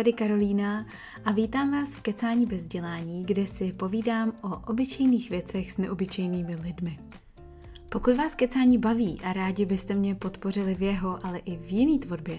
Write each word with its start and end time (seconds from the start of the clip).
tady 0.00 0.12
Karolína 0.12 0.86
a 1.24 1.32
vítám 1.32 1.70
vás 1.70 1.94
v 1.94 2.00
Kecání 2.00 2.46
bez 2.46 2.68
dělání, 2.68 3.24
kde 3.24 3.46
si 3.46 3.72
povídám 3.72 4.32
o 4.42 4.70
obyčejných 4.70 5.30
věcech 5.30 5.72
s 5.72 5.78
neobyčejnými 5.78 6.56
lidmi. 6.56 6.98
Pokud 7.88 8.16
vás 8.16 8.34
kecání 8.34 8.78
baví 8.78 9.20
a 9.24 9.32
rádi 9.32 9.66
byste 9.66 9.94
mě 9.94 10.14
podpořili 10.14 10.74
v 10.74 10.82
jeho, 10.82 11.26
ale 11.26 11.38
i 11.38 11.56
v 11.56 11.72
jiný 11.72 11.98
tvorbě, 11.98 12.38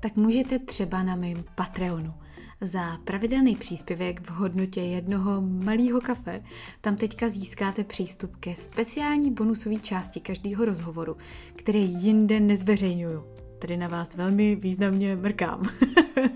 tak 0.00 0.16
můžete 0.16 0.58
třeba 0.58 1.02
na 1.02 1.16
mém 1.16 1.44
Patreonu. 1.54 2.14
Za 2.60 2.96
pravidelný 3.04 3.56
příspěvek 3.56 4.20
v 4.20 4.30
hodnotě 4.30 4.80
jednoho 4.80 5.40
malého 5.40 6.00
kafe 6.00 6.42
tam 6.80 6.96
teďka 6.96 7.28
získáte 7.28 7.84
přístup 7.84 8.36
ke 8.36 8.56
speciální 8.56 9.30
bonusové 9.30 9.76
části 9.76 10.20
každého 10.20 10.64
rozhovoru, 10.64 11.16
které 11.56 11.78
jinde 11.78 12.40
nezveřejňuju. 12.40 13.41
Tady 13.62 13.76
na 13.76 13.88
vás 13.88 14.14
velmi 14.14 14.56
významně 14.56 15.16
mrkám. 15.16 15.62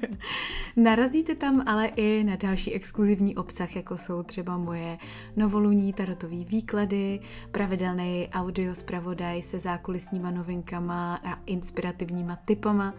Narazíte 0.77 1.35
tam 1.35 1.63
ale 1.67 1.87
i 1.87 2.25
na 2.25 2.37
další 2.37 2.73
exkluzivní 2.73 3.37
obsah, 3.37 3.77
jako 3.77 3.99
jsou 3.99 4.23
třeba 4.23 4.57
moje 4.57 4.99
novoluní 5.37 5.93
tarotové 5.93 6.37
výklady, 6.37 7.21
pravidelný 7.51 8.29
audio 8.33 8.75
zpravodaj 8.75 9.43
se 9.43 9.59
zákulisníma 9.59 10.31
novinkama 10.31 11.15
a 11.25 11.39
inspirativníma 11.47 12.37
typama 12.37 12.95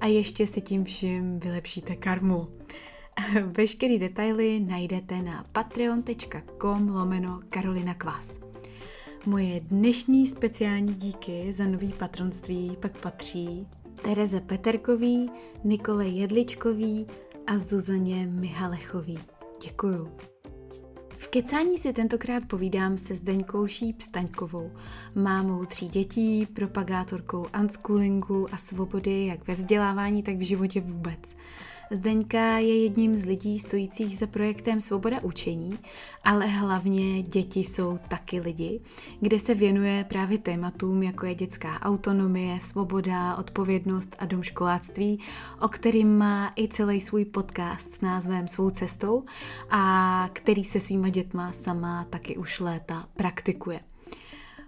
a 0.00 0.06
ještě 0.06 0.46
si 0.46 0.60
tím 0.60 0.84
vším 0.84 1.40
vylepšíte 1.40 1.96
karmu. 1.96 2.48
Veškerý 3.56 3.98
detaily 3.98 4.60
najdete 4.60 5.22
na 5.22 5.44
patreon.com 5.52 6.88
lomeno 6.88 7.40
Karolina 7.50 7.94
Kvás. 7.94 8.41
Moje 9.26 9.60
dnešní 9.60 10.26
speciální 10.26 10.94
díky 10.94 11.52
za 11.52 11.66
nový 11.66 11.92
patronství 11.92 12.76
pak 12.80 13.00
patří 13.00 13.66
Tereze 14.04 14.40
Peterkový, 14.40 15.30
Nikole 15.64 16.08
Jedličkový 16.08 17.06
a 17.46 17.58
Zuzaně 17.58 18.26
Mihalechový. 18.26 19.18
Děkuju. 19.62 20.12
V 21.08 21.28
kecání 21.28 21.78
si 21.78 21.92
tentokrát 21.92 22.42
povídám 22.46 22.98
se 22.98 23.16
Zdeňkou 23.16 23.66
Šíp-Staňkovou, 23.66 24.70
mámou 25.14 25.64
tří 25.64 25.88
dětí, 25.88 26.46
propagátorkou 26.46 27.46
unschoolingu 27.60 28.54
a 28.54 28.56
svobody 28.56 29.26
jak 29.26 29.46
ve 29.46 29.54
vzdělávání, 29.54 30.22
tak 30.22 30.36
v 30.36 30.46
životě 30.46 30.80
vůbec. 30.80 31.36
Zdeňka 31.92 32.58
je 32.58 32.82
jedním 32.82 33.16
z 33.16 33.24
lidí 33.24 33.58
stojících 33.58 34.18
za 34.18 34.26
projektem 34.26 34.80
Svoboda 34.80 35.20
učení, 35.22 35.78
ale 36.24 36.46
hlavně 36.46 37.22
děti 37.22 37.60
jsou 37.60 37.98
taky 38.08 38.40
lidi, 38.40 38.80
kde 39.20 39.38
se 39.38 39.54
věnuje 39.54 40.04
právě 40.08 40.38
tématům, 40.38 41.02
jako 41.02 41.26
je 41.26 41.34
dětská 41.34 41.80
autonomie, 41.82 42.60
svoboda, 42.60 43.36
odpovědnost 43.36 44.16
a 44.18 44.26
domškoláctví, 44.26 45.20
o 45.60 45.68
kterým 45.68 46.18
má 46.18 46.52
i 46.56 46.68
celý 46.68 47.00
svůj 47.00 47.24
podcast 47.24 47.92
s 47.92 48.00
názvem 48.00 48.48
Svou 48.48 48.70
cestou 48.70 49.24
a 49.70 50.28
který 50.32 50.64
se 50.64 50.80
svýma 50.80 51.08
dětma 51.08 51.52
sama 51.52 52.06
taky 52.10 52.36
už 52.36 52.60
léta 52.60 53.08
praktikuje. 53.16 53.91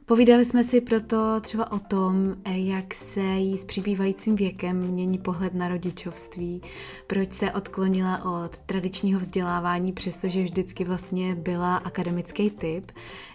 Povídali 0.06 0.44
jsme 0.44 0.64
si 0.64 0.80
proto 0.80 1.40
třeba 1.40 1.72
o 1.72 1.78
tom, 1.78 2.36
jak 2.46 2.94
se 2.94 3.20
jí 3.20 3.58
s 3.58 3.64
přibývajícím 3.64 4.36
věkem 4.36 4.76
mění 4.76 5.18
pohled 5.18 5.54
na 5.54 5.68
rodičovství, 5.68 6.62
proč 7.06 7.32
se 7.32 7.52
odklonila 7.52 8.42
od 8.44 8.58
tradičního 8.58 9.20
vzdělávání, 9.20 9.92
přestože 9.92 10.42
vždycky 10.42 10.84
vlastně 10.84 11.34
byla 11.34 11.76
akademický 11.76 12.50
typ, 12.50 12.92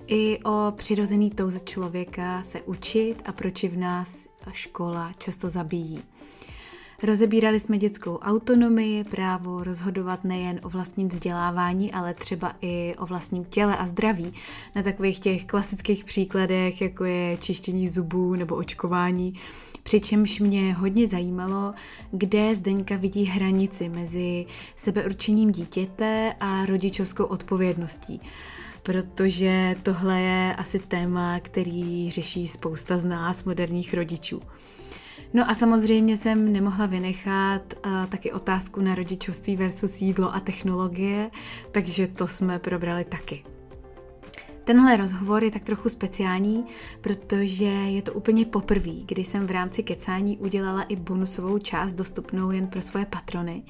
i 0.07 0.39
o 0.43 0.73
přirozený 0.75 1.31
touze 1.31 1.59
člověka 1.59 2.43
se 2.43 2.61
učit 2.61 3.15
a 3.25 3.31
proč 3.31 3.63
v 3.63 3.77
nás 3.77 4.27
škola 4.51 5.11
často 5.17 5.49
zabíjí. 5.49 6.01
Rozebírali 7.03 7.59
jsme 7.59 7.77
dětskou 7.77 8.17
autonomii, 8.17 9.03
právo 9.03 9.63
rozhodovat 9.63 10.23
nejen 10.23 10.59
o 10.63 10.69
vlastním 10.69 11.07
vzdělávání, 11.07 11.91
ale 11.91 12.13
třeba 12.13 12.55
i 12.61 12.95
o 12.97 13.05
vlastním 13.05 13.45
těle 13.45 13.77
a 13.77 13.87
zdraví. 13.87 14.33
Na 14.75 14.83
takových 14.83 15.19
těch 15.19 15.45
klasických 15.45 16.03
příkladech, 16.03 16.81
jako 16.81 17.05
je 17.05 17.37
čištění 17.37 17.87
zubů 17.87 18.35
nebo 18.35 18.55
očkování. 18.55 19.33
Přičemž 19.83 20.39
mě 20.39 20.73
hodně 20.73 21.07
zajímalo, 21.07 21.73
kde 22.11 22.55
Zdeňka 22.55 22.95
vidí 22.95 23.25
hranici 23.25 23.89
mezi 23.89 24.45
sebeurčením 24.75 25.51
dítěte 25.51 26.33
a 26.39 26.65
rodičovskou 26.65 27.23
odpovědností 27.23 28.21
protože 28.83 29.75
tohle 29.83 30.21
je 30.21 30.55
asi 30.55 30.79
téma, 30.79 31.39
který 31.39 32.11
řeší 32.11 32.47
spousta 32.47 32.97
z 32.97 33.05
nás, 33.05 33.43
moderních 33.43 33.93
rodičů. 33.93 34.41
No 35.33 35.49
a 35.49 35.55
samozřejmě 35.55 36.17
jsem 36.17 36.53
nemohla 36.53 36.85
vynechat 36.85 37.73
uh, 37.73 38.05
taky 38.05 38.31
otázku 38.31 38.81
na 38.81 38.95
rodičovství 38.95 39.55
versus 39.55 40.01
jídlo 40.01 40.35
a 40.35 40.39
technologie, 40.39 41.31
takže 41.71 42.07
to 42.07 42.27
jsme 42.27 42.59
probrali 42.59 43.03
taky. 43.03 43.43
Tenhle 44.63 44.97
rozhovor 44.97 45.43
je 45.43 45.51
tak 45.51 45.63
trochu 45.63 45.89
speciální, 45.89 46.65
protože 47.01 47.65
je 47.65 48.01
to 48.01 48.13
úplně 48.13 48.45
poprvé, 48.45 48.91
kdy 49.05 49.23
jsem 49.23 49.47
v 49.47 49.51
rámci 49.51 49.83
kecání 49.83 50.37
udělala 50.37 50.83
i 50.83 50.95
bonusovou 50.95 51.57
část 51.57 51.93
dostupnou 51.93 52.51
jen 52.51 52.67
pro 52.67 52.81
svoje 52.81 53.05
patrony. 53.05 53.63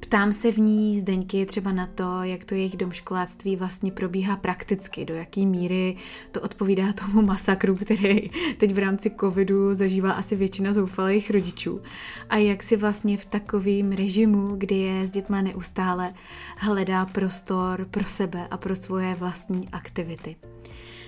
Ptám 0.00 0.32
se 0.32 0.52
v 0.52 0.58
ní 0.58 1.00
Zdeňky 1.00 1.46
třeba 1.46 1.72
na 1.72 1.86
to, 1.86 2.22
jak 2.22 2.44
to 2.44 2.54
jejich 2.54 2.76
domškoláctví 2.76 3.56
vlastně 3.56 3.92
probíhá 3.92 4.36
prakticky, 4.36 5.04
do 5.04 5.14
jaký 5.14 5.46
míry 5.46 5.96
to 6.32 6.40
odpovídá 6.40 6.92
tomu 6.92 7.22
masakru, 7.22 7.76
který 7.76 8.30
teď 8.56 8.72
v 8.72 8.78
rámci 8.78 9.10
covidu 9.20 9.74
zažívá 9.74 10.12
asi 10.12 10.36
většina 10.36 10.72
zoufalých 10.72 11.30
rodičů. 11.30 11.80
A 12.28 12.36
jak 12.36 12.62
si 12.62 12.76
vlastně 12.76 13.16
v 13.16 13.24
takovém 13.24 13.92
režimu, 13.92 14.56
kdy 14.56 14.74
je 14.74 15.06
s 15.06 15.10
dětma 15.10 15.40
neustále, 15.40 16.14
hledá 16.56 17.06
prostor 17.06 17.86
pro 17.90 18.04
sebe 18.04 18.48
a 18.50 18.56
pro 18.56 18.76
svoje 18.76 19.14
vlastní 19.14 19.68
aktivity. 19.68 20.36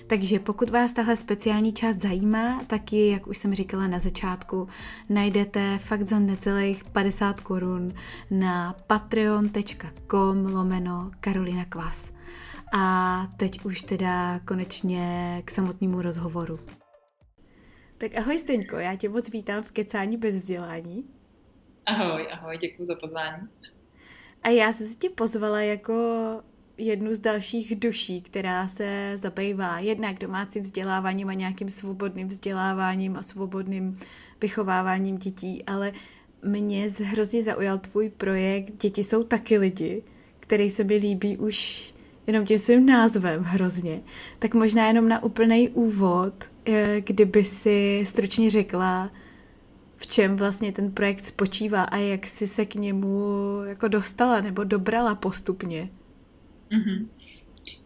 Takže 0.07 0.39
pokud 0.39 0.71
vás 0.71 0.93
tahle 0.93 1.17
speciální 1.17 1.73
část 1.73 1.97
zajímá, 1.97 2.65
tak 2.67 2.93
ji, 2.93 3.11
jak 3.11 3.27
už 3.27 3.39
jsem 3.39 3.55
říkala 3.55 3.87
na 3.87 3.99
začátku, 3.99 4.69
najdete 5.09 5.79
fakt 5.79 6.07
za 6.07 6.19
necelých 6.19 6.85
50 6.85 7.41
korun 7.41 7.95
na 8.31 8.77
patreon.com 8.87 10.47
lomeno 10.47 11.11
Karolina 11.21 11.65
Kvas. 11.65 12.13
A 12.75 13.27
teď 13.37 13.65
už 13.65 13.83
teda 13.83 14.41
konečně 14.45 15.43
k 15.45 15.51
samotnému 15.51 16.03
rozhovoru. 16.03 16.59
Tak 17.99 18.17
ahoj 18.19 18.39
Steňko, 18.39 18.77
já 18.77 18.97
tě 18.97 19.09
moc 19.09 19.31
vítám 19.31 19.63
v 19.63 19.71
Kecání 19.71 20.17
bez 20.17 20.35
vzdělání. 20.35 21.05
Ahoj, 21.87 22.29
ahoj, 22.33 22.59
děkuji 22.59 22.85
za 22.85 22.95
pozvání. 22.95 23.47
A 24.43 24.49
já 24.49 24.73
jsem 24.73 24.87
se 24.87 24.95
tě 24.95 25.11
pozvala 25.11 25.61
jako 25.61 25.93
jednu 26.79 27.15
z 27.15 27.21
dalších 27.21 27.77
duší, 27.77 28.23
která 28.23 28.69
se 28.69 29.13
zabývá 29.15 29.79
jednak 29.79 30.19
domácím 30.19 30.63
vzděláváním 30.63 31.29
a 31.29 31.35
nějakým 31.35 31.71
svobodným 31.71 32.29
vzděláváním 32.29 33.17
a 33.17 33.23
svobodným 33.23 33.99
vychováváním 34.41 35.19
dětí, 35.19 35.65
ale 35.65 35.93
mě 36.43 36.89
hrozně 37.05 37.43
zaujal 37.43 37.79
tvůj 37.79 38.09
projekt 38.09 38.83
Děti 38.83 39.05
jsou 39.05 39.25
taky 39.25 39.59
lidi, 39.59 40.03
který 40.41 40.71
se 40.71 40.85
mi 40.85 40.95
líbí 40.95 41.37
už 41.37 41.93
jenom 42.27 42.47
tím 42.47 42.59
svým 42.59 42.87
názvem 42.87 43.43
hrozně. 43.43 44.01
Tak 44.39 44.55
možná 44.55 44.87
jenom 44.87 45.09
na 45.09 45.23
úplný 45.23 45.69
úvod, 45.69 46.35
eh, 46.67 47.01
kdyby 47.01 47.45
si 47.45 48.03
stručně 48.07 48.51
řekla, 48.51 49.11
v 49.97 50.07
čem 50.07 50.37
vlastně 50.37 50.73
ten 50.73 50.93
projekt 50.93 51.25
spočívá 51.25 51.83
a 51.83 51.97
jak 51.97 52.27
jsi 52.27 52.47
se 52.47 52.67
k 52.67 52.75
němu 52.75 53.27
jako 53.65 53.89
dostala 53.89 54.41
nebo 54.41 54.65
dobrala 54.65 55.15
postupně. 55.15 55.89
Mm-hmm. 56.73 57.09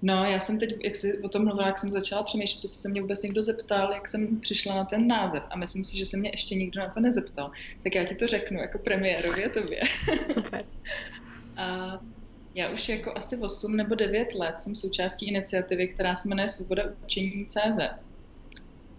No, 0.02 0.24
já 0.24 0.40
jsem 0.40 0.58
teď, 0.58 0.84
jak 0.84 0.96
jsi 0.96 1.18
o 1.18 1.28
tom 1.28 1.44
mluvila, 1.44 1.66
jak 1.66 1.78
jsem 1.78 1.88
začala 1.88 2.22
přemýšlet, 2.22 2.64
jestli 2.64 2.80
se 2.80 2.88
mě 2.88 3.00
vůbec 3.00 3.22
někdo 3.22 3.42
zeptal, 3.42 3.92
jak 3.92 4.08
jsem 4.08 4.40
přišla 4.40 4.74
na 4.74 4.84
ten 4.84 5.06
název. 5.06 5.42
A 5.50 5.56
myslím 5.56 5.84
si, 5.84 5.96
že 5.96 6.06
se 6.06 6.16
mě 6.16 6.30
ještě 6.30 6.54
nikdo 6.54 6.80
na 6.80 6.88
to 6.88 7.00
nezeptal. 7.00 7.50
Tak 7.82 7.94
já 7.94 8.04
ti 8.04 8.14
to 8.14 8.26
řeknu 8.26 8.60
jako 8.60 8.78
premiérově 8.78 9.48
tobě. 9.48 9.80
Super. 10.32 10.64
a 11.56 11.98
já 12.54 12.68
už 12.68 12.88
jako 12.88 13.12
asi 13.16 13.36
8 13.36 13.76
nebo 13.76 13.94
9 13.94 14.34
let 14.34 14.58
jsem 14.58 14.74
součástí 14.74 15.28
iniciativy, 15.28 15.88
která 15.88 16.14
se 16.14 16.28
jmenuje 16.28 16.48
Svoboda 16.48 16.82
učení 17.04 17.46
CZ. 17.46 17.78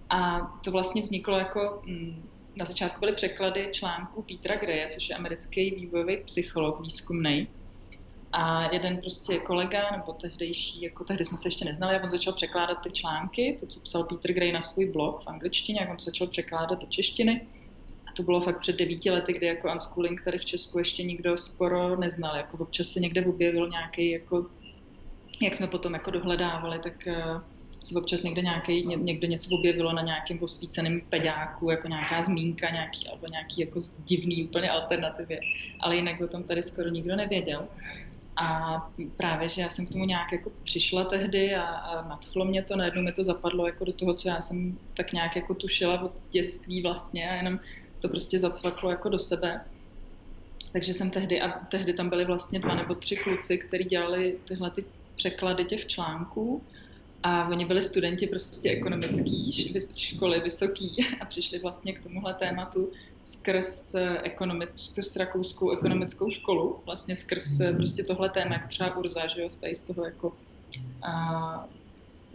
A 0.09 0.39
to 0.63 0.71
vlastně 0.71 1.01
vzniklo 1.01 1.37
jako, 1.37 1.81
mm, 1.85 2.29
na 2.59 2.65
začátku 2.65 2.99
byly 2.99 3.13
překlady 3.13 3.69
článků 3.71 4.21
Petra 4.21 4.55
Greje, 4.55 4.87
což 4.87 5.09
je 5.09 5.15
americký 5.15 5.71
vývojový 5.71 6.17
psycholog 6.17 6.81
výzkumný, 6.81 7.47
a 8.31 8.73
jeden 8.73 8.97
prostě 8.97 9.39
kolega, 9.39 9.91
nebo 9.91 10.13
tehdejší, 10.13 10.81
jako 10.81 11.03
tehdy 11.03 11.25
jsme 11.25 11.37
se 11.37 11.47
ještě 11.47 11.65
neznali, 11.65 11.95
a 11.95 12.03
on 12.03 12.09
začal 12.09 12.33
překládat 12.33 12.81
ty 12.83 12.91
články, 12.91 13.57
to, 13.59 13.67
co 13.67 13.79
psal 13.79 14.03
Peter 14.03 14.33
Gray 14.33 14.51
na 14.51 14.61
svůj 14.61 14.85
blog 14.85 15.23
v 15.23 15.27
angličtině, 15.27 15.79
jak 15.81 15.89
on 15.89 15.97
to 15.97 16.03
začal 16.03 16.27
překládat 16.27 16.79
do 16.79 16.87
češtiny. 16.87 17.47
A 18.07 18.13
to 18.15 18.23
bylo 18.23 18.41
fakt 18.41 18.59
před 18.59 18.75
devíti 18.75 19.11
lety, 19.11 19.33
kdy 19.33 19.47
jako 19.47 19.71
unschooling 19.71 20.23
tady 20.23 20.37
v 20.37 20.45
Česku 20.45 20.79
ještě 20.79 21.03
nikdo 21.03 21.37
skoro 21.37 21.95
neznal. 21.95 22.35
Jako 22.35 22.57
občas 22.57 22.87
se 22.87 22.99
někde 22.99 23.25
objevil 23.25 23.69
nějaký 23.69 24.09
jako 24.09 24.45
jak 25.41 25.55
jsme 25.55 25.67
potom 25.67 25.93
jako 25.93 26.11
dohledávali, 26.11 26.79
tak 26.79 27.07
se 27.85 27.99
občas 27.99 28.23
někde, 28.23 28.41
nějaký, 28.41 28.85
někde 28.85 29.27
něco 29.27 29.55
objevilo 29.55 29.93
na 29.93 30.01
nějakém 30.01 30.43
osvíceném 30.43 31.01
pedáku, 31.09 31.69
jako 31.69 31.87
nějaká 31.87 32.23
zmínka 32.23 32.69
nějaký, 32.69 33.07
alebo 33.07 33.27
nějaký 33.27 33.61
jako 33.61 33.79
divný 33.97 34.43
úplně 34.43 34.69
alternativě, 34.69 35.39
ale 35.79 35.95
jinak 35.95 36.21
o 36.21 36.27
tom 36.27 36.43
tady 36.43 36.63
skoro 36.63 36.89
nikdo 36.89 37.15
nevěděl. 37.15 37.67
A 38.41 38.77
právě, 39.17 39.49
že 39.49 39.61
já 39.61 39.69
jsem 39.69 39.85
k 39.85 39.89
tomu 39.89 40.05
nějak 40.05 40.31
jako 40.31 40.51
přišla 40.63 41.03
tehdy 41.03 41.55
a, 41.55 41.63
a 41.63 42.07
nadchlo 42.07 42.45
mě 42.45 42.63
to, 42.63 42.75
najednou 42.75 43.01
mi 43.01 43.11
to 43.11 43.23
zapadlo 43.23 43.65
jako 43.67 43.85
do 43.85 43.93
toho, 43.93 44.13
co 44.13 44.29
já 44.29 44.41
jsem 44.41 44.79
tak 44.97 45.13
nějak 45.13 45.35
jako 45.35 45.53
tušila 45.53 46.01
od 46.01 46.21
dětství 46.31 46.81
vlastně 46.81 47.29
a 47.29 47.33
jenom 47.33 47.59
to 48.01 48.09
prostě 48.09 48.39
zacvaklo 48.39 48.91
jako 48.91 49.09
do 49.09 49.19
sebe. 49.19 49.61
Takže 50.73 50.93
jsem 50.93 51.09
tehdy, 51.09 51.41
a 51.41 51.59
tehdy 51.65 51.93
tam 51.93 52.09
byli 52.09 52.25
vlastně 52.25 52.59
dva 52.59 52.75
nebo 52.75 52.95
tři 52.95 53.15
kluci, 53.15 53.57
kteří 53.57 53.83
dělali 53.83 54.39
tyhle 54.47 54.71
ty 54.71 54.85
překlady 55.15 55.65
těch 55.65 55.87
článků 55.87 56.65
a 57.23 57.47
oni 57.47 57.65
byli 57.65 57.81
studenti 57.81 58.27
prostě 58.27 58.69
ekonomický 58.69 59.51
školy 59.97 60.39
vysoký 60.39 60.95
a 61.21 61.25
přišli 61.25 61.59
vlastně 61.59 61.93
k 61.93 62.03
tomuhle 62.03 62.33
tématu 62.33 62.91
skrz, 63.21 63.95
ekonomic, 64.23 64.69
skrz 64.75 65.15
rakouskou 65.15 65.71
ekonomickou 65.71 66.31
školu, 66.31 66.79
vlastně 66.85 67.15
skrz 67.15 67.57
prostě 67.77 68.03
tohle 68.03 68.29
téma, 68.29 68.53
jako 68.53 68.67
třeba 68.67 68.97
Urza, 68.97 69.27
že 69.27 69.41
jo, 69.41 69.49
tady 69.61 69.75
z 69.75 69.81
toho 69.81 70.05
jako 70.05 70.33
a, 71.01 71.67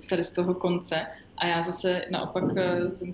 tady 0.09 0.25
z 0.25 0.31
toho 0.31 0.55
konce. 0.55 1.07
A 1.37 1.47
já 1.47 1.63
zase 1.63 2.05
naopak 2.11 2.45
e, 2.57 2.91
jsem 2.93 3.13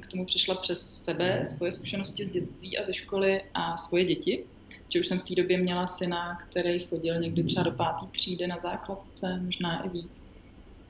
k 0.00 0.06
tomu 0.06 0.26
přišla 0.26 0.54
přes 0.54 1.04
sebe, 1.04 1.46
svoje 1.46 1.72
zkušenosti 1.72 2.24
z 2.24 2.30
dětství 2.30 2.78
a 2.78 2.82
ze 2.82 2.94
školy 2.94 3.42
a 3.54 3.76
svoje 3.76 4.04
děti. 4.04 4.44
Že 4.88 5.00
už 5.00 5.06
jsem 5.06 5.18
v 5.18 5.22
té 5.22 5.34
době 5.34 5.58
měla 5.58 5.86
syna, 5.86 6.38
který 6.48 6.80
chodil 6.80 7.20
někdy 7.20 7.44
třeba 7.44 7.62
do 7.62 7.72
páté 7.72 8.06
třídy 8.12 8.46
na 8.46 8.58
základce, 8.58 9.40
možná 9.44 9.82
i 9.82 9.88
víc 9.88 10.22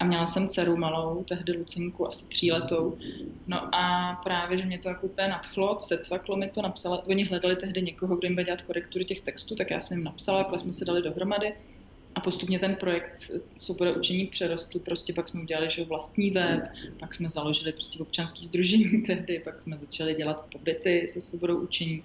a 0.01 0.05
měla 0.05 0.27
jsem 0.27 0.49
dceru 0.49 0.77
malou, 0.77 1.25
tehdy 1.25 1.53
Lucinku, 1.53 2.09
asi 2.09 2.27
tříletou. 2.27 2.99
No 3.47 3.75
a 3.75 4.15
právě, 4.25 4.59
že 4.59 4.65
mě 4.65 4.79
to 4.79 4.89
jako 4.89 5.07
úplně 5.07 5.29
nadchlo, 5.29 5.79
secvaklo 5.81 6.37
mi 6.37 6.49
to, 6.49 6.63
napsala, 6.63 7.07
oni 7.07 7.25
hledali 7.25 7.57
tehdy 7.57 7.83
někoho, 7.83 8.17
kdo 8.17 8.27
jim 8.27 8.35
bude 8.35 8.45
dělat 8.45 8.63
korektury 8.63 9.05
těch 9.05 9.21
textů, 9.21 9.55
tak 9.55 9.71
já 9.71 9.81
jsem 9.81 9.99
jim 9.99 10.05
napsala, 10.05 10.39
takhle 10.39 10.59
jsme 10.59 10.73
se 10.73 10.85
dali 10.85 11.03
dohromady. 11.03 11.53
A 12.15 12.21
postupně 12.21 12.59
ten 12.59 12.77
projekt 12.77 13.31
Svoboda 13.57 13.93
učení 13.93 14.27
přerostl, 14.27 14.79
prostě 14.79 15.13
pak 15.13 15.29
jsme 15.29 15.43
udělali 15.43 15.71
že 15.71 15.85
vlastní 15.85 16.31
web, 16.31 16.61
pak 17.01 17.15
jsme 17.15 17.29
založili 17.29 17.73
prostě 17.73 17.99
občanský 17.99 18.47
združení 18.47 19.03
tehdy, 19.07 19.39
pak 19.39 19.63
jsme 19.63 19.79
začali 19.79 20.15
dělat 20.15 20.45
pobyty 20.53 21.07
se 21.09 21.21
svobodou 21.21 21.57
učení, 21.59 22.05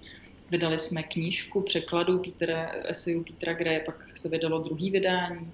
vydali 0.50 0.78
jsme 0.78 1.02
knížku 1.02 1.60
překladu 1.60 2.18
Petra, 2.18 2.72
eseju 2.84 3.24
Petra 3.24 3.54
Greje, 3.54 3.80
pak 3.80 4.18
se 4.18 4.28
vydalo 4.28 4.58
druhý 4.58 4.90
vydání, 4.90 5.52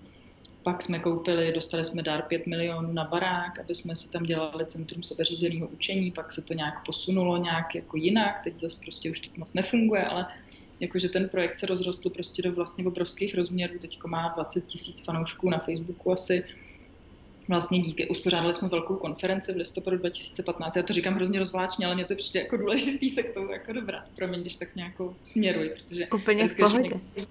pak 0.63 0.83
jsme 0.83 0.99
koupili, 0.99 1.53
dostali 1.53 1.85
jsme 1.85 2.03
dar 2.03 2.23
5 2.23 2.47
milionů 2.47 2.93
na 2.93 3.05
barák, 3.05 3.59
aby 3.59 3.75
jsme 3.75 3.97
si 3.97 4.09
tam 4.09 4.23
dělali 4.23 4.67
centrum 4.67 5.03
sebeřízeného 5.03 5.69
učení, 5.69 6.11
pak 6.11 6.33
se 6.33 6.43
to 6.43 6.55
nějak 6.55 6.87
posunulo 6.87 7.37
nějak 7.37 7.75
jako 7.75 7.97
jinak, 7.97 8.41
teď 8.45 8.61
zase 8.61 8.77
prostě 8.81 9.11
už 9.11 9.21
to 9.21 9.31
moc 9.37 9.55
nefunguje, 9.55 10.05
ale 10.05 10.27
jakože 10.81 11.09
ten 11.09 11.29
projekt 11.29 11.59
se 11.59 11.67
rozrostl 11.67 12.11
prostě 12.11 12.43
do 12.43 12.53
vlastně 12.53 12.87
obrovských 12.87 13.35
rozměrů, 13.35 13.79
teď 13.79 13.99
má 14.07 14.29
20 14.29 14.67
tisíc 14.67 15.01
fanoušků 15.01 15.51
na 15.51 15.59
Facebooku 15.59 16.13
asi, 16.13 16.45
vlastně 17.49 17.81
díky, 17.81 18.09
uspořádali 18.09 18.55
jsme 18.55 18.69
velkou 18.69 18.97
konferenci 18.97 19.53
v 19.53 19.57
listopadu 19.57 19.97
2015. 19.97 20.77
Já 20.77 20.83
to 20.83 20.93
říkám 20.93 21.15
hrozně 21.15 21.39
rozvláčně, 21.39 21.87
ale 21.87 21.95
mě 21.95 22.05
to 22.05 22.15
přijde 22.15 22.41
jako 22.41 22.57
důležitý 22.57 23.11
se 23.11 23.23
k 23.23 23.35
tomu 23.35 23.53
jako 23.53 23.73
dobrat. 23.73 24.05
Promiň, 24.17 24.41
když 24.41 24.57
tak 24.57 24.77
nějakou 24.77 25.17
směruji, 25.25 25.71
protože... 25.71 26.07
Úplně 26.07 26.49
v 26.49 26.57
pohodě. 26.57 26.95
Někdy, 27.17 27.27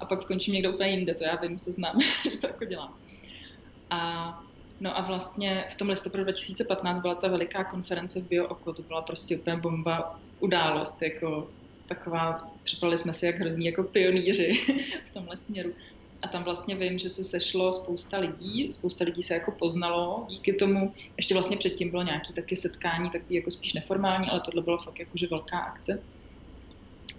a 0.00 0.06
pak 0.06 0.22
skončím 0.22 0.54
někde 0.54 0.68
úplně 0.68 0.90
jinde, 0.90 1.14
to 1.14 1.24
já 1.24 1.36
vím, 1.36 1.58
se 1.58 1.72
znám, 1.72 1.98
že 2.32 2.38
to 2.38 2.46
jako 2.46 2.64
dělám. 2.64 2.94
A 3.90 4.32
No 4.80 4.98
a 4.98 5.00
vlastně 5.00 5.64
v 5.70 5.74
tom 5.74 5.88
listopadu 5.88 6.24
2015 6.24 7.00
byla 7.00 7.14
ta 7.14 7.28
veliká 7.28 7.64
konference 7.64 8.20
v 8.20 8.28
BioOko, 8.28 8.72
to 8.72 8.82
byla 8.82 9.02
prostě 9.02 9.38
úplně 9.38 9.56
bomba 9.56 10.20
událost, 10.40 11.02
jako 11.02 11.50
taková, 11.86 12.50
připadali 12.62 12.98
jsme 12.98 13.12
si 13.12 13.26
jak 13.26 13.38
hrozní 13.38 13.66
jako 13.66 13.82
pionýři 13.82 14.52
v 15.06 15.10
tomhle 15.10 15.36
směru. 15.36 15.72
A 16.22 16.28
tam 16.28 16.44
vlastně 16.44 16.76
vím, 16.76 16.98
že 16.98 17.08
se 17.08 17.24
sešlo 17.24 17.72
spousta 17.72 18.18
lidí, 18.18 18.72
spousta 18.72 19.04
lidí 19.04 19.22
se 19.22 19.34
jako 19.34 19.52
poznalo 19.58 20.26
díky 20.30 20.52
tomu. 20.52 20.92
Ještě 21.16 21.34
vlastně 21.34 21.56
předtím 21.56 21.90
bylo 21.90 22.02
nějaké 22.02 22.32
taky 22.32 22.56
setkání, 22.56 23.10
takový 23.10 23.34
jako 23.34 23.50
spíš 23.50 23.74
neformální, 23.74 24.30
ale 24.30 24.40
tohle 24.40 24.62
bylo 24.62 24.78
fakt 24.78 24.98
jakože 24.98 25.26
velká 25.30 25.58
akce. 25.58 26.04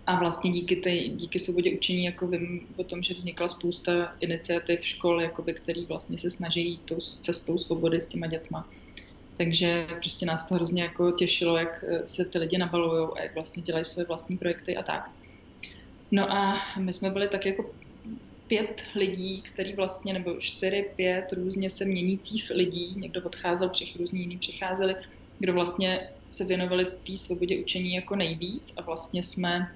A 0.07 0.19
vlastně 0.19 0.51
díky, 0.51 0.75
tej, 0.75 1.09
díky 1.09 1.39
svobodě 1.39 1.74
učení 1.77 2.06
jako 2.06 2.27
vím 2.27 2.68
o 2.80 2.83
tom, 2.83 3.04
že 3.04 3.13
vznikla 3.13 3.48
spousta 3.48 4.15
iniciativ 4.19 4.86
škol, 4.86 5.21
jakoby, 5.21 5.54
který 5.54 5.86
vlastně 5.86 6.18
se 6.18 6.31
snaží 6.31 6.69
jít 6.69 6.81
tou 6.86 6.98
cestou 7.00 7.57
svobody 7.57 8.01
s 8.01 8.07
těma 8.07 8.27
dětma. 8.27 8.69
Takže 9.38 9.88
prostě 9.88 10.25
nás 10.25 10.45
to 10.45 10.56
hrozně 10.56 10.83
jako 10.83 11.12
těšilo, 11.12 11.57
jak 11.57 11.83
eh, 11.88 12.07
se 12.07 12.25
ty 12.25 12.38
lidi 12.38 12.57
nabalují 12.57 13.09
a 13.18 13.24
jak 13.24 13.33
vlastně 13.36 13.63
dělají 13.63 13.86
své 13.86 14.04
vlastní 14.04 14.38
projekty 14.38 14.77
a 14.77 14.83
tak. 14.83 15.12
No 16.12 16.31
a 16.31 16.62
my 16.80 16.94
jsme 16.94 17.10
byli 17.10 17.27
tak 17.27 17.45
jako 17.45 17.75
pět 18.48 18.83
lidí, 18.95 19.42
který 19.42 19.74
vlastně, 19.74 20.13
nebo 20.13 20.36
čtyři, 20.39 20.86
pět 20.95 21.33
různě 21.33 21.69
se 21.69 21.86
měnících 21.86 22.51
lidí, 22.56 22.95
někdo 22.98 23.21
odcházel, 23.24 23.69
přich 23.69 23.95
různí 23.95 24.19
jiní 24.19 24.38
přicházeli, 24.38 24.95
kdo 25.39 25.53
vlastně 25.53 26.10
se 26.31 26.45
věnovali 26.45 26.86
té 26.86 27.18
svobodě 27.18 27.57
učení 27.57 27.94
jako 27.94 28.15
nejvíc 28.15 28.74
a 28.77 28.81
vlastně 28.81 29.24
jsme 29.24 29.68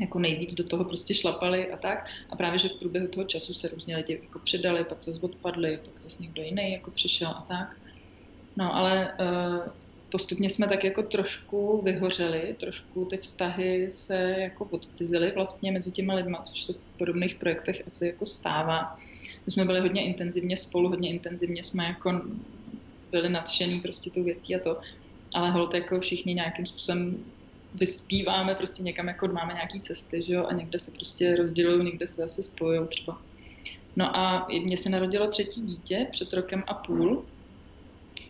jako 0.00 0.18
nejvíc 0.18 0.54
do 0.54 0.64
toho 0.64 0.84
prostě 0.84 1.14
šlapali 1.14 1.72
a 1.72 1.76
tak. 1.76 2.06
A 2.30 2.36
právě, 2.36 2.58
že 2.58 2.68
v 2.68 2.78
průběhu 2.78 3.08
toho 3.08 3.24
času 3.24 3.54
se 3.54 3.68
různě 3.68 3.96
lidi 3.96 4.20
jako 4.22 4.38
přidali, 4.38 4.84
pak 4.84 5.02
se 5.02 5.10
odpadli, 5.20 5.78
pak 5.84 6.00
zase 6.00 6.22
někdo 6.22 6.42
jiný 6.42 6.72
jako 6.72 6.90
přišel 6.90 7.28
a 7.28 7.44
tak. 7.48 7.76
No 8.56 8.74
ale 8.74 9.12
uh, 9.20 9.72
postupně 10.08 10.50
jsme 10.50 10.68
tak 10.68 10.84
jako 10.84 11.02
trošku 11.02 11.82
vyhořeli, 11.82 12.56
trošku 12.60 13.04
ty 13.04 13.16
vztahy 13.16 13.90
se 13.90 14.16
jako 14.38 14.64
odcizily 14.64 15.32
vlastně 15.34 15.72
mezi 15.72 15.92
těma 15.92 16.14
lidma, 16.14 16.42
což 16.42 16.62
se 16.64 16.72
v 16.72 16.98
podobných 16.98 17.34
projektech 17.34 17.82
asi 17.86 18.06
jako 18.06 18.26
stává. 18.26 18.96
My 19.46 19.52
jsme 19.52 19.64
byli 19.64 19.80
hodně 19.80 20.06
intenzivně 20.06 20.56
spolu, 20.56 20.88
hodně 20.88 21.10
intenzivně 21.10 21.64
jsme 21.64 21.84
jako 21.84 22.20
byli 23.10 23.28
nadšený 23.28 23.80
prostě 23.80 24.10
tou 24.10 24.24
věcí 24.24 24.54
a 24.54 24.58
to, 24.58 24.80
ale 25.34 25.50
holt 25.50 25.74
jako 25.74 26.00
všichni 26.00 26.34
nějakým 26.34 26.66
způsobem 26.66 27.24
vyspíváme 27.74 28.54
prostě 28.54 28.82
někam, 28.82 29.08
jako 29.08 29.28
máme 29.28 29.54
nějaký 29.54 29.80
cesty, 29.80 30.22
že 30.22 30.34
jo, 30.34 30.46
a 30.46 30.52
někde 30.52 30.78
se 30.78 30.90
prostě 30.90 31.36
rozdělují, 31.36 31.84
někde 31.84 32.08
se 32.08 32.22
zase 32.22 32.42
spojují 32.42 32.88
třeba. 32.88 33.22
No 33.96 34.16
a 34.16 34.46
mně 34.62 34.76
se 34.76 34.90
narodilo 34.90 35.28
třetí 35.28 35.62
dítě 35.62 36.06
před 36.10 36.32
rokem 36.32 36.64
a 36.66 36.74
půl 36.74 37.24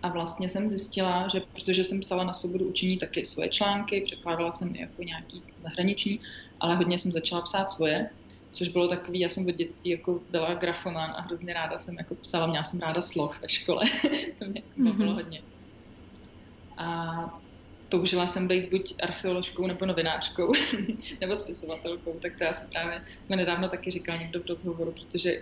a 0.03 0.09
vlastně 0.09 0.49
jsem 0.49 0.69
zjistila, 0.69 1.29
že 1.29 1.41
protože 1.41 1.85
jsem 1.85 2.01
psala 2.01 2.25
na 2.25 2.33
svobodu 2.33 2.65
učení 2.65 2.99
taky 2.99 3.25
svoje 3.25 3.49
články, 3.49 4.01
překládala 4.01 4.53
jsem 4.53 4.75
je 4.75 4.81
jako 4.81 5.03
nějaký 5.03 5.43
zahraniční, 5.59 6.21
ale 6.61 6.77
hodně 6.77 6.99
jsem 6.99 7.13
začala 7.13 7.43
psát 7.43 7.71
svoje, 7.71 8.11
což 8.53 8.69
bylo 8.69 8.89
takový, 8.89 9.21
já 9.21 9.29
jsem 9.29 9.47
od 9.47 9.55
dětství 9.55 9.91
jako 9.91 10.21
byla 10.31 10.55
grafoman 10.55 11.11
a 11.11 11.21
hrozně 11.21 11.53
ráda 11.53 11.79
jsem 11.79 11.99
jako 11.99 12.15
psala, 12.15 12.47
měla 12.47 12.65
jsem 12.65 12.81
ráda 12.81 13.03
sloh 13.03 13.43
ve 13.43 13.49
škole, 13.49 13.83
to 14.39 14.45
mě 14.45 14.63
bylo 14.77 14.95
mm-hmm. 14.95 15.15
hodně. 15.15 15.43
A 16.77 17.41
toužila 17.89 18.27
jsem 18.27 18.49
být 18.49 18.71
buď 18.71 18.95
archeoložkou 19.03 19.67
nebo 19.67 19.87
novinářkou, 19.87 20.53
nebo 21.21 21.37
spisovatelkou, 21.37 22.19
tak 22.19 22.33
to 22.39 22.45
já 22.45 22.53
jsem 22.53 22.69
právě 22.69 23.03
jsme 23.27 23.37
nedávno 23.37 23.69
taky 23.69 23.91
říkal 23.91 24.19
někdo 24.19 24.41
v 24.41 24.47
rozhovoru, 24.49 24.93
protože 24.93 25.33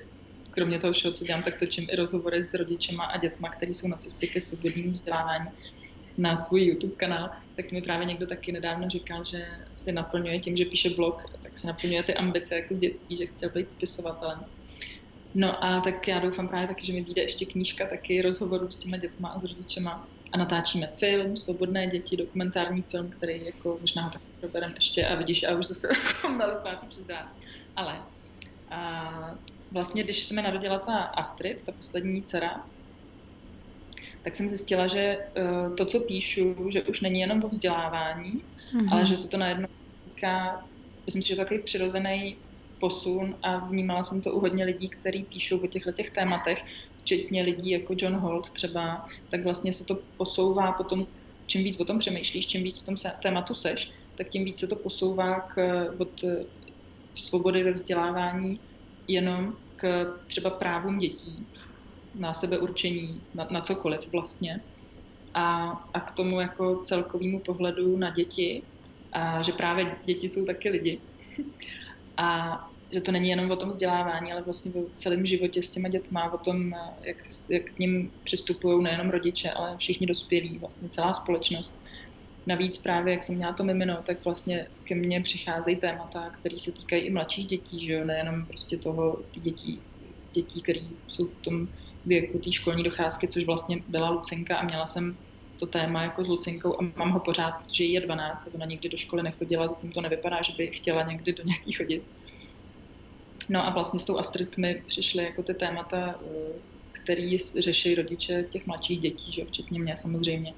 kromě 0.50 0.78
toho 0.78 0.92
všeho, 0.92 1.14
co 1.14 1.24
dělám, 1.24 1.42
tak 1.42 1.58
točím 1.58 1.86
i 1.92 1.96
rozhovory 1.96 2.42
s 2.42 2.54
rodičema 2.54 3.04
a 3.04 3.18
dětma, 3.18 3.50
kteří 3.50 3.74
jsou 3.74 3.88
na 3.88 3.96
cestě 3.96 4.26
ke 4.26 4.40
svobodnému 4.40 4.92
vzdělávání 4.92 5.46
na 6.18 6.36
svůj 6.36 6.62
YouTube 6.62 6.96
kanál, 6.96 7.30
tak 7.56 7.72
mi 7.72 7.82
právě 7.82 8.06
někdo 8.06 8.26
taky 8.26 8.52
nedávno 8.52 8.88
říkal, 8.88 9.24
že 9.24 9.46
si 9.72 9.92
naplňuje 9.92 10.40
tím, 10.40 10.56
že 10.56 10.64
píše 10.64 10.90
blog, 10.90 11.22
tak 11.42 11.58
si 11.58 11.66
naplňuje 11.66 12.02
ty 12.02 12.14
ambice 12.14 12.54
jako 12.54 12.74
z 12.74 12.78
dětí, 12.78 13.16
že 13.16 13.26
chtěl 13.26 13.50
být 13.50 13.72
spisovatelem. 13.72 14.44
No 15.34 15.64
a 15.64 15.80
tak 15.80 16.08
já 16.08 16.18
doufám 16.18 16.48
právě 16.48 16.68
taky, 16.68 16.86
že 16.86 16.92
mi 16.92 17.02
vyjde 17.02 17.22
ještě 17.22 17.46
knížka 17.46 17.86
taky 17.86 18.22
rozhovorů 18.22 18.70
s 18.70 18.78
těma 18.78 18.96
dětma 18.96 19.28
a 19.28 19.38
s 19.38 19.44
rodičema 19.44 20.15
a 20.32 20.38
natáčíme 20.38 20.86
film, 20.86 21.36
Svobodné 21.36 21.86
děti, 21.86 22.16
dokumentární 22.16 22.82
film, 22.82 23.10
který 23.10 23.46
jako 23.46 23.78
možná 23.80 24.10
tak 24.10 24.22
proberem 24.40 24.72
ještě 24.74 25.06
a 25.06 25.14
vidíš, 25.14 25.44
a 25.44 25.54
už 25.54 25.66
zase 25.66 25.88
jako 26.70 26.86
přizdá. 26.86 27.32
Ale 27.76 28.02
a 28.70 29.34
vlastně, 29.72 30.04
když 30.04 30.24
se 30.24 30.34
mi 30.34 30.42
narodila 30.42 30.78
ta 30.78 30.96
Astrid, 30.96 31.62
ta 31.62 31.72
poslední 31.72 32.22
dcera, 32.22 32.66
tak 34.22 34.36
jsem 34.36 34.48
zjistila, 34.48 34.86
že 34.86 35.00
e, 35.00 35.18
to, 35.76 35.86
co 35.86 36.00
píšu, 36.00 36.70
že 36.70 36.82
už 36.82 37.00
není 37.00 37.20
jenom 37.20 37.44
o 37.44 37.48
vzdělávání, 37.48 38.42
mm-hmm. 38.74 38.88
ale 38.92 39.06
že 39.06 39.16
se 39.16 39.28
to 39.28 39.36
najednou 39.36 39.68
týká, 40.04 40.64
myslím 41.06 41.22
si, 41.22 41.28
že 41.28 41.36
to 41.36 41.42
takový 41.42 41.60
přirozený 41.60 42.36
posun 42.78 43.36
a 43.42 43.56
vnímala 43.58 44.02
jsem 44.02 44.20
to 44.20 44.32
u 44.32 44.40
hodně 44.40 44.64
lidí, 44.64 44.88
kteří 44.88 45.24
píšou 45.24 45.58
o 45.58 45.66
těchto 45.66 45.92
těch 45.92 46.10
tématech, 46.10 46.64
včetně 47.06 47.42
lidí 47.42 47.70
jako 47.70 47.94
John 47.96 48.14
Holt 48.14 48.50
třeba, 48.50 49.06
tak 49.30 49.44
vlastně 49.44 49.72
se 49.72 49.84
to 49.84 50.02
posouvá 50.16 50.72
potom, 50.72 51.06
čím 51.46 51.64
víc 51.64 51.80
o 51.80 51.84
tom 51.84 51.98
přemýšlíš, 51.98 52.46
čím 52.46 52.62
víc 52.62 52.82
v 52.82 52.84
tom 52.84 52.94
tématu 53.22 53.54
seš, 53.54 53.90
tak 54.14 54.28
tím 54.28 54.44
víc 54.44 54.58
se 54.60 54.66
to 54.66 54.76
posouvá 54.76 55.40
k, 55.40 55.56
od 55.98 56.20
svobody 57.18 57.62
ve 57.62 57.72
vzdělávání 57.72 58.54
jenom 59.08 59.56
k 59.76 60.06
třeba 60.26 60.50
právům 60.50 60.98
dětí. 60.98 61.46
na 62.14 62.34
sebe 62.34 62.58
určení, 62.58 63.22
na, 63.34 63.46
na 63.50 63.60
cokoliv 63.60 64.00
vlastně. 64.12 64.60
A, 65.34 65.70
a 65.94 66.00
k 66.00 66.14
tomu 66.16 66.40
jako 66.40 66.80
celkovému 66.84 67.40
pohledu 67.40 67.96
na 67.96 68.10
děti, 68.10 68.66
a 69.12 69.42
že 69.42 69.52
právě 69.52 69.96
děti 70.04 70.28
jsou 70.28 70.44
taky 70.44 70.68
lidi. 70.68 71.02
A 72.16 72.58
že 72.92 73.00
to 73.00 73.12
není 73.12 73.28
jenom 73.28 73.50
o 73.50 73.56
tom 73.56 73.68
vzdělávání, 73.68 74.32
ale 74.32 74.42
vlastně 74.42 74.72
o 74.72 74.86
celém 74.94 75.26
životě 75.26 75.62
s 75.62 75.70
těma 75.70 75.88
dětma, 75.88 76.32
o 76.32 76.38
tom, 76.38 76.74
jak, 77.02 77.16
jak 77.48 77.64
k 77.64 77.78
ním 77.78 78.12
přistupují 78.24 78.84
nejenom 78.84 79.10
rodiče, 79.10 79.50
ale 79.50 79.76
všichni 79.76 80.06
dospělí, 80.06 80.58
vlastně 80.58 80.88
celá 80.88 81.14
společnost. 81.14 81.78
Navíc 82.46 82.78
právě, 82.78 83.14
jak 83.14 83.22
jsem 83.22 83.34
měla 83.34 83.52
to 83.52 83.64
mimino, 83.64 84.02
tak 84.06 84.24
vlastně 84.24 84.66
ke 84.84 84.94
mně 84.94 85.20
přicházejí 85.20 85.76
témata, 85.76 86.30
které 86.30 86.58
se 86.58 86.72
týkají 86.72 87.02
i 87.02 87.10
mladších 87.10 87.46
dětí, 87.46 87.80
že 87.86 87.92
jo? 87.92 88.04
nejenom 88.04 88.46
prostě 88.46 88.76
toho 88.76 89.22
dětí, 89.34 89.80
dětí, 90.32 90.62
které 90.62 90.80
jsou 91.08 91.26
v 91.26 91.42
tom 91.42 91.68
věku 92.06 92.38
té 92.38 92.52
školní 92.52 92.82
docházky, 92.82 93.28
což 93.28 93.46
vlastně 93.46 93.82
byla 93.88 94.10
Lucenka 94.10 94.56
a 94.56 94.64
měla 94.64 94.86
jsem 94.86 95.16
to 95.58 95.66
téma 95.66 96.02
jako 96.02 96.24
s 96.24 96.28
Lucinkou 96.28 96.80
a 96.80 96.84
mám 96.96 97.10
ho 97.10 97.20
pořád, 97.20 97.52
protože 97.52 97.84
jí 97.84 97.92
je 97.92 98.00
12 98.00 98.46
a 98.46 98.54
ona 98.54 98.66
nikdy 98.66 98.88
do 98.88 98.96
školy 98.96 99.22
nechodila, 99.22 99.68
zatím 99.68 99.92
to 99.92 100.00
nevypadá, 100.00 100.42
že 100.42 100.52
by 100.56 100.66
chtěla 100.66 101.02
někdy 101.02 101.32
do 101.32 101.42
nějaký 101.42 101.72
chodit. 101.72 102.02
No 103.48 103.66
a 103.66 103.70
vlastně 103.70 104.00
s 104.00 104.04
tou 104.04 104.18
Astrid 104.18 104.58
mi 104.58 104.82
přišly 104.86 105.24
jako 105.24 105.42
ty 105.42 105.54
témata, 105.54 106.20
eh, 106.20 106.60
který 106.92 107.38
řeší 107.38 107.94
rodiče 107.94 108.44
těch 108.50 108.66
mladších 108.66 109.00
dětí, 109.00 109.32
že 109.32 109.44
včetně 109.44 109.80
mě 109.80 109.96
samozřejmě. 109.96 110.54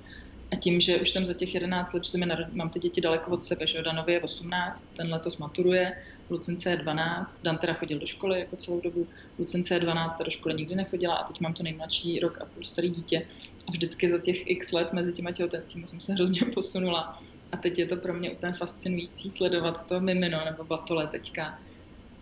A 0.52 0.56
tím, 0.56 0.80
že 0.80 1.00
už 1.00 1.10
jsem 1.10 1.26
za 1.26 1.34
těch 1.34 1.54
11 1.54 1.92
let, 1.92 2.04
že 2.04 2.18
mi 2.18 2.26
narod... 2.26 2.52
mám 2.52 2.70
ty 2.70 2.78
děti 2.78 3.00
daleko 3.00 3.30
od 3.30 3.44
sebe, 3.44 3.66
že 3.66 3.82
Danovi 3.82 4.12
je 4.12 4.20
18, 4.20 4.86
ten 4.96 5.12
letos 5.12 5.36
maturuje, 5.38 5.92
Lucince 6.30 6.70
je 6.70 6.76
12, 6.76 7.38
Dan 7.42 7.58
teda 7.58 7.74
chodil 7.74 7.98
do 7.98 8.06
školy 8.06 8.40
jako 8.40 8.56
celou 8.56 8.80
dobu, 8.80 9.08
Lucince 9.38 9.74
je 9.74 9.80
12, 9.80 10.18
ta 10.18 10.24
do 10.24 10.30
školy 10.30 10.54
nikdy 10.54 10.74
nechodila 10.74 11.14
a 11.14 11.26
teď 11.26 11.40
mám 11.40 11.54
to 11.54 11.62
nejmladší 11.62 12.20
rok 12.20 12.38
a 12.40 12.44
půl 12.44 12.64
starý 12.64 12.90
dítě. 12.90 13.26
A 13.68 13.70
vždycky 13.70 14.08
za 14.08 14.18
těch 14.18 14.50
x 14.50 14.72
let 14.72 14.92
mezi 14.92 15.12
těma 15.12 15.32
těhotenstvími 15.32 15.86
jsem 15.86 16.00
se 16.00 16.12
hrozně 16.12 16.40
posunula. 16.54 17.18
A 17.52 17.56
teď 17.56 17.78
je 17.78 17.86
to 17.86 17.96
pro 17.96 18.14
mě 18.14 18.30
úplně 18.30 18.52
fascinující 18.52 19.30
sledovat 19.30 19.86
to 19.86 20.00
mimino 20.00 20.44
nebo 20.44 20.64
batole 20.64 21.06
teďka. 21.06 21.58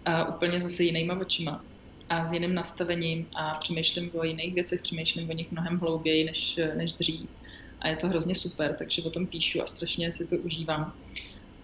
A 0.07 0.25
úplně 0.25 0.61
zase 0.61 0.83
jinýma 0.83 1.19
očima 1.21 1.65
a 2.09 2.25
s 2.25 2.33
jiným 2.33 2.55
nastavením 2.55 3.27
a 3.35 3.59
přemýšlím 3.59 4.11
o 4.15 4.25
jiných 4.25 4.55
věcech, 4.55 4.83
přemýšlím 4.83 5.31
o 5.31 5.33
nich 5.33 5.53
mnohem 5.53 5.79
hlouběji 5.79 6.25
než, 6.25 6.61
než 6.75 6.93
dřív 6.93 7.31
a 7.81 7.89
je 7.89 7.97
to 7.97 8.09
hrozně 8.09 8.35
super, 8.35 8.75
takže 8.79 9.03
o 9.03 9.11
tom 9.11 9.27
píšu 9.27 9.63
a 9.63 9.67
strašně 9.67 10.13
si 10.13 10.27
to 10.27 10.37
užívám. 10.37 10.93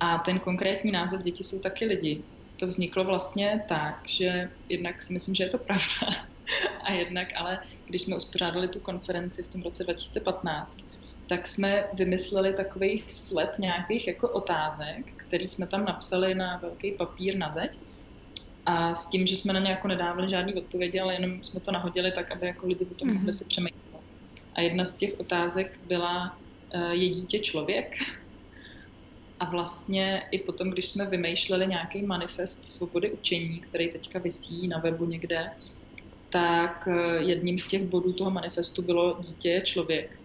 A 0.00 0.18
ten 0.18 0.38
konkrétní 0.38 0.92
název 0.92 1.22
Děti 1.22 1.44
jsou 1.44 1.58
taky 1.58 1.84
lidi. 1.84 2.22
To 2.56 2.66
vzniklo 2.66 3.04
vlastně 3.04 3.64
tak, 3.68 4.02
že 4.08 4.50
jednak 4.68 5.02
si 5.02 5.12
myslím, 5.12 5.34
že 5.34 5.44
je 5.44 5.50
to 5.50 5.58
pravda. 5.58 6.26
A 6.84 6.92
jednak 6.92 7.28
ale, 7.37 7.58
když 7.87 8.02
jsme 8.02 8.16
uspořádali 8.16 8.68
tu 8.68 8.80
konferenci 8.80 9.42
v 9.42 9.49
tom 9.49 9.62
roce 9.62 9.84
2015, 9.84 10.76
tak 11.26 11.46
jsme 11.46 11.84
vymysleli 11.92 12.52
takových 12.52 13.12
sled 13.12 13.58
nějakých 13.58 14.06
jako 14.06 14.28
otázek, 14.28 15.12
který 15.16 15.49
jsme 15.49 15.66
tam 15.66 15.84
napsali 15.84 16.34
na 16.34 16.56
velký 16.56 16.92
papír 16.92 17.37
na 17.38 17.50
zeď. 17.50 17.78
A 18.66 18.95
s 18.95 19.09
tím, 19.09 19.26
že 19.26 19.37
jsme 19.37 19.52
na 19.52 19.61
ně 19.61 19.71
jako 19.71 19.88
nedávali 19.88 20.31
žádný 20.31 20.54
odpovědi, 20.54 21.00
ale 21.00 21.14
jenom 21.14 21.45
jsme 21.45 21.61
to 21.61 21.73
nahodili 21.73 22.12
tak, 22.12 22.33
aby 22.33 22.47
jako 22.47 22.66
lidi 22.66 22.87
o 22.90 22.95
tom 22.95 23.12
mohli 23.14 23.28
mm-hmm. 23.28 23.38
si 23.38 23.45
přemýšlet. 23.45 23.83
A 24.54 24.61
jedna 24.61 24.85
z 24.85 24.92
těch 24.92 25.21
otázek 25.21 25.81
byla, 25.87 26.38
eh, 26.75 26.95
je 26.95 27.09
dítě 27.09 27.38
člověk? 27.38 27.95
A 29.40 29.50
vlastně 29.50 30.23
i 30.31 30.38
potom, 30.38 30.71
když 30.71 30.87
jsme 30.87 31.07
vymýšleli 31.07 31.66
nějaký 31.66 32.02
manifest 32.02 32.66
svobody 32.66 33.12
učení, 33.12 33.61
který 33.61 33.92
teďka 33.92 34.19
vysí 34.19 34.69
na 34.69 34.78
webu 34.78 35.04
někde, 35.04 35.50
tak 36.31 36.88
eh, 36.90 37.23
jedním 37.23 37.59
z 37.59 37.66
těch 37.66 37.83
bodů 37.83 38.12
toho 38.12 38.31
manifestu 38.31 38.83
bylo 38.83 39.19
dítě 39.21 39.49
je 39.49 39.61
člověk. 39.62 40.19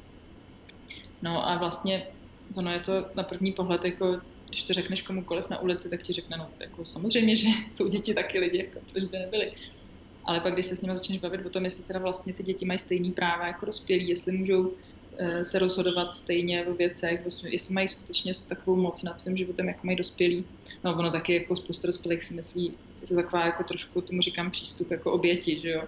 No 1.22 1.50
a 1.50 1.58
vlastně 1.58 2.08
ono 2.56 2.72
je 2.72 2.80
to 2.80 3.06
na 3.16 3.24
první 3.24 3.52
pohled, 3.52 3.86
jako 3.86 4.22
když 4.50 4.64
to 4.64 4.74
řekneš 4.74 5.02
komukoliv 5.02 5.50
na 5.50 5.62
ulici, 5.62 5.90
tak 5.90 6.02
ti 6.04 6.14
řekne, 6.14 6.38
no 6.38 6.50
jako 6.60 6.86
samozřejmě, 6.86 7.36
že 7.36 7.48
jsou 7.72 7.88
děti 7.88 8.14
taky 8.14 8.40
lidi, 8.40 8.58
jako, 8.58 8.80
proč 8.92 9.04
by 9.04 9.20
nebyly. 9.20 9.52
Ale 10.26 10.40
pak, 10.40 10.54
když 10.54 10.66
se 10.66 10.76
s 10.76 10.82
nimi 10.82 10.96
začneš 10.96 11.20
bavit 11.20 11.46
o 11.46 11.50
tom, 11.50 11.66
jestli 11.66 11.84
teda 11.84 12.00
vlastně 12.00 12.34
ty 12.34 12.44
děti 12.44 12.66
mají 12.66 12.80
stejný 12.80 13.12
práva 13.12 13.48
jako 13.48 13.66
dospělí, 13.66 14.10
jestli 14.10 14.32
můžou 14.32 14.74
eh, 15.20 15.46
se 15.46 15.60
rozhodovat 15.60 16.14
stejně 16.14 16.64
ve 16.64 16.74
věcech, 16.74 17.22
jestli 17.44 17.74
mají 17.74 17.88
skutečně 17.88 18.32
takovou 18.48 18.78
moc 18.78 19.04
nad 19.04 19.20
svým 19.20 19.38
životem, 19.38 19.68
jako 19.68 19.88
mají 19.88 19.98
dospělí. 19.98 20.46
No 20.84 20.98
ono 21.00 21.12
taky 21.12 21.34
jako 21.34 21.56
spousta 21.56 21.88
dospělých 21.88 22.24
si 22.24 22.34
myslí, 22.34 22.78
je 23.02 23.08
to 23.08 23.16
taková 23.16 23.46
jako 23.46 23.64
trošku, 23.64 24.02
tomu 24.02 24.22
říkám 24.22 24.52
přístup 24.52 24.92
jako 24.92 25.12
oběti, 25.12 25.60
že 25.60 25.70
jo. 25.70 25.84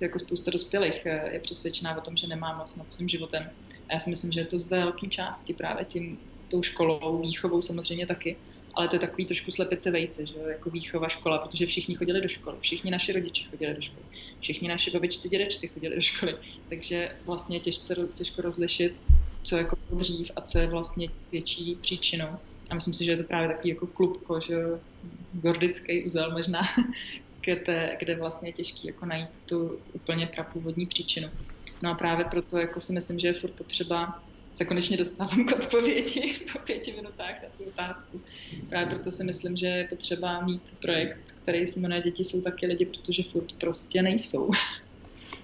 Jako 0.00 0.18
spousta 0.18 0.50
dospělých 0.50 1.06
eh, 1.06 1.30
je 1.32 1.40
přesvědčená 1.40 1.98
o 1.98 2.00
tom, 2.00 2.16
že 2.16 2.26
nemá 2.26 2.58
moc 2.58 2.76
nad 2.76 2.90
svým 2.90 3.08
životem. 3.08 3.50
A 3.88 3.92
já 3.92 3.98
si 3.98 4.10
myslím, 4.10 4.32
že 4.32 4.40
je 4.40 4.46
to 4.46 4.58
z 4.58 4.66
velké 4.66 5.06
části 5.06 5.54
právě 5.54 5.84
tím, 5.84 6.18
tou 6.50 6.62
školou, 6.62 7.22
výchovou 7.22 7.62
samozřejmě 7.62 8.06
taky, 8.06 8.36
ale 8.74 8.88
to 8.88 8.96
je 8.96 9.00
takový 9.00 9.26
trošku 9.26 9.50
slepice 9.50 9.90
vejce, 9.90 10.26
že 10.26 10.38
jako 10.48 10.70
výchova 10.70 11.08
škola, 11.08 11.38
protože 11.38 11.66
všichni 11.66 11.94
chodili 11.94 12.20
do 12.20 12.28
školy, 12.28 12.56
všichni 12.60 12.90
naši 12.90 13.12
rodiče 13.12 13.44
chodili 13.50 13.74
do 13.74 13.80
školy, 13.80 14.06
všichni 14.40 14.68
naši 14.68 14.90
babičci, 14.90 15.28
dědečci 15.28 15.68
chodili 15.68 15.94
do 15.94 16.00
školy, 16.00 16.36
takže 16.68 17.08
vlastně 17.26 17.60
těžce, 17.60 17.94
těžko 18.14 18.42
rozlišit, 18.42 19.00
co 19.42 19.56
jako 19.56 19.76
dřív 19.92 20.30
a 20.36 20.40
co 20.40 20.58
je 20.58 20.66
vlastně 20.66 21.08
větší 21.32 21.74
příčinou. 21.74 22.38
A 22.70 22.74
myslím 22.74 22.94
si, 22.94 23.04
že 23.04 23.10
je 23.10 23.16
to 23.16 23.24
právě 23.24 23.48
takový 23.48 23.68
jako 23.68 23.86
klubko, 23.86 24.40
že 24.40 24.54
gordický 25.32 26.04
uzel 26.04 26.30
možná, 26.32 26.60
kde, 27.44 27.96
kde 27.98 28.16
vlastně 28.16 28.48
je 28.48 28.52
těžký 28.52 28.86
jako 28.86 29.06
najít 29.06 29.40
tu 29.48 29.80
úplně 29.92 30.26
prapůvodní 30.26 30.86
příčinu. 30.86 31.28
No 31.82 31.90
a 31.90 31.94
právě 31.94 32.24
proto 32.24 32.58
jako 32.58 32.80
si 32.80 32.92
myslím, 32.92 33.18
že 33.18 33.28
je 33.28 33.34
furt 33.34 33.52
potřeba 33.52 34.22
se 34.52 34.64
konečně 34.64 34.96
dostávám 34.96 35.44
k 35.44 35.52
odpovědi 35.52 36.34
po 36.52 36.58
pěti 36.58 36.92
minutách 36.92 37.42
na 37.42 37.48
tu 37.58 37.64
otázku. 37.64 38.20
Právě 38.68 38.86
proto 38.88 39.10
si 39.10 39.24
myslím, 39.24 39.56
že 39.56 39.66
je 39.66 39.88
potřeba 39.88 40.40
mít 40.40 40.62
projekt, 40.82 41.34
který 41.42 41.66
se 41.66 41.80
jmenuje 41.80 42.02
Děti 42.02 42.24
jsou 42.24 42.40
taky 42.40 42.66
lidi, 42.66 42.86
protože 42.86 43.22
furt 43.22 43.52
prostě 43.52 44.02
nejsou. 44.02 44.50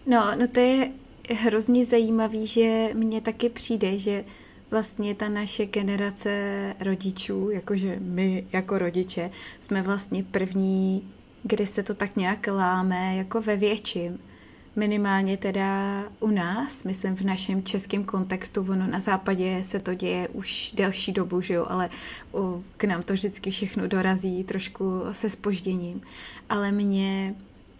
No, 0.09 0.37
no 0.39 0.49
to 0.49 0.61
je 0.61 0.93
hrozně 1.31 1.85
zajímavý, 1.85 2.47
že 2.47 2.89
mně 2.95 3.21
taky 3.21 3.49
přijde, 3.49 3.99
že 3.99 4.25
vlastně 4.71 5.15
ta 5.15 5.29
naše 5.29 5.67
generace 5.67 6.75
rodičů, 6.81 7.51
jakože 7.51 7.97
my 8.01 8.47
jako 8.53 8.79
rodiče, 8.79 9.31
jsme 9.61 9.83
vlastně 9.83 10.25
první, 10.25 11.13
kde 11.43 11.67
se 11.67 11.83
to 11.83 11.95
tak 11.95 12.17
nějak 12.17 12.47
láme 12.47 13.17
jako 13.17 13.41
ve 13.41 13.57
větším 13.57 14.19
minimálně 14.77 15.37
teda 15.37 16.03
u 16.21 16.31
nás, 16.31 16.85
myslím 16.85 17.17
v 17.17 17.21
našem 17.21 17.63
českém 17.63 18.05
kontextu, 18.05 18.61
ono 18.61 18.87
na 18.87 19.01
západě 19.01 19.65
se 19.65 19.79
to 19.79 19.95
děje 19.95 20.29
už 20.29 20.73
delší 20.77 21.13
dobu, 21.13 21.41
že 21.41 21.55
jo, 21.55 21.67
ale 21.69 21.91
k 22.77 22.85
nám 22.85 23.03
to 23.03 23.13
vždycky 23.13 23.51
všechno 23.51 23.89
dorazí 23.89 24.45
trošku 24.45 25.03
se 25.13 25.31
spožděním. 25.31 26.01
Ale 26.49 26.73
mě, 26.73 27.35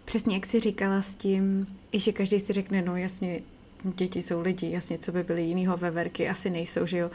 přesně 0.05 0.35
jak 0.35 0.45
si 0.45 0.59
říkala 0.59 1.01
s 1.01 1.15
tím, 1.15 1.67
že 1.93 2.11
každý 2.11 2.39
si 2.39 2.53
řekne, 2.53 2.81
no 2.81 2.97
jasně, 2.97 3.39
děti 3.83 4.23
jsou 4.23 4.41
lidi, 4.41 4.71
jasně, 4.71 4.97
co 4.97 5.11
by 5.11 5.23
byly 5.23 5.41
jinýho 5.41 5.77
veverky, 5.77 6.29
asi 6.29 6.49
nejsou, 6.49 6.85
že 6.85 6.97
jo. 6.97 7.11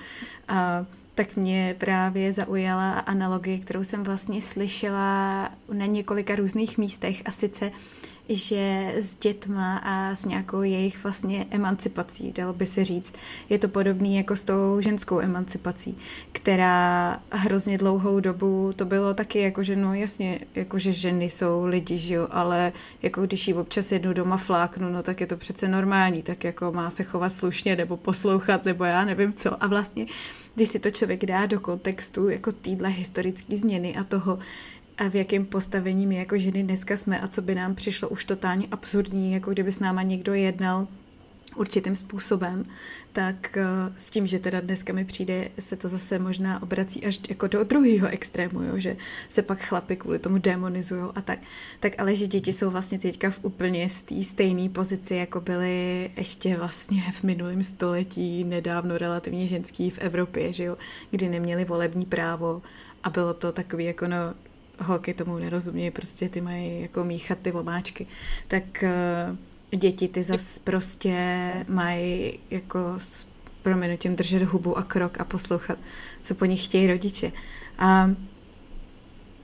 A 0.49 0.87
tak 1.15 1.37
mě 1.37 1.77
právě 1.79 2.33
zaujala 2.33 2.93
analogie, 2.93 3.59
kterou 3.59 3.85
jsem 3.85 4.03
vlastně 4.03 4.43
slyšela 4.43 5.51
na 5.73 5.87
několika 5.87 6.37
různých 6.37 6.79
místech 6.79 7.23
a 7.25 7.33
sice 7.33 7.73
že 8.29 8.93
s 8.97 9.15
dětma 9.15 9.77
a 9.77 10.17
s 10.17 10.25
nějakou 10.25 10.63
jejich 10.63 11.03
vlastně 11.03 11.47
emancipací, 11.51 12.33
dalo 12.33 12.53
by 12.53 12.67
se 12.67 12.85
říct. 12.85 13.15
Je 13.49 13.59
to 13.59 13.69
podobný 13.69 14.17
jako 14.17 14.37
s 14.37 14.45
tou 14.45 14.81
ženskou 14.81 15.21
emancipací, 15.21 15.99
která 16.33 17.21
hrozně 17.31 17.79
dlouhou 17.79 18.21
dobu 18.21 18.73
to 18.77 18.85
bylo 18.85 19.15
taky 19.15 19.39
jako, 19.39 19.63
že 19.63 19.77
no 19.77 19.95
jasně, 19.95 20.41
jako 20.55 20.79
že 20.79 20.93
ženy 20.93 21.25
jsou 21.25 21.67
lidi, 21.67 21.99
že 21.99 22.15
jo, 22.15 22.29
ale 22.31 22.73
jako 23.03 23.23
když 23.23 23.49
jí 23.49 23.55
občas 23.55 23.93
jednu 23.93 24.13
doma 24.13 24.37
fláknu, 24.37 24.89
no 24.89 25.03
tak 25.03 25.21
je 25.21 25.27
to 25.27 25.37
přece 25.37 25.69
normální, 25.69 26.23
tak 26.23 26.45
jako 26.45 26.73
má 26.73 26.91
se 26.91 27.05
chovat 27.05 27.33
slušně 27.33 27.77
nebo 27.77 27.97
poslouchat, 27.97 28.65
nebo 28.65 28.85
já 28.85 29.05
nevím 29.05 29.33
co. 29.33 29.65
A 29.65 29.67
vlastně, 29.67 30.07
když 30.55 30.69
si 30.69 30.79
to 30.79 30.91
člověk 30.91 31.27
dá 31.27 31.47
do 31.47 31.61
kontextu 31.61 32.29
jako 32.29 32.53
týdle 32.53 32.89
historické 32.89 33.57
změny 33.57 33.97
a 33.97 34.05
toho, 34.05 34.39
a 35.03 35.09
v 35.09 35.15
jakém 35.15 35.45
postavení 35.45 36.07
my 36.07 36.17
jako 36.17 36.39
ženy 36.39 36.63
dneska 36.63 36.97
jsme 36.97 37.21
a 37.21 37.29
co 37.29 37.43
by 37.43 37.55
nám 37.55 37.75
přišlo 37.75 38.09
už 38.09 38.25
totálně 38.25 38.67
absurdní, 38.71 39.33
jako 39.33 39.51
kdyby 39.51 39.73
s 39.73 39.81
náma 39.81 40.03
někdo 40.03 40.35
jednal 40.35 40.89
určitým 41.57 41.97
způsobem, 41.97 42.65
tak 43.13 43.57
eh, 43.57 43.65
s 43.99 44.11
tím, 44.11 44.27
že 44.27 44.39
teda 44.39 44.61
dneska 44.61 44.93
mi 44.93 45.05
přijde, 45.05 45.49
se 45.61 45.77
to 45.77 45.89
zase 45.89 46.19
možná 46.19 46.63
obrací 46.63 47.05
až 47.05 47.21
jako 47.29 47.47
do 47.47 47.65
druhého 47.65 48.09
extrému, 48.09 48.63
jo, 48.63 48.79
že 48.79 48.97
se 49.29 49.43
pak 49.43 49.63
chlapy 49.63 49.97
kvůli 49.97 50.19
tomu 50.19 50.39
demonizují 50.39 51.11
a 51.15 51.21
tak. 51.21 51.39
Tak 51.81 51.93
ale 51.99 52.17
že 52.17 52.27
děti 52.27 52.53
jsou 52.53 52.71
vlastně 52.71 52.99
teďka 52.99 53.31
v 53.31 53.39
úplně 53.43 53.91
stejné 54.23 54.69
pozici, 54.69 55.15
jako 55.15 55.41
byly 55.41 56.11
ještě 56.17 56.57
vlastně 56.57 57.03
v 57.13 57.23
minulém 57.23 57.63
století, 57.63 58.45
nedávno 58.45 58.99
relativně 58.99 59.47
ženský 59.47 59.91
v 59.91 59.99
Evropě, 59.99 60.53
že 60.53 60.65
jo, 60.65 60.79
kdy 61.11 61.29
neměli 61.29 61.65
volební 61.65 62.05
právo 62.05 62.63
a 63.05 63.11
bylo 63.11 63.35
to 63.35 63.53
takový 63.53 63.85
jako 63.85 64.09
no, 64.09 64.35
holky 64.83 65.15
tomu 65.15 65.39
nerozumějí, 65.39 65.91
prostě 65.91 66.29
ty 66.29 66.41
mají 66.41 66.83
jako 66.83 67.05
míchat 67.05 67.39
ty 67.39 67.53
omáčky. 67.53 68.07
Tak, 68.49 68.83
eh, 68.83 69.77
děti 69.77 70.09
ty 70.09 70.23
zas 70.23 70.59
prostě 70.59 71.53
mají 71.69 72.39
jako 72.51 72.95
s 72.99 73.27
proměnutím 73.63 74.17
držet 74.17 74.43
hubu 74.43 74.79
a 74.79 74.83
krok 74.83 75.21
a 75.21 75.25
poslouchat, 75.25 75.79
co 76.23 76.35
po 76.35 76.45
nich 76.45 76.65
chtějí 76.65 76.87
rodiče. 76.87 77.33
A 77.79 78.11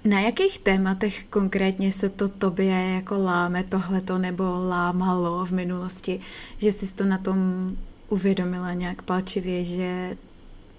na 0.04 0.21
jakých 0.21 0.59
tématech 0.59 1.25
konkrétně 1.25 1.92
se 1.92 2.09
to 2.09 2.28
tobě 2.28 2.95
jako 2.95 3.23
láme 3.23 3.64
tohleto 3.64 4.18
nebo 4.18 4.45
lámalo 4.68 5.47
v 5.47 5.52
minulosti, 5.52 6.21
že 6.59 6.73
jsi 6.73 6.95
to 6.95 7.04
na 7.04 7.18
tom 7.18 7.71
uvědomila 8.09 8.73
nějak 8.73 9.02
palčivě, 9.02 9.64
že 9.64 10.16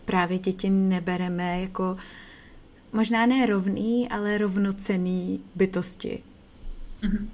právě 0.06 0.40
děti 0.40 0.70
nebereme 0.70 1.62
jako 1.62 1.98
možná 2.94 3.26
ne 3.26 3.46
rovný, 3.46 4.10
ale 4.10 4.38
rovnocený 4.38 5.40
bytosti. 5.56 6.24
Mm-hmm. 7.02 7.30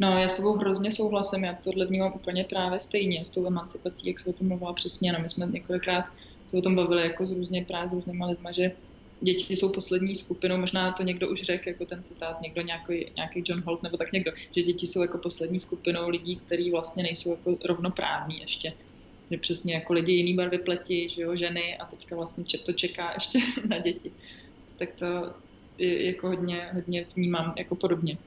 No, 0.00 0.18
já 0.18 0.28
s 0.28 0.36
tebou 0.36 0.56
hrozně 0.56 0.92
souhlasím, 0.92 1.44
já 1.44 1.54
tohle 1.54 1.86
vnímám 1.86 2.12
úplně 2.14 2.44
právě 2.44 2.80
stejně 2.80 3.24
s 3.24 3.30
tou 3.30 3.46
emancipací, 3.46 4.08
jak 4.08 4.20
se 4.20 4.30
o 4.30 4.32
tom 4.32 4.48
mluvila 4.48 4.72
přesně. 4.72 5.12
No, 5.12 5.18
my 5.22 5.28
jsme 5.28 5.46
několikrát 5.46 6.04
se 6.46 6.56
o 6.56 6.60
tom 6.60 6.74
bavili 6.74 7.02
jako 7.02 7.26
s 7.26 7.32
různě 7.32 7.64
právě 7.64 7.88
s 7.88 7.92
různýma 7.92 8.26
lidma, 8.26 8.52
že 8.52 8.72
děti 9.20 9.56
jsou 9.56 9.68
poslední 9.68 10.16
skupinou, 10.16 10.56
možná 10.56 10.92
to 10.92 11.02
někdo 11.02 11.28
už 11.28 11.42
řekl, 11.42 11.68
jako 11.68 11.84
ten 11.84 12.02
citát, 12.02 12.40
někdo 12.40 12.62
nějaký, 12.62 13.06
nějaký 13.16 13.42
John 13.46 13.62
Holt 13.66 13.82
nebo 13.82 13.96
tak 13.96 14.12
někdo, 14.12 14.32
že 14.56 14.62
děti 14.62 14.86
jsou 14.86 15.02
jako 15.02 15.18
poslední 15.18 15.60
skupinou 15.60 16.08
lidí, 16.08 16.36
kteří 16.36 16.70
vlastně 16.70 17.02
nejsou 17.02 17.30
jako 17.30 17.58
rovnoprávní 17.64 18.36
ještě. 18.40 18.72
Že 19.30 19.38
přesně 19.38 19.74
jako 19.74 19.92
lidi 19.92 20.12
jiný 20.12 20.34
barvy 20.34 20.58
pleti, 20.58 21.08
že 21.08 21.22
jo, 21.22 21.36
ženy 21.36 21.78
a 21.78 21.84
teďka 21.84 22.16
vlastně 22.16 22.44
to 22.64 22.72
čeká 22.72 23.12
ještě 23.14 23.38
na 23.68 23.78
děti. 23.78 24.12
Tak 24.80 24.94
to 24.98 25.06
je, 25.78 26.06
jako 26.06 26.28
hodně, 26.28 26.70
hodně 26.74 27.06
vnímám 27.16 27.54
jako 27.58 27.76
podobně. 27.76 28.18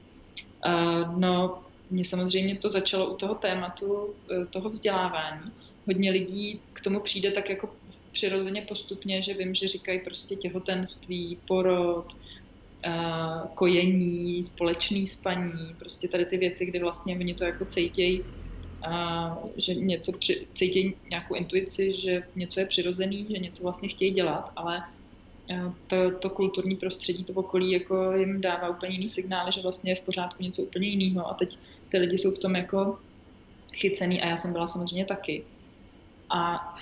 Uh, 0.66 1.18
no, 1.18 1.64
mě 1.90 2.04
samozřejmě 2.04 2.58
to 2.58 2.70
začalo 2.70 3.14
u 3.14 3.16
toho 3.16 3.34
tématu, 3.34 4.14
e, 4.32 4.46
toho 4.46 4.70
vzdělávání. 4.70 5.50
Hodně 5.86 6.10
lidí 6.10 6.60
k 6.72 6.80
tomu 6.80 7.00
přijde 7.00 7.30
tak 7.30 7.50
jako 7.50 7.74
přirozeně 8.12 8.62
postupně, 8.62 9.22
že 9.22 9.34
vím, 9.34 9.54
že 9.54 9.68
říkají 9.68 10.00
prostě 10.00 10.36
těhotenství, 10.36 11.38
porod, 11.44 12.06
e, 12.86 12.90
kojení, 13.54 14.44
společný 14.44 15.06
spaní, 15.06 15.74
prostě 15.78 16.08
tady 16.08 16.26
ty 16.26 16.36
věci, 16.38 16.66
kdy 16.66 16.78
vlastně 16.78 17.16
oni 17.16 17.34
to 17.34 17.44
jako 17.44 17.64
cítějí, 17.64 18.24
že 19.56 19.74
něco 19.74 20.12
při, 20.12 20.46
cítějí 20.54 20.94
nějakou 21.10 21.34
intuici, 21.34 22.00
že 22.00 22.20
něco 22.34 22.60
je 22.60 22.66
přirozený, 22.66 23.26
že 23.30 23.38
něco 23.38 23.62
vlastně 23.62 23.88
chtějí 23.88 24.10
dělat, 24.10 24.52
ale 24.56 24.82
to, 25.86 26.10
to 26.18 26.30
kulturní 26.30 26.76
prostředí, 26.76 27.24
to 27.24 27.32
okolí 27.32 27.72
jako 27.72 28.12
jim 28.12 28.40
dává 28.40 28.68
úplně 28.68 28.92
jiný 28.92 29.08
signály, 29.08 29.52
že 29.52 29.62
vlastně 29.62 29.90
je 29.90 29.96
v 29.96 30.00
pořádku 30.00 30.42
něco 30.42 30.62
úplně 30.62 30.88
jiného 30.88 31.28
a 31.28 31.34
teď 31.34 31.58
ty 31.88 31.98
lidi 31.98 32.18
jsou 32.18 32.30
v 32.30 32.38
tom 32.38 32.56
jako 32.56 32.98
chycený 33.74 34.22
a 34.22 34.26
já 34.26 34.36
jsem 34.36 34.52
byla 34.52 34.66
samozřejmě 34.66 35.04
taky. 35.04 35.44
A 36.30 36.74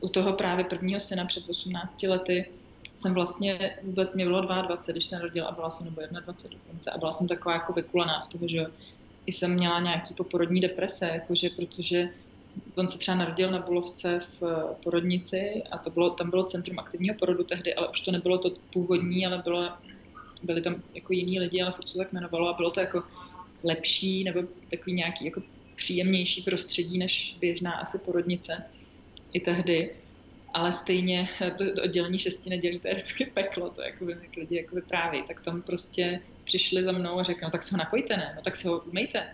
u 0.00 0.08
toho 0.08 0.32
právě 0.32 0.64
prvního 0.64 1.00
syna 1.00 1.24
před 1.24 1.48
18 1.48 2.02
lety 2.02 2.46
jsem 2.94 3.14
vlastně 3.14 3.76
vůbec, 3.82 4.14
mě 4.14 4.24
bylo 4.24 4.40
22, 4.40 4.92
když 4.92 5.04
jsem 5.04 5.18
narodila 5.18 5.48
a 5.48 5.54
byla 5.54 5.70
jsem, 5.70 5.84
nebo 5.84 6.00
21 6.00 6.58
dokonce, 6.58 6.90
a 6.90 6.98
byla 6.98 7.12
jsem 7.12 7.28
taková 7.28 7.54
jako 7.54 7.72
vykulená 7.72 8.22
z 8.22 8.28
toho, 8.28 8.48
že 8.48 8.66
i 9.26 9.32
jsem 9.32 9.54
měla 9.54 9.80
nějaký 9.80 10.14
poporodní 10.14 10.60
deprese, 10.60 11.08
jakože, 11.08 11.50
protože 11.50 12.08
on 12.76 12.88
se 12.88 12.98
třeba 12.98 13.16
narodil 13.16 13.50
na 13.50 13.58
Bulovce 13.58 14.18
v 14.20 14.42
eh, 14.42 14.74
porodnici 14.82 15.62
a 15.70 15.78
to 15.78 15.90
bylo, 15.90 16.10
tam 16.10 16.30
bylo 16.30 16.44
centrum 16.44 16.78
aktivního 16.78 17.14
porodu 17.14 17.44
tehdy, 17.44 17.74
ale 17.74 17.88
už 17.88 18.00
to 18.00 18.12
nebylo 18.12 18.38
to 18.38 18.50
původní, 18.72 19.26
ale 19.26 19.38
bylo, 19.44 19.68
byli 20.42 20.62
tam 20.62 20.82
jako 20.94 21.12
jiní 21.12 21.40
lidi, 21.40 21.62
ale 21.62 21.72
furt 21.72 21.88
se 21.88 21.98
tak 21.98 22.12
jmenovalo 22.12 22.48
a 22.48 22.52
bylo 22.52 22.70
to 22.70 22.80
jako 22.80 23.02
lepší 23.64 24.24
nebo 24.24 24.42
takový 24.70 24.92
nějaký 24.92 25.24
jako 25.24 25.42
příjemnější 25.76 26.42
prostředí 26.42 26.98
než 26.98 27.36
běžná 27.40 27.72
asi 27.72 27.98
porodnice 27.98 28.64
i 29.32 29.40
tehdy. 29.40 29.90
Ale 30.54 30.72
stejně 30.72 31.28
to, 31.58 31.74
to 31.74 31.82
oddělení 31.82 32.18
šesti 32.18 32.50
nedělí, 32.50 32.78
to 32.78 32.88
je 32.88 32.94
vždycky 32.94 33.26
peklo, 33.26 33.70
to 33.70 33.82
jako 33.82 34.10
jak 34.10 34.36
lidi 34.36 34.56
jako 34.56 34.74
vypráví. 34.74 35.22
Tak 35.22 35.40
tam 35.40 35.62
prostě 35.62 36.20
přišli 36.44 36.84
za 36.84 36.92
mnou 36.92 37.18
a 37.18 37.22
řekli, 37.22 37.42
no 37.42 37.50
tak 37.50 37.62
se 37.62 37.74
ho 37.74 37.78
nakojte, 37.78 38.16
ne? 38.16 38.32
No 38.36 38.42
tak 38.42 38.56
se 38.56 38.68
ho 38.68 38.80
umejte 38.80 39.26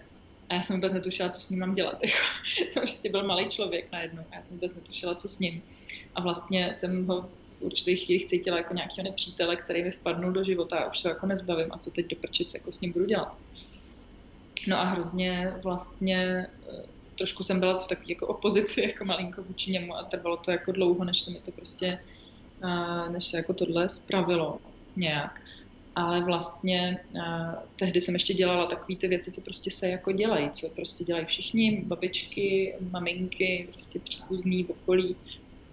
a 0.50 0.54
já 0.54 0.62
jsem 0.62 0.76
vůbec 0.76 0.92
netušila, 0.92 1.28
co 1.28 1.40
s 1.40 1.48
ním 1.48 1.60
mám 1.60 1.74
dělat. 1.74 2.02
Jako, 2.04 2.72
to 2.74 2.80
prostě 2.80 3.10
byl 3.10 3.26
malý 3.26 3.48
člověk 3.48 3.92
najednou 3.92 4.22
a 4.30 4.36
já 4.36 4.42
jsem 4.42 4.56
vůbec 4.56 4.74
netušila, 4.74 5.14
co 5.14 5.28
s 5.28 5.38
ním. 5.38 5.62
A 6.14 6.20
vlastně 6.20 6.72
jsem 6.74 7.06
ho 7.06 7.30
v 7.50 7.62
určitých 7.62 8.04
chvílích 8.04 8.26
cítila 8.26 8.56
jako 8.56 8.74
nějakého 8.74 9.04
nepřítele, 9.04 9.56
který 9.56 9.82
mi 9.82 9.90
vpadnul 9.90 10.32
do 10.32 10.44
života 10.44 10.78
a 10.78 10.90
už 10.90 10.98
se 10.98 11.08
jako 11.08 11.26
nezbavím 11.26 11.72
a 11.72 11.78
co 11.78 11.90
teď 11.90 12.06
do 12.06 12.16
prčic 12.16 12.54
jako 12.54 12.72
s 12.72 12.80
ním 12.80 12.92
budu 12.92 13.04
dělat. 13.04 13.38
No 14.68 14.80
a 14.80 14.84
hrozně 14.84 15.54
vlastně 15.62 16.46
eh, 16.68 16.82
trošku 17.18 17.42
jsem 17.42 17.60
byla 17.60 17.78
v 17.78 17.88
takové 17.88 18.06
jako 18.08 18.26
opozici 18.26 18.82
jako 18.86 19.04
malinko 19.04 19.42
vůči 19.42 19.70
němu 19.70 19.96
a 19.96 20.04
trvalo 20.04 20.36
to 20.36 20.50
jako 20.50 20.72
dlouho, 20.72 21.04
než 21.04 21.20
se 21.20 21.30
mi 21.30 21.40
to 21.40 21.52
prostě, 21.52 21.98
eh, 22.64 23.10
než 23.10 23.24
se 23.24 23.36
jako 23.36 23.54
tohle 23.54 23.88
spravilo 23.88 24.58
nějak 24.96 25.40
ale 26.00 26.20
vlastně 26.24 26.98
uh, 27.14 27.54
tehdy 27.76 28.00
jsem 28.00 28.14
ještě 28.14 28.34
dělala 28.34 28.66
takové 28.66 28.96
ty 28.96 29.08
věci, 29.08 29.30
co 29.30 29.40
prostě 29.40 29.70
se 29.70 29.88
jako 29.88 30.12
dělají, 30.12 30.50
co 30.50 30.68
prostě 30.68 31.04
dělají 31.04 31.26
všichni, 31.26 31.82
babičky, 31.86 32.74
maminky, 32.90 33.68
prostě 33.72 33.98
příbuzní 33.98 34.64
v 34.64 34.70
okolí, 34.70 35.16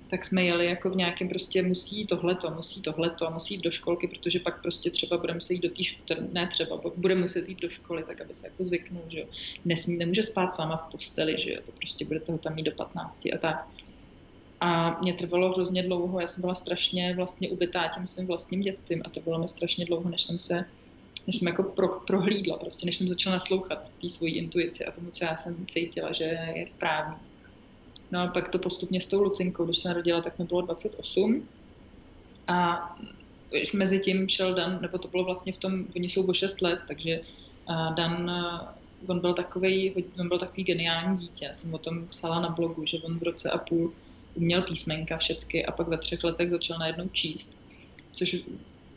tak 0.10 0.26
jsme 0.26 0.44
jeli 0.44 0.66
jako 0.66 0.90
v 0.90 0.96
nějakém 0.96 1.30
prostě 1.30 1.64
musí 1.64 2.08
tohleto, 2.08 2.52
musí 2.52 2.82
tohleto, 2.82 3.32
musí 3.32 3.54
jít 3.54 3.64
do 3.64 3.72
školky, 3.72 4.08
protože 4.08 4.40
pak 4.40 4.62
prostě 4.62 4.92
třeba 4.92 5.18
budeme 5.18 5.42
se 5.42 5.54
jít 5.54 5.60
do 5.60 5.70
té 5.70 5.84
školy, 5.84 6.20
ne 6.32 6.48
třeba, 6.48 6.82
bude 6.96 7.16
muset 7.16 7.50
jít 7.50 7.62
do 7.62 7.70
školy, 7.70 8.04
tak 8.04 8.22
aby 8.22 8.34
se 8.34 8.48
jako 8.48 8.66
zvyknul, 8.66 9.04
že 9.08 9.20
jo. 9.20 9.26
Nesmí, 9.66 9.98
nemůže 9.98 10.24
spát 10.24 10.54
s 10.54 10.58
váma 10.58 10.78
v 10.78 10.92
posteli, 10.92 11.36
že 11.38 11.52
jo, 11.52 11.60
to 11.66 11.72
prostě 11.72 12.06
bude 12.06 12.20
toho 12.20 12.38
tam 12.38 12.56
mít 12.56 12.64
do 12.64 12.72
15 12.72 13.26
a 13.26 13.38
tak. 13.38 13.68
A 14.60 15.00
mě 15.02 15.14
trvalo 15.14 15.54
hrozně 15.54 15.84
dlouho, 15.84 16.20
já 16.20 16.28
jsem 16.28 16.42
byla 16.42 16.56
strašně 16.56 17.14
vlastně 17.16 17.50
ubytá 17.50 17.88
tím 17.88 18.08
svým 18.08 18.28
vlastním 18.28 18.62
dětstvím 18.62 19.02
a 19.06 19.10
trvalo 19.10 19.40
mi 19.40 19.48
strašně 19.48 19.86
dlouho, 19.86 20.10
než 20.10 20.24
jsem 20.24 20.40
se 20.40 20.66
než 21.28 21.38
jsem 21.38 21.48
jako 21.48 21.64
pro, 21.64 21.88
prohlídla, 21.88 22.58
prostě 22.58 22.86
než 22.86 22.98
jsem 22.98 23.08
začala 23.08 23.36
naslouchat 23.36 23.92
té 24.02 24.10
svojí 24.10 24.38
intuici 24.38 24.86
a 24.86 24.92
tomu, 24.92 25.12
co 25.12 25.24
já 25.24 25.38
jsem 25.38 25.66
cítila, 25.68 26.14
že 26.14 26.24
je 26.56 26.68
správný. 26.68 27.16
No 28.12 28.20
a 28.20 28.28
pak 28.28 28.48
to 28.48 28.60
postupně 28.60 29.02
s 29.02 29.08
tou 29.08 29.24
Lucinkou, 29.24 29.66
když 29.66 29.78
se 29.78 29.88
narodila, 29.88 30.22
tak 30.22 30.40
mi 30.40 30.46
bylo 30.46 30.62
28 30.62 31.48
a 32.48 32.90
mezi 33.74 34.00
tím 34.00 34.30
šel 34.30 34.54
Dan, 34.54 34.82
nebo 34.82 34.98
to 34.98 35.08
bylo 35.08 35.24
vlastně 35.24 35.54
v 35.54 35.58
tom, 35.58 35.86
oni 35.96 36.10
jsou 36.10 36.26
o 36.26 36.34
6 36.34 36.62
let, 36.62 36.80
takže 36.88 37.22
Dan, 37.96 38.32
on 39.08 39.20
byl 39.20 39.34
takový, 39.34 40.06
on 40.20 40.28
byl 40.28 40.40
takový 40.40 40.64
geniální 40.64 41.18
dítě. 41.18 41.46
Já 41.46 41.54
jsem 41.54 41.74
o 41.74 41.78
tom 41.78 42.08
psala 42.08 42.40
na 42.40 42.50
blogu, 42.50 42.86
že 42.86 42.98
on 42.98 43.20
v 43.20 43.24
roce 43.24 43.50
a 43.52 43.58
půl 43.58 43.94
uměl 44.38 44.62
písmenka 44.62 45.18
všecky 45.18 45.66
a 45.66 45.72
pak 45.72 45.88
ve 45.88 45.98
třech 45.98 46.24
letech 46.24 46.50
začal 46.50 46.80
najednou 46.80 47.08
číst, 47.08 47.52
což 48.12 48.36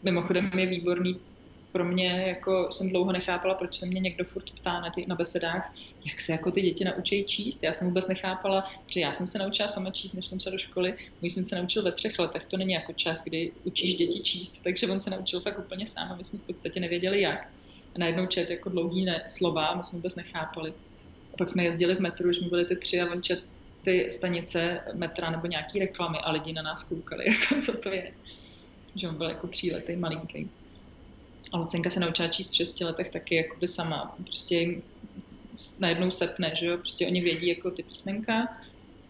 mimochodem 0.03 0.51
je 0.59 0.67
výborný 0.67 1.21
pro 1.73 1.85
mě, 1.85 2.25
jako 2.27 2.69
jsem 2.73 2.91
dlouho 2.91 3.13
nechápala, 3.13 3.55
proč 3.55 3.75
se 3.75 3.87
mě 3.87 4.01
někdo 4.01 4.25
furt 4.25 4.51
ptá 4.51 4.81
na, 4.81 4.91
těch, 4.91 5.07
na 5.07 5.15
besedách, 5.15 5.75
jak 6.05 6.21
se 6.21 6.33
jako 6.33 6.51
ty 6.51 6.63
děti 6.63 6.85
naučí 6.85 7.25
číst. 7.25 7.63
Já 7.63 7.73
jsem 7.73 7.89
vůbec 7.89 8.09
nechápala, 8.09 8.65
že 8.87 9.01
já 9.01 9.13
jsem 9.13 9.27
se 9.27 9.39
naučila 9.39 9.69
sama 9.69 9.91
číst, 9.91 10.13
než 10.13 10.27
jsem 10.27 10.41
se 10.41 10.51
do 10.51 10.59
školy. 10.59 10.95
Můj 11.21 11.31
jsem 11.31 11.47
se 11.47 11.57
naučil 11.57 11.83
ve 11.83 11.93
třech 11.93 12.19
letech, 12.19 12.45
to 12.45 12.57
není 12.57 12.73
jako 12.73 12.93
čas, 12.93 13.25
kdy 13.25 13.53
učíš 13.65 13.95
děti 13.95 14.21
číst, 14.21 14.61
takže 14.63 14.87
on 14.87 15.01
se 15.01 15.11
naučil 15.11 15.41
fakt 15.41 15.59
úplně 15.59 15.87
sám 15.87 16.13
a 16.13 16.17
my 16.17 16.25
jsme 16.25 16.39
v 16.39 16.43
podstatě 16.43 16.81
nevěděli 16.81 17.21
jak. 17.21 17.49
A 17.95 17.99
najednou 17.99 18.27
čet 18.27 18.51
jako 18.51 18.69
dlouhý 18.69 19.05
ne, 19.05 19.25
slova, 19.27 19.75
my 19.75 19.85
jsme 19.85 19.97
vůbec 19.97 20.15
nechápali. 20.15 20.73
A 21.35 21.37
pak 21.39 21.49
jsme 21.49 21.65
jezdili 21.65 21.95
v 21.95 22.01
metru, 22.01 22.29
už 22.29 22.41
mi 22.41 22.49
byly 22.49 22.65
ty 22.65 22.77
tři 22.77 23.01
a 23.01 23.13
on 23.13 23.23
čet 23.23 23.45
ty 23.83 24.11
stanice 24.11 24.81
metra 24.93 25.31
nebo 25.31 25.47
nějaký 25.47 25.79
reklamy 25.79 26.19
a 26.19 26.33
lidi 26.33 26.53
na 26.53 26.63
nás 26.63 26.85
koukali, 26.85 27.25
jako 27.41 27.61
co 27.61 27.77
to 27.77 27.89
je. 27.89 28.13
Že 28.95 29.09
on 29.09 29.15
byl 29.15 29.29
jako 29.29 29.47
tříletý, 29.47 29.97
malinký. 29.97 30.51
A 31.53 31.59
Lucenka 31.59 31.91
se 31.91 32.01
naučila 32.01 32.29
číst 32.29 32.51
v 32.51 32.57
šesti 32.57 32.85
letech 32.85 33.11
taky 33.11 33.35
jako 33.35 33.57
by 33.57 33.69
sama. 33.69 34.17
Prostě 34.25 34.81
najednou 35.79 36.11
sepne, 36.11 36.53
že 36.55 36.67
jo, 36.67 36.79
prostě 36.79 37.07
oni 37.07 37.21
vědí 37.21 37.49
jako 37.49 37.71
ty 37.71 37.83
písmenka, 37.83 38.57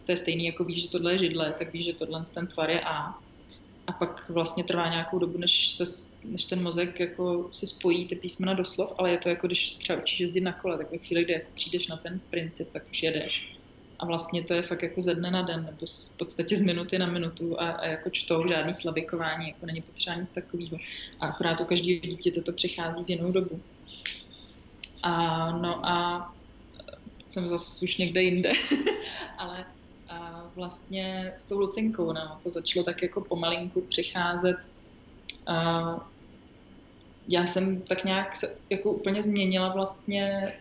to 0.05 0.11
je 0.11 0.17
stejný, 0.17 0.45
jako 0.45 0.63
víš, 0.63 0.81
že 0.81 0.89
tohle 0.89 1.11
je 1.13 1.17
židle, 1.17 1.53
tak 1.57 1.73
víš, 1.73 1.85
že 1.85 1.93
tohle 1.93 2.23
ten 2.33 2.47
tvar 2.47 2.69
je 2.69 2.81
A. 2.81 3.19
A 3.87 3.91
pak 3.91 4.29
vlastně 4.29 4.63
trvá 4.63 4.89
nějakou 4.89 5.19
dobu, 5.19 5.37
než, 5.37 5.75
se, 5.75 5.83
než 6.23 6.45
ten 6.45 6.63
mozek 6.63 6.99
jako 6.99 7.49
si 7.51 7.67
spojí 7.67 8.07
ty 8.07 8.15
písmena 8.15 8.53
do 8.53 8.65
slov, 8.65 8.93
ale 8.97 9.11
je 9.11 9.17
to 9.17 9.29
jako 9.29 9.47
když 9.47 9.73
třeba 9.73 9.99
učíš 9.99 10.19
jezdit 10.19 10.41
na 10.41 10.53
kole, 10.53 10.77
tak 10.77 10.91
ve 10.91 10.97
chvíli, 10.97 11.23
kdy 11.23 11.33
jako 11.33 11.51
přijdeš 11.55 11.87
na 11.87 11.97
ten 11.97 12.21
princip, 12.29 12.71
tak 12.71 12.83
už 12.91 13.03
jedeš 13.03 13.60
a 14.01 14.05
vlastně 14.05 14.43
to 14.43 14.53
je 14.53 14.61
fakt 14.61 14.83
jako 14.83 15.01
ze 15.01 15.15
dne 15.15 15.31
na 15.31 15.41
den, 15.41 15.65
nebo 15.65 15.85
v 15.87 16.17
podstatě 16.17 16.57
z 16.57 16.61
minuty 16.61 16.99
na 16.99 17.05
minutu 17.05 17.61
a, 17.61 17.69
a 17.69 17.85
jako 17.85 18.09
čtou 18.09 18.47
žádný 18.47 18.73
slabikování, 18.73 19.47
jako 19.47 19.65
není 19.65 19.81
potřeba 19.81 20.15
nic 20.15 20.29
takového. 20.33 20.77
A 21.19 21.27
akorát 21.27 21.61
u 21.61 21.65
každého 21.65 21.99
dítě 22.01 22.31
to 22.31 22.51
přichází 22.51 23.03
v 23.03 23.09
jinou 23.09 23.31
dobu. 23.31 23.61
A, 25.03 25.11
no 25.57 25.85
a 25.85 26.33
jsem 27.27 27.49
zase 27.49 27.85
už 27.85 27.97
někde 27.97 28.23
jinde, 28.23 28.51
ale 29.37 29.65
a 30.09 30.49
vlastně 30.55 31.33
s 31.37 31.45
tou 31.45 31.59
Lucinkou, 31.59 32.13
no, 32.13 32.39
to 32.43 32.49
začalo 32.49 32.85
tak 32.85 33.01
jako 33.01 33.21
pomalinku 33.21 33.81
přicházet. 33.81 34.57
A 35.47 36.09
já 37.27 37.45
jsem 37.45 37.81
tak 37.81 38.03
nějak 38.03 38.37
jako 38.69 38.91
úplně 38.91 39.21
změnila 39.21 39.73
vlastně 39.73 40.53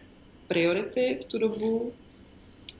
priority 0.48 1.18
v 1.20 1.24
tu 1.24 1.38
dobu. 1.38 1.92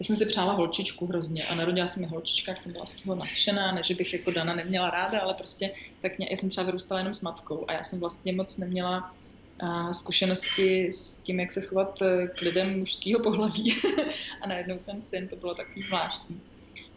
Já 0.00 0.04
jsem 0.04 0.16
si 0.16 0.26
přála 0.26 0.52
holčičku 0.52 1.06
hrozně 1.06 1.46
a 1.46 1.54
narodila 1.54 1.86
jsem 1.86 2.02
mi 2.02 2.08
holčička, 2.08 2.54
jsem 2.54 2.72
byla 2.72 2.86
z 2.86 3.02
toho 3.02 3.14
nadšená, 3.14 3.72
ne, 3.72 3.82
že 3.82 3.94
bych 3.94 4.12
jako 4.12 4.30
Dana 4.30 4.54
neměla 4.54 4.90
ráda, 4.90 5.20
ale 5.20 5.34
prostě 5.34 5.70
tak 6.02 6.18
mě, 6.18 6.26
já 6.30 6.36
jsem 6.36 6.48
třeba 6.48 6.66
vyrůstala 6.66 7.00
jenom 7.00 7.14
s 7.14 7.20
matkou 7.20 7.64
a 7.68 7.72
já 7.72 7.84
jsem 7.84 8.00
vlastně 8.00 8.32
moc 8.32 8.56
neměla 8.56 9.14
a 9.60 9.92
zkušenosti 9.92 10.92
s 10.92 11.16
tím, 11.16 11.40
jak 11.40 11.52
se 11.52 11.60
chovat 11.60 12.02
eh, 12.02 12.28
k 12.28 12.40
lidem 12.40 12.78
mužského 12.78 13.20
pohlaví. 13.20 13.74
a 14.42 14.48
najednou 14.48 14.78
ten 14.78 15.02
syn, 15.02 15.28
to 15.28 15.36
bylo 15.36 15.54
takový 15.54 15.82
zvláštní. 15.82 16.40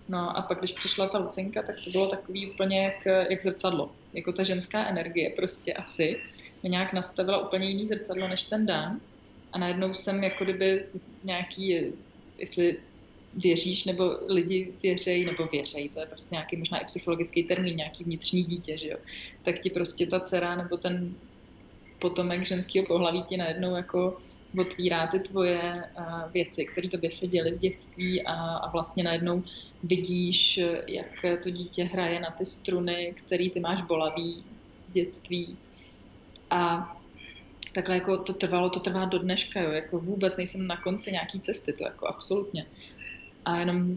No 0.08 0.38
a 0.38 0.42
pak, 0.42 0.60
když 0.60 0.72
přišla 0.72 1.08
ta 1.08 1.18
Lucinka, 1.18 1.64
tak 1.64 1.76
to 1.84 1.90
bylo 1.90 2.08
takový 2.08 2.52
úplně 2.52 2.84
jak, 2.84 3.06
jak 3.30 3.42
zrcadlo. 3.42 3.92
Jako 4.14 4.32
ta 4.32 4.44
ženská 4.44 4.88
energie 4.88 5.30
prostě 5.30 5.74
asi 5.74 6.20
mě 6.62 6.70
nějak 6.70 6.94
nastavila 6.94 7.46
úplně 7.46 7.68
jiný 7.68 7.88
zrcadlo 7.88 8.28
než 8.28 8.44
ten 8.44 8.66
Dan. 8.66 9.00
A 9.52 9.58
najednou 9.58 9.94
jsem 9.94 10.24
jako 10.24 10.44
kdyby 10.44 10.86
nějaký, 11.24 11.94
jestli 12.38 12.78
věříš, 13.36 13.84
nebo 13.86 14.18
lidi 14.28 14.74
věřejí, 14.84 15.26
nebo 15.26 15.46
věřejí, 15.46 15.90
to 15.90 16.00
je 16.00 16.06
prostě 16.06 16.36
nějaký 16.36 16.58
možná 16.58 16.80
i 16.80 16.86
psychologický 16.86 17.44
termín, 17.44 17.76
nějaký 17.76 18.04
vnitřní 18.04 18.44
dítě, 18.44 18.78
že 18.78 18.90
jo. 18.90 18.98
Tak 19.44 19.60
ti 19.60 19.70
prostě 19.70 20.08
ta 20.08 20.20
dcera 20.20 20.56
nebo 20.56 20.78
ten 20.78 21.16
potomek 22.00 22.46
ženského 22.46 22.86
pohlaví 22.86 23.24
ti 23.24 23.38
najednou 23.38 23.76
jako 23.76 24.18
otvírá 24.60 25.08
ty 25.08 25.20
tvoje 25.20 25.84
věci, 26.34 26.66
které 26.66 26.90
tobě 26.90 27.12
se 27.12 27.28
děly 27.28 27.52
v 27.52 27.58
dětství 27.58 28.24
a, 28.24 28.34
a 28.34 28.72
vlastně 28.72 29.04
najednou 29.04 29.44
vidíš, 29.84 30.60
jak 30.88 31.26
to 31.44 31.50
dítě 31.50 31.84
hraje 31.84 32.20
na 32.20 32.32
ty 32.32 32.46
struny, 32.46 33.14
které 33.18 33.50
ty 33.50 33.60
máš 33.60 33.82
bolavý 33.82 34.44
v 34.86 34.92
dětství. 34.92 35.58
A 36.50 36.96
takhle 37.74 37.96
jako 37.96 38.18
to 38.18 38.34
trvalo, 38.34 38.70
to 38.70 38.80
trvá 38.80 39.06
do 39.06 39.20
dneška, 39.20 39.62
jo, 39.62 39.72
jako 39.72 40.00
vůbec 40.00 40.38
nejsem 40.38 40.68
na 40.68 40.78
konci 40.78 41.12
nějaký 41.12 41.40
cesty, 41.40 41.74
to 41.74 41.84
jako 41.84 42.08
absolutně. 42.08 42.66
A 43.46 43.60
jenom 43.60 43.96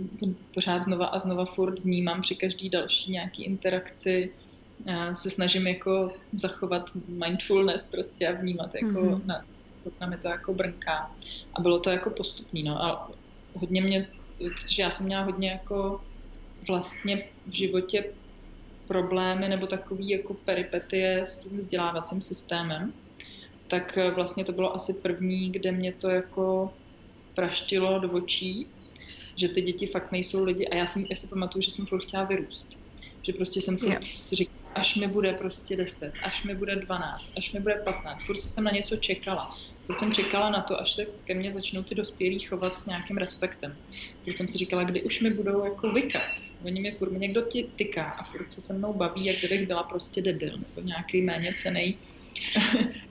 pořád 0.55 0.83
znova 0.83 1.07
a 1.07 1.19
znova 1.19 1.45
furt 1.45 1.79
vnímám 1.79 2.23
při 2.23 2.37
každý 2.37 2.71
další 2.71 3.13
nějaký 3.13 3.45
interakci, 3.45 4.33
se 5.13 5.31
snažím 5.31 5.67
jako 5.67 6.13
zachovat 6.33 6.91
mindfulness 7.09 7.87
prostě 7.87 8.29
a 8.29 8.33
vnímat 8.33 8.75
jako 8.75 9.01
mm-hmm. 9.01 9.27
na, 9.27 9.45
na 10.01 10.07
mě 10.07 10.17
to 10.17 10.29
jako 10.29 10.55
brnká. 10.55 11.11
A 11.55 11.61
bylo 11.61 11.79
to 11.79 11.91
jako 11.91 12.11
postupný, 12.11 12.63
no 12.63 12.83
a 12.83 13.11
hodně 13.55 13.83
mě, 13.83 14.09
protože 14.39 14.83
já 14.83 14.91
jsem 14.91 15.07
měla 15.07 15.23
hodně 15.23 15.51
jako 15.51 16.01
vlastně 16.69 17.29
v 17.47 17.51
životě 17.51 18.05
problémy 18.87 19.49
nebo 19.49 19.67
takový 19.67 20.09
jako 20.09 20.35
peripetie 20.35 21.27
s 21.27 21.39
tím 21.39 21.59
vzdělávacím 21.59 22.21
systémem, 22.21 22.93
tak 23.69 23.99
vlastně 24.15 24.45
to 24.45 24.53
bylo 24.53 24.75
asi 24.75 24.95
první, 24.95 25.53
kde 25.53 25.73
mě 25.73 25.93
to 25.93 26.11
jako 26.11 26.73
praštilo 27.35 27.99
do 27.99 28.11
očí, 28.11 28.67
že 29.37 29.49
ty 29.49 29.63
děti 29.63 29.87
fakt 29.87 30.13
nejsou 30.13 30.45
lidi 30.45 30.67
a 30.67 30.75
já, 30.75 30.87
jsem, 30.87 31.07
já 31.11 31.17
si 31.17 31.27
pamatuju, 31.27 31.63
že 31.63 31.71
jsem 31.71 31.87
furt 31.87 32.03
chtěla 32.03 32.25
vyrůst. 32.25 32.69
Že 33.23 33.33
prostě 33.33 33.61
jsem 33.61 33.77
furt 33.77 33.89
yeah. 33.89 34.05
si 34.05 34.37
říkala, 34.37 34.57
až 34.75 34.97
mi 34.97 35.07
bude 35.07 35.33
prostě 35.33 35.77
10, 35.77 36.13
až 36.23 36.45
mi 36.45 36.55
bude 36.55 36.77
12, 36.77 37.33
až 37.37 37.53
mi 37.53 37.61
bude 37.61 37.75
15. 37.75 38.23
Furt 38.23 38.41
jsem 38.41 38.65
na 38.65 38.71
něco 38.71 38.97
čekala. 38.97 39.57
Furt 39.87 39.99
jsem 39.99 40.13
čekala 40.13 40.51
na 40.51 40.63
to, 40.63 40.81
až 40.81 40.95
se 40.95 41.07
ke 41.25 41.35
mně 41.35 41.51
začnou 41.51 41.83
ty 41.83 41.95
dospělí 41.95 42.41
chovat 42.41 42.79
s 42.79 42.87
nějakým 42.87 43.17
respektem. 43.17 43.77
Furt 44.25 44.37
jsem 44.37 44.49
si 44.49 44.59
říkala, 44.59 44.85
kdy 44.85 45.03
už 45.03 45.21
mi 45.21 45.31
budou 45.31 45.65
jako 45.65 45.91
vykat. 45.91 46.23
Oni 46.65 46.81
mi 46.81 46.91
furt 46.91 47.13
někdo 47.13 47.43
ti 47.43 47.67
tyká 47.77 48.05
a 48.05 48.25
furt 48.25 48.53
se 48.53 48.61
se 48.61 48.73
mnou 48.73 48.93
baví, 48.93 49.25
jak 49.25 49.37
kdybych 49.37 49.67
byla 49.67 49.83
prostě 49.83 50.23
debil, 50.23 50.53
nebo 50.53 50.89
nějaký 50.89 51.23
méně 51.23 51.55
cený 51.59 51.99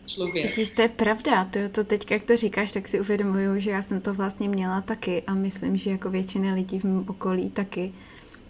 člověk. 0.05 0.53
Když 0.53 0.69
to 0.69 0.81
je 0.81 0.89
pravda, 0.89 1.45
to, 1.45 1.59
to 1.71 1.83
teď, 1.83 2.11
jak 2.11 2.23
to 2.23 2.37
říkáš, 2.37 2.71
tak 2.71 2.87
si 2.87 2.99
uvědomuju, 2.99 3.59
že 3.59 3.71
já 3.71 3.81
jsem 3.81 4.01
to 4.01 4.13
vlastně 4.13 4.49
měla 4.49 4.81
taky 4.81 5.23
a 5.27 5.33
myslím, 5.33 5.77
že 5.77 5.91
jako 5.91 6.09
většina 6.09 6.53
lidí 6.53 6.79
v 6.79 6.83
mém 6.83 7.05
okolí 7.07 7.49
taky. 7.49 7.93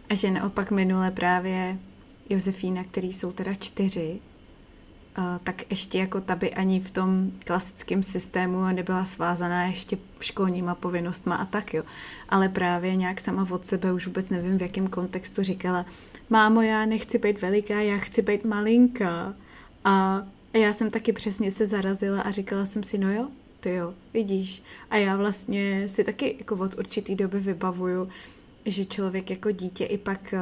A 0.09 0.15
že 0.15 0.31
naopak 0.31 0.71
minule 0.71 1.11
právě 1.11 1.77
Josefína, 2.29 2.83
který 2.83 3.13
jsou 3.13 3.31
teda 3.31 3.53
čtyři, 3.53 4.19
tak 5.43 5.71
ještě 5.71 5.97
jako 5.97 6.21
ta 6.21 6.35
by 6.35 6.53
ani 6.53 6.79
v 6.79 6.91
tom 6.91 7.31
klasickém 7.45 8.03
systému 8.03 8.65
nebyla 8.65 9.05
svázaná 9.05 9.65
ještě 9.65 9.97
školníma 10.19 10.75
povinnostma 10.75 11.35
a 11.35 11.45
tak 11.45 11.73
jo. 11.73 11.83
Ale 12.29 12.49
právě 12.49 12.95
nějak 12.95 13.21
sama 13.21 13.47
od 13.49 13.65
sebe, 13.65 13.93
už 13.93 14.07
vůbec 14.07 14.29
nevím 14.29 14.57
v 14.57 14.61
jakém 14.61 14.87
kontextu 14.87 15.43
říkala, 15.43 15.85
mámo, 16.29 16.61
já 16.61 16.85
nechci 16.85 17.17
být 17.17 17.41
veliká, 17.41 17.81
já 17.81 17.97
chci 17.97 18.21
být 18.21 18.45
malinká. 18.45 19.33
A 19.83 20.23
já 20.57 20.73
jsem 20.73 20.89
taky 20.89 21.13
přesně 21.13 21.51
se 21.51 21.67
zarazila 21.67 22.21
a 22.21 22.31
říkala 22.31 22.65
jsem 22.65 22.83
si, 22.83 22.97
no 22.97 23.13
jo, 23.13 23.27
ty 23.59 23.73
jo, 23.73 23.93
vidíš. 24.13 24.63
A 24.89 24.97
já 24.97 25.17
vlastně 25.17 25.89
si 25.89 26.03
taky 26.03 26.35
jako 26.39 26.55
od 26.55 26.77
určitý 26.77 27.15
doby 27.15 27.39
vybavuju, 27.39 28.09
že 28.65 28.85
člověk 28.85 29.29
jako 29.29 29.51
dítě 29.51 29.85
i 29.85 29.97
pak 29.97 30.33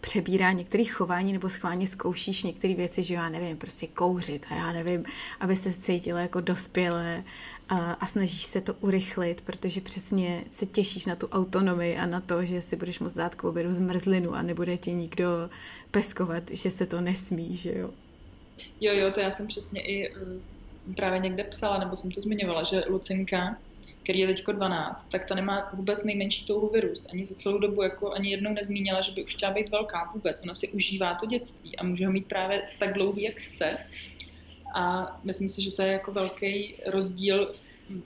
přebírá 0.00 0.52
některé 0.52 0.84
chování 0.84 1.32
nebo 1.32 1.48
schválně 1.48 1.86
zkoušíš 1.86 2.42
některé 2.42 2.74
věci, 2.74 3.02
že 3.02 3.14
já 3.14 3.28
nevím, 3.28 3.56
prostě 3.56 3.86
kouřit 3.86 4.46
a 4.50 4.54
já 4.54 4.72
nevím, 4.72 5.04
aby 5.40 5.56
se 5.56 5.72
cítila 5.72 6.20
jako 6.20 6.40
dospělé 6.40 7.24
a, 7.68 7.92
a 7.92 8.06
snažíš 8.06 8.44
se 8.44 8.60
to 8.60 8.74
urychlit, 8.74 9.40
protože 9.40 9.80
přesně 9.80 10.44
se 10.50 10.66
těšíš 10.66 11.06
na 11.06 11.16
tu 11.16 11.28
autonomii 11.28 11.96
a 11.96 12.06
na 12.06 12.20
to, 12.20 12.44
že 12.44 12.62
si 12.62 12.76
budeš 12.76 13.00
moct 13.00 13.14
dát 13.14 13.34
k 13.34 13.44
obědu 13.44 13.72
zmrzlinu 13.72 14.34
a 14.34 14.42
nebude 14.42 14.78
tě 14.78 14.92
nikdo 14.92 15.50
peskovat, 15.90 16.50
že 16.50 16.70
se 16.70 16.86
to 16.86 17.00
nesmí, 17.00 17.56
že 17.56 17.78
jo. 17.78 17.90
Jo, 18.80 18.92
jo, 18.94 19.10
to 19.10 19.20
já 19.20 19.30
jsem 19.30 19.46
přesně 19.46 19.80
i 19.80 20.14
uh, 20.14 20.94
právě 20.96 21.18
někde 21.18 21.44
psala, 21.44 21.78
nebo 21.78 21.96
jsem 21.96 22.10
to 22.10 22.20
zmiňovala, 22.20 22.62
že 22.62 22.82
Lucinka 22.88 23.56
který 24.08 24.18
je 24.18 24.26
teď 24.26 24.44
12, 24.52 25.08
tak 25.10 25.24
ta 25.24 25.34
nemá 25.34 25.70
vůbec 25.72 26.04
nejmenší 26.04 26.46
touhu 26.46 26.68
vyrůst. 26.68 27.06
Ani 27.12 27.26
za 27.26 27.34
celou 27.34 27.58
dobu 27.58 27.82
jako 27.82 28.12
ani 28.12 28.30
jednou 28.30 28.52
nezmínila, 28.52 29.00
že 29.00 29.12
by 29.12 29.24
už 29.24 29.34
chtěla 29.34 29.52
být 29.52 29.70
velká 29.70 30.10
vůbec. 30.14 30.40
Ona 30.42 30.54
si 30.54 30.68
užívá 30.68 31.14
to 31.14 31.26
dětství 31.26 31.76
a 31.76 31.84
může 31.84 32.06
ho 32.06 32.12
mít 32.12 32.28
právě 32.28 32.62
tak 32.78 32.92
dlouhý, 32.92 33.22
jak 33.22 33.36
chce. 33.36 33.78
A 34.74 35.16
myslím 35.24 35.48
si, 35.48 35.62
že 35.62 35.72
to 35.72 35.82
je 35.82 35.92
jako 35.92 36.12
velký 36.12 36.74
rozdíl 36.86 37.52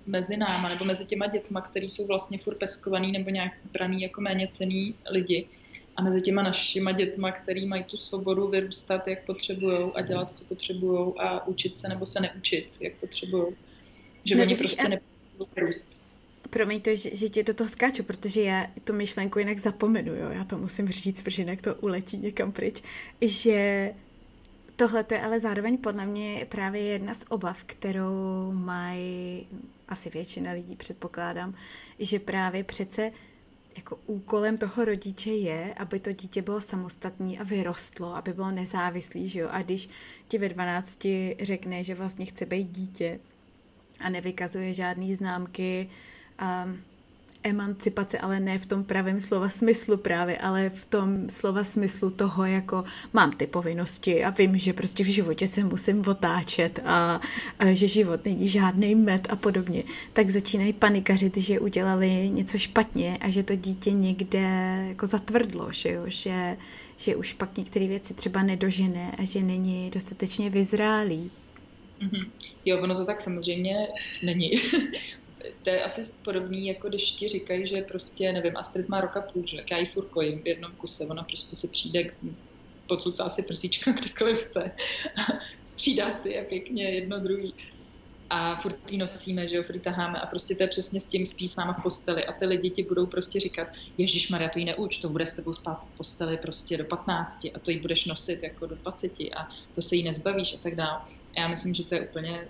mezi 0.07 0.37
náma 0.37 0.69
nebo 0.69 0.85
mezi 0.85 1.05
těma 1.05 1.27
dětma, 1.27 1.61
který 1.61 1.89
jsou 1.89 2.07
vlastně 2.07 2.39
furt 2.39 2.59
peskovaný 2.59 3.13
nebo 3.13 3.31
nějak 3.31 3.53
braný 3.73 4.03
jako 4.03 4.21
méně 4.21 4.49
cený 4.49 4.95
lidi 5.11 5.49
a 5.97 6.03
mezi 6.03 6.21
těma 6.21 6.43
našima 6.43 6.93
dětma, 6.93 7.33
který 7.33 7.67
mají 7.67 7.85
tu 7.85 7.97
svobodu 7.97 8.49
vyrůstat, 8.49 9.09
jak 9.09 9.25
potřebují 9.25 9.93
a 9.95 10.03
dělat, 10.03 10.39
co 10.39 10.45
potřebují 10.45 11.15
a 11.19 11.47
učit 11.47 11.77
se 11.77 11.89
nebo 11.89 12.07
se 12.07 12.21
neučit, 12.21 12.77
jak 12.81 12.93
potřebují. 12.93 13.55
Že 14.25 14.35
Nevíš, 14.35 14.53
oni 14.53 14.59
prostě 14.59 14.83
a 15.57 15.61
růst. 15.61 16.01
Promiň 16.51 16.81
to, 16.81 16.95
že, 16.95 17.17
že 17.17 17.29
tě 17.29 17.43
do 17.43 17.55
toho 17.55 17.71
skáču, 17.71 18.03
protože 18.03 18.43
já 18.43 18.67
tu 18.85 18.93
myšlenku 18.93 19.39
jinak 19.39 19.59
zapomenu, 19.59 20.15
jo? 20.15 20.31
já 20.31 20.45
to 20.45 20.59
musím 20.59 20.89
říct, 20.89 21.23
protože 21.23 21.43
jinak 21.43 21.63
to 21.63 21.75
uletí 21.75 22.19
někam 22.19 22.53
pryč, 22.53 22.83
že 23.21 23.91
tohle 24.77 25.05
je 25.13 25.23
ale 25.23 25.41
zároveň 25.41 25.79
podle 25.79 26.07
mě 26.07 26.47
právě 26.49 26.83
jedna 26.83 27.15
z 27.15 27.25
obav, 27.29 27.65
kterou 27.65 28.53
mají 28.53 29.47
asi 29.89 30.11
většina 30.11 30.53
lidí, 30.53 30.77
předpokládám, 30.77 31.55
že 31.99 32.19
právě 32.19 32.65
přece 32.65 33.13
jako 33.77 33.99
úkolem 34.07 34.59
toho 34.59 34.85
rodiče 34.85 35.31
je, 35.31 35.75
aby 35.75 36.01
to 36.01 36.13
dítě 36.13 36.43
bylo 36.43 36.61
samostatný 36.61 37.39
a 37.39 37.43
vyrostlo, 37.43 38.15
aby 38.15 38.33
bylo 38.33 38.51
nezávislý, 38.51 39.29
že 39.29 39.39
jo? 39.41 39.49
A 39.53 39.63
když 39.63 39.89
ti 40.29 40.39
ve 40.39 40.49
12 40.49 41.07
řekne, 41.41 41.85
že 41.85 41.95
vlastně 41.95 42.27
chce 42.27 42.47
být 42.47 42.71
dítě, 42.71 43.21
a 44.01 44.09
nevykazuje 44.09 44.75
žádný 44.75 45.15
známky 45.15 45.91
um, 46.43 46.81
emancipace, 47.43 48.19
ale 48.19 48.41
ne 48.41 48.59
v 48.59 48.67
tom 48.67 48.85
pravém 48.85 49.21
slova 49.21 49.49
smyslu 49.49 49.97
právě, 49.97 50.39
ale 50.39 50.71
v 50.71 50.85
tom 50.85 51.29
slova 51.29 51.65
smyslu 51.65 52.11
toho, 52.11 52.45
jako 52.45 52.85
mám 53.13 53.33
ty 53.33 53.47
povinnosti 53.47 54.25
a 54.25 54.31
vím, 54.31 54.59
že 54.59 54.73
prostě 54.73 55.05
v 55.05 55.07
životě 55.07 55.49
se 55.49 55.65
musím 55.65 56.09
otáčet 56.09 56.81
a, 56.85 57.21
a 57.59 57.73
že 57.73 57.89
život 57.89 58.25
není 58.25 58.49
žádný 58.49 58.95
med 58.95 59.27
a 59.31 59.37
podobně, 59.37 59.83
tak 60.13 60.31
začínají 60.31 60.73
panikařit, 60.73 61.37
že 61.37 61.61
udělali 61.61 62.31
něco 62.31 62.59
špatně 62.59 63.19
a 63.21 63.31
že 63.31 63.43
to 63.43 63.57
dítě 63.57 63.93
někde 63.93 64.41
jako 64.89 65.07
zatvrdlo, 65.07 65.73
že 65.73 65.93
jo, 65.93 66.03
že, 66.07 66.57
že 66.97 67.17
už 67.17 67.33
pak 67.33 67.57
některé 67.57 67.87
věci 67.87 68.15
třeba 68.15 68.43
nedožené 68.43 69.13
a 69.19 69.25
že 69.25 69.43
není 69.43 69.91
dostatečně 69.91 70.51
vyzrálý. 70.51 71.31
Mm-hmm. 72.03 72.27
Jo, 72.65 72.81
ono 72.83 72.95
to 72.95 73.05
tak 73.05 73.21
samozřejmě 73.21 73.89
není. 74.23 74.51
To 75.63 75.71
je 75.71 75.85
asi 75.85 76.01
podobný, 76.25 76.67
jako 76.67 76.89
když 76.89 77.13
ti 77.13 77.29
říkají, 77.29 77.67
že 77.67 77.83
prostě, 77.83 78.33
nevím, 78.33 78.57
Astrid 78.57 78.89
má 78.89 79.01
roka 79.01 79.21
půl, 79.21 79.47
že 79.47 79.65
já 79.71 79.79
ji 79.79 79.87
furt 79.87 80.09
kojím 80.09 80.43
v 80.43 80.47
jednom 80.47 80.73
kuse, 80.77 81.07
ona 81.07 81.23
prostě 81.23 81.57
se 81.57 81.69
přijde, 81.69 82.05
podsucá 82.87 83.31
si 83.31 83.43
prsíčka 83.43 83.93
kdekoliv 84.01 84.45
chce, 84.45 84.73
střídá 85.65 86.11
si 86.11 86.31
je 86.31 86.45
pěkně 86.45 86.91
jedno 86.91 87.21
druhý. 87.21 87.55
A 88.35 88.57
furt 88.57 88.91
jí 88.91 88.99
nosíme, 88.99 89.49
že 89.49 89.57
jo, 89.57 89.63
furt 89.63 89.81
taháme. 89.81 90.21
A 90.21 90.27
prostě 90.27 90.55
to 90.55 90.63
je 90.63 90.69
přesně 90.69 91.01
s 91.01 91.07
tím 91.07 91.27
spí 91.27 91.49
s 91.49 91.57
náma 91.57 91.73
v 91.73 91.83
posteli. 91.83 92.25
A 92.25 92.33
ty 92.33 92.47
lidi 92.47 92.71
ti 92.71 92.83
budou 92.83 93.07
prostě 93.07 93.41
říkat, 93.41 93.69
Ježíš 93.99 94.31
Maria, 94.31 94.49
to 94.49 94.59
jí 94.59 94.65
neuč, 94.65 94.99
to 94.99 95.09
bude 95.09 95.27
s 95.27 95.33
tebou 95.33 95.53
spát 95.53 95.79
v 95.87 95.97
posteli 95.97 96.37
prostě 96.37 96.77
do 96.77 96.85
15 96.85 97.45
a 97.55 97.59
to 97.59 97.71
jí 97.71 97.81
budeš 97.81 98.07
nosit 98.07 98.43
jako 98.43 98.67
do 98.67 98.77
20 98.77 99.13
a 99.21 99.49
to 99.75 99.83
se 99.83 99.97
jí 99.97 100.03
nezbavíš 100.03 100.55
a 100.55 100.59
tak 100.63 100.75
dále. 100.75 101.01
Já 101.39 101.49
myslím, 101.49 101.75
že 101.75 101.85
to 101.85 101.95
je 101.95 102.09
úplně 102.09 102.49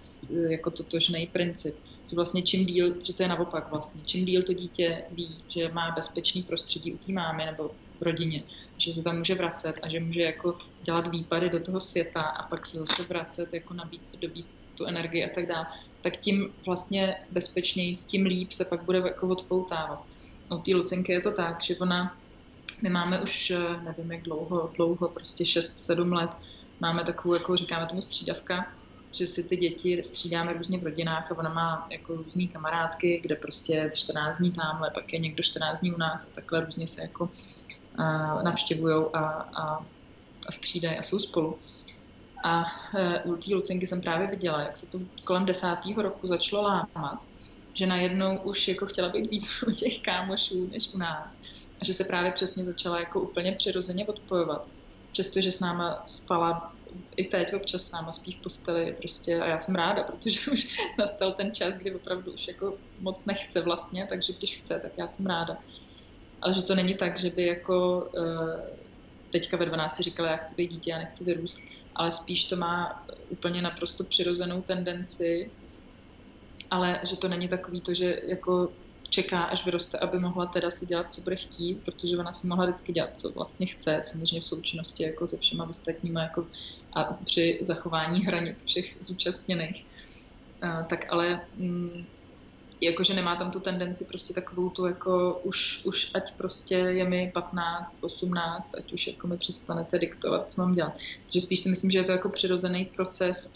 jako 0.51 0.71
totožný 0.71 1.27
princip, 1.27 1.75
vlastně 2.17 2.43
čím 2.43 2.67
díl, 2.67 2.95
že 3.05 3.13
to 3.13 3.23
je 3.23 3.29
naopak 3.29 3.71
vlastně, 3.71 4.03
čím 4.05 4.25
díl 4.25 4.43
to 4.43 4.53
dítě 4.53 5.03
ví, 5.11 5.45
že 5.49 5.69
má 5.69 5.91
bezpečný 5.91 6.43
prostředí 6.43 6.93
u 6.93 6.99
té 6.99 7.13
mámy 7.13 7.47
nebo 7.47 7.71
v 8.01 8.03
rodině, 8.03 8.43
že 8.79 8.93
se 8.93 9.03
tam 9.03 9.19
může 9.19 9.35
vracet 9.35 9.77
a 9.83 9.89
že 9.89 10.01
může 10.01 10.23
jako 10.23 10.59
dělat 10.83 11.09
výpady 11.09 11.51
do 11.51 11.61
toho 11.61 11.81
světa 11.81 12.23
a 12.23 12.49
pak 12.49 12.67
se 12.67 12.79
zase 12.79 13.03
vracet, 13.03 13.55
jako 13.55 13.75
nabít, 13.75 14.03
dobít 14.21 14.47
tu 14.75 14.85
energii 14.85 15.25
a 15.25 15.35
tak 15.35 15.47
dále, 15.47 15.67
tak 16.01 16.17
tím 16.17 16.53
vlastně 16.67 17.17
bezpečněji, 17.31 17.95
tím 17.95 18.27
líp 18.27 18.53
se 18.53 18.65
pak 18.65 18.85
bude 18.85 18.99
jako 18.99 19.29
odpoutávat. 19.29 20.03
U 20.55 20.59
té 20.59 20.75
Lucinky 20.75 21.13
je 21.13 21.21
to 21.21 21.31
tak, 21.31 21.63
že 21.63 21.77
ona, 21.77 22.17
my 22.83 22.91
máme 22.91 23.23
už, 23.23 23.53
nevím 23.85 24.13
jak 24.13 24.23
dlouho, 24.23 24.73
dlouho, 24.77 25.09
prostě 25.09 25.45
6-7 25.45 26.13
let, 26.13 26.31
máme 26.81 27.05
takovou, 27.05 27.35
jako 27.35 27.57
říkáme 27.57 27.87
tomu 27.87 28.03
střídavka, 28.03 28.73
že 29.13 29.27
si 29.27 29.43
ty 29.43 29.57
děti 29.57 30.03
střídáme 30.03 30.53
různě 30.53 30.79
v 30.79 30.85
rodinách 30.85 31.33
a 31.33 31.39
ona 31.39 31.53
má 31.53 31.87
jako 31.91 32.17
různý 32.17 32.49
kamarádky, 32.49 33.21
kde 33.23 33.37
prostě 33.37 33.91
14 33.95 34.39
dní 34.39 34.53
tamhle, 34.53 34.91
pak 34.91 35.13
je 35.13 35.19
někdo 35.19 35.43
14 35.43 35.81
dní 35.81 35.93
u 35.93 35.99
nás 35.99 36.25
a 36.25 36.29
takhle 36.35 36.65
různě 36.65 36.89
se 36.89 37.01
jako 37.01 37.31
navštěvují 38.43 39.05
a, 39.13 39.19
a, 39.19 39.87
a 40.47 40.53
střídají 40.53 40.99
a 40.99 41.03
jsou 41.03 41.19
spolu. 41.19 41.59
A 42.45 42.65
uh, 43.25 43.33
u 43.33 43.37
té 43.37 43.55
Lucinky 43.55 43.87
jsem 43.87 44.01
právě 44.01 44.27
viděla, 44.27 44.61
jak 44.61 44.77
se 44.77 44.87
to 44.87 44.99
kolem 45.25 45.45
desátého 45.45 46.03
roku 46.03 46.27
začalo 46.27 46.63
lámat, 46.63 47.27
že 47.75 47.87
najednou 47.87 48.37
už 48.37 48.69
jako 48.69 48.87
chtěla 48.87 49.09
být 49.09 49.31
víc 49.31 49.63
u 49.67 49.71
těch 49.71 50.03
kámošů 50.03 50.69
než 50.73 50.95
u 50.95 50.99
nás. 50.99 51.39
A 51.81 51.85
že 51.85 51.95
se 51.95 52.05
právě 52.05 52.33
přesně 52.33 52.65
začala 52.65 53.01
jako 53.01 53.21
úplně 53.21 53.53
přirozeně 53.53 54.07
odpojovat. 54.07 54.69
Přestože 55.11 55.53
s 55.53 55.61
náma 55.61 56.03
spala 56.07 56.75
i 57.17 57.25
teď 57.25 57.55
občas 57.55 57.83
s 57.83 57.93
náma 57.93 58.13
spí 58.13 58.33
v 58.33 58.43
posteli 58.43 58.97
prostě 59.01 59.41
a 59.41 59.47
já 59.47 59.61
jsem 59.61 59.75
ráda, 59.75 60.03
protože 60.03 60.51
už 60.53 60.67
nastal 60.99 61.33
ten 61.33 61.55
čas, 61.55 61.75
kdy 61.75 61.95
opravdu 61.95 62.33
už 62.33 62.49
jako 62.49 62.79
moc 62.99 63.25
nechce 63.25 63.61
vlastně, 63.61 64.07
takže 64.11 64.33
když 64.33 64.61
chce, 64.61 64.81
tak 64.83 64.93
já 64.99 65.09
jsem 65.09 65.27
ráda. 65.27 65.57
Ale 66.43 66.55
že 66.55 66.63
to 66.63 66.75
není 66.75 66.95
tak, 66.95 67.21
že 67.21 67.31
by 67.31 67.47
jako 67.47 68.11
eh, 68.19 68.77
teďka 69.31 69.57
ve 69.57 69.67
12 69.67 70.01
říkala, 70.01 70.31
já 70.31 70.37
chci 70.37 70.55
být 70.55 70.69
dítě, 70.69 70.91
já 70.91 70.99
nechci 70.99 71.25
vyrůst, 71.25 71.59
ale 71.97 72.13
spíš 72.13 72.45
to 72.45 72.57
má 72.57 73.05
úplně 73.29 73.63
naprosto 73.63 74.05
přirozenou 74.05 74.63
tendenci, 74.63 75.53
ale 76.71 77.01
že 77.05 77.17
to 77.17 77.29
není 77.29 77.49
takový 77.49 77.81
to, 77.81 77.95
že 77.95 78.21
jako 78.29 78.77
čeká, 79.13 79.43
až 79.43 79.65
vyroste, 79.65 79.99
aby 79.99 80.19
mohla 80.19 80.47
teda 80.47 80.71
si 80.71 80.87
dělat, 80.87 81.15
co 81.15 81.21
bude 81.21 81.37
chtít, 81.37 81.85
protože 81.85 82.17
ona 82.17 82.33
si 82.33 82.47
mohla 82.47 82.65
vždycky 82.65 82.93
dělat, 82.93 83.19
co 83.19 83.33
vlastně 83.33 83.67
chce, 83.67 84.03
samozřejmě 84.05 84.41
v 84.41 84.47
součinnosti 84.47 85.03
jako 85.03 85.27
se 85.27 85.39
všema 85.39 85.69
ostatníma 85.69 86.23
jako 86.23 86.49
a 86.93 87.05
při 87.05 87.59
zachování 87.63 88.25
hranic 88.25 88.65
všech 88.65 88.97
zúčastněných. 89.01 89.87
Uh, 90.63 90.85
tak 90.87 91.07
ale 91.11 91.41
mm, 91.57 92.07
jakože 92.83 93.15
nemá 93.15 93.37
tam 93.37 93.51
tu 93.51 93.61
tendenci 93.61 94.05
prostě 94.05 94.35
takovou 94.35 94.71
tu 94.71 94.87
jako 94.87 95.41
už, 95.45 95.81
už 95.85 96.11
ať 96.15 96.35
prostě 96.35 96.75
je 96.75 97.05
mi 97.05 97.31
15, 97.35 97.97
18, 98.01 98.75
ať 98.79 98.93
už 98.93 99.07
jako 99.07 99.27
mi 99.27 99.39
přestanete 99.39 99.99
diktovat, 99.99 100.53
co 100.53 100.61
mám 100.61 100.75
dělat. 100.75 100.99
Takže 101.23 101.41
spíš 101.41 101.61
si 101.61 101.69
myslím, 101.69 101.91
že 101.91 101.99
je 101.99 102.05
to 102.05 102.13
jako 102.13 102.29
přirozený 102.29 102.85
proces, 102.85 103.53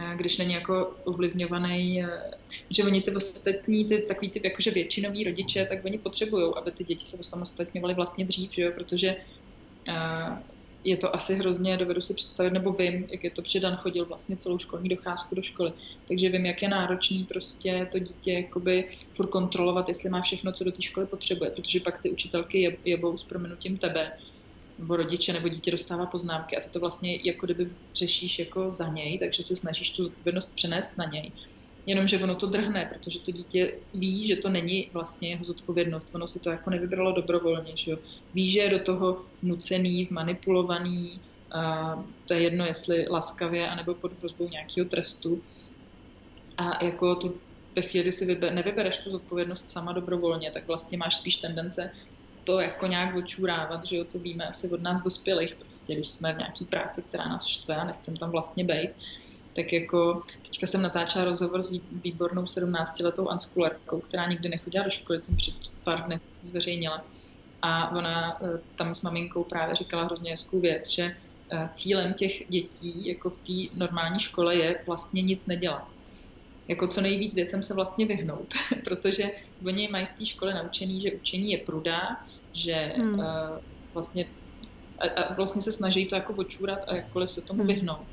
eh, 0.00 0.16
když 0.16 0.38
není 0.38 0.54
jako 0.54 0.96
ovlivňovaný, 1.04 2.02
eh, 2.02 2.30
že 2.70 2.84
oni 2.84 3.02
ty 3.02 3.10
ostatní, 3.10 3.84
ty 3.84 3.98
takový 3.98 4.30
ty 4.30 4.40
jakože 4.44 4.70
většinový 4.70 5.24
rodiče, 5.24 5.66
tak 5.66 5.84
oni 5.84 5.98
potřebují, 5.98 6.52
aby 6.56 6.70
ty 6.70 6.84
děti 6.84 7.06
se 7.06 7.24
samostatňovaly 7.24 7.94
vlastně 7.94 8.24
dřív, 8.24 8.54
že 8.54 8.62
jo? 8.62 8.72
protože 8.74 9.16
je 10.84 10.96
to 10.96 11.14
asi 11.14 11.34
hrozně, 11.34 11.76
dovedu 11.76 12.00
si 12.00 12.14
představit, 12.14 12.50
nebo 12.50 12.72
vím, 12.72 13.06
jak 13.12 13.24
je 13.24 13.30
to, 13.30 13.42
protože 13.42 13.60
Dan 13.60 13.76
chodil 13.76 14.06
vlastně 14.06 14.36
celou 14.36 14.58
školní 14.58 14.88
docházku 14.88 15.34
do 15.34 15.42
školy, 15.42 15.72
takže 16.08 16.28
vím, 16.28 16.46
jak 16.46 16.62
je 16.62 16.68
náročný 16.68 17.24
prostě 17.24 17.88
to 17.92 17.98
dítě 17.98 18.32
jakoby 18.32 18.88
furt 19.16 19.26
kontrolovat, 19.30 19.88
jestli 19.88 20.10
má 20.10 20.20
všechno, 20.20 20.52
co 20.52 20.64
do 20.64 20.72
té 20.72 20.82
školy 20.82 21.06
potřebuje, 21.06 21.50
protože 21.50 21.80
pak 21.80 22.02
ty 22.02 22.10
učitelky 22.10 22.80
jebou 22.84 23.16
s 23.16 23.24
proměnutím 23.24 23.78
tebe, 23.78 24.12
nebo 24.78 24.96
rodiče, 24.96 25.32
nebo 25.32 25.48
dítě 25.48 25.70
dostává 25.70 26.06
poznámky 26.06 26.56
a 26.56 26.60
ty 26.60 26.70
to 26.70 26.80
vlastně 26.80 27.18
jako 27.24 27.46
kdyby 27.46 27.76
řešíš 27.98 28.38
jako 28.38 28.72
za 28.72 28.88
něj, 28.88 29.18
takže 29.18 29.42
se 29.42 29.56
snažíš 29.56 29.90
tu 29.90 30.04
zodpovědnost 30.04 30.52
přenést 30.54 30.90
na 30.98 31.04
něj 31.04 31.32
jenomže 31.86 32.18
ono 32.18 32.34
to 32.34 32.46
drhne, 32.46 32.90
protože 32.92 33.20
to 33.20 33.30
dítě 33.30 33.74
ví, 33.94 34.26
že 34.26 34.36
to 34.36 34.48
není 34.48 34.90
vlastně 34.92 35.28
jeho 35.28 35.44
zodpovědnost, 35.44 36.14
ono 36.14 36.28
si 36.28 36.40
to 36.40 36.50
jako 36.50 36.70
nevybralo 36.70 37.12
dobrovolně, 37.12 37.72
že 37.76 37.90
jo. 37.90 37.98
Ví, 38.34 38.50
že 38.50 38.60
je 38.60 38.70
do 38.70 38.78
toho 38.78 39.24
nucený, 39.42 40.08
manipulovaný, 40.10 41.20
a 41.54 41.94
to 42.24 42.34
je 42.34 42.42
jedno, 42.42 42.64
jestli 42.64 43.06
laskavě, 43.10 43.68
anebo 43.68 43.94
pod 43.94 44.18
hrozbou 44.18 44.48
nějakého 44.48 44.88
trestu. 44.88 45.42
A 46.56 46.84
jako 46.84 47.14
tu 47.14 47.40
ve 47.76 47.82
chvíli 47.82 48.12
si 48.12 48.26
vyber, 48.26 48.52
nevybereš 48.52 48.98
tu 48.98 49.10
zodpovědnost 49.10 49.70
sama 49.70 49.92
dobrovolně, 49.92 50.50
tak 50.50 50.66
vlastně 50.66 50.98
máš 50.98 51.16
spíš 51.16 51.36
tendence 51.36 51.90
to 52.44 52.60
jako 52.60 52.86
nějak 52.86 53.16
očurávat, 53.16 53.86
že 53.86 53.96
jo, 53.96 54.04
to 54.04 54.18
víme 54.18 54.46
asi 54.46 54.70
od 54.70 54.82
nás 54.82 55.02
dospělých, 55.02 55.54
prostě 55.54 55.94
když 55.94 56.08
jsme 56.08 56.32
v 56.32 56.38
nějaký 56.38 56.64
práci, 56.64 57.02
která 57.02 57.28
nás 57.28 57.46
štve 57.46 57.76
a 57.76 57.84
nechcem 57.84 58.16
tam 58.16 58.30
vlastně 58.30 58.64
být, 58.64 58.90
tak 59.54 59.72
jako 59.72 60.22
teďka 60.42 60.66
jsem 60.66 60.82
natáčela 60.82 61.24
rozhovor 61.24 61.62
s 61.62 61.70
výbornou 61.92 62.42
17-letou 62.42 63.28
anskularkou, 63.28 64.00
která 64.00 64.26
nikdy 64.28 64.48
nechodila 64.48 64.84
do 64.84 64.90
školy, 64.90 65.20
jsem 65.24 65.36
před 65.36 65.54
pár 65.84 66.02
dny 66.06 66.20
zveřejnila. 66.42 67.04
A 67.62 67.96
ona 67.96 68.38
eh, 68.42 68.60
tam 68.76 68.94
s 68.94 69.02
maminkou 69.02 69.44
právě 69.44 69.74
říkala 69.74 70.04
hrozně 70.04 70.30
hezkou 70.30 70.60
věc, 70.60 70.88
že 70.90 71.16
eh, 71.50 71.68
cílem 71.74 72.14
těch 72.14 72.48
dětí 72.48 73.06
jako 73.06 73.30
v 73.30 73.36
té 73.36 73.78
normální 73.78 74.20
škole 74.20 74.56
je 74.56 74.80
vlastně 74.86 75.22
nic 75.22 75.46
nedělat. 75.46 75.88
Jako 76.68 76.88
co 76.88 77.00
nejvíc 77.00 77.34
věcem 77.34 77.62
se 77.62 77.74
vlastně 77.74 78.06
vyhnout, 78.06 78.54
protože 78.84 79.30
oni 79.66 79.88
mají 79.88 80.06
z 80.06 80.12
té 80.12 80.26
školy 80.26 80.54
naučený, 80.54 81.00
že 81.00 81.12
učení 81.12 81.52
je 81.52 81.58
pruda, 81.58 82.24
že 82.52 82.92
hmm. 82.96 83.18
uh, 83.18 83.24
vlastně 83.94 84.26
a, 84.98 85.20
a 85.20 85.34
vlastně 85.34 85.62
se 85.62 85.72
snaží 85.72 86.06
to 86.06 86.14
jako 86.14 86.32
očůrat 86.32 86.78
a 86.86 86.96
jakkoliv 86.96 87.30
se 87.30 87.40
tomu 87.40 87.58
hmm. 87.58 87.68
vyhnout 87.68 88.06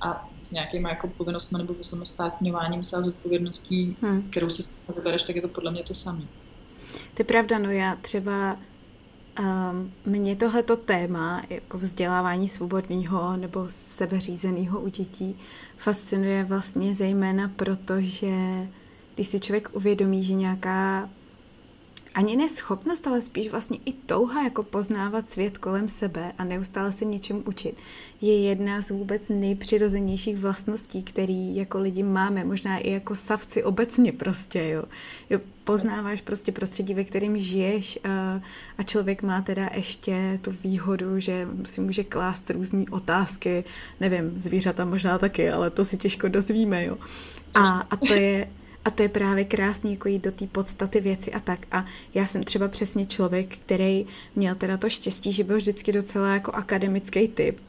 a 0.00 0.28
s 0.42 0.50
nějakýma 0.50 0.88
jako 0.88 1.08
povinnostmi 1.08 1.58
nebo 1.58 1.74
samostatňováním 1.80 2.84
se 2.84 2.96
a 2.96 3.02
zodpovědností, 3.02 3.96
hmm. 4.02 4.30
kterou 4.30 4.50
si 4.50 4.62
vybereš, 4.96 5.22
tak 5.22 5.36
je 5.36 5.42
to 5.42 5.48
podle 5.48 5.70
mě 5.70 5.82
to 5.82 5.94
samé. 5.94 6.22
To 6.92 7.20
je 7.20 7.24
pravda, 7.24 7.58
no 7.58 7.70
já 7.70 7.96
třeba 7.96 8.56
um, 9.40 9.92
mě 10.06 10.36
tohleto 10.36 10.76
téma 10.76 11.42
jako 11.50 11.78
vzdělávání 11.78 12.48
svobodného 12.48 13.36
nebo 13.36 13.66
sebeřízeného 13.68 14.80
u 14.80 14.88
dětí 14.88 15.38
fascinuje 15.76 16.44
vlastně 16.44 16.94
zejména 16.94 17.48
proto, 17.48 17.94
že 17.98 18.28
když 19.14 19.28
si 19.28 19.40
člověk 19.40 19.68
uvědomí, 19.72 20.24
že 20.24 20.34
nějaká 20.34 21.10
ani 22.18 22.36
ne 22.36 22.48
schopnost, 22.48 23.06
ale 23.06 23.20
spíš 23.20 23.50
vlastně 23.50 23.78
i 23.84 23.92
touha 23.92 24.42
jako 24.42 24.62
poznávat 24.62 25.30
svět 25.30 25.58
kolem 25.58 25.88
sebe 25.88 26.32
a 26.38 26.44
neustále 26.44 26.92
se 26.92 27.04
něčemu 27.04 27.42
učit, 27.46 27.76
je 28.20 28.42
jedna 28.42 28.82
z 28.82 28.90
vůbec 28.90 29.28
nejpřirozenějších 29.28 30.38
vlastností, 30.38 31.02
který 31.02 31.56
jako 31.56 31.78
lidi 31.78 32.02
máme, 32.02 32.44
možná 32.44 32.78
i 32.78 32.90
jako 32.90 33.14
savci 33.16 33.64
obecně 33.64 34.12
prostě, 34.12 34.68
jo. 34.68 34.84
jo 35.30 35.40
poznáváš 35.64 36.20
prostě 36.20 36.52
prostředí, 36.52 36.94
ve 36.94 37.04
kterém 37.04 37.38
žiješ 37.38 37.98
a, 38.04 38.40
a 38.78 38.82
člověk 38.82 39.22
má 39.22 39.42
teda 39.42 39.70
ještě 39.74 40.38
tu 40.42 40.50
výhodu, 40.64 41.20
že 41.20 41.48
si 41.64 41.80
může 41.80 42.04
klást 42.04 42.50
různé 42.50 42.84
otázky, 42.90 43.64
nevím, 44.00 44.40
zvířata 44.40 44.84
možná 44.84 45.18
taky, 45.18 45.50
ale 45.50 45.70
to 45.70 45.84
si 45.84 45.96
těžko 45.96 46.28
dozvíme, 46.28 46.84
jo. 46.84 46.98
A, 47.54 47.80
a 47.80 47.96
to 47.96 48.14
je 48.14 48.48
a 48.84 48.90
to 48.90 49.02
je 49.02 49.08
právě 49.08 49.44
krásný, 49.44 49.90
jako 49.90 50.08
jít 50.08 50.24
do 50.24 50.32
té 50.32 50.46
podstaty 50.46 51.00
věci 51.00 51.32
a 51.32 51.40
tak. 51.40 51.66
A 51.72 51.86
já 52.14 52.26
jsem 52.26 52.44
třeba 52.44 52.68
přesně 52.68 53.06
člověk, 53.06 53.56
který 53.56 54.06
měl 54.36 54.54
teda 54.54 54.76
to 54.76 54.90
štěstí, 54.90 55.32
že 55.32 55.44
byl 55.44 55.56
vždycky 55.56 55.92
docela 55.92 56.34
jako 56.34 56.52
akademický 56.52 57.28
typ. 57.28 57.60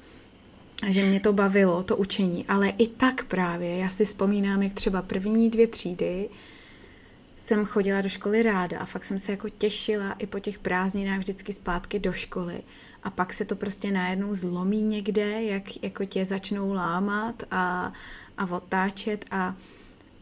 A 0.87 0.91
že 0.91 1.05
mě 1.05 1.19
to 1.19 1.33
bavilo, 1.33 1.83
to 1.83 1.97
učení. 1.97 2.45
Ale 2.47 2.69
i 2.69 2.87
tak 2.87 3.23
právě, 3.23 3.77
já 3.77 3.89
si 3.89 4.05
vzpomínám, 4.05 4.63
jak 4.63 4.73
třeba 4.73 5.01
první 5.01 5.49
dvě 5.49 5.67
třídy 5.67 6.29
jsem 7.39 7.65
chodila 7.65 8.01
do 8.01 8.09
školy 8.09 8.43
ráda 8.43 8.79
a 8.79 8.85
fakt 8.85 9.05
jsem 9.05 9.19
se 9.19 9.31
jako 9.31 9.49
těšila 9.49 10.11
i 10.11 10.25
po 10.27 10.39
těch 10.39 10.59
prázdninách 10.59 11.19
vždycky 11.19 11.53
zpátky 11.53 11.99
do 11.99 12.13
školy. 12.13 12.61
A 13.03 13.09
pak 13.09 13.33
se 13.33 13.45
to 13.45 13.55
prostě 13.55 13.91
najednou 13.91 14.35
zlomí 14.35 14.83
někde, 14.83 15.43
jak 15.43 15.83
jako 15.83 16.05
tě 16.05 16.25
začnou 16.25 16.73
lámat 16.73 17.43
a, 17.51 17.93
a 18.37 18.45
otáčet 18.51 19.25
a 19.31 19.55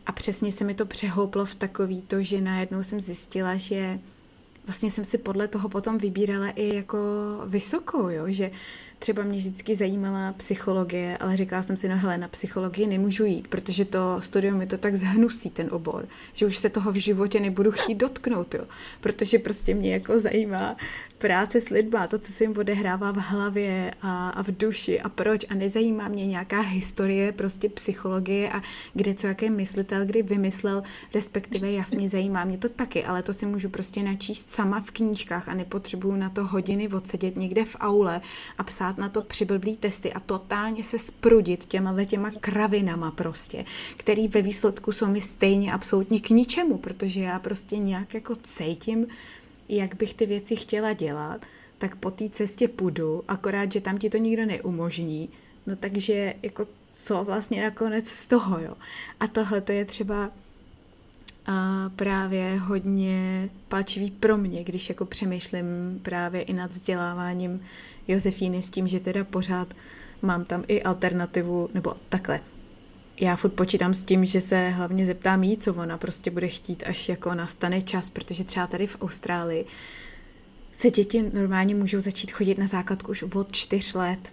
a 0.08 0.12
přesně 0.12 0.52
se 0.52 0.64
mi 0.64 0.74
to 0.74 0.86
přehouplo 0.86 1.46
v 1.46 1.56
takový 1.56 2.02
to, 2.02 2.24
že 2.24 2.42
najednou 2.42 2.84
jsem 2.84 3.00
zjistila, 3.00 3.58
že 3.58 4.00
vlastně 4.66 4.92
jsem 4.92 5.06
si 5.06 5.18
podle 5.18 5.48
toho 5.48 5.70
potom 5.70 5.98
vybírala 5.98 6.50
i 6.50 6.76
jako 6.76 6.98
vysokou, 7.46 8.10
jo? 8.10 8.26
že 8.28 8.52
třeba 9.00 9.24
mě 9.24 9.38
vždycky 9.38 9.76
zajímala 9.76 10.34
psychologie, 10.34 11.18
ale 11.18 11.38
říkala 11.38 11.64
jsem 11.64 11.78
si, 11.78 11.90
no 11.90 11.98
hele, 11.98 12.18
na 12.18 12.28
psychologii 12.28 12.88
nemůžu 12.88 13.26
jít, 13.26 13.48
protože 13.48 13.86
to 13.86 14.22
studium 14.22 14.62
je 14.62 14.68
to 14.68 14.78
tak 14.78 14.96
zhnusí, 14.96 15.50
ten 15.50 15.68
obor, 15.72 16.08
že 16.34 16.46
už 16.46 16.58
se 16.58 16.70
toho 16.70 16.92
v 16.92 16.96
životě 16.96 17.40
nebudu 17.40 17.72
chtít 17.72 17.96
dotknout, 17.96 18.54
jo. 18.54 18.64
Protože 19.02 19.40
prostě 19.40 19.74
mě 19.74 19.94
jako 19.94 20.20
zajímá 20.20 20.76
práce 21.18 21.62
s 21.62 21.70
lidma, 21.70 22.08
to, 22.08 22.20
co 22.20 22.32
se 22.32 22.44
jim 22.44 22.58
odehrává 22.58 23.12
v 23.12 23.18
hlavě 23.18 23.92
a, 24.02 24.30
a 24.30 24.44
v 24.44 24.48
duši 24.48 25.02
a 25.02 25.10
proč 25.10 25.46
a 25.50 25.54
nezajímá 25.54 26.08
mě 26.08 26.26
nějaká 26.26 26.60
historie 26.60 27.32
prostě 27.32 27.70
psychologie 27.70 28.50
a 28.50 28.62
kde 28.94 29.14
co 29.14 29.28
jaké 29.28 29.50
myslitel 29.50 30.06
kdy 30.06 30.24
vymyslel, 30.24 30.84
respektive 31.14 31.72
jasně 31.72 32.10
zajímá 32.10 32.44
mě 32.44 32.58
to 32.58 32.70
taky, 32.70 33.06
ale 33.06 33.24
to 33.24 33.34
si 33.34 33.46
můžu 33.46 33.70
prostě 33.70 34.04
načíst 34.04 34.52
sama 34.52 34.82
v 34.82 34.92
knížkách 34.92 35.50
a 35.50 35.54
nepotřebuju 35.54 36.16
na 36.16 36.30
to 36.30 36.46
hodiny 36.46 36.88
odsedět 36.88 37.36
někde 37.36 37.66
v 37.66 37.76
aule 37.80 38.22
a 38.58 38.64
psát 38.64 38.87
na 38.98 39.10
to 39.10 39.22
přiblblý 39.22 39.76
testy 39.78 40.14
a 40.14 40.20
totálně 40.20 40.84
se 40.84 41.00
sprudit 41.00 41.66
těma 41.66 42.06
těma 42.06 42.32
kravinama 42.32 43.12
prostě, 43.12 43.66
který 43.98 44.28
ve 44.28 44.42
výsledku 44.42 44.92
jsou 44.92 45.08
mi 45.08 45.22
stejně 45.22 45.74
absolutně 45.74 46.20
k 46.20 46.30
ničemu, 46.30 46.78
protože 46.78 47.22
já 47.22 47.40
prostě 47.40 47.78
nějak 47.78 48.14
jako 48.14 48.36
cítím, 48.36 49.08
jak 49.70 49.96
bych 49.96 50.14
ty 50.14 50.26
věci 50.26 50.56
chtěla 50.56 50.94
dělat, 50.94 51.46
tak 51.78 51.96
po 51.96 52.12
té 52.12 52.30
cestě 52.30 52.68
půjdu, 52.68 53.24
akorát, 53.28 53.72
že 53.72 53.82
tam 53.82 53.98
ti 53.98 54.10
to 54.10 54.18
nikdo 54.18 54.46
neumožní, 54.46 55.30
no 55.68 55.76
takže 55.76 56.34
jako 56.44 56.68
co 56.92 57.24
vlastně 57.24 57.64
nakonec 57.64 58.08
z 58.08 58.28
toho, 58.28 58.60
jo. 58.60 58.74
A 59.20 59.28
tohle 59.28 59.62
to 59.62 59.72
je 59.72 59.86
třeba 59.86 60.32
a 61.48 61.90
právě 61.96 62.58
hodně 62.58 63.50
palčivý 63.68 64.12
pro 64.12 64.38
mě, 64.38 64.64
když 64.64 64.90
jako 64.90 65.06
přemýšlím 65.06 66.00
právě 66.04 66.42
i 66.42 66.54
nad 66.54 66.72
vzděláváním 66.72 67.62
Josefíny 68.08 68.62
s 68.62 68.70
tím, 68.70 68.88
že 68.88 69.00
teda 69.00 69.24
pořád 69.24 69.74
mám 70.22 70.46
tam 70.46 70.64
i 70.68 70.84
alternativu, 70.84 71.70
nebo 71.74 71.94
takhle. 72.10 72.40
Já 73.20 73.36
furt 73.36 73.52
počítám 73.52 73.94
s 73.94 74.04
tím, 74.04 74.26
že 74.26 74.42
se 74.42 74.70
hlavně 74.70 75.06
zeptám 75.06 75.44
jí, 75.44 75.58
co 75.58 75.74
ona 75.74 75.98
prostě 75.98 76.32
bude 76.32 76.48
chtít, 76.48 76.84
až 76.88 77.10
jako 77.10 77.34
nastane 77.34 77.82
čas, 77.82 78.10
protože 78.10 78.44
třeba 78.44 78.68
tady 78.68 78.88
v 78.88 78.98
Austrálii 79.02 79.66
se 80.74 80.92
děti 80.92 81.32
normálně 81.34 81.76
můžou 81.76 82.00
začít 82.00 82.32
chodit 82.32 82.58
na 82.58 82.68
základku 82.68 83.12
už 83.12 83.24
od 83.24 83.52
čtyř 83.52 83.94
let. 83.94 84.32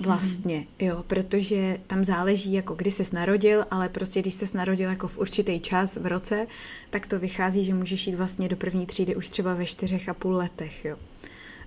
Vlastně, 0.00 0.58
mm-hmm. 0.58 0.86
jo, 0.86 1.04
protože 1.06 1.78
tam 1.86 2.04
záleží, 2.04 2.52
jako 2.52 2.74
kdy 2.74 2.90
ses 2.90 3.12
narodil, 3.12 3.64
ale 3.70 3.88
prostě 3.88 4.20
když 4.20 4.34
ses 4.34 4.52
narodil 4.52 4.90
jako 4.90 5.08
v 5.08 5.18
určitý 5.18 5.60
čas 5.60 5.96
v 5.96 6.06
roce, 6.06 6.46
tak 6.90 7.06
to 7.06 7.18
vychází, 7.18 7.64
že 7.64 7.74
můžeš 7.74 8.06
jít 8.06 8.14
vlastně 8.14 8.48
do 8.48 8.56
první 8.56 8.86
třídy 8.86 9.16
už 9.16 9.28
třeba 9.28 9.54
ve 9.54 9.66
čtyřech 9.66 10.08
a 10.08 10.14
půl 10.14 10.36
letech, 10.36 10.84
jo. 10.84 10.96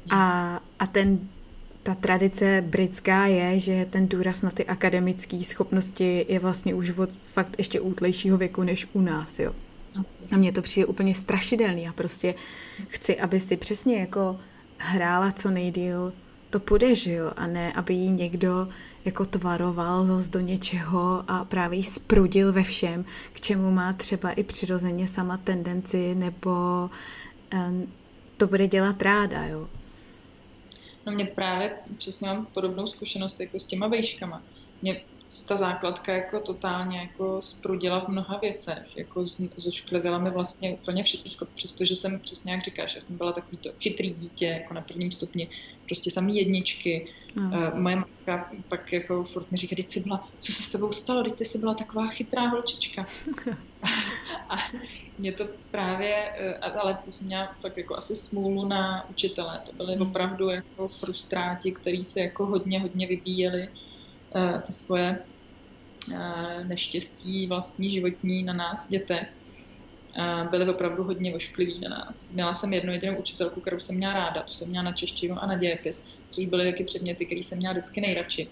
A, 0.10 0.60
a 0.80 0.88
ten, 0.88 1.19
ta 1.84 1.95
tradice 1.95 2.63
britská 2.67 3.26
je, 3.26 3.60
že 3.60 3.88
ten 3.89 4.08
důraz 4.08 4.41
na 4.41 4.52
ty 4.52 4.65
akademické 4.65 5.43
schopnosti 5.43 6.26
je 6.30 6.39
vlastně 6.39 6.76
už 6.76 6.89
od 6.98 7.10
fakt 7.19 7.56
ještě 7.58 7.80
útlejšího 7.80 8.38
věku 8.38 8.63
než 8.63 8.88
u 8.93 9.02
nás, 9.02 9.39
jo. 9.39 9.54
A 10.32 10.38
mně 10.38 10.52
to 10.52 10.62
přijde 10.62 10.86
úplně 10.86 11.15
strašidelný. 11.15 11.84
Já 11.84 11.93
prostě 11.93 12.36
chci, 12.88 13.19
aby 13.19 13.39
si 13.39 13.58
přesně 13.58 14.00
jako 14.00 14.39
hrála 14.78 15.32
co 15.32 15.52
nejdíl 15.52 16.13
to 16.50 16.60
půjde, 16.60 16.95
že 16.95 17.13
jo, 17.13 17.32
a 17.36 17.48
ne, 17.48 17.74
aby 17.74 17.93
jí 17.93 18.12
někdo 18.12 18.67
jako 19.06 19.26
tvaroval 19.26 20.06
zas 20.06 20.28
do 20.28 20.39
něčeho 20.39 21.24
a 21.28 21.45
právě 21.45 21.78
jí 21.78 21.84
sprudil 21.84 22.54
ve 22.54 22.63
všem, 22.63 23.06
k 23.34 23.41
čemu 23.41 23.72
má 23.72 23.93
třeba 23.93 24.32
i 24.32 24.43
přirozeně 24.43 25.08
sama 25.08 25.38
tendenci, 25.38 26.15
nebo 26.15 26.52
um, 27.54 27.88
to 28.38 28.48
bude 28.48 28.67
dělat 28.67 29.02
ráda, 29.02 29.45
jo. 29.45 29.67
No 31.10 31.15
mě 31.15 31.26
právě 31.26 31.78
přesně 31.98 32.28
mám 32.28 32.48
podobnou 32.54 32.88
zkušenost 32.88 33.39
jako 33.39 33.60
s 33.60 33.65
těma 33.67 33.88
vejškama. 33.88 34.45
Mě 34.82 35.02
ta 35.48 35.58
základka 35.58 36.13
jako 36.13 36.39
totálně 36.39 37.00
jako 37.00 37.41
sprudila 37.41 38.06
v 38.06 38.08
mnoha 38.08 38.39
věcech, 38.41 38.98
jako 38.98 39.26
zošklivila 39.58 40.17
mi 40.17 40.32
vlastně 40.32 40.74
úplně 40.74 41.04
všechno, 41.04 41.48
přestože 41.56 41.95
jsem 41.95 42.19
přesně 42.19 42.52
jak 42.52 42.63
říkáš, 42.63 42.95
já 42.95 43.02
jsem 43.02 43.17
byla 43.17 43.32
takový 43.32 43.58
to 43.58 43.69
chytrý 43.84 44.13
dítě 44.13 44.45
jako 44.45 44.74
na 44.74 44.82
prvním 44.82 45.12
stupni, 45.12 45.50
prostě 45.89 46.12
samý 46.12 46.38
jedničky. 46.38 47.08
Mm. 47.36 47.54
Uh, 47.54 47.80
moje 47.80 47.95
matka 47.95 48.52
pak 48.67 48.93
jako 48.93 49.23
furt 49.23 49.52
mi 49.52 49.58
říká, 49.58 49.75
teď 49.75 49.89
jsi 49.89 49.99
byla, 49.99 50.28
co 50.39 50.54
se 50.54 50.63
s 50.63 50.67
tebou 50.67 50.91
stalo, 50.91 51.23
teď 51.23 51.36
ty 51.36 51.45
jsi 51.45 51.58
byla 51.58 51.73
taková 51.73 52.08
chytrá 52.08 52.47
holčička. 52.47 53.06
a 54.49 54.56
mě 55.17 55.32
to 55.32 55.47
právě, 55.71 56.15
eh, 56.38 56.58
ale 56.58 56.97
to 57.06 57.12
jsem 57.12 57.28
měla 57.28 57.56
fakt 57.62 57.78
jako 57.78 57.97
asi 57.97 58.15
smůlu 58.15 58.67
na 58.67 59.10
učitele, 59.10 59.62
to 59.65 59.73
byly 59.73 59.95
mm. 59.95 60.02
opravdu 60.02 60.49
jako 60.49 60.88
frustráti, 60.88 61.71
který 61.71 62.04
se 62.04 62.19
jako 62.19 62.45
hodně, 62.45 62.80
hodně 62.80 63.08
vybíjeli 63.08 63.69
uh, 64.36 64.62
ty 64.62 64.73
svoje 64.73 65.19
uh, 66.12 66.17
neštěstí 66.63 67.47
vlastní 67.47 67.89
životní 67.89 68.43
na 68.43 68.54
nás, 68.54 68.89
dětech 68.89 69.38
byly 70.50 70.69
opravdu 70.69 71.04
hodně 71.04 71.36
oškliví 71.36 71.80
na 71.80 71.89
nás. 71.89 72.32
Měla 72.32 72.54
jsem 72.54 72.74
jednu 72.74 72.93
jedinou 72.93 73.17
učitelku, 73.17 73.62
kterou 73.62 73.80
jsem 73.80 73.95
měla 73.95 74.13
ráda, 74.13 74.41
to 74.43 74.54
jsem 74.54 74.69
měla 74.69 74.84
na 74.84 74.93
češtinu 74.93 75.43
a 75.43 75.45
na 75.45 75.58
dějepis, 75.58 76.06
což 76.30 76.45
byly 76.45 76.72
taky 76.72 76.84
předměty, 76.84 77.26
které 77.26 77.39
jsem 77.39 77.58
měla 77.58 77.74
vždycky 77.74 78.02
nejradši. 78.02 78.52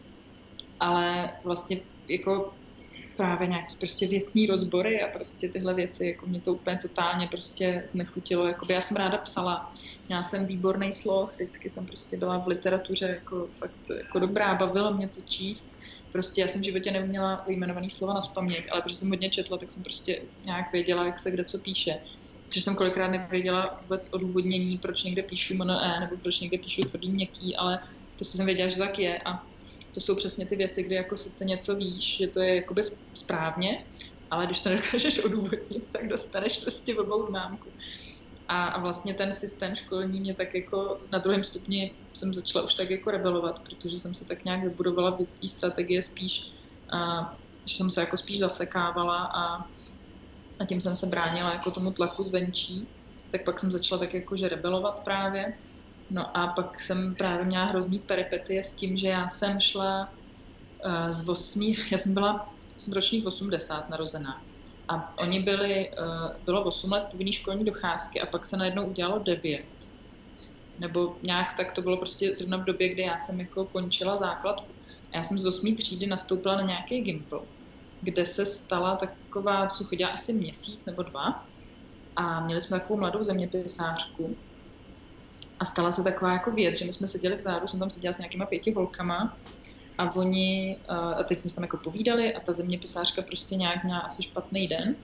Ale 0.80 1.34
vlastně 1.44 1.82
jako 2.10 2.54
právě 3.18 3.48
nějaký 3.48 3.76
prostě 3.80 4.08
větní 4.08 4.48
rozbory 4.48 5.02
a 5.02 5.08
prostě 5.08 5.50
tyhle 5.50 5.74
věci, 5.74 6.06
jako 6.06 6.26
mě 6.28 6.42
to 6.42 6.54
úplně 6.54 6.80
totálně 6.82 7.28
prostě 7.28 7.84
znechutilo. 7.88 8.48
Jakoby 8.48 8.74
já 8.74 8.82
jsem 8.82 8.98
ráda 8.98 9.18
psala, 9.18 9.74
měla 10.08 10.24
jsem 10.24 10.46
výborný 10.46 10.94
sloh, 10.94 11.34
vždycky 11.34 11.70
jsem 11.70 11.86
prostě 11.86 12.18
byla 12.18 12.38
v 12.38 12.48
literatuře 12.48 13.06
jako 13.06 13.50
fakt 13.60 13.90
jako 13.98 14.20
dobrá, 14.20 14.56
bavilo 14.56 14.94
mě 14.94 15.08
to 15.08 15.22
číst, 15.22 15.72
Prostě 16.12 16.42
já 16.42 16.48
jsem 16.48 16.62
v 16.62 16.66
životě 16.66 16.92
neměla 16.92 17.44
vyjmenovaný 17.48 17.90
slova 17.90 18.14
na 18.14 18.22
spaměť, 18.22 18.68
ale 18.72 18.82
protože 18.82 18.98
jsem 18.98 19.10
hodně 19.10 19.30
četla, 19.30 19.58
tak 19.58 19.72
jsem 19.72 19.84
prostě 19.84 20.22
nějak 20.44 20.72
věděla, 20.74 21.06
jak 21.06 21.20
se 21.20 21.32
kde 21.32 21.46
co 21.46 21.60
píše. 21.60 22.00
Protože 22.48 22.62
jsem 22.62 22.76
kolikrát 22.76 23.08
nevěděla 23.08 23.80
vůbec 23.82 24.10
odůvodnění, 24.14 24.78
proč 24.78 25.04
někde 25.04 25.24
píšu 25.24 25.56
mono 25.56 25.74
E, 25.84 26.00
nebo 26.00 26.18
proč 26.18 26.40
někde 26.40 26.58
píšu 26.58 26.82
tvrdý 26.82 27.12
měkký, 27.12 27.56
ale 27.56 27.80
to 28.16 28.26
jsem 28.26 28.46
věděla, 28.46 28.70
že 28.70 28.78
tak 28.78 29.00
je 29.00 29.20
a 29.26 29.32
to 29.94 30.02
jsou 30.02 30.16
přesně 30.16 30.46
ty 30.46 30.56
věci, 30.56 30.84
kdy 30.84 30.96
jako 30.96 31.18
sice 31.18 31.46
něco 31.46 31.76
víš, 31.76 32.18
že 32.18 32.28
to 32.28 32.40
je 32.40 32.56
jakoby 32.56 32.82
správně, 33.18 33.86
ale 34.30 34.46
když 34.46 34.60
to 34.60 34.70
nedokážeš 34.70 35.20
odůvodnit, 35.26 35.92
tak 35.92 36.08
dostaneš 36.08 36.58
prostě 36.58 36.96
obou 36.96 37.24
známku. 37.24 37.74
A, 38.48 38.68
a 38.68 38.80
vlastně 38.80 39.14
ten 39.14 39.34
systém 39.34 39.76
školní 39.76 40.20
mě 40.22 40.36
tak 40.36 40.56
jako 40.56 41.02
na 41.12 41.20
druhém 41.20 41.44
stupni 41.44 41.96
jsem 42.14 42.34
začala 42.34 42.66
už 42.66 42.76
tak 42.76 42.90
jako 42.90 43.12
rebelovat, 43.12 43.60
protože 43.60 44.00
jsem 44.00 44.16
se 44.16 44.26
tak 44.26 44.46
nějak 44.46 44.64
vybudovala 44.64 45.12
v 45.18 45.26
té 45.26 45.48
strategie 45.48 46.02
spíš, 46.02 46.40
a, 46.94 47.22
že 47.66 47.76
jsem 47.78 47.90
se 47.92 48.02
jako 48.02 48.18
spíš 48.18 48.40
zasekávala 48.40 49.26
a, 49.26 49.58
a 50.60 50.66
tím 50.70 50.82
jsem 50.82 50.96
se 50.96 51.08
bránila 51.08 51.54
jako 51.54 51.72
tomu 51.72 51.92
tlaku 51.92 52.24
zvenčí. 52.24 52.90
Tak 53.32 53.44
pak 53.46 53.60
jsem 53.60 53.72
začala 53.72 54.00
tak 54.00 54.14
jako 54.14 54.38
že 54.38 54.50
rebelovat 54.50 55.04
právě. 55.04 55.46
No 56.10 56.38
a 56.38 56.48
pak 56.48 56.80
jsem 56.80 57.16
právě 57.16 57.46
měla 57.46 57.66
hrozný 57.66 58.00
peripetie 58.00 58.64
s 58.64 58.74
tím, 58.74 58.98
že 58.98 59.08
já 59.08 59.30
jsem 59.30 59.60
šla 59.60 60.14
z 61.10 61.30
8, 61.30 61.62
já 61.92 61.98
jsem 61.98 62.14
byla, 62.14 62.58
jsem 62.78 62.94
ročník 62.94 63.26
80 63.26 63.90
narozená. 63.90 64.47
A 64.88 65.18
oni 65.20 65.40
byli, 65.40 65.90
uh, 66.00 66.32
bylo 66.46 66.64
8 66.64 66.92
let 66.92 67.06
povinný 67.12 67.34
školní 67.34 67.66
docházky 67.66 68.22
a 68.22 68.26
pak 68.26 68.46
se 68.46 68.58
najednou 68.58 68.86
udělalo 68.86 69.20
9. 69.20 69.66
Nebo 70.78 71.20
nějak 71.24 71.54
tak 71.58 71.72
to 71.72 71.82
bylo 71.82 71.98
prostě 71.98 72.36
zrovna 72.36 72.58
v 72.58 72.64
době, 72.64 72.90
kdy 72.90 73.02
já 73.02 73.20
jsem 73.20 73.40
jako 73.40 73.66
končila 73.66 74.18
základku. 74.18 74.76
Já 75.16 75.24
jsem 75.24 75.40
z 75.40 75.46
8. 75.46 75.76
třídy 75.76 76.08
nastoupila 76.08 76.56
na 76.56 76.62
nějaký 76.62 77.02
gimpl, 77.02 77.48
kde 78.02 78.26
se 78.26 78.46
stala 78.46 78.96
taková, 78.96 79.68
co 79.68 79.84
chodila 79.84 80.10
asi 80.10 80.34
měsíc 80.34 80.86
nebo 80.86 81.04
dva, 81.04 81.46
a 82.16 82.46
měli 82.46 82.62
jsme 82.62 82.80
takovou 82.80 83.00
mladou 83.00 83.24
zeměpisářku, 83.24 84.38
a 85.60 85.66
stala 85.66 85.92
se 85.92 86.04
taková 86.04 86.34
jako 86.34 86.52
věc, 86.52 86.80
že 86.80 86.86
my 86.86 86.94
jsme 86.94 87.08
seděli 87.08 87.36
vzadu, 87.36 87.68
jsem 87.68 87.80
tam 87.80 87.90
seděla 87.90 88.14
s 88.14 88.18
nějakýma 88.18 88.46
pěti 88.46 88.72
volkama 88.72 89.38
a 89.98 90.16
oni, 90.16 90.78
a 90.88 91.24
teď 91.24 91.38
jsme 91.40 91.50
se 91.50 91.56
tam 91.56 91.64
jako 91.64 91.78
povídali 91.78 92.36
a 92.36 92.40
ta 92.40 92.54
zeměpisářka 92.54 93.22
prostě 93.22 93.56
nějak 93.56 93.84
měla 93.84 94.00
asi 94.00 94.24
špatný 94.24 94.68
den 94.68 94.96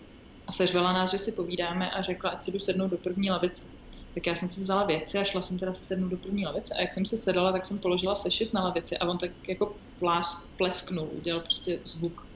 a 0.48 0.52
seřvala 0.52 0.94
nás, 0.94 1.12
že 1.12 1.18
si 1.18 1.32
povídáme 1.32 1.92
a 1.92 2.02
řekla, 2.02 2.30
ať 2.30 2.44
si 2.44 2.52
jdu 2.52 2.60
sednout 2.60 2.88
do 2.88 2.98
první 2.98 3.32
lavice. 3.32 3.66
Tak 4.14 4.28
já 4.28 4.36
jsem 4.36 4.48
si 4.48 4.60
vzala 4.60 4.84
věci 4.86 5.18
a 5.18 5.24
šla 5.24 5.42
jsem 5.42 5.60
teda 5.60 5.74
si 5.74 5.84
sednout 5.84 6.10
do 6.10 6.18
první 6.18 6.46
lavice 6.46 6.74
a 6.76 6.82
jak 6.82 6.94
jsem 6.94 7.06
si 7.06 7.18
sedala, 7.18 7.52
tak 7.52 7.66
jsem 7.66 7.80
položila 7.80 8.16
sešit 8.16 8.54
na 8.54 8.64
lavici 8.64 8.98
a 8.98 9.08
on 9.10 9.18
tak 9.18 9.32
jako 9.50 9.78
pláš, 10.00 10.26
plesknul, 10.58 11.10
udělal 11.12 11.42
prostě 11.42 11.82
zvuk. 11.86 12.30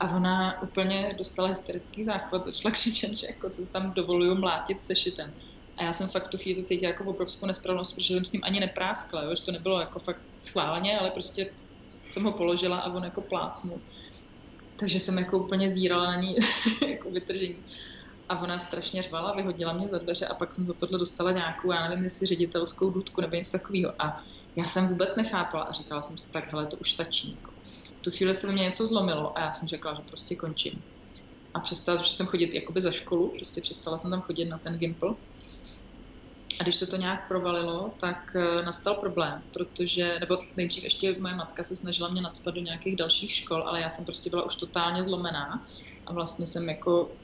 A 0.00 0.16
ona 0.16 0.62
úplně 0.62 1.14
dostala 1.18 1.48
hysterický 1.48 2.04
záchvat, 2.04 2.44
začala 2.44 2.72
křičet, 2.72 3.16
že 3.16 3.26
jako 3.26 3.50
co 3.50 3.62
tam 3.72 3.94
dovoluju 3.94 4.34
mlátit 4.34 4.84
sešitem. 4.84 5.34
A 5.76 5.84
já 5.84 5.92
jsem 5.92 6.08
fakt 6.08 6.28
tu 6.28 6.38
chvíli 6.38 6.64
cítila 6.64 6.90
jako 6.90 7.04
obrovskou 7.04 7.46
nespravedlnost, 7.46 7.94
protože 7.94 8.14
jsem 8.14 8.24
s 8.24 8.32
ním 8.32 8.44
ani 8.44 8.60
nepráskla, 8.60 9.22
jo? 9.22 9.34
že 9.36 9.42
to 9.42 9.52
nebylo 9.52 9.80
jako 9.80 9.98
fakt 9.98 10.27
schválně, 10.40 10.98
ale 10.98 11.10
prostě 11.10 11.54
jsem 12.10 12.24
ho 12.24 12.32
položila 12.32 12.78
a 12.80 12.92
on 12.92 13.04
jako 13.04 13.22
plácnul. 13.22 13.82
Takže 14.76 15.00
jsem 15.00 15.18
jako 15.18 15.38
úplně 15.38 15.70
zírala 15.70 16.06
na 16.06 16.20
ní 16.20 16.36
jako 16.88 17.10
vytržení. 17.10 17.64
A 18.28 18.40
ona 18.42 18.58
strašně 18.58 19.02
řvala, 19.02 19.34
vyhodila 19.34 19.72
mě 19.72 19.88
za 19.88 19.98
dveře 19.98 20.26
a 20.26 20.34
pak 20.34 20.52
jsem 20.54 20.66
za 20.66 20.74
tohle 20.74 20.98
dostala 20.98 21.32
nějakou, 21.32 21.72
já 21.72 21.88
nevím, 21.88 22.04
jestli 22.04 22.26
ředitelskou 22.26 22.90
dudku 22.90 23.20
nebo 23.20 23.36
něco 23.36 23.52
takového. 23.52 24.02
A 24.02 24.16
Já 24.56 24.64
jsem 24.64 24.88
vůbec 24.88 25.16
nechápala 25.16 25.64
a 25.64 25.72
říkala 25.72 26.02
jsem 26.02 26.18
si, 26.18 26.30
tak 26.30 26.52
hele, 26.52 26.66
to 26.66 26.76
už 26.76 26.92
stačí. 26.92 27.34
Jako. 27.34 27.52
V 27.98 28.02
tu 28.02 28.10
chvíli 28.10 28.34
se 28.34 28.52
mě 28.52 28.62
něco 28.62 28.86
zlomilo 28.86 29.38
a 29.38 29.40
já 29.40 29.52
jsem 29.52 29.68
řekla, 29.68 29.94
že 29.94 30.02
prostě 30.02 30.36
končím. 30.36 30.84
A 31.54 31.60
přestala 31.60 31.98
jsem 31.98 32.26
chodit 32.26 32.54
jakoby 32.54 32.80
za 32.80 32.90
školu, 32.90 33.34
prostě 33.36 33.60
přestala 33.60 33.98
jsem 33.98 34.10
tam 34.10 34.20
chodit 34.22 34.44
na 34.44 34.58
ten 34.58 34.78
Gimple. 34.78 35.14
A 36.60 36.62
když 36.62 36.76
se 36.76 36.86
to 36.86 36.96
nějak 36.96 37.28
provalilo, 37.28 37.96
tak 38.00 38.16
eh, 38.36 38.62
nastal 38.62 38.94
problém, 38.94 39.42
protože, 39.52 40.18
nebo 40.20 40.38
nejdřív 40.56 40.84
ještě 40.84 41.20
moje 41.20 41.34
matka 41.34 41.64
se 41.64 41.76
snažila 41.76 42.08
mě 42.08 42.22
nadspat 42.22 42.54
do 42.54 42.60
nějakých 42.60 42.96
dalších 42.96 43.32
škol, 43.32 43.68
ale 43.68 43.80
já 43.80 43.90
jsem 43.90 44.04
prostě 44.04 44.30
byla 44.30 44.46
už 44.46 44.56
totálně 44.56 45.02
zlomená 45.02 45.66
a 46.06 46.12
vlastně 46.12 46.46
jsem 46.46 46.68
jako, 46.68 47.16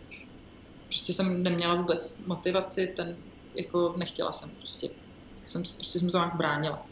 prostě 0.89 1.14
jsem 1.14 1.43
neměla 1.43 1.74
vůbec 1.74 2.18
motivaci, 2.18 2.95
ten, 2.97 3.18
jako 3.55 3.95
nechtěla 3.99 4.32
jsem 4.32 4.57
prostě, 4.57 4.89
jsem, 5.45 5.62
prostě 5.78 5.99
jsem 5.99 6.11
to 6.11 6.18
nějak 6.18 6.37
bránila. 6.37 6.87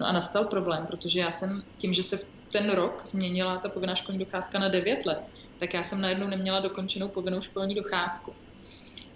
No 0.00 0.06
a 0.06 0.12
nastal 0.12 0.44
problém, 0.44 0.86
protože 0.86 1.20
já 1.20 1.32
jsem 1.32 1.62
tím, 1.80 1.94
že 1.94 2.02
se 2.02 2.18
ten 2.52 2.70
rok 2.70 3.02
změnila 3.06 3.58
ta 3.58 3.68
povinná 3.68 3.94
školní 3.94 4.18
docházka 4.18 4.58
na 4.58 4.68
9 4.68 5.06
let, 5.06 5.18
tak 5.58 5.74
já 5.74 5.84
jsem 5.84 6.00
najednou 6.00 6.26
neměla 6.26 6.60
dokončenou 6.60 7.08
povinnou 7.08 7.40
školní 7.40 7.74
docházku. 7.74 8.36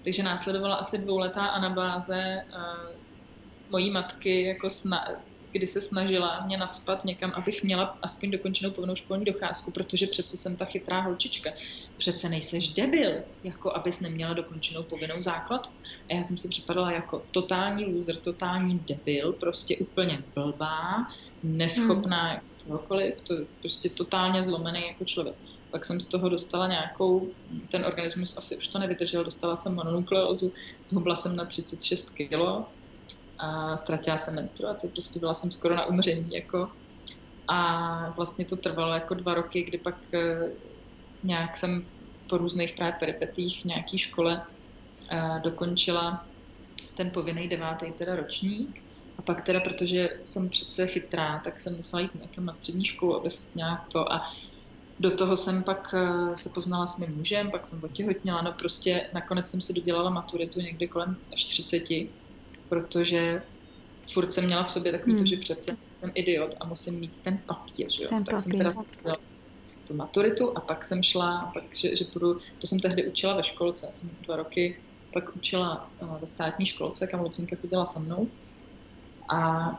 Takže 0.05 0.23
následovala 0.23 0.77
asi 0.77 0.99
dvouletá 0.99 1.47
anabáze 1.47 2.37
uh, 2.55 2.97
mojí 3.71 3.91
matky, 3.91 4.43
jako 4.43 4.71
sna, 4.71 5.05
kdy 5.53 5.67
se 5.67 5.81
snažila 5.81 6.47
mě 6.47 6.57
nadspat 6.57 7.05
někam, 7.05 7.33
abych 7.35 7.63
měla 7.63 7.99
aspoň 8.03 8.31
dokončenou 8.31 8.71
povinnou 8.73 8.95
školní 8.95 9.25
docházku, 9.25 9.71
protože 9.71 10.07
přece 10.07 10.37
jsem 10.37 10.57
ta 10.57 10.65
chytrá 10.65 11.01
holčička. 11.01 11.51
Přece 11.97 12.29
nejseš 12.29 12.69
debil, 12.69 13.23
jako 13.43 13.77
abys 13.77 14.01
neměla 14.01 14.35
dokončenou 14.35 14.83
povinnou 14.83 15.23
základku. 15.23 15.75
A 16.11 16.15
já 16.15 16.25
jsem 16.25 16.39
si 16.39 16.49
připadala 16.49 16.93
jako 16.93 17.27
totální 17.31 17.85
loser, 17.85 18.17
totální 18.17 18.79
debil, 18.79 19.33
prostě 19.33 19.77
úplně 19.77 20.25
blbá, 20.35 21.07
neschopná 21.43 22.31
hmm. 22.31 22.41
čehokoliv, 22.57 23.21
to 23.21 23.35
prostě 23.61 23.91
totálně 23.91 24.43
zlomený 24.43 24.87
jako 24.87 25.05
člověk. 25.05 25.37
Pak 25.71 25.85
jsem 25.85 26.01
z 26.01 26.09
toho 26.09 26.29
dostala 26.29 26.69
nějakou, 26.69 27.35
ten 27.71 27.85
organismus 27.85 28.37
asi 28.39 28.57
už 28.57 28.69
to 28.69 28.79
nevydržel, 28.79 29.25
dostala 29.25 29.57
jsem 29.57 29.75
mononukleózu, 29.75 30.53
zhubla 30.89 31.17
jsem 31.17 31.37
na 31.37 31.45
36 31.45 32.11
kg 32.11 32.67
a 33.39 33.77
ztratila 33.77 34.19
jsem 34.19 34.35
menstruaci, 34.35 34.89
prostě 34.89 35.21
byla 35.21 35.35
jsem 35.35 35.51
skoro 35.51 35.77
na 35.77 35.87
umření, 35.87 36.31
jako. 36.31 36.69
A 37.49 38.11
vlastně 38.11 38.45
to 38.45 38.57
trvalo 38.57 38.95
jako 38.95 39.15
dva 39.15 39.35
roky, 39.35 39.63
kdy 39.63 39.79
pak 39.79 39.97
eh, 40.15 40.53
nějak 41.23 41.57
jsem 41.57 41.87
po 42.29 42.39
různých 42.39 42.73
právě 42.77 42.93
peripetích 42.99 43.63
v 43.63 43.65
nějaký 43.65 43.99
škole 43.99 44.47
eh, 45.13 45.41
dokončila 45.45 46.27
ten 46.97 47.11
povinný 47.11 47.49
devátý 47.49 47.93
teda 47.93 48.17
ročník. 48.17 48.81
A 49.19 49.23
pak 49.23 49.45
teda, 49.45 49.61
protože 49.61 50.09
jsem 50.25 50.49
přece 50.49 50.87
chytrá, 50.87 51.41
tak 51.45 51.61
jsem 51.61 51.77
musela 51.77 52.03
jít 52.03 52.11
na 52.39 52.55
střední 52.55 52.85
školu, 52.85 53.17
abych 53.17 53.35
nějak 53.55 53.89
to 53.93 54.13
a 54.13 54.23
do 55.01 55.11
toho 55.11 55.37
jsem 55.37 55.63
pak 55.63 55.95
eh, 55.99 56.37
se 56.37 56.49
poznala 56.49 56.87
s 56.87 56.97
mým 56.97 57.17
mužem, 57.17 57.51
pak 57.51 57.67
jsem 57.67 57.85
otěhotněla, 57.85 58.43
no 58.43 58.53
prostě 58.53 59.07
nakonec 59.15 59.51
jsem 59.51 59.61
si 59.61 59.73
dodělala 59.73 60.11
maturitu 60.11 60.61
někdy 60.61 60.89
kolem 60.89 61.17
až 61.33 61.45
30, 61.45 61.83
protože 62.69 63.43
furt 64.13 64.33
jsem 64.33 64.45
měla 64.45 64.65
v 64.65 64.71
sobě 64.71 64.93
takový 64.93 65.13
hmm. 65.13 65.21
to, 65.21 65.27
že 65.27 65.37
přece 65.37 65.77
jsem 65.93 66.11
idiot 66.15 66.55
a 66.61 66.67
musím 66.67 67.01
mít 67.01 67.19
ten 67.19 67.39
papír, 67.47 67.91
že 67.91 68.03
jo. 68.03 68.09
Ten 68.09 68.25
tak 68.25 68.35
papír. 68.35 68.63
jsem 68.63 68.73
teda 68.97 69.17
tu 69.89 69.95
maturitu 69.95 70.57
a 70.57 70.61
pak 70.61 70.85
jsem 70.85 71.03
šla, 71.03 71.51
pak, 71.55 71.65
že, 71.75 71.97
že 71.97 72.05
půjdu, 72.05 72.41
to 72.59 72.67
jsem 72.67 72.81
tehdy 72.81 73.07
učila 73.07 73.37
ve 73.37 73.43
školce, 73.43 73.87
já 73.87 73.93
jsem 73.93 74.11
dva 74.23 74.37
roky 74.37 74.77
pak 75.13 75.37
učila 75.37 75.91
uh, 76.03 76.21
ve 76.21 76.27
státní 76.27 76.67
školce, 76.67 77.07
kam 77.07 77.21
Lucinka 77.21 77.57
chodila 77.57 77.87
se 77.87 77.99
mnou 77.99 78.29
a 79.29 79.71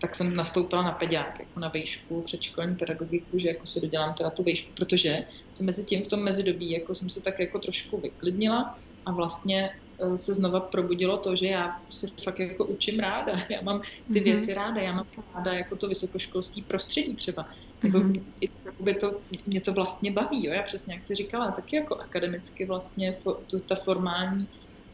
tak 0.00 0.14
jsem 0.14 0.34
nastoupila 0.34 0.82
na 0.82 0.92
peďák, 0.92 1.38
jako 1.38 1.60
na 1.60 1.68
výšku, 1.68 2.22
předškolní 2.22 2.76
pedagogiku, 2.76 3.38
že 3.38 3.48
jako 3.48 3.66
si 3.66 3.80
dodělám 3.80 4.14
teda 4.14 4.30
tu 4.30 4.42
výšku, 4.42 4.72
protože 4.74 5.24
co 5.52 5.64
mezi 5.64 5.84
tím 5.84 6.02
v 6.02 6.06
tom 6.06 6.20
mezidobí, 6.20 6.70
jako 6.70 6.94
jsem 6.94 7.10
se 7.10 7.22
tak 7.22 7.38
jako 7.38 7.58
trošku 7.58 8.00
vyklidnila 8.00 8.78
a 9.06 9.12
vlastně 9.12 9.70
eh, 9.98 10.18
se 10.18 10.34
znova 10.34 10.60
probudilo 10.60 11.16
to, 11.16 11.36
že 11.36 11.46
já 11.46 11.80
se 11.90 12.06
fakt 12.24 12.38
jako 12.38 12.64
učím 12.64 13.00
ráda, 13.00 13.32
já 13.48 13.60
mám 13.62 13.80
ty 13.80 13.86
mm-hmm. 14.12 14.22
věci 14.22 14.54
ráda, 14.54 14.80
já 14.80 14.92
mám 14.92 15.06
ráda 15.34 15.52
jako 15.52 15.76
to 15.76 15.88
vysokoškolský 15.88 16.62
prostředí 16.62 17.14
třeba, 17.14 17.48
nebo 17.82 17.98
mm-hmm. 17.98 18.98
to, 19.00 19.20
mě 19.46 19.60
to 19.60 19.72
vlastně 19.72 20.10
baví, 20.10 20.46
jo? 20.46 20.52
já 20.52 20.62
přesně 20.62 20.94
jak 20.94 21.04
jsi 21.04 21.14
říkala, 21.14 21.50
taky 21.50 21.76
jako 21.76 21.96
akademicky 21.96 22.64
vlastně 22.64 23.16
to, 23.22 23.60
ta 23.66 23.74
formální, 23.74 24.48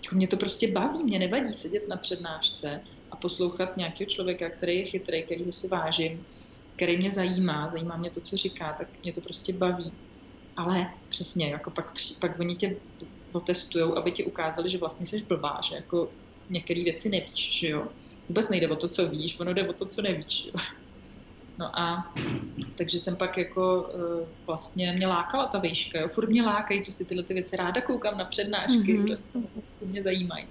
jako 0.05 0.17
mě 0.17 0.29
to 0.29 0.37
prostě 0.37 0.73
baví, 0.73 1.05
mě 1.05 1.19
nevadí 1.19 1.55
sedět 1.55 1.89
na 1.89 1.97
přednášce 1.97 2.81
a 3.11 3.17
poslouchat 3.17 3.77
nějakého 3.77 4.11
člověka, 4.11 4.51
který 4.51 4.79
je 4.79 4.85
chytrý, 4.85 5.23
který 5.23 5.53
si 5.53 5.69
vážím, 5.69 6.27
který 6.77 6.97
mě 6.97 7.11
zajímá, 7.11 7.71
zajímá 7.71 7.97
mě 7.97 8.11
to, 8.11 8.21
co 8.21 8.37
říká, 8.37 8.73
tak 8.79 8.89
mě 9.03 9.13
to 9.13 9.21
prostě 9.21 9.53
baví. 9.53 9.93
Ale 10.57 10.91
přesně, 11.09 11.49
jako 11.49 11.71
pak, 11.71 11.93
pak 12.21 12.41
oni 12.41 12.57
tě 12.57 12.77
otestujou, 13.33 13.99
aby 13.99 14.11
ti 14.11 14.25
ukázali, 14.25 14.71
že 14.71 14.79
vlastně 14.79 15.07
jsi 15.07 15.23
blbá, 15.23 15.61
že 15.69 15.75
jako 15.75 16.11
některé 16.51 16.85
věci 16.85 17.09
nevíš, 17.09 17.59
že 17.59 17.69
jo. 17.69 17.89
Vůbec 18.29 18.49
nejde 18.49 18.69
o 18.69 18.77
to, 18.77 18.89
co 18.89 19.09
víš, 19.09 19.41
ono 19.41 19.55
jde 19.55 19.69
o 19.69 19.73
to, 19.73 19.87
co 19.87 20.03
nevíš, 20.03 20.47
jo. 20.47 20.53
No 21.59 21.79
a 21.79 22.15
takže 22.75 23.01
jsem 23.01 23.17
pak 23.17 23.39
jako 23.39 23.83
uh, 23.83 24.29
vlastně 24.47 24.93
mě 24.93 25.07
lákala 25.07 25.47
ta 25.47 25.59
výška, 25.59 26.01
jo. 26.01 26.09
Furt 26.09 26.29
mě 26.29 26.43
lákají 26.43 26.83
prostě 26.83 27.05
tyhle 27.05 27.23
ty 27.23 27.35
věci. 27.35 27.57
Ráda 27.57 27.81
koukám 27.81 28.19
na 28.19 28.25
přednášky, 28.25 28.79
mm-hmm. 28.79 29.07
prostě 29.07 29.39
mě 29.83 30.03
zajímají 30.03 30.47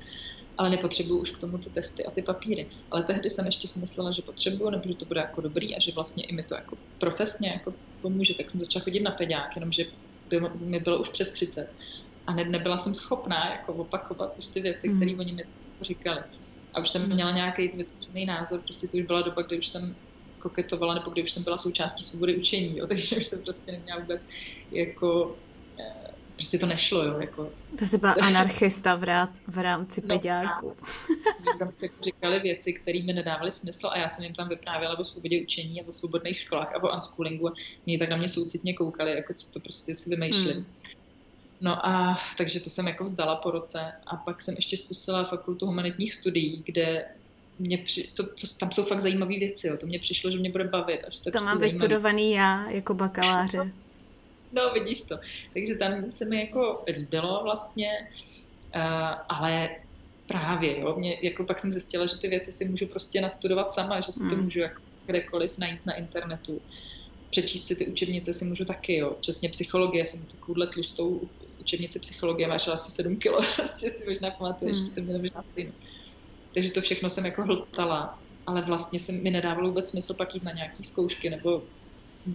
ale 0.57 0.69
nepotřebuju 0.69 1.19
už 1.19 1.31
k 1.31 1.37
tomu 1.37 1.57
ty 1.57 1.69
testy 1.69 2.05
a 2.05 2.11
ty 2.11 2.21
papíry. 2.21 2.67
Ale 2.91 3.03
tehdy 3.03 3.29
jsem 3.29 3.45
ještě 3.45 3.67
si 3.67 3.79
myslela, 3.79 4.11
že 4.11 4.21
potřebuju, 4.21 4.69
nebo 4.69 4.83
že 4.87 4.95
to 4.95 5.05
bude 5.05 5.19
jako 5.19 5.41
dobrý 5.41 5.75
a 5.75 5.79
že 5.79 5.91
vlastně 5.91 6.23
i 6.23 6.33
mi 6.33 6.43
to 6.43 6.55
jako 6.55 6.77
profesně 6.99 7.49
jako 7.49 7.73
pomůže, 8.01 8.33
tak 8.33 8.51
jsem 8.51 8.59
začala 8.59 8.83
chodit 8.83 8.99
na 8.99 9.11
peďák, 9.11 9.55
jenomže 9.55 9.85
by 10.29 10.39
mi 10.59 10.79
bylo 10.79 11.01
už 11.01 11.09
přes 11.09 11.31
30 11.31 11.69
a 12.27 12.33
ne, 12.33 12.43
nebyla 12.43 12.77
jsem 12.77 12.93
schopná 12.93 13.51
jako 13.51 13.73
opakovat 13.73 14.35
už 14.39 14.47
ty 14.47 14.61
věci, 14.61 14.89
mm. 14.89 14.97
které 14.97 15.15
oni 15.19 15.31
mi 15.31 15.43
říkali. 15.81 16.21
A 16.73 16.81
už 16.81 16.89
jsem 16.89 17.01
mm. 17.01 17.13
měla 17.13 17.31
nějaký 17.31 17.67
vytvořený 17.67 18.25
názor, 18.25 18.61
prostě 18.61 18.87
to 18.87 18.97
už 18.97 19.03
byla 19.03 19.21
doba, 19.21 19.41
kdy 19.41 19.57
už 19.59 19.67
jsem 19.67 19.95
koketovala, 20.39 20.93
nebo 20.93 21.11
kdy 21.11 21.23
už 21.23 21.31
jsem 21.31 21.43
byla 21.43 21.57
součástí 21.57 22.03
svobody 22.03 22.35
učení, 22.35 22.77
jo, 22.77 22.87
takže 22.91 23.15
už 23.15 23.25
jsem 23.25 23.41
prostě 23.41 23.71
neměla 23.71 23.99
vůbec 23.99 24.27
jako 24.71 25.37
eh, 25.79 26.12
prostě 26.35 26.57
to 26.57 26.65
nešlo, 26.65 27.03
jo, 27.05 27.19
jako. 27.19 27.49
To 27.79 27.85
jsi 27.85 27.97
byla 27.97 28.13
anarchista 28.21 28.95
v, 28.95 29.03
rád, 29.03 29.29
v 29.47 29.57
rámci 29.57 30.01
no, 30.01 30.07
peďáku. 30.07 30.75
tam 31.59 31.71
jako 31.81 31.95
říkali 32.03 32.39
věci, 32.39 32.73
které 32.73 33.03
mi 33.03 33.13
nedávaly 33.13 33.51
smysl 33.51 33.87
a 33.87 33.97
já 33.97 34.09
jsem 34.09 34.23
jim 34.23 34.33
tam 34.33 34.49
vyprávěla 34.49 34.99
o 34.99 35.03
svobodě 35.03 35.41
učení 35.41 35.81
a 35.81 35.87
o 35.87 35.91
svobodných 35.91 36.39
školách 36.39 36.75
a 36.75 36.83
o 36.83 36.95
unschoolingu 36.95 37.47
a 37.47 37.53
mě 37.85 37.99
tak 37.99 38.09
na 38.09 38.17
mě 38.17 38.29
soucitně 38.29 38.73
koukali, 38.73 39.11
jako 39.11 39.33
co 39.33 39.51
to 39.51 39.59
prostě 39.59 39.95
si 39.95 40.09
vymýšlím. 40.09 40.55
Hmm. 40.55 40.65
No 41.61 41.85
a 41.85 42.19
takže 42.37 42.59
to 42.59 42.69
jsem 42.69 42.87
jako 42.87 43.03
vzdala 43.03 43.35
po 43.35 43.51
roce 43.51 43.91
a 44.07 44.15
pak 44.15 44.41
jsem 44.41 44.55
ještě 44.55 44.77
zkusila 44.77 45.25
fakultu 45.25 45.65
humanitních 45.65 46.13
studií, 46.13 46.63
kde 46.65 47.05
mě 47.59 47.77
při, 47.77 48.07
to, 48.13 48.23
to, 48.23 48.47
tam 48.57 48.71
jsou 48.71 48.83
fakt 48.83 49.01
zajímavé 49.01 49.37
věci, 49.39 49.67
jo. 49.67 49.77
to 49.77 49.85
mě 49.85 49.99
přišlo, 49.99 50.31
že 50.31 50.37
mě 50.37 50.51
bude 50.51 50.63
bavit. 50.63 51.03
A 51.07 51.09
že 51.09 51.21
to, 51.21 51.31
to 51.31 51.43
mám 51.43 51.59
vystudovaný 51.59 52.31
já 52.31 52.69
jako 52.69 52.93
bakaláře. 52.93 53.71
No, 54.55 54.73
vidíš 54.73 55.01
to. 55.01 55.19
Takže 55.53 55.75
tam 55.75 56.11
se 56.11 56.25
mi 56.25 56.39
jako 56.39 56.83
líbilo 56.87 57.43
vlastně, 57.43 57.89
uh, 58.75 58.81
ale 59.29 59.69
právě, 60.27 60.79
jo, 60.79 60.95
mě, 60.97 61.17
jako 61.21 61.43
pak 61.43 61.59
jsem 61.59 61.71
zjistila, 61.71 62.05
že 62.05 62.17
ty 62.17 62.27
věci 62.27 62.51
si 62.51 62.65
můžu 62.65 62.87
prostě 62.87 63.21
nastudovat 63.21 63.73
sama, 63.73 63.99
že 63.99 64.11
si 64.11 64.19
hmm. 64.19 64.29
to 64.29 64.35
můžu 64.35 64.59
jako 64.59 64.81
kdekoliv 65.05 65.57
najít 65.57 65.85
na 65.85 65.93
internetu. 65.93 66.61
Přečíst 67.29 67.67
si 67.67 67.75
ty 67.75 67.87
učebnice 67.87 68.33
si 68.33 68.45
můžu 68.45 68.65
taky, 68.65 68.97
jo. 68.97 69.15
Přesně 69.19 69.49
psychologie, 69.49 70.05
jsem 70.05 70.25
takovouhle 70.25 70.67
tlustou 70.67 71.21
učebnici 71.59 71.99
psychologie 71.99 72.47
vážila 72.47 72.73
asi 72.73 72.91
7 72.91 73.15
kilo, 73.15 73.37
asi 73.63 73.89
si 73.89 74.05
možná 74.05 74.31
pamatuješ, 74.31 74.77
hmm. 74.77 74.85
že 74.85 74.91
jste 74.91 75.01
měli 75.01 75.19
možná 75.19 75.43
stejnou. 75.51 75.73
Takže 76.53 76.71
to 76.71 76.81
všechno 76.81 77.09
jsem 77.09 77.25
jako 77.25 77.43
hltala, 77.43 78.19
ale 78.47 78.61
vlastně 78.61 78.99
se 78.99 79.11
mi 79.11 79.31
nedávalo 79.31 79.67
vůbec 79.67 79.89
smysl 79.89 80.13
pak 80.13 80.35
jít 80.35 80.43
na 80.43 80.51
nějaký 80.51 80.83
zkoušky 80.83 81.29
nebo 81.29 81.63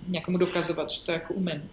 někomu 0.08 0.38
dokazovat, 0.38 0.90
že 0.90 1.00
to 1.00 1.12
jako 1.12 1.34
umím 1.34 1.70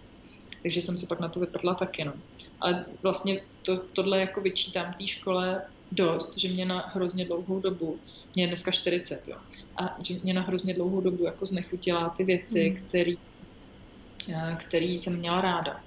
takže 0.62 0.82
jsem 0.82 0.96
se 0.96 1.06
pak 1.06 1.20
na 1.20 1.28
to 1.28 1.40
vyprdla 1.40 1.74
taky. 1.74 2.04
No. 2.04 2.12
Ale 2.60 2.84
vlastně 3.02 3.40
to, 3.62 3.78
tohle 3.78 4.20
jako 4.20 4.40
vyčítám 4.40 4.92
té 4.92 5.06
škole 5.06 5.62
dost, 5.92 6.38
že 6.38 6.48
mě 6.48 6.66
na 6.66 6.90
hrozně 6.94 7.24
dlouhou 7.24 7.60
dobu, 7.60 7.98
mě 8.34 8.44
je 8.44 8.48
dneska 8.48 8.70
40, 8.70 9.28
jo, 9.28 9.36
a 9.76 9.96
že 10.02 10.14
mě 10.22 10.34
na 10.34 10.42
hrozně 10.42 10.74
dlouhou 10.74 11.00
dobu 11.00 11.24
jako 11.24 11.46
znechutila 11.46 12.08
ty 12.08 12.24
věci, 12.24 12.70
mm. 12.70 12.76
který, 12.76 13.18
eh, 14.28 14.56
který 14.60 14.98
jsem 14.98 15.16
měla 15.16 15.40
ráda. 15.40 15.80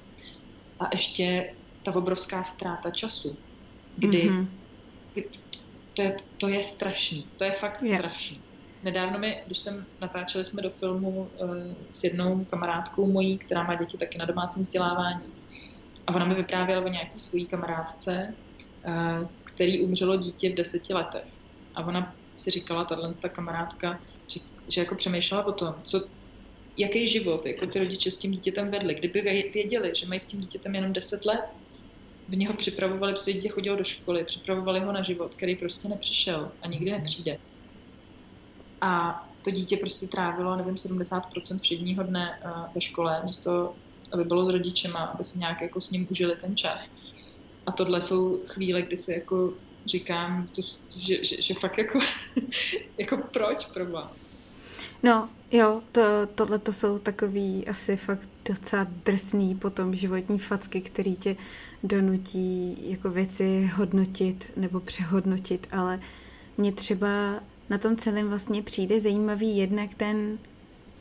A 0.80 0.90
ještě 0.92 1.54
ta 1.84 1.96
obrovská 1.96 2.44
ztráta 2.44 2.92
času, 2.92 3.38
kdy, 3.98 4.30
mm-hmm. 4.30 4.48
kdy 5.14 5.26
to, 5.94 6.02
je, 6.02 6.18
to 6.38 6.48
je 6.48 6.64
strašný, 6.64 7.26
to 7.38 7.44
je 7.44 7.52
fakt 7.52 7.84
yeah. 7.84 8.00
strašný. 8.00 8.49
Nedávno 8.84 9.20
mi, 9.20 9.44
když 9.46 9.60
jsem 9.60 9.86
natáčeli 10.02 10.46
jsme 10.46 10.62
do 10.62 10.70
filmu 10.70 11.10
uh, 11.10 11.56
s 11.92 12.04
jednou 12.04 12.46
kamarádkou 12.46 13.12
mojí, 13.12 13.38
která 13.38 13.64
má 13.64 13.76
děti 13.76 13.98
taky 13.98 14.18
na 14.18 14.26
domácím 14.26 14.62
vzdělávání. 14.62 15.34
A 16.08 16.16
ona 16.16 16.26
mi 16.26 16.36
vyprávěla 16.36 16.86
o 16.86 16.88
nějaké 16.88 17.20
svojí 17.20 17.48
kamarádce, 17.48 18.36
uh, 18.88 19.28
který 19.44 19.84
umřelo 19.84 20.18
dítě 20.18 20.50
v 20.50 20.56
deseti 20.56 20.94
letech. 20.94 21.34
A 21.76 21.86
ona 21.86 22.16
si 22.38 22.52
říkala, 22.52 22.86
tahle 22.86 23.14
ta 23.22 23.30
kamarádka, 23.30 24.00
že 24.76 24.82
jako 24.82 24.96
přemýšlela 24.96 25.46
o 25.46 25.52
tom, 25.52 25.76
co, 25.84 26.10
jaký 26.78 27.08
život 27.08 27.46
jako 27.46 27.68
ty 27.68 27.80
rodiče 27.80 28.12
s 28.12 28.18
tím 28.18 28.32
dítětem 28.32 28.72
vedli. 28.72 28.96
Kdyby 28.96 29.22
věděli, 29.54 29.92
že 29.96 30.08
mají 30.08 30.20
s 30.20 30.26
tím 30.26 30.40
dítětem 30.40 30.76
jenom 30.76 30.94
10 30.94 31.26
let, 31.26 31.46
v 32.28 32.36
něho 32.36 32.54
připravovali, 32.54 33.14
protože 33.14 33.34
dítě 33.34 33.50
chodilo 33.50 33.76
do 33.76 33.84
školy, 33.84 34.26
připravovali 34.26 34.80
ho 34.80 34.92
na 34.92 35.02
život, 35.02 35.36
který 35.36 35.56
prostě 35.56 35.88
nepřišel 35.88 36.52
a 36.62 36.68
nikdy 36.68 36.92
nepřijde. 36.92 37.38
A 38.82 39.24
to 39.44 39.52
dítě 39.52 39.78
prostě 39.78 40.08
trávilo, 40.08 40.56
nevím, 40.56 40.76
70% 40.76 41.60
všedního 41.60 42.04
dne 42.04 42.40
eh, 42.42 42.50
ve 42.76 42.82
škole, 42.82 43.22
místo, 43.26 43.76
aby 44.12 44.24
bylo 44.24 44.46
s 44.46 44.50
rodičema, 44.50 45.00
aby 45.00 45.24
si 45.24 45.40
nějak 45.40 45.62
jako 45.62 45.82
s 45.82 45.90
ním 45.90 46.08
užili 46.12 46.36
ten 46.36 46.58
čas. 46.58 46.92
A 47.66 47.72
tohle 47.72 48.02
jsou 48.02 48.40
chvíle, 48.46 48.82
kdy 48.82 48.98
si 48.98 49.14
jako 49.14 49.54
říkám, 49.86 50.48
to, 50.56 50.62
že, 50.98 51.24
že, 51.24 51.42
že 51.42 51.54
fakt 51.54 51.78
jako, 51.78 52.00
jako 52.98 53.18
proč 53.18 53.66
pro 53.66 53.86
vás? 53.86 54.12
No, 55.04 55.30
jo, 55.52 55.82
to, 55.92 56.02
tohle 56.36 56.60
to 56.60 56.74
jsou 56.74 57.00
takový 57.00 57.68
asi 57.68 57.98
fakt 57.98 58.30
docela 58.46 58.88
drsný 59.06 59.56
potom 59.56 59.96
životní 59.96 60.40
facky, 60.40 60.82
který 60.82 61.16
tě 61.16 61.36
donutí 61.84 62.78
jako 62.92 63.10
věci 63.10 63.72
hodnotit 63.76 64.54
nebo 64.58 64.80
přehodnotit, 64.80 65.68
ale 65.72 66.00
mě 66.58 66.72
třeba 66.72 67.40
na 67.70 67.78
tom 67.78 67.96
celém 67.96 68.30
vlastně 68.30 68.62
přijde 68.62 69.00
zajímavý 69.00 69.58
jednak 69.58 69.94
ten 69.94 70.38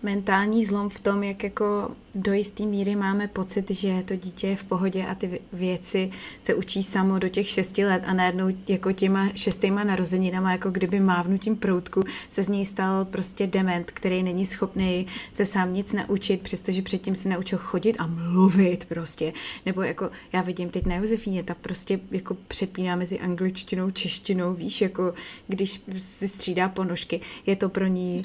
mentální 0.03 0.65
zlom 0.65 0.89
v 0.89 1.01
tom, 1.01 1.23
jak 1.23 1.45
jako 1.45 1.91
do 2.15 2.33
jisté 2.33 2.63
míry 2.63 2.97
máme 2.97 3.29
pocit, 3.29 3.71
že 3.71 4.03
to 4.05 4.17
dítě 4.17 4.47
je 4.47 4.57
v 4.57 4.65
pohodě 4.65 5.07
a 5.07 5.15
ty 5.15 5.41
věci 5.53 6.11
se 6.43 6.55
učí 6.55 6.83
samo 6.83 7.19
do 7.19 7.29
těch 7.29 7.49
šesti 7.49 7.85
let 7.85 8.03
a 8.07 8.13
najednou 8.13 8.49
jako 8.69 8.93
těma 8.93 9.29
šestýma 9.35 9.85
narozeninama, 9.85 10.53
jako 10.53 10.71
kdyby 10.71 11.01
mávnutím 11.01 11.57
proutku 11.57 12.05
se 12.31 12.43
z 12.43 12.49
něj 12.49 12.67
stal 12.67 13.05
prostě 13.05 13.47
dement, 13.47 13.91
který 13.91 14.23
není 14.23 14.47
schopný 14.47 15.07
se 15.33 15.47
sám 15.47 15.75
nic 15.75 15.93
naučit, 15.93 16.41
přestože 16.41 16.83
předtím 16.83 17.15
se 17.15 17.29
naučil 17.29 17.59
chodit 17.59 17.97
a 17.99 18.07
mluvit 18.07 18.85
prostě. 18.85 19.33
Nebo 19.67 19.83
jako 19.83 20.11
já 20.33 20.43
vidím 20.43 20.71
teď 20.71 20.87
na 20.87 20.95
Josefíně, 20.95 21.43
ta 21.43 21.55
prostě 21.55 22.01
jako 22.11 22.37
přepíná 22.49 22.97
mezi 22.97 23.19
angličtinou, 23.19 23.91
češtinou, 23.91 24.55
víš, 24.55 24.81
jako 24.81 25.15
když 25.49 25.83
si 25.99 26.29
střídá 26.29 26.69
ponožky, 26.69 27.21
je 27.47 27.57
to 27.57 27.69
pro 27.69 27.87
ní 27.87 28.25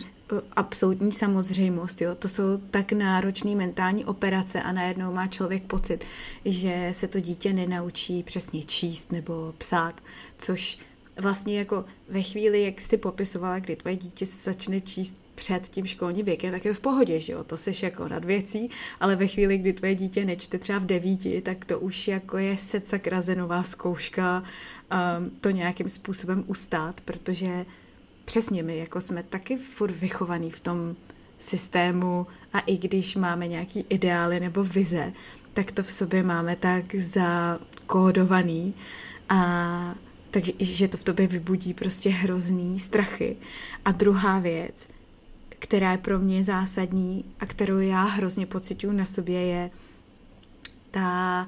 absolutní 0.55 1.11
samozřejmost. 1.11 2.01
Jo? 2.01 2.15
To 2.15 2.29
jsou 2.29 2.57
tak 2.57 2.91
náročné 2.91 3.55
mentální 3.55 4.05
operace 4.05 4.61
a 4.61 4.71
najednou 4.71 5.13
má 5.13 5.27
člověk 5.27 5.63
pocit, 5.63 6.05
že 6.45 6.89
se 6.91 7.07
to 7.07 7.19
dítě 7.19 7.53
nenaučí 7.53 8.23
přesně 8.23 8.63
číst 8.63 9.11
nebo 9.11 9.53
psát, 9.57 10.01
což 10.37 10.79
vlastně 11.19 11.59
jako 11.59 11.85
ve 12.09 12.21
chvíli, 12.21 12.63
jak 12.63 12.81
si 12.81 12.97
popisovala, 12.97 13.59
kdy 13.59 13.75
tvoje 13.75 13.95
dítě 13.95 14.25
začne 14.25 14.81
číst 14.81 15.17
před 15.35 15.69
tím 15.69 15.85
školním 15.85 16.25
věkem, 16.25 16.51
tak 16.51 16.65
je 16.65 16.73
v 16.73 16.79
pohodě, 16.79 17.19
že 17.19 17.33
jo, 17.33 17.43
to 17.43 17.57
seš 17.57 17.83
jako 17.83 18.07
nad 18.07 18.25
věcí, 18.25 18.69
ale 18.99 19.15
ve 19.15 19.27
chvíli, 19.27 19.57
kdy 19.57 19.73
tvoje 19.73 19.95
dítě 19.95 20.25
nečte 20.25 20.59
třeba 20.59 20.79
v 20.79 20.85
devíti, 20.85 21.41
tak 21.41 21.65
to 21.65 21.79
už 21.79 22.07
jako 22.07 22.37
je 22.37 22.57
set 22.57 22.87
sakrazenová 22.87 23.63
zkouška 23.63 24.43
um, 24.43 25.31
to 25.41 25.49
nějakým 25.49 25.89
způsobem 25.89 26.43
ustát, 26.47 27.01
protože 27.01 27.65
přesně 28.25 28.63
my 28.63 28.77
jako 28.77 29.01
jsme 29.01 29.23
taky 29.23 29.57
furt 29.57 29.91
vychovaný 29.91 30.51
v 30.51 30.59
tom 30.59 30.95
systému 31.39 32.27
a 32.53 32.59
i 32.59 32.77
když 32.77 33.15
máme 33.15 33.47
nějaký 33.47 33.85
ideály 33.89 34.39
nebo 34.39 34.63
vize, 34.63 35.13
tak 35.53 35.71
to 35.71 35.83
v 35.83 35.91
sobě 35.91 36.23
máme 36.23 36.55
tak 36.55 36.95
zakódovaný 36.95 38.73
a 39.29 39.95
takže 40.31 40.53
že 40.59 40.87
to 40.87 40.97
v 40.97 41.03
tobě 41.03 41.27
vybudí 41.27 41.73
prostě 41.73 42.09
hrozný 42.09 42.79
strachy. 42.79 43.37
A 43.85 43.91
druhá 43.91 44.39
věc, 44.39 44.89
která 45.49 45.91
je 45.91 45.97
pro 45.97 46.19
mě 46.19 46.43
zásadní 46.43 47.25
a 47.39 47.45
kterou 47.45 47.79
já 47.79 48.03
hrozně 48.03 48.45
pocituju 48.45 48.93
na 48.93 49.05
sobě, 49.05 49.41
je 49.41 49.71
ta, 50.91 51.47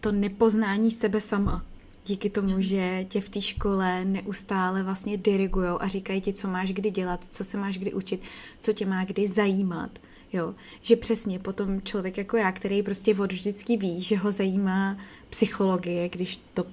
to 0.00 0.12
nepoznání 0.12 0.90
sebe 0.90 1.20
sama 1.20 1.64
díky 2.08 2.30
tomu, 2.30 2.48
mhm. 2.48 2.62
že 2.62 3.04
tě 3.08 3.20
v 3.20 3.28
té 3.28 3.40
škole 3.40 4.04
neustále 4.04 4.82
vlastně 4.82 5.16
dirigujou 5.16 5.82
a 5.82 5.88
říkají 5.88 6.20
ti, 6.20 6.32
co 6.32 6.48
máš 6.48 6.72
kdy 6.72 6.90
dělat, 6.90 7.24
co 7.30 7.44
se 7.44 7.58
máš 7.58 7.78
kdy 7.78 7.92
učit, 7.92 8.20
co 8.60 8.72
tě 8.72 8.86
má 8.86 9.04
kdy 9.04 9.26
zajímat. 9.26 9.98
Jo, 10.32 10.54
že 10.80 10.96
přesně 10.96 11.38
potom 11.38 11.82
člověk 11.82 12.18
jako 12.18 12.36
já, 12.36 12.52
který 12.52 12.82
prostě 12.82 13.14
od 13.14 13.32
vždycky 13.32 13.76
ví, 13.76 14.02
že 14.02 14.16
ho 14.16 14.32
zajímá 14.32 14.98
psychologie, 15.30 16.08
když 16.08 16.40
to 16.54 16.64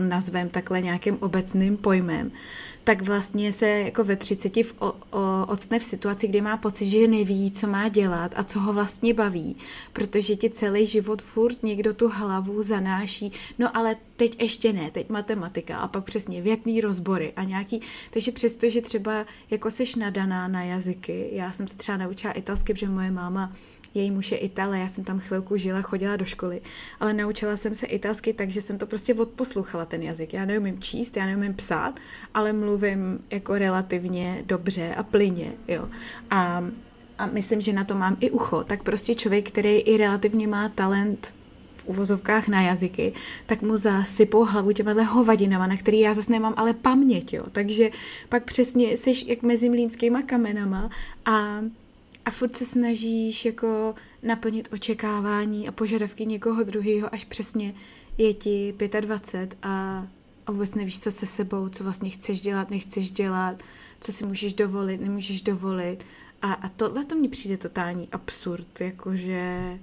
nazvem 0.00 0.48
takhle 0.48 0.80
nějakým 0.80 1.16
obecným 1.20 1.76
pojmem, 1.76 2.32
tak 2.84 3.02
vlastně 3.02 3.52
se 3.52 3.68
jako 3.68 4.04
ve 4.04 4.16
30 4.16 4.56
v, 4.56 4.74
o, 4.78 4.92
o, 5.10 5.56
v 5.78 5.84
situaci, 5.84 6.28
kdy 6.28 6.40
má 6.40 6.56
pocit, 6.56 6.88
že 6.88 7.08
neví, 7.08 7.50
co 7.50 7.66
má 7.66 7.88
dělat 7.88 8.32
a 8.36 8.44
co 8.44 8.60
ho 8.60 8.72
vlastně 8.72 9.14
baví, 9.14 9.56
protože 9.92 10.36
ti 10.36 10.50
celý 10.50 10.86
život 10.86 11.22
furt 11.22 11.62
někdo 11.62 11.94
tu 11.94 12.08
hlavu 12.08 12.62
zanáší, 12.62 13.32
no 13.58 13.76
ale 13.76 13.96
teď 14.16 14.42
ještě 14.42 14.72
ne, 14.72 14.90
teď 14.90 15.08
matematika 15.08 15.76
a 15.76 15.88
pak 15.88 16.04
přesně 16.04 16.42
větný 16.42 16.80
rozbory 16.80 17.32
a 17.36 17.44
nějaký, 17.44 17.80
takže 18.10 18.32
přesto, 18.32 18.68
že 18.68 18.80
třeba 18.80 19.26
jako 19.50 19.70
seš 19.70 19.94
nadaná 19.94 20.48
na 20.48 20.62
jazyky, 20.62 21.28
já 21.32 21.52
jsem 21.52 21.68
se 21.68 21.76
třeba 21.76 21.98
naučila 21.98 22.32
italsky, 22.32 22.74
protože 22.74 22.88
moje 22.88 23.10
máma 23.10 23.52
její 23.94 24.10
muž 24.10 24.32
je 24.32 24.38
Itale, 24.38 24.78
já 24.78 24.88
jsem 24.88 25.04
tam 25.04 25.18
chvilku 25.18 25.56
žila, 25.56 25.82
chodila 25.82 26.16
do 26.16 26.24
školy, 26.24 26.60
ale 27.00 27.14
naučila 27.14 27.56
jsem 27.56 27.74
se 27.74 27.86
italsky 27.86 28.32
tak, 28.32 28.50
že 28.50 28.62
jsem 28.62 28.78
to 28.78 28.86
prostě 28.86 29.14
odposlouchala 29.14 29.84
ten 29.84 30.02
jazyk. 30.02 30.32
Já 30.34 30.44
neumím 30.44 30.80
číst, 30.80 31.16
já 31.16 31.26
neumím 31.26 31.54
psát, 31.54 32.00
ale 32.34 32.52
mluvím 32.52 33.24
jako 33.30 33.58
relativně 33.58 34.42
dobře 34.46 34.94
a 34.94 35.02
plyně, 35.02 35.52
jo. 35.68 35.88
A, 36.30 36.64
a 37.18 37.26
myslím, 37.26 37.60
že 37.60 37.72
na 37.72 37.84
to 37.84 37.94
mám 37.94 38.16
i 38.20 38.30
ucho. 38.30 38.64
Tak 38.64 38.82
prostě 38.82 39.14
člověk, 39.14 39.48
který 39.48 39.78
i 39.78 39.96
relativně 39.96 40.48
má 40.48 40.68
talent 40.68 41.34
v 41.76 41.86
uvozovkách 41.86 42.48
na 42.48 42.62
jazyky, 42.62 43.12
tak 43.46 43.62
mu 43.62 43.76
zasypou 43.76 44.44
hlavu 44.44 44.72
těma 44.72 45.02
hovadinama, 45.02 45.66
na 45.66 45.76
který 45.76 46.00
já 46.00 46.14
zase 46.14 46.32
nemám 46.32 46.54
ale 46.56 46.74
paměť, 46.74 47.32
jo. 47.32 47.42
Takže 47.52 47.90
pak 48.28 48.44
přesně 48.44 48.92
jsi 48.92 49.12
jak 49.26 49.42
mezi 49.42 49.68
mlínskýma 49.68 50.22
kamenama 50.22 50.90
a 51.24 51.60
a 52.24 52.30
furt 52.30 52.56
se 52.56 52.66
snažíš 52.66 53.44
jako 53.44 53.94
naplnit 54.22 54.68
očekávání 54.72 55.68
a 55.68 55.72
požadavky 55.72 56.26
někoho 56.26 56.62
druhého, 56.62 57.14
až 57.14 57.24
přesně 57.24 57.74
je 58.18 58.34
ti 58.34 58.74
25 59.00 59.58
a, 59.62 60.06
a 60.46 60.52
vůbec 60.52 60.74
nevíš, 60.74 61.00
co 61.00 61.10
se 61.10 61.26
sebou, 61.26 61.68
co 61.68 61.84
vlastně 61.84 62.10
chceš 62.10 62.40
dělat, 62.40 62.70
nechceš 62.70 63.10
dělat, 63.10 63.62
co 64.00 64.12
si 64.12 64.26
můžeš 64.26 64.54
dovolit, 64.54 65.00
nemůžeš 65.00 65.42
dovolit. 65.42 66.06
A, 66.42 66.52
a 66.52 66.68
tohle 66.68 67.04
to 67.04 67.14
mně 67.14 67.28
přijde 67.28 67.56
totální 67.56 68.08
absurd, 68.12 68.80
jakože... 68.80 69.78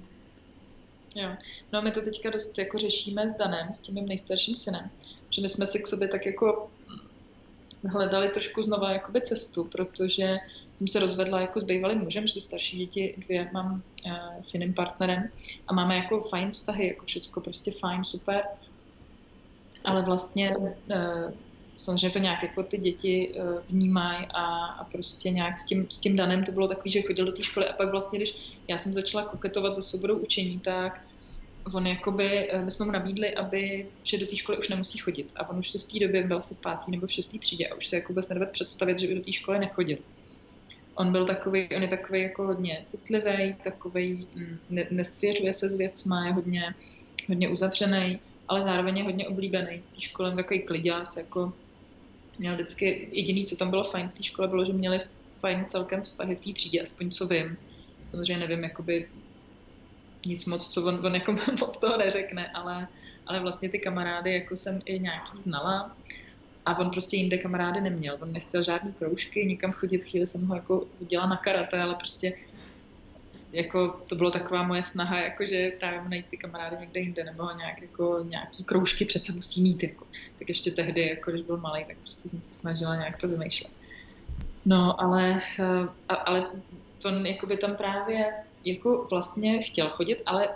Jo. 1.14 1.28
No 1.72 1.82
my 1.82 1.90
to 1.90 2.00
teďka 2.00 2.30
dost 2.30 2.58
jako 2.58 2.78
řešíme 2.78 3.28
s 3.28 3.32
Danem, 3.32 3.74
s 3.74 3.80
tím 3.80 3.94
mým 3.94 4.08
nejstarším 4.08 4.56
synem, 4.56 4.90
že 5.30 5.42
my 5.42 5.48
jsme 5.48 5.66
si 5.66 5.78
k 5.78 5.86
sobě 5.86 6.08
tak 6.08 6.26
jako 6.26 6.70
hledali 7.84 8.28
trošku 8.28 8.62
znova 8.62 8.92
jakoby 8.92 9.20
cestu, 9.20 9.64
protože 9.64 10.36
jsem 10.78 10.88
se 10.88 10.98
rozvedla 10.98 11.40
jako 11.40 11.60
s 11.60 11.64
bývalým 11.64 11.98
mužem, 11.98 12.26
že 12.26 12.40
starší 12.40 12.78
děti 12.78 13.14
dvě 13.18 13.50
mám 13.52 13.82
uh, 14.06 14.40
s 14.40 14.54
jiným 14.54 14.74
partnerem 14.74 15.28
a 15.68 15.74
máme 15.74 15.96
jako 15.96 16.20
fajn 16.20 16.50
vztahy, 16.50 16.88
jako 16.88 17.06
všechno 17.06 17.42
prostě 17.42 17.70
fajn, 17.70 18.04
super. 18.04 18.42
Ale 19.84 20.02
vlastně 20.02 20.56
uh, 20.56 20.66
samozřejmě 21.76 22.10
to 22.10 22.18
nějak 22.18 22.42
jako 22.42 22.62
ty 22.62 22.78
děti 22.78 23.28
uh, 23.28 23.58
vnímají 23.68 24.26
a, 24.34 24.66
a 24.66 24.84
prostě 24.84 25.30
nějak 25.30 25.58
s 25.58 25.64
tím, 25.64 25.86
s 25.90 25.98
tím 25.98 26.16
danem 26.16 26.44
to 26.44 26.52
bylo 26.52 26.68
takový, 26.68 26.90
že 26.90 27.02
chodil 27.02 27.26
do 27.26 27.32
té 27.32 27.42
školy 27.42 27.66
a 27.68 27.72
pak 27.72 27.90
vlastně, 27.90 28.18
když 28.18 28.56
já 28.68 28.78
jsem 28.78 28.92
začala 28.94 29.24
koketovat 29.24 29.76
se 29.76 29.82
svobodou 29.82 30.18
učení, 30.18 30.60
tak 30.60 31.00
on 31.74 31.86
jakoby, 31.86 32.50
my 32.64 32.70
jsme 32.70 32.86
mu 32.86 32.92
nabídli, 32.92 33.34
aby, 33.34 33.86
že 34.02 34.18
do 34.18 34.26
té 34.26 34.36
školy 34.36 34.58
už 34.58 34.68
nemusí 34.68 34.98
chodit. 34.98 35.32
A 35.36 35.48
on 35.50 35.58
už 35.58 35.70
se 35.70 35.78
v 35.78 35.84
té 35.84 35.98
době 35.98 36.26
byl 36.26 36.38
asi 36.38 36.54
v 36.54 36.58
pátý 36.58 36.90
nebo 36.90 37.06
v 37.06 37.12
šestý 37.12 37.38
třídě 37.38 37.68
a 37.68 37.74
už 37.74 37.86
se 37.86 37.96
jako 37.96 38.12
vůbec 38.12 38.28
nedovedl 38.28 38.52
představit, 38.52 38.98
že 38.98 39.06
by 39.06 39.14
do 39.14 39.20
té 39.20 39.32
školy 39.32 39.58
nechodil 39.58 39.98
on 40.98 41.12
byl 41.12 41.26
takový, 41.26 41.68
on 41.76 41.82
je 41.82 41.88
takový 41.88 42.22
jako 42.22 42.46
hodně 42.46 42.82
citlivý, 42.86 43.54
takový 43.64 44.28
mm, 44.34 44.58
ne, 44.70 44.86
nesvěřuje 44.90 45.52
se 45.52 45.68
s 45.68 45.76
věcma, 45.76 46.26
je 46.26 46.32
hodně, 46.32 46.74
hodně 47.28 47.48
uzavřený, 47.48 48.20
ale 48.48 48.62
zároveň 48.62 48.98
je 48.98 49.04
hodně 49.04 49.28
oblíbený. 49.28 49.78
V 49.78 49.94
té 49.94 50.00
škole 50.00 50.34
takový 50.34 50.60
kliděs, 50.60 51.16
jako 51.16 51.52
měl 52.38 52.54
vždycky, 52.54 53.08
jediný, 53.12 53.46
co 53.46 53.56
tam 53.56 53.70
bylo 53.70 53.84
fajn 53.84 54.08
v 54.08 54.14
té 54.14 54.22
škole, 54.22 54.48
bylo, 54.48 54.64
že 54.64 54.72
měli 54.72 55.00
fajn 55.40 55.64
celkem 55.68 56.02
vztahy 56.02 56.36
v 56.36 56.40
té 56.40 56.52
třídě, 56.52 56.82
aspoň 56.82 57.10
co 57.10 57.26
vím. 57.26 57.56
Samozřejmě 58.06 58.46
nevím, 58.46 58.64
jakoby 58.64 59.08
nic 60.26 60.44
moc, 60.44 60.68
co 60.68 60.86
on, 60.86 61.06
on 61.06 61.14
jako 61.14 61.32
moc 61.60 61.76
toho 61.80 61.96
neřekne, 61.96 62.50
ale, 62.54 62.88
ale 63.26 63.40
vlastně 63.40 63.68
ty 63.68 63.78
kamarády 63.78 64.34
jako 64.34 64.56
jsem 64.56 64.80
i 64.84 64.98
nějaký 65.00 65.40
znala 65.40 65.96
a 66.68 66.78
on 66.78 66.90
prostě 66.90 67.16
jinde 67.16 67.38
kamarády 67.38 67.80
neměl. 67.80 68.18
On 68.20 68.32
nechtěl 68.32 68.62
žádný 68.62 68.92
kroužky, 68.92 69.44
nikam 69.44 69.72
chodit. 69.72 70.04
Chvíli 70.04 70.26
jsem 70.26 70.46
ho 70.46 70.54
jako 70.54 70.86
viděla 71.00 71.26
na 71.26 71.36
karate, 71.36 71.82
ale 71.82 71.94
prostě 71.94 72.32
jako 73.52 74.00
to 74.08 74.14
bylo 74.14 74.30
taková 74.30 74.62
moje 74.62 74.82
snaha, 74.82 75.20
jako 75.20 75.46
že 75.46 75.72
tam 75.80 76.10
najít 76.10 76.26
ty 76.26 76.36
kamarády 76.36 76.76
někde 76.80 77.00
jinde, 77.00 77.24
nebo 77.24 77.50
nějak, 77.56 77.82
jako, 77.82 78.24
nějaký 78.28 78.64
kroužky 78.64 79.04
přece 79.04 79.32
musí 79.32 79.62
mít. 79.62 79.82
Jako. 79.82 80.06
Tak 80.38 80.48
ještě 80.48 80.70
tehdy, 80.70 81.08
jako, 81.08 81.30
když 81.30 81.42
byl 81.42 81.56
malý, 81.56 81.84
tak 81.84 81.96
prostě 81.96 82.28
jsem 82.28 82.42
se 82.42 82.54
snažila 82.54 82.96
nějak 82.96 83.20
to 83.20 83.28
vymýšlet. 83.28 83.72
No, 84.64 85.00
ale, 85.00 85.40
ale 86.08 86.46
to 87.02 87.08
jakoby 87.08 87.56
tam 87.56 87.76
právě 87.76 88.32
jako 88.64 89.06
vlastně 89.10 89.62
chtěl 89.62 89.88
chodit, 89.88 90.22
ale 90.26 90.48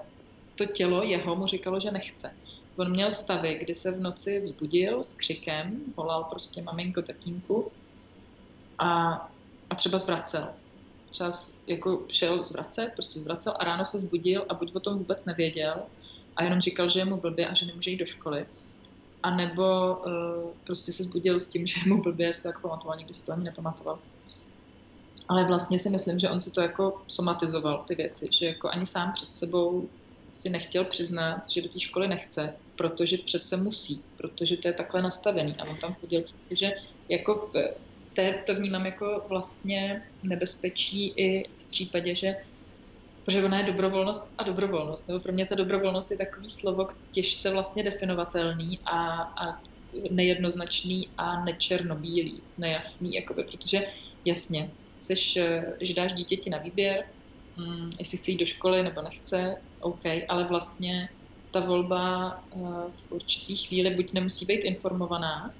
to 0.56 0.66
tělo 0.66 1.02
jeho 1.02 1.36
mu 1.36 1.46
říkalo, 1.46 1.80
že 1.80 1.90
nechce. 1.90 2.30
On 2.76 2.90
měl 2.90 3.12
stavy, 3.12 3.58
kdy 3.60 3.74
se 3.74 3.90
v 3.90 4.00
noci 4.00 4.40
vzbudil 4.40 5.04
s 5.04 5.12
křikem, 5.12 5.80
volal 5.96 6.24
prostě 6.24 6.62
maminko, 6.62 7.02
tatínku 7.02 7.72
a, 8.78 9.12
a 9.70 9.74
třeba 9.74 9.98
zvracel. 9.98 10.48
Třeba 11.10 11.30
jako 11.66 12.02
šel 12.08 12.44
zvracet, 12.44 12.92
prostě 12.94 13.20
zvracel 13.20 13.54
a 13.58 13.64
ráno 13.64 13.84
se 13.84 13.98
zbudil 13.98 14.46
a 14.48 14.54
buď 14.54 14.74
o 14.74 14.80
tom 14.80 14.98
vůbec 14.98 15.24
nevěděl 15.24 15.82
a 16.36 16.44
jenom 16.44 16.60
říkal, 16.60 16.88
že 16.88 17.00
je 17.00 17.04
mu 17.04 17.16
blbě 17.16 17.48
a 17.48 17.54
že 17.54 17.66
nemůže 17.66 17.90
jít 17.90 17.96
do 17.96 18.06
školy. 18.06 18.46
A 19.22 19.36
nebo 19.36 19.96
uh, 19.96 20.12
prostě 20.64 20.92
se 20.92 21.02
zbudil 21.02 21.40
s 21.40 21.48
tím, 21.48 21.66
že 21.66 21.80
je 21.84 21.94
mu 21.94 22.02
blbě, 22.02 22.32
se 22.32 22.42
tak 22.42 22.60
pamatoval, 22.60 22.98
nikdy 22.98 23.14
si 23.14 23.24
to 23.24 23.32
ani 23.32 23.44
nepamatoval. 23.44 23.98
Ale 25.28 25.44
vlastně 25.44 25.78
si 25.78 25.90
myslím, 25.90 26.18
že 26.18 26.30
on 26.30 26.40
si 26.40 26.50
to 26.50 26.60
jako 26.60 27.02
somatizoval, 27.08 27.84
ty 27.88 27.94
věci, 27.94 28.28
že 28.32 28.46
jako 28.46 28.68
ani 28.68 28.86
sám 28.86 29.12
před 29.12 29.34
sebou 29.34 29.88
si 30.32 30.50
nechtěl 30.50 30.84
přiznat, 30.84 31.50
že 31.50 31.62
do 31.62 31.68
té 31.68 31.80
školy 31.80 32.08
nechce, 32.08 32.54
protože 32.76 33.18
přece 33.18 33.56
musí, 33.56 34.02
protože 34.16 34.56
to 34.56 34.68
je 34.68 34.74
takhle 34.74 35.02
nastavený. 35.02 35.54
A 35.58 35.64
on 35.64 35.76
tam 35.76 35.94
chodil, 35.94 36.22
protože 36.22 36.70
jako 37.08 37.34
v 37.34 37.52
té, 38.14 38.42
to 38.46 38.54
vnímám 38.54 38.86
jako 38.86 39.24
vlastně 39.28 40.02
nebezpečí 40.22 41.12
i 41.16 41.42
v 41.58 41.66
případě, 41.66 42.14
že 42.14 42.36
Protože 43.24 43.44
ona 43.44 43.58
je 43.58 43.66
dobrovolnost 43.66 44.22
a 44.38 44.42
dobrovolnost. 44.42 45.08
Nebo 45.08 45.20
pro 45.20 45.32
mě 45.32 45.46
ta 45.46 45.54
dobrovolnost 45.54 46.10
je 46.10 46.16
takový 46.16 46.50
slovo 46.50 46.88
těžce 47.10 47.50
vlastně 47.50 47.82
definovatelný 47.82 48.78
a, 48.84 49.22
a 49.22 49.62
nejednoznačný 50.10 51.08
a 51.18 51.44
nečernobílý, 51.44 52.42
nejasný, 52.58 53.14
jakoby, 53.14 53.44
protože 53.44 53.86
jasně, 54.24 54.70
chceš, 55.00 55.38
že 55.80 55.94
dáš 55.94 56.12
dítěti 56.12 56.50
na 56.50 56.58
výběr, 56.58 57.04
hm, 57.58 57.90
jestli 57.98 58.18
chce 58.18 58.30
jít 58.30 58.38
do 58.38 58.46
školy 58.46 58.82
nebo 58.82 59.02
nechce, 59.02 59.54
OK, 59.80 60.02
ale 60.28 60.44
vlastně 60.44 61.08
ta 61.50 61.60
volba 61.60 62.32
uh, 62.50 62.92
v 62.92 63.12
určitý 63.12 63.56
chvíli 63.56 63.94
buď 63.94 64.12
nemusí 64.12 64.46
být 64.46 64.60
informovaná, 64.60 65.54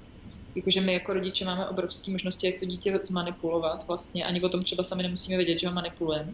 jakože 0.55 0.81
my 0.81 0.93
jako 0.93 1.13
rodiče 1.13 1.45
máme 1.45 1.67
obrovské 1.67 2.11
možnosti, 2.11 2.47
jak 2.47 2.55
to 2.59 2.65
dítě 2.65 2.99
zmanipulovat 3.03 3.87
vlastně, 3.87 4.25
ani 4.25 4.41
o 4.41 4.49
tom 4.49 4.63
třeba 4.63 4.83
sami 4.83 5.03
nemusíme 5.03 5.37
vědět, 5.37 5.59
že 5.59 5.67
ho 5.67 5.73
manipulujeme. 5.73 6.33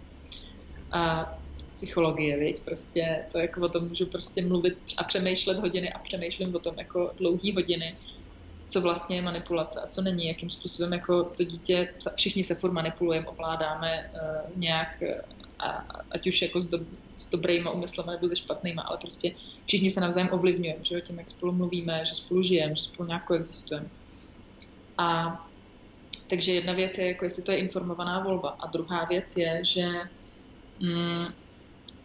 A 0.91 1.25
psychologie, 1.75 2.37
viď? 2.37 2.63
prostě 2.65 3.27
to 3.31 3.39
jako 3.39 3.61
o 3.61 3.69
tom 3.69 3.87
můžu 3.87 4.05
prostě 4.05 4.45
mluvit 4.45 4.73
a 4.97 5.03
přemýšlet 5.03 5.59
hodiny 5.59 5.93
a 5.93 5.99
přemýšlím 5.99 6.55
o 6.55 6.59
tom 6.59 6.75
jako 6.79 7.13
dlouhý 7.17 7.53
hodiny, 7.55 7.91
co 8.69 8.81
vlastně 8.81 9.15
je 9.15 9.21
manipulace 9.21 9.81
a 9.81 9.87
co 9.87 10.01
není, 10.01 10.27
jakým 10.27 10.49
způsobem 10.49 10.93
jako 10.93 11.23
to 11.23 11.43
dítě, 11.43 11.93
všichni 12.15 12.43
se 12.43 12.55
furt 12.55 12.71
manipulujeme, 12.71 13.27
ovládáme 13.27 14.03
uh, 14.13 14.57
nějak 14.57 14.87
a, 15.59 15.85
ať 16.11 16.27
už 16.27 16.41
jako 16.41 16.61
s, 16.61 16.67
do, 16.67 16.79
s 17.15 17.29
dobrýma 17.29 17.71
úmyslama 17.71 18.11
nebo 18.11 18.29
se 18.29 18.35
špatnýma, 18.35 18.81
ale 18.81 18.97
prostě 18.97 19.31
všichni 19.65 19.91
se 19.91 20.01
navzájem 20.01 20.29
ovlivňujeme, 20.31 20.83
že 20.83 21.01
tím, 21.01 21.17
jak 21.17 21.29
spolu 21.29 21.51
mluvíme, 21.51 22.05
že 22.05 22.15
spolu 22.15 22.43
žijeme, 22.43 22.75
že 22.75 22.83
spolu 22.83 23.07
nějak 23.07 23.31
existujeme. 23.31 23.87
A 24.97 25.39
takže 26.27 26.53
jedna 26.53 26.73
věc 26.73 26.97
je, 26.97 27.07
jako 27.07 27.25
jestli 27.25 27.43
to 27.43 27.51
je 27.51 27.57
informovaná 27.57 28.23
volba. 28.23 28.49
A 28.49 28.67
druhá 28.67 29.05
věc 29.05 29.37
je, 29.37 29.59
že 29.63 29.87
mm, 30.79 31.27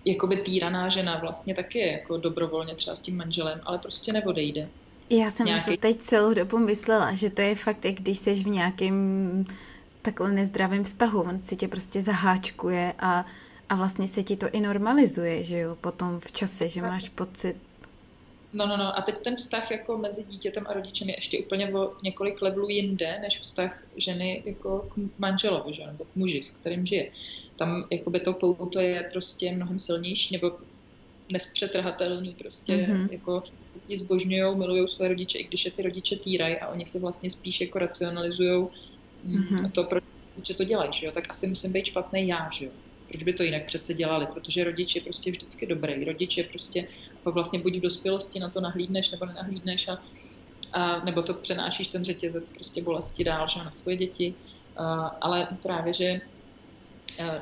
jakoby 0.05 0.37
týraná 0.37 0.89
žena 0.89 1.19
vlastně 1.19 1.55
taky 1.55 1.79
je 1.79 1.93
jako 1.93 2.17
dobrovolně 2.17 2.75
třeba 2.75 2.97
s 2.97 3.01
tím 3.01 3.17
manželem, 3.17 3.61
ale 3.65 3.79
prostě 3.79 4.13
neodejde. 4.13 4.69
Já 5.11 5.31
jsem 5.31 5.47
Nějaký... 5.47 5.71
to 5.71 5.77
teď 5.77 5.99
celou 5.99 6.35
dobu 6.35 6.59
myslela, 6.59 7.15
že 7.15 7.31
to 7.31 7.43
je 7.43 7.55
fakt, 7.55 7.85
jak 7.85 7.95
když 7.95 8.19
jsi 8.19 8.35
v 8.35 8.47
nějakém 8.47 9.45
takhle 10.03 10.33
nezdravém 10.33 10.85
vztahu, 10.85 11.21
on 11.21 11.43
si 11.43 11.57
tě 11.57 11.69
prostě 11.69 12.03
zaháčkuje 12.03 12.93
a, 12.99 13.25
a 13.69 13.75
vlastně 13.75 14.09
se 14.09 14.23
ti 14.23 14.37
to 14.37 14.47
i 14.53 14.61
normalizuje, 14.61 15.45
že 15.45 15.59
jo, 15.59 15.77
potom 15.77 16.21
v 16.21 16.33
čase, 16.33 16.69
že 16.69 16.83
máš 16.83 17.09
pocit, 17.09 17.57
No, 18.55 18.67
no, 18.67 18.77
no. 18.77 18.99
A 18.99 19.03
teď 19.03 19.19
ten 19.19 19.37
vztah 19.37 19.71
jako 19.71 19.99
mezi 19.99 20.25
dítětem 20.25 20.67
a 20.69 20.73
rodičem 20.73 21.09
je 21.09 21.15
ještě 21.17 21.39
úplně 21.39 21.75
o 21.75 21.93
několik 22.03 22.43
levelů 22.43 22.69
jinde, 22.69 23.19
než 23.23 23.41
vztah 23.41 23.83
ženy 23.97 24.43
jako 24.47 24.89
k 24.95 25.19
manželovi, 25.19 25.75
že? 25.75 25.87
nebo 25.87 26.05
k 26.05 26.17
muži, 26.17 26.43
s 26.43 26.51
kterým 26.51 26.87
žije. 26.87 27.11
Tam 27.57 27.85
jakoby 27.91 28.21
to 28.21 28.33
pouto 28.33 28.81
je 28.81 29.09
prostě 29.12 29.53
mnohem 29.53 29.79
silnější, 29.79 30.35
nebo 30.35 30.53
nespřetrhatelný 31.33 32.35
prostě, 32.35 32.73
mm-hmm. 32.73 33.09
jako 33.12 33.43
ti 33.87 33.97
zbožňují, 33.97 34.57
milují 34.57 34.89
své 34.89 35.09
rodiče, 35.09 35.39
i 35.39 35.45
když 35.45 35.65
je 35.65 35.71
ty 35.71 35.83
rodiče 35.83 36.17
týrají 36.17 36.57
a 36.57 36.69
oni 36.69 36.87
se 36.87 36.99
vlastně 36.99 37.31
spíš 37.31 37.61
jako 37.61 37.79
racionalizují 37.79 38.67
mm-hmm. 39.29 39.71
to, 39.71 39.85
proč 39.85 40.05
to 40.57 40.65
dělají, 40.65 40.93
že 40.93 41.07
jo? 41.07 41.12
tak 41.12 41.31
asi 41.31 41.47
musím 41.47 41.73
být 41.73 41.87
špatný 41.87 42.29
já, 42.29 42.51
že 42.51 42.65
jo? 42.65 42.71
Proč 43.15 43.23
by 43.23 43.33
to 43.33 43.43
jinak 43.43 43.67
přece 43.67 43.95
dělali? 43.95 44.27
Protože 44.27 44.65
rodič 44.65 44.95
je 44.95 45.01
prostě 45.01 45.31
vždycky 45.31 45.67
dobrý. 45.67 46.05
Rodič 46.05 46.37
je 46.37 46.45
prostě 46.45 46.89
vlastně 47.25 47.59
buď 47.59 47.77
v 47.77 47.81
dospělosti 47.81 48.39
na 48.41 48.51
to 48.51 48.61
nahlídneš 48.61 49.11
nebo 49.11 49.27
nenahlídneš 49.27 49.89
a, 49.89 49.99
a 50.73 51.05
nebo 51.05 51.23
to 51.23 51.35
přenášíš 51.35 51.89
ten 51.89 52.05
řetězec 52.05 52.49
prostě 52.49 52.83
bolesti 52.83 53.25
dál 53.25 53.49
že 53.49 53.59
na 53.59 53.73
svoje 53.73 53.97
děti. 53.97 54.35
A, 54.77 55.07
ale 55.07 55.49
právě, 55.62 55.93
že 55.93 56.21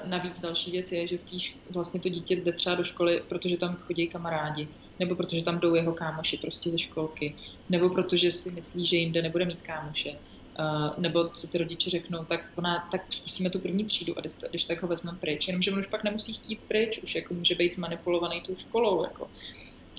navíc 0.05 0.41
další 0.41 0.71
věc 0.71 0.93
je, 0.93 1.07
že 1.07 1.19
v 1.19 1.23
týž, 1.23 1.59
vlastně 1.71 2.01
to 2.01 2.09
dítě 2.09 2.37
jde 2.37 2.53
třeba 2.53 2.77
do 2.77 2.85
školy, 2.85 3.23
protože 3.29 3.57
tam 3.57 3.77
chodí 3.77 4.09
kamarádi, 4.09 4.69
nebo 4.99 5.15
protože 5.15 5.43
tam 5.43 5.61
jdou 5.61 5.75
jeho 5.75 5.93
kámoši 5.93 6.37
prostě 6.37 6.71
ze 6.71 6.79
školky, 6.79 7.37
nebo 7.69 7.89
protože 7.89 8.33
si 8.33 8.51
myslí, 8.51 8.87
že 8.87 8.97
jinde 8.97 9.23
nebude 9.23 9.45
mít 9.45 9.63
kámoše. 9.63 10.19
Uh, 10.59 10.99
nebo 10.99 11.29
co 11.29 11.47
ty 11.47 11.59
rodiče 11.59 11.91
řeknou, 11.91 12.25
tak 12.25 12.53
ona, 12.57 12.89
tak 12.91 13.13
zkusíme 13.13 13.51
tu 13.51 13.59
první 13.59 13.85
třídu 13.85 14.19
a 14.19 14.21
když, 14.21 14.33
když 14.51 14.65
tak 14.65 14.83
ho 14.83 14.89
vezmeme 14.89 15.19
pryč. 15.19 15.49
Jenomže 15.49 15.73
on 15.73 15.79
už 15.79 15.87
pak 15.87 16.05
nemusí 16.05 16.33
chtít 16.33 16.61
pryč, 16.69 16.99
už 17.03 17.15
jako 17.15 17.35
může 17.35 17.55
být 17.55 17.75
zmanipulovaný 17.75 18.41
tou 18.41 18.57
školou. 18.57 19.05
Jako. 19.05 19.31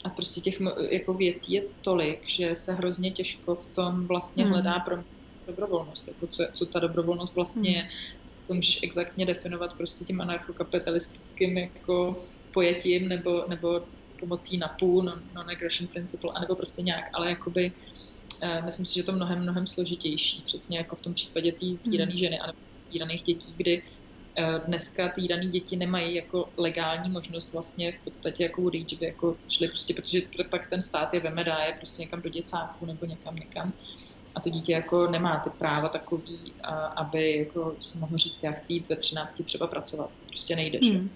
A 0.03 0.09
prostě 0.09 0.41
těch 0.41 0.61
jako 0.89 1.13
věcí 1.13 1.53
je 1.53 1.63
tolik, 1.81 2.29
že 2.29 2.55
se 2.55 2.73
hrozně 2.73 3.11
těžko 3.11 3.55
v 3.55 3.65
tom 3.65 4.07
vlastně 4.07 4.43
hmm. 4.43 4.53
hledá 4.53 4.79
pro 4.79 5.03
dobrovolnost. 5.47 6.07
Jako 6.07 6.27
co, 6.27 6.43
co 6.53 6.65
ta 6.65 6.79
dobrovolnost 6.79 7.35
vlastně 7.35 7.69
hmm. 7.69 7.79
je. 7.79 7.89
To 8.47 8.53
můžeš 8.53 8.79
exaktně 8.83 9.25
definovat 9.25 9.73
prostě 9.73 10.05
tím 10.05 10.21
anarchokapitalistickým 10.21 11.57
jako 11.57 12.23
pojetím 12.53 13.07
nebo, 13.07 13.43
nebo 13.47 13.81
pomocí 14.19 14.57
NAPu, 14.57 15.01
non-aggression 15.01 15.87
principle, 15.87 16.31
anebo 16.35 16.55
prostě 16.55 16.81
nějak, 16.81 17.09
ale 17.13 17.29
jakoby 17.29 17.71
Eh, 17.71 18.12
myslím 18.65 18.85
si, 18.85 18.93
že 18.93 19.03
to 19.03 19.11
mnohem, 19.11 19.39
mnohem 19.39 19.67
složitější, 19.67 20.41
přesně 20.45 20.77
jako 20.77 20.95
v 20.95 21.01
tom 21.01 21.13
případě 21.13 21.51
té 21.51 21.65
týrané 21.83 22.11
hmm. 22.11 22.17
ženy 22.17 22.39
a 22.39 22.53
týraných 22.91 23.23
dětí, 23.23 23.53
kdy 23.57 23.83
eh, 24.35 24.61
dneska 24.67 25.09
týrané 25.09 25.45
děti 25.45 25.75
nemají 25.75 26.15
jako 26.15 26.49
legální 26.57 27.09
možnost 27.09 27.53
vlastně 27.53 27.91
v 27.91 28.03
podstatě 28.03 28.43
jako 28.43 28.69
reach, 28.69 28.93
by 28.99 29.05
jako 29.05 29.37
šli 29.49 29.67
prostě, 29.67 29.93
protože 29.93 30.21
pak 30.49 30.67
ten 30.67 30.81
stát 30.81 31.13
je 31.13 31.19
veme, 31.19 31.43
dá 31.43 31.57
je 31.57 31.73
prostě 31.77 32.01
někam 32.01 32.21
do 32.21 32.29
děcáku 32.29 32.85
nebo 32.85 33.05
někam 33.05 33.35
někam 33.35 33.73
a 34.35 34.39
to 34.39 34.49
dítě 34.49 34.73
jako 34.73 35.07
nemá 35.07 35.39
ty 35.39 35.49
práva 35.49 35.89
takový, 35.89 36.53
aby 36.95 37.37
jako 37.37 37.75
si 37.81 37.97
mohl 37.97 38.17
říct, 38.17 38.39
já 38.43 38.51
chci 38.51 38.73
jít 38.73 38.89
ve 38.89 38.95
13 38.95 39.41
třeba 39.43 39.67
pracovat. 39.67 40.09
Prostě 40.27 40.55
nejde, 40.55 40.79
hmm. 40.81 40.91
že? 40.91 41.09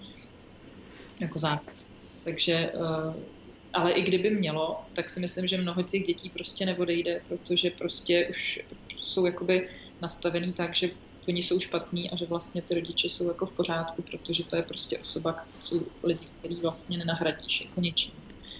Jako 1.20 1.38
zákaz. 1.38 1.88
Takže 2.24 2.52
eh, 2.52 3.37
ale 3.72 3.92
i 3.92 4.02
kdyby 4.02 4.30
mělo, 4.30 4.80
tak 4.92 5.10
si 5.10 5.20
myslím, 5.20 5.46
že 5.46 5.58
mnoho 5.58 5.82
těch 5.82 6.06
dětí 6.06 6.30
prostě 6.30 6.66
neodejde, 6.66 7.20
protože 7.28 7.70
prostě 7.70 8.26
už 8.30 8.60
jsou 9.02 9.26
jakoby 9.26 9.68
nastavený 10.02 10.52
tak, 10.52 10.74
že 10.74 10.90
oni 11.28 11.42
jsou 11.42 11.60
špatní 11.60 12.10
a 12.10 12.16
že 12.16 12.26
vlastně 12.26 12.62
ty 12.62 12.74
rodiče 12.74 13.08
jsou 13.08 13.28
jako 13.28 13.46
v 13.46 13.52
pořádku, 13.52 14.02
protože 14.02 14.44
to 14.44 14.56
je 14.56 14.62
prostě 14.62 14.98
osoba, 14.98 15.36
jsou 15.64 15.82
lidi, 16.02 16.26
který 16.38 16.54
vlastně 16.54 16.98
nenahradíš 16.98 17.60
jako 17.60 17.80
ničím. 17.80 18.12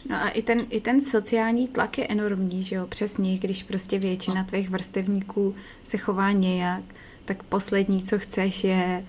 No 0.08 0.16
a 0.16 0.28
i 0.28 0.42
ten, 0.42 0.66
i 0.70 0.80
ten 0.80 1.00
sociální 1.00 1.68
tlak 1.68 1.98
je 1.98 2.06
enormní, 2.06 2.62
že 2.62 2.76
jo, 2.76 2.86
přesně, 2.86 3.38
když 3.38 3.62
prostě 3.62 3.98
většina 3.98 4.42
no. 4.42 4.44
tvých 4.44 4.70
vrstevníků 4.70 5.54
se 5.84 5.98
chová 5.98 6.32
nějak, 6.32 6.84
tak 7.24 7.42
poslední, 7.42 8.02
co 8.02 8.18
chceš, 8.18 8.64
je 8.64 9.06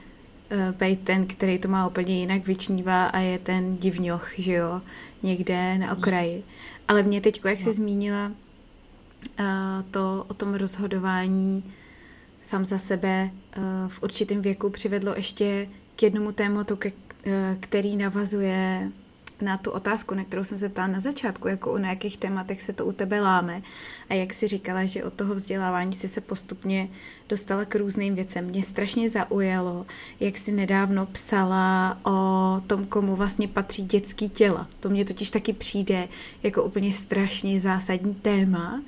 uh, 0.52 0.76
být 0.76 1.00
ten, 1.00 1.28
který 1.28 1.60
to 1.60 1.68
má 1.68 1.88
úplně 1.88 2.20
jinak 2.20 2.48
vyčnívá 2.48 3.06
a 3.06 3.20
je 3.20 3.40
ten 3.40 3.78
divňoch, 3.78 4.40
že 4.40 4.54
jo, 4.54 4.82
někde 5.24 5.78
na 5.78 5.92
okraji. 5.92 6.44
Ale 6.88 7.04
mě 7.04 7.22
teď, 7.22 7.42
jak 7.46 7.62
jsi 7.62 7.74
zmínila 7.74 8.32
uh, 9.40 9.46
to 9.92 10.26
o 10.28 10.34
tom 10.34 10.54
rozhodování 10.54 11.74
sám 12.42 12.66
za 12.66 12.78
sebe 12.78 13.30
uh, 13.58 13.64
v 13.88 14.04
určitém 14.04 14.42
věku 14.42 14.70
přivedlo 14.70 15.14
ještě 15.16 15.68
k 15.96 16.04
jednomu 16.04 16.32
tématu, 16.32 16.76
ke, 16.76 16.92
uh, 16.92 17.34
který 17.60 17.98
navazuje 17.98 18.92
na 19.42 19.58
tu 19.58 19.72
otázku, 19.72 20.16
na 20.16 20.24
kterou 20.24 20.44
jsem 20.44 20.60
se 20.60 20.70
ptala 20.70 20.88
na 20.88 21.00
začátku, 21.00 21.48
jako 21.48 21.72
o 21.72 21.78
jakých 21.78 22.18
tématech 22.18 22.62
se 22.62 22.74
to 22.74 22.86
u 22.86 22.92
tebe 22.92 23.22
láme 23.22 23.62
a 24.10 24.14
jak 24.14 24.34
si 24.34 24.48
říkala, 24.48 24.86
že 24.86 25.04
od 25.04 25.14
toho 25.14 25.36
vzdělávání 25.36 25.94
si 25.94 26.08
se 26.08 26.22
postupně 26.22 26.90
dostala 27.30 27.66
k 27.66 27.76
různým 27.76 28.16
věcem. 28.16 28.46
Mě 28.46 28.64
strašně 28.64 29.10
zaujalo, 29.10 29.86
jak 30.20 30.38
si 30.38 30.52
nedávno 30.52 31.06
psala 31.06 32.00
o 32.06 32.62
tom, 32.68 32.86
komu 32.86 33.16
vlastně 33.16 33.48
patří 33.48 33.84
dětský 33.84 34.30
těla. 34.30 34.68
To 34.80 34.90
mě 34.90 35.06
totiž 35.06 35.30
taky 35.30 35.54
přijde 35.54 36.08
jako 36.44 36.64
úplně 36.64 36.94
strašně 36.94 37.60
zásadní 37.60 38.16
téma 38.16 38.82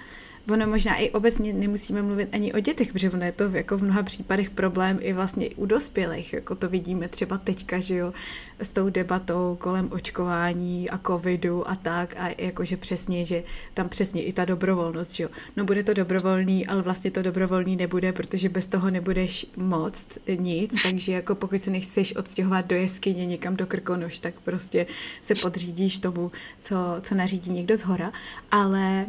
ono 0.50 0.68
možná 0.68 0.96
i 0.96 1.10
obecně 1.10 1.54
nemusíme 1.54 2.02
mluvit 2.02 2.30
ani 2.32 2.54
o 2.54 2.60
dětech, 2.60 2.94
protože 2.94 3.12
ono 3.12 3.26
je 3.26 3.32
to 3.32 3.44
jako 3.44 3.78
v 3.78 3.84
mnoha 3.84 4.04
případech 4.04 4.50
problém 4.50 5.00
i 5.02 5.14
vlastně 5.14 5.50
u 5.56 5.66
dospělých, 5.66 6.34
jako 6.34 6.56
to 6.56 6.70
vidíme 6.70 7.08
třeba 7.08 7.38
teďka, 7.38 7.80
že 7.80 7.96
jo, 7.96 8.14
s 8.60 8.72
tou 8.72 8.89
debatou 8.89 9.58
kolem 9.60 9.89
očkování 9.92 10.89
a 10.89 10.98
covidu 10.98 11.70
a 11.70 11.76
tak. 11.76 12.16
A 12.18 12.30
jakože 12.38 12.78
přesně, 12.78 13.26
že 13.26 13.44
tam 13.74 13.89
přesně 13.89 14.24
i 14.24 14.34
ta 14.34 14.46
dobrovolnost, 14.46 15.16
že 15.16 15.24
jo. 15.24 15.30
No 15.58 15.66
bude 15.66 15.84
to 15.84 15.94
dobrovolný, 15.94 16.68
ale 16.68 16.82
vlastně 16.82 17.12
to 17.12 17.22
dobrovolný 17.22 17.76
nebude, 17.76 18.14
protože 18.14 18.50
bez 18.50 18.68
toho 18.68 18.89
nebudeš 18.92 19.46
moc 19.58 20.06
nic, 20.38 20.76
takže 20.84 21.14
jako 21.14 21.36
pokud 21.36 21.62
se 21.62 21.72
nechceš 21.72 22.16
odstěhovat 22.16 22.66
do 22.66 22.76
jeskyně 22.76 23.26
někam 23.26 23.56
do 23.56 23.68
Krkonoš, 23.68 24.20
tak 24.20 24.34
prostě 24.44 24.86
se 25.22 25.36
podřídíš 25.36 26.00
tomu, 26.00 26.32
co, 26.60 26.76
co 27.02 27.16
nařídí 27.16 27.52
někdo 27.52 27.78
z 27.78 27.82
hora, 27.82 28.12
ale 28.52 29.06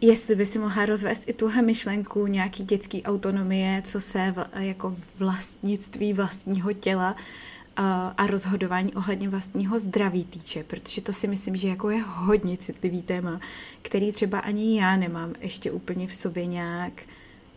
jestli 0.00 0.34
by 0.34 0.46
si 0.46 0.58
mohla 0.58 0.86
rozvést 0.86 1.28
i 1.28 1.32
tuhle 1.32 1.62
myšlenku 1.62 2.26
nějaký 2.26 2.62
dětský 2.62 3.02
autonomie, 3.02 3.82
co 3.84 4.00
se 4.00 4.34
v, 4.36 4.48
jako 4.58 4.96
vlastnictví 5.18 6.12
vlastního 6.12 6.72
těla 6.72 7.16
a, 7.76 8.14
a 8.16 8.26
rozhodování 8.26 8.94
ohledně 8.94 9.28
vlastního 9.28 9.78
zdraví 9.80 10.24
týče, 10.24 10.64
protože 10.64 11.00
to 11.00 11.12
si 11.12 11.28
myslím, 11.28 11.56
že 11.56 11.68
jako 11.68 11.90
je 11.90 12.02
hodně 12.06 12.56
citlivý 12.56 13.02
téma, 13.02 13.40
který 13.82 14.12
třeba 14.12 14.38
ani 14.38 14.80
já 14.80 14.96
nemám 14.96 15.32
ještě 15.40 15.70
úplně 15.70 16.06
v 16.06 16.14
sobě 16.14 16.46
nějak 16.46 17.02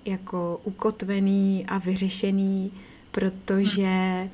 jako 0.06 0.62
ukotvený 0.64 1.66
a 1.68 1.78
vyřešený, 1.78 2.72
protože 3.12 4.30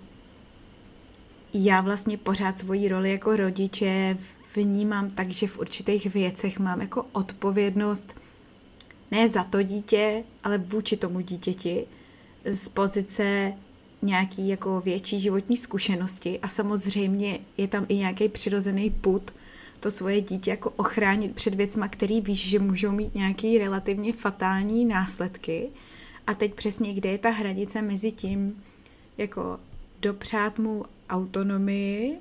já 1.53 1.82
vlastně 1.82 2.18
pořád 2.18 2.60
svoji 2.60 2.88
roli 2.88 3.12
jako 3.12 3.36
rodiče 3.36 4.18
vnímám 4.55 5.09
tak, 5.09 5.29
že 5.29 5.47
v 5.47 5.59
určitých 5.59 6.13
věcech 6.13 6.59
mám 6.59 6.81
jako 6.81 7.05
odpovědnost 7.11 8.15
ne 9.11 9.27
za 9.27 9.43
to 9.43 9.63
dítě, 9.63 10.23
ale 10.43 10.57
vůči 10.57 10.97
tomu 10.97 11.19
dítěti 11.19 11.85
z 12.45 12.69
pozice 12.69 13.53
nějaký 14.01 14.47
jako 14.47 14.81
větší 14.81 15.19
životní 15.19 15.57
zkušenosti 15.57 16.39
a 16.39 16.47
samozřejmě 16.47 17.39
je 17.57 17.67
tam 17.67 17.85
i 17.89 17.95
nějaký 17.95 18.29
přirozený 18.29 18.89
put 18.89 19.31
to 19.79 19.91
svoje 19.91 20.21
dítě 20.21 20.51
jako 20.51 20.69
ochránit 20.69 21.35
před 21.35 21.55
věcma, 21.55 21.87
který 21.87 22.21
víš, 22.21 22.49
že 22.49 22.59
můžou 22.59 22.91
mít 22.91 23.15
nějaký 23.15 23.57
relativně 23.57 24.13
fatální 24.13 24.85
následky. 24.85 25.69
A 26.27 26.33
teď 26.33 26.53
přesně, 26.53 26.93
kde 26.93 27.09
je 27.09 27.17
ta 27.17 27.29
hranice 27.29 27.81
mezi 27.81 28.11
tím, 28.11 28.63
jako 29.17 29.59
dopřát 30.01 30.59
mu 30.59 30.85
autonomii 31.09 32.17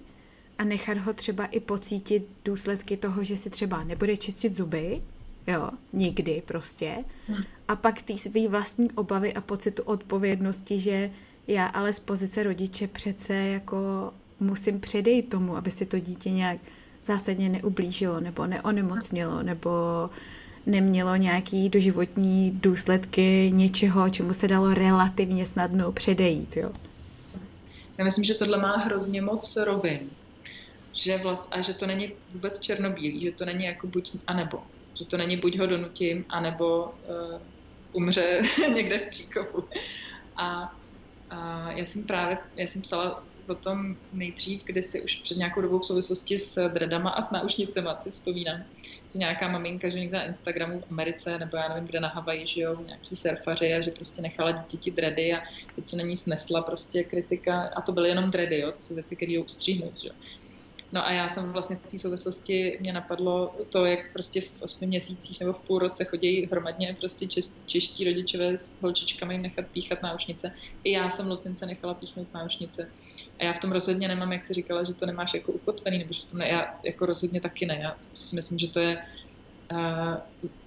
a 0.59 0.65
nechat 0.65 0.99
ho 0.99 1.13
třeba 1.13 1.47
i 1.47 1.61
pocítit 1.61 2.29
důsledky 2.45 2.97
toho, 2.97 3.25
že 3.25 3.37
si 3.37 3.51
třeba 3.51 3.85
nebude 3.85 4.17
čistit 4.17 4.55
zuby, 4.55 5.03
jo, 5.47 5.71
nikdy 5.93 6.43
prostě. 6.47 7.05
Hmm. 7.29 7.45
A 7.69 7.77
pak 7.77 8.03
ty 8.03 8.19
svý 8.19 8.49
vlastní 8.49 8.93
obavy 8.93 9.35
a 9.35 9.41
pocitu 9.41 9.83
odpovědnosti, 9.83 10.79
že 10.79 11.11
já 11.47 11.67
ale 11.67 11.93
z 11.93 12.01
pozice 12.01 12.43
rodiče 12.43 12.87
přece 12.87 13.35
jako 13.35 14.13
musím 14.41 14.81
předejít 14.81 15.31
tomu, 15.31 15.57
aby 15.57 15.71
si 15.71 15.87
to 15.87 15.99
dítě 15.99 16.31
nějak 16.31 16.59
zásadně 17.05 17.49
neublížilo 17.49 18.21
nebo 18.21 18.47
neonemocnilo 18.47 19.43
nebo 19.43 19.71
nemělo 20.67 21.17
nějaký 21.17 21.69
doživotní 21.69 22.51
důsledky 22.63 23.51
něčeho, 23.55 24.11
čemu 24.11 24.33
se 24.33 24.49
dalo 24.49 24.75
relativně 24.75 25.47
snadno 25.47 25.93
předejít. 25.93 26.57
Jo. 26.57 26.71
Já 27.99 28.05
myslím, 28.05 28.25
že 28.25 28.35
tohle 28.35 28.59
má 28.59 28.77
hrozně 28.77 29.23
moc 29.23 29.57
rovin. 29.57 30.01
Že 31.03 31.19
vlast, 31.19 31.49
a 31.53 31.61
že 31.61 31.75
to 31.75 31.87
není 31.87 32.13
vůbec 32.29 32.61
černobílý, 32.61 33.23
že 33.23 33.33
to 33.33 33.45
není 33.45 33.65
jako 33.65 33.87
buď 33.87 34.11
a 34.27 34.35
nebo. 34.35 34.63
Že 34.99 35.07
to 35.07 35.17
není 35.17 35.37
buď 35.37 35.59
ho 35.59 35.67
donutím, 35.67 36.25
anebo 36.31 36.85
uh, 36.85 37.43
umře 37.93 38.41
někde 38.75 38.99
v 38.99 39.09
příkopu. 39.09 39.69
A, 40.41 40.69
a 41.31 41.71
já 41.73 41.85
jsem 41.85 42.07
právě, 42.07 42.39
já 42.57 42.67
jsem 42.67 42.83
psala 42.83 43.29
o 43.49 43.55
tom 43.55 43.97
nejdřív, 44.13 44.63
kdy 44.67 44.83
si 44.83 45.03
už 45.03 45.17
před 45.17 45.39
nějakou 45.39 45.61
dobou 45.61 45.79
v 45.79 45.85
souvislosti 45.85 46.37
s 46.37 46.69
dredama 46.69 47.11
a 47.11 47.23
s 47.23 47.31
náušnicema 47.31 47.97
si 47.99 48.11
vzpomínám, 48.11 48.65
že 49.13 49.19
nějaká 49.19 49.49
maminka, 49.49 49.89
že 49.89 49.99
někde 49.99 50.19
na 50.19 50.25
Instagramu 50.25 50.81
v 50.81 50.85
Americe 50.91 51.39
nebo 51.39 51.57
já 51.57 51.69
nevím, 51.69 51.85
kde 51.85 52.01
na 52.01 52.09
Havaji 52.09 52.47
žijou 52.47 52.85
nějaký 52.85 53.17
surfaři 53.17 53.75
a 53.75 53.81
že 53.81 53.91
prostě 53.91 54.23
nechala 54.23 54.53
dítěti 54.53 54.91
dredy 54.91 55.33
a 55.33 55.41
teď 55.77 55.89
se 55.89 55.97
na 55.97 56.03
ní 56.03 56.17
snesla 56.17 56.63
prostě 56.63 57.05
kritika 57.05 57.71
a 57.77 57.83
to 57.83 57.93
byly 57.93 58.09
jenom 58.09 58.31
dredy, 58.31 58.59
jo, 58.59 58.73
to 58.73 58.83
jsou 58.83 58.95
věci, 58.95 59.17
které 59.17 59.33
jdou 59.33 59.43
ustříhnout, 59.43 60.01
že 60.01 60.09
No 60.93 61.07
a 61.07 61.13
já 61.13 61.29
jsem 61.29 61.53
vlastně 61.53 61.77
v 61.77 61.91
té 61.91 61.99
souvislosti, 61.99 62.79
mě 62.81 62.93
napadlo 62.93 63.67
to, 63.73 63.85
jak 63.85 64.01
prostě 64.13 64.41
v 64.41 64.53
osmi 64.61 64.87
měsících 64.87 65.37
nebo 65.41 65.53
v 65.53 65.65
půl 65.67 65.79
roce 65.79 66.05
chodí 66.05 66.47
hromadně 66.47 66.97
prostě 67.01 67.27
čeští 67.67 68.05
rodičové 68.05 68.59
s 68.59 68.83
holčičkami 68.83 69.39
nechat 69.39 69.65
píchat 69.73 70.03
náušnice. 70.03 70.51
I 70.85 70.93
já 70.93 71.11
jsem 71.11 71.29
Lucince 71.31 71.67
nechala 71.67 71.95
píchnout 71.95 72.29
náušnice. 72.35 72.93
A 73.41 73.45
já 73.45 73.53
v 73.53 73.59
tom 73.59 73.73
rozhodně 73.73 74.09
nemám, 74.09 74.33
jak 74.33 74.45
si 74.45 74.55
říkala, 74.55 74.85
že 74.85 74.95
to 74.95 75.07
nemáš 75.07 75.35
jako 75.35 75.53
ukotvený, 75.53 75.99
nebo 75.99 76.13
že 76.13 76.27
to 76.31 76.37
ne, 76.37 76.49
já 76.49 76.67
jako 76.85 77.07
rozhodně 77.07 77.41
taky 77.41 77.67
ne. 77.67 77.79
Já 77.83 77.97
si 78.15 78.37
myslím, 78.37 78.59
že 78.59 78.69
to 78.69 78.81
je 78.81 78.99
uh, 79.73 80.17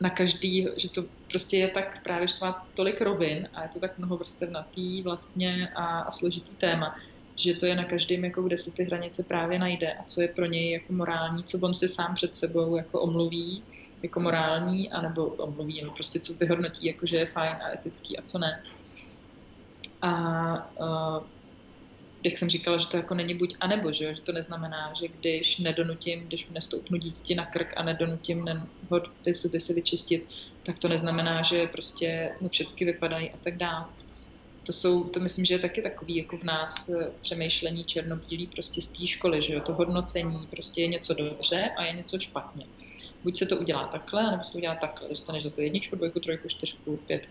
na 0.02 0.10
každý, 0.10 0.68
že 0.78 0.90
to 0.90 1.04
prostě 1.32 1.58
je 1.58 1.68
tak 1.68 2.04
právě, 2.04 2.28
že 2.28 2.34
to 2.40 2.46
má 2.46 2.56
tolik 2.74 3.02
rovin 3.02 3.50
a 3.54 3.64
je 3.64 3.70
to 3.74 3.80
tak 3.80 3.98
mnoho 3.98 4.18
vrstevnatý 4.18 5.04
vlastně 5.04 5.70
a, 5.76 6.00
a 6.02 6.12
složitý 6.12 6.56
téma, 6.56 6.96
že 7.42 7.54
to 7.54 7.66
je 7.66 7.76
na 7.76 7.86
každém, 7.86 8.24
jako 8.24 8.42
kde 8.42 8.58
si 8.58 8.72
ty 8.72 8.84
hranice 8.84 9.24
právě 9.24 9.60
najde 9.60 9.94
a 9.94 10.04
co 10.04 10.22
je 10.22 10.28
pro 10.28 10.46
něj 10.46 10.72
jako 10.72 10.94
morální, 10.94 11.44
co 11.44 11.60
on 11.64 11.74
si 11.74 11.88
sám 11.88 12.16
před 12.16 12.36
sebou 12.36 12.76
jako 12.76 13.02
omluví 13.02 13.64
jako 14.04 14.20
morální, 14.20 14.92
anebo 14.92 15.26
omluví, 15.26 15.82
nebo 15.82 15.94
prostě 15.94 16.20
co 16.20 16.34
vyhodnotí, 16.34 16.86
jako 16.86 17.06
že 17.06 17.18
je 17.18 17.26
fajn 17.26 17.54
a 17.54 17.74
etický 17.74 18.18
a 18.18 18.22
co 18.22 18.38
ne. 18.38 18.64
A 20.02 20.12
uh, 20.80 21.28
jak 22.26 22.38
jsem 22.38 22.50
říkala, 22.50 22.78
že 22.78 22.88
to 22.88 22.98
jako 22.98 23.16
není 23.16 23.34
buď 23.34 23.56
a 23.60 23.68
nebo, 23.68 23.92
že, 23.92 24.16
že 24.16 24.22
to 24.22 24.32
neznamená, 24.32 24.94
že 24.94 25.08
když 25.08 25.58
nedonutím, 25.58 26.20
když 26.20 26.50
nestoupnu 26.50 26.98
dítě 26.98 27.36
na 27.36 27.46
krk 27.46 27.74
a 27.78 27.84
nedonutím 27.84 28.46
ho 28.90 29.02
se 29.60 29.74
vyčistit, 29.74 30.28
tak 30.64 30.80
to 30.80 30.88
neznamená, 30.88 31.42
že 31.42 31.68
prostě 31.68 32.36
mu 32.42 32.50
všechny 32.50 32.86
vypadají 32.86 33.32
a 33.32 33.38
tak 33.38 33.58
dále 33.58 33.86
to 34.64 34.74
jsou, 34.74 35.04
to 35.04 35.20
myslím, 35.20 35.46
že 35.46 35.54
je 35.54 35.60
taky 35.60 35.82
takový 35.82 36.18
jako 36.18 36.38
v 36.38 36.44
nás 36.44 36.90
eh, 36.90 37.12
přemýšlení 37.22 37.84
černobílý 37.84 38.48
prostě 38.48 38.82
z 38.82 38.88
té 38.88 39.08
školy, 39.08 39.42
že 39.42 39.54
jo, 39.54 39.62
to 39.62 39.74
hodnocení 39.74 40.48
prostě 40.50 40.82
je 40.82 40.88
něco 40.88 41.14
dobře 41.14 41.70
a 41.78 41.84
je 41.84 41.94
něco 41.94 42.20
špatně. 42.20 42.66
Buď 43.24 43.38
se 43.38 43.46
to 43.46 43.58
udělá 43.58 43.88
takhle, 43.88 44.32
nebo 44.32 44.44
se 44.44 44.52
to 44.52 44.58
udělá 44.58 44.76
takhle, 44.76 45.10
dostaneš 45.10 45.44
za 45.44 45.50
to 45.50 45.62
jedničku, 45.62 45.96
dvojku, 45.96 46.20
trojku, 46.20 46.48
čtyřku, 46.48 47.00
pět. 47.08 47.30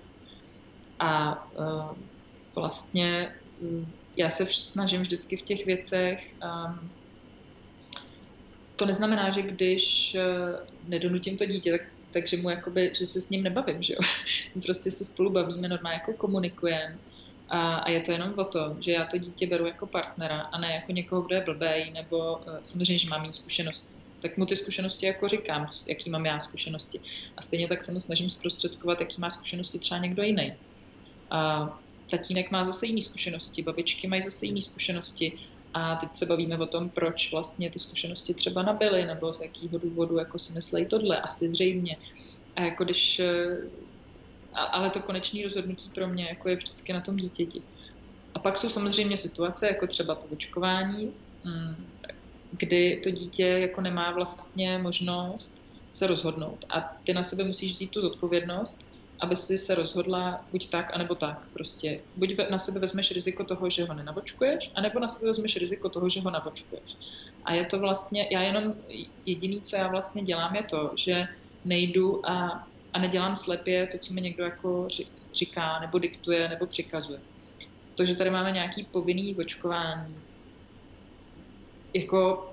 A 0.98 1.44
uh, 1.58 1.98
vlastně 2.54 3.34
um, 3.60 3.92
já 4.16 4.30
se 4.30 4.46
snažím 4.46 5.00
vždycky 5.00 5.36
v 5.36 5.42
těch 5.42 5.66
věcech 5.66 6.34
um, 6.44 6.90
to 8.76 8.86
neznamená, 8.86 9.30
že 9.30 9.42
když 9.42 10.16
uh, 10.16 10.88
nedonutím 10.88 11.36
to 11.36 11.46
dítě, 11.46 11.70
tak 11.70 11.82
takže 12.12 12.36
mu 12.36 12.50
jakoby, 12.50 12.92
že 12.94 13.06
se 13.06 13.20
s 13.20 13.28
ním 13.28 13.42
nebavím, 13.42 13.82
že 13.82 13.94
jo. 13.94 14.00
prostě 14.62 14.90
se 14.90 15.04
spolu 15.04 15.30
bavíme, 15.30 15.68
normálně 15.68 15.94
jako 15.94 16.12
komunikujeme 16.12 16.98
a, 17.50 17.76
a 17.76 17.90
je 17.90 18.00
to 18.00 18.12
jenom 18.12 18.34
o 18.36 18.44
tom, 18.44 18.82
že 18.82 18.92
já 18.92 19.06
to 19.06 19.18
dítě 19.18 19.46
beru 19.46 19.66
jako 19.66 19.86
partnera 19.86 20.40
a 20.40 20.58
ne 20.58 20.74
jako 20.74 20.92
někoho, 20.92 21.22
kdo 21.22 21.34
je 21.34 21.40
blbej, 21.40 21.90
nebo 21.90 22.36
uh, 22.36 22.58
samozřejmě, 22.62 22.98
že 22.98 23.08
mám 23.08 23.22
mít 23.22 23.34
zkušenosti. 23.34 23.96
Tak 24.22 24.36
mu 24.36 24.46
ty 24.46 24.56
zkušenosti 24.56 25.06
jako 25.06 25.28
říkám, 25.28 25.66
jaký 25.88 26.10
mám 26.10 26.26
já 26.26 26.40
zkušenosti. 26.40 27.00
A 27.36 27.42
stejně 27.42 27.68
tak 27.68 27.82
se 27.82 27.92
mu 27.92 28.00
snažím 28.00 28.30
zprostředkovat, 28.30 29.00
jaký 29.00 29.20
má 29.20 29.30
zkušenosti 29.30 29.78
třeba 29.78 30.00
někdo 30.00 30.22
jiný. 30.22 30.52
A 31.30 31.68
tatínek 32.10 32.50
má 32.50 32.64
zase 32.64 32.86
jiné 32.86 33.00
zkušenosti, 33.00 33.62
babičky 33.62 34.08
mají 34.08 34.22
zase 34.22 34.46
jiné 34.46 34.62
zkušenosti 34.62 35.32
a 35.74 35.96
teď 35.96 36.08
se 36.14 36.26
bavíme 36.26 36.58
o 36.58 36.66
tom, 36.66 36.90
proč 36.90 37.32
vlastně 37.32 37.70
ty 37.70 37.78
zkušenosti 37.78 38.34
třeba 38.34 38.62
nabyly, 38.62 39.06
nebo 39.06 39.32
z 39.32 39.40
jakého 39.40 39.78
důvodu 39.78 40.18
jako 40.18 40.38
si 40.38 40.52
myslejí 40.52 40.86
tohle, 40.86 41.20
asi 41.20 41.48
zřejmě. 41.48 41.96
A 42.56 42.62
jako 42.62 42.84
když 42.84 43.20
ale 44.54 44.90
to 44.90 45.00
konečné 45.00 45.44
rozhodnutí 45.44 45.90
pro 45.90 46.08
mě 46.08 46.28
jako 46.28 46.48
je 46.48 46.56
vždycky 46.56 46.92
na 46.92 47.00
tom 47.00 47.16
dítěti. 47.16 47.62
A 48.34 48.38
pak 48.38 48.58
jsou 48.58 48.70
samozřejmě 48.70 49.16
situace, 49.16 49.66
jako 49.66 49.86
třeba 49.86 50.14
to 50.14 50.26
očkování, 50.26 51.12
mm, 51.44 51.86
kdy 52.50 53.00
to 53.04 53.10
dítě 53.10 53.46
jako 53.46 53.80
nemá 53.80 54.10
vlastně 54.10 54.78
možnost 54.78 55.62
se 55.90 56.06
rozhodnout. 56.06 56.64
A 56.70 56.80
ty 57.04 57.12
na 57.12 57.22
sebe 57.22 57.44
musíš 57.44 57.72
vzít 57.72 57.90
tu 57.90 58.00
zodpovědnost, 58.00 58.84
aby 59.20 59.36
si 59.36 59.58
se 59.58 59.74
rozhodla 59.74 60.46
buď 60.52 60.70
tak, 60.70 60.94
anebo 60.94 61.14
tak. 61.14 61.50
Prostě 61.52 62.04
buď 62.16 62.34
na 62.50 62.58
sebe 62.58 62.80
vezmeš 62.80 63.10
riziko 63.10 63.44
toho, 63.44 63.70
že 63.70 63.84
ho 63.84 63.94
nenavočkuješ, 63.94 64.72
anebo 64.74 65.00
na 65.00 65.08
sebe 65.08 65.26
vezmeš 65.26 65.56
riziko 65.56 65.88
toho, 65.88 66.08
že 66.08 66.20
ho 66.20 66.30
navočkuješ. 66.30 66.96
A 67.44 67.54
je 67.54 67.66
to 67.66 67.78
vlastně, 67.78 68.28
já 68.32 68.42
jenom 68.42 68.74
jediný, 69.26 69.62
co 69.62 69.76
já 69.76 69.88
vlastně 69.88 70.22
dělám, 70.22 70.56
je 70.56 70.62
to, 70.62 70.92
že 70.96 71.24
nejdu 71.64 72.28
a 72.28 72.66
a 72.92 72.98
nedělám 72.98 73.36
slepě 73.36 73.86
to, 73.86 73.98
co 73.98 74.14
mi 74.14 74.20
někdo 74.20 74.44
jako 74.44 74.88
říká, 75.34 75.80
nebo 75.80 75.98
diktuje, 75.98 76.48
nebo 76.48 76.66
přikazuje. 76.66 77.20
To, 77.94 78.04
že 78.04 78.14
tady 78.14 78.30
máme 78.30 78.52
nějaký 78.52 78.84
povinný 78.84 79.36
očkování, 79.36 80.22
jako 81.94 82.46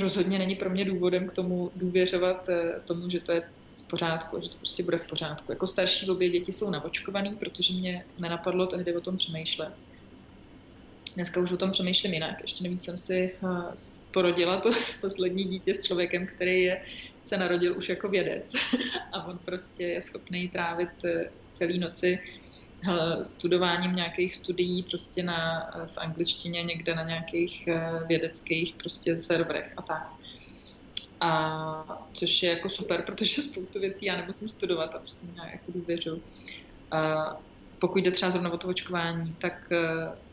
rozhodně 0.00 0.38
není 0.38 0.56
pro 0.56 0.70
mě 0.70 0.84
důvodem 0.84 1.28
k 1.28 1.32
tomu 1.32 1.72
důvěřovat 1.74 2.48
eh, 2.48 2.80
tomu, 2.86 3.10
že 3.10 3.20
to 3.20 3.32
je 3.32 3.42
v 3.74 3.88
pořádku, 3.88 4.40
že 4.42 4.48
to 4.48 4.58
prostě 4.58 4.82
bude 4.82 4.98
v 4.98 5.06
pořádku. 5.06 5.52
Jako 5.52 5.66
starší 5.66 6.10
obě 6.10 6.30
děti 6.30 6.52
jsou 6.52 6.70
navočkovaný, 6.70 7.36
protože 7.36 7.74
mě 7.74 8.06
nenapadlo 8.18 8.66
tehdy 8.66 8.96
o 8.96 9.00
tom 9.00 9.16
přemýšlet. 9.16 9.74
Dneska 11.16 11.40
už 11.40 11.52
o 11.52 11.56
tom 11.56 11.70
přemýšlím 11.70 12.14
jinak. 12.14 12.42
Ještě 12.42 12.64
nevím, 12.64 12.80
jsem 12.80 12.98
si 12.98 13.34
uh, 13.40 13.74
porodila 14.10 14.60
to 14.60 14.70
poslední 15.00 15.44
dítě 15.44 15.74
s 15.74 15.82
člověkem, 15.82 16.26
který 16.26 16.62
je, 16.62 16.82
se 17.22 17.36
narodil 17.36 17.78
už 17.78 17.88
jako 17.88 18.08
vědec 18.08 18.52
a 19.12 19.26
on 19.26 19.38
prostě 19.38 19.84
je 19.84 20.02
schopný 20.02 20.48
trávit 20.48 21.04
eh, 21.04 21.30
celý 21.52 21.78
noci 21.78 22.18
studováním 23.22 23.96
nějakých 23.96 24.34
studií 24.34 24.82
prostě 24.82 25.22
na, 25.22 25.70
v 25.86 25.98
angličtině 25.98 26.62
někde 26.62 26.94
na 26.94 27.02
nějakých 27.02 27.68
eh, 27.68 27.90
vědeckých 28.06 28.74
prostě 28.76 29.18
serverech 29.18 29.74
a 29.76 29.82
tak. 29.82 30.08
A 31.20 32.08
což 32.12 32.42
je 32.42 32.50
jako 32.50 32.68
super, 32.68 33.02
protože 33.06 33.42
spoustu 33.42 33.80
věcí 33.80 34.06
já 34.06 34.16
nemusím 34.16 34.48
studovat 34.48 34.94
a 34.94 34.98
prostě 34.98 35.26
nějak 35.26 35.52
jako 35.52 35.72
důvěřu. 35.72 36.22
A 36.90 37.26
pokud 37.78 37.98
jde 37.98 38.10
třeba 38.10 38.30
zrovna 38.30 38.52
o 38.52 38.58
to 38.58 38.68
očkování, 38.68 39.34
tak 39.38 39.68
eh, 39.72 40.25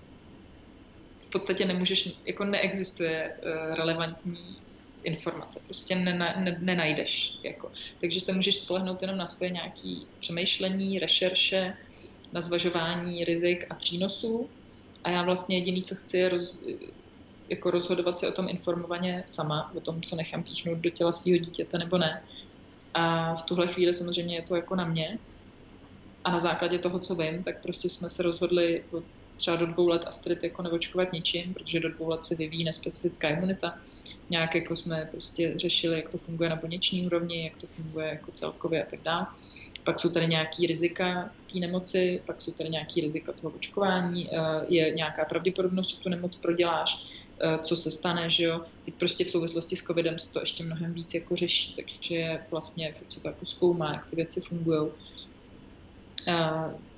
podstatě 1.33 1.65
nemůžeš, 1.65 2.09
jako 2.25 2.43
neexistuje 2.43 3.33
eh, 3.33 3.75
relevantní 3.75 4.57
informace, 5.03 5.59
prostě 5.65 5.95
nena, 5.95 6.33
ne, 6.39 6.57
nenajdeš. 6.59 7.39
Jako. 7.43 7.71
Takže 8.01 8.19
se 8.19 8.33
můžeš 8.33 8.57
spolehnout 8.57 9.01
jenom 9.01 9.17
na 9.17 9.27
své 9.27 9.49
nějaké 9.49 9.95
přemýšlení, 10.19 10.99
rešerše, 10.99 11.73
na 12.33 12.41
zvažování 12.41 13.25
rizik 13.25 13.65
a 13.69 13.75
přínosů. 13.75 14.49
A 15.03 15.09
já 15.09 15.23
vlastně 15.23 15.57
jediný, 15.57 15.83
co 15.83 15.95
chci, 15.95 16.17
je 16.17 16.29
roz, 16.29 16.59
jako 17.49 17.71
rozhodovat 17.71 18.17
se 18.17 18.27
o 18.27 18.31
tom 18.31 18.49
informovaně 18.49 19.23
sama, 19.27 19.71
o 19.75 19.81
tom, 19.81 20.01
co 20.01 20.15
nechám 20.15 20.43
píchnout 20.43 20.77
do 20.77 20.89
těla 20.89 21.11
svého 21.11 21.37
dítěte 21.37 21.77
nebo 21.77 21.97
ne. 21.97 22.23
A 22.93 23.35
v 23.35 23.41
tuhle 23.41 23.67
chvíli 23.67 23.93
samozřejmě 23.93 24.35
je 24.35 24.41
to 24.41 24.55
jako 24.55 24.75
na 24.75 24.85
mě. 24.85 25.19
A 26.23 26.31
na 26.31 26.39
základě 26.39 26.79
toho, 26.79 26.99
co 26.99 27.15
vím, 27.15 27.43
tak 27.43 27.61
prostě 27.61 27.89
jsme 27.89 28.09
se 28.09 28.23
rozhodli 28.23 28.83
třeba 29.37 29.57
do 29.57 29.65
dvou 29.65 29.87
let 29.87 30.05
Astrid 30.07 30.43
jako 30.43 30.61
neočkovat 30.61 31.13
ničím, 31.13 31.53
protože 31.53 31.79
do 31.79 31.89
dvou 31.89 32.09
let 32.09 32.25
se 32.25 32.35
vyvíjí 32.35 32.63
nespecifická 32.63 33.29
imunita. 33.29 33.73
Nějak 34.29 34.55
jako 34.55 34.75
jsme 34.75 35.07
prostě 35.11 35.53
řešili, 35.55 35.95
jak 35.95 36.09
to 36.09 36.17
funguje 36.17 36.49
na 36.49 36.55
buněční 36.55 37.05
úrovni, 37.05 37.43
jak 37.43 37.57
to 37.57 37.67
funguje 37.67 38.07
jako 38.07 38.31
celkově 38.31 38.83
a 38.83 38.89
tak 38.89 38.99
dále. 39.05 39.27
Pak 39.83 39.99
jsou 39.99 40.09
tady 40.09 40.27
nějaký 40.27 40.67
rizika 40.67 41.35
té 41.53 41.59
nemoci, 41.59 42.23
pak 42.25 42.41
jsou 42.41 42.51
tady 42.51 42.69
nějaký 42.69 43.01
rizika 43.01 43.33
toho 43.33 43.53
očkování, 43.55 44.29
eh, 44.33 44.65
je 44.67 44.93
nějaká 44.93 45.25
pravděpodobnost, 45.25 45.89
že 45.89 45.97
tu 45.97 46.09
nemoc 46.09 46.35
proděláš, 46.35 46.95
eh, 47.43 47.57
co 47.63 47.75
se 47.75 47.91
stane, 47.91 48.29
že 48.29 48.43
jo. 48.43 48.61
Teď 48.85 48.95
prostě 48.95 49.25
v 49.25 49.29
souvislosti 49.29 49.75
s 49.75 49.83
covidem 49.83 50.19
se 50.19 50.31
to 50.31 50.39
ještě 50.39 50.63
mnohem 50.63 50.93
víc 50.93 51.13
jako 51.13 51.35
řeší, 51.35 51.75
takže 51.75 52.39
vlastně 52.51 52.93
se 53.09 53.21
to 53.21 53.27
jako 53.27 53.45
zkoumá, 53.45 53.93
jak 53.93 54.09
ty 54.09 54.15
věci 54.15 54.41
fungují. 54.41 54.91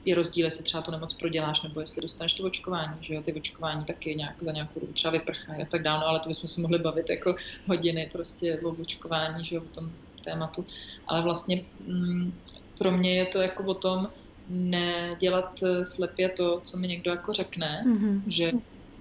Je 0.05 0.15
rozdíl, 0.15 0.45
jestli 0.45 0.63
třeba 0.63 0.83
tu 0.83 0.91
nemoc 0.91 1.13
proděláš, 1.13 1.61
nebo 1.61 1.79
jestli 1.79 2.01
dostaneš 2.01 2.33
to 2.33 2.43
očkování, 2.43 2.97
že 3.01 3.13
jo, 3.13 3.23
ty 3.23 3.33
očkování 3.33 3.85
taky 3.85 4.15
nějak, 4.15 4.43
za 4.43 4.51
nějakou 4.51 4.79
dobu 4.79 4.93
třeba 4.93 5.11
vyprchají 5.11 5.61
a 5.61 5.65
tak 5.65 5.81
dále, 5.81 5.99
no, 5.99 6.07
ale 6.07 6.19
to 6.19 6.29
bychom 6.29 6.47
se 6.47 6.61
mohli 6.61 6.79
bavit 6.79 7.09
jako 7.09 7.35
hodiny 7.67 8.09
prostě 8.11 8.59
o 8.59 8.69
očkování, 8.69 9.45
že 9.45 9.55
jo, 9.55 9.61
o 9.61 9.75
tom 9.75 9.91
tématu, 10.25 10.65
ale 11.07 11.21
vlastně 11.21 11.65
mm, 11.79 12.33
pro 12.77 12.91
mě 12.91 13.15
je 13.15 13.25
to 13.25 13.41
jako 13.41 13.63
o 13.63 13.73
tom 13.73 14.09
nedělat 14.49 15.59
eh, 15.63 15.85
slepě 15.85 16.29
to, 16.29 16.61
co 16.63 16.77
mi 16.77 16.87
někdo 16.87 17.11
jako 17.11 17.33
řekne, 17.33 17.83
mm-hmm. 17.87 18.21
že 18.27 18.51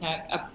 nějak, 0.01 0.33
a 0.33 0.51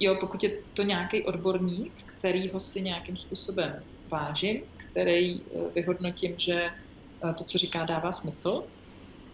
jo, 0.00 0.16
pokud 0.20 0.42
je 0.42 0.58
to 0.74 0.82
nějaký 0.82 1.22
odborník, 1.22 1.92
kterýho 2.06 2.60
si 2.60 2.82
nějakým 2.82 3.16
způsobem 3.16 3.82
vážím, 4.10 4.62
který 4.76 5.40
eh, 5.40 5.70
vyhodnotím, 5.74 6.34
že 6.38 6.54
eh, 6.54 7.34
to, 7.38 7.44
co 7.44 7.58
říká, 7.58 7.84
dává 7.84 8.12
smysl, 8.12 8.64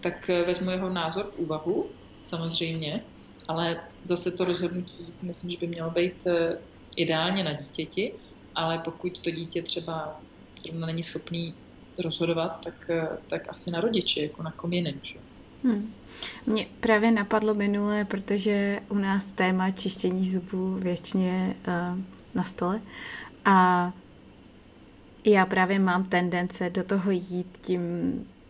tak 0.03 0.29
vezmu 0.29 0.71
jeho 0.71 0.89
názor 0.89 1.27
v 1.27 1.39
úvahu, 1.39 1.87
samozřejmě, 2.23 3.05
ale 3.49 3.81
zase 4.05 4.31
to 4.31 4.45
rozhodnutí 4.45 5.07
si 5.11 5.27
myslím, 5.27 5.51
že 5.51 5.57
by 5.57 5.67
mělo 5.67 5.91
být 5.91 6.27
ideálně 6.97 7.45
na 7.45 7.53
dítěti, 7.53 8.13
ale 8.55 8.79
pokud 8.79 9.21
to 9.21 9.31
dítě 9.31 9.63
třeba 9.63 10.21
zrovna 10.63 10.87
není 10.87 11.03
schopný 11.03 11.55
rozhodovat, 11.99 12.61
tak, 12.65 12.75
eh, 12.89 13.09
tak 13.29 13.49
asi 13.49 13.71
na 13.71 13.81
rodiči, 13.81 14.21
jako 14.21 14.43
na 14.43 14.51
kom 14.51 14.73
jiném. 14.73 14.95
Že? 15.03 15.19
Hmm. 15.65 15.95
Mě 16.47 16.67
právě 16.81 17.11
napadlo 17.11 17.55
minule, 17.55 18.05
protože 18.05 18.81
u 18.89 18.95
nás 18.95 19.27
téma 19.27 19.71
čištění 19.71 20.31
zubů 20.31 20.75
věčně 20.75 21.57
uh, 21.69 21.99
na 22.35 22.45
stole 22.45 22.81
a 23.45 23.93
já 25.25 25.47
právě 25.47 25.79
mám 25.79 26.05
tendence 26.05 26.71
do 26.71 26.85
toho 26.85 27.11
jít 27.11 27.59
tím 27.61 27.83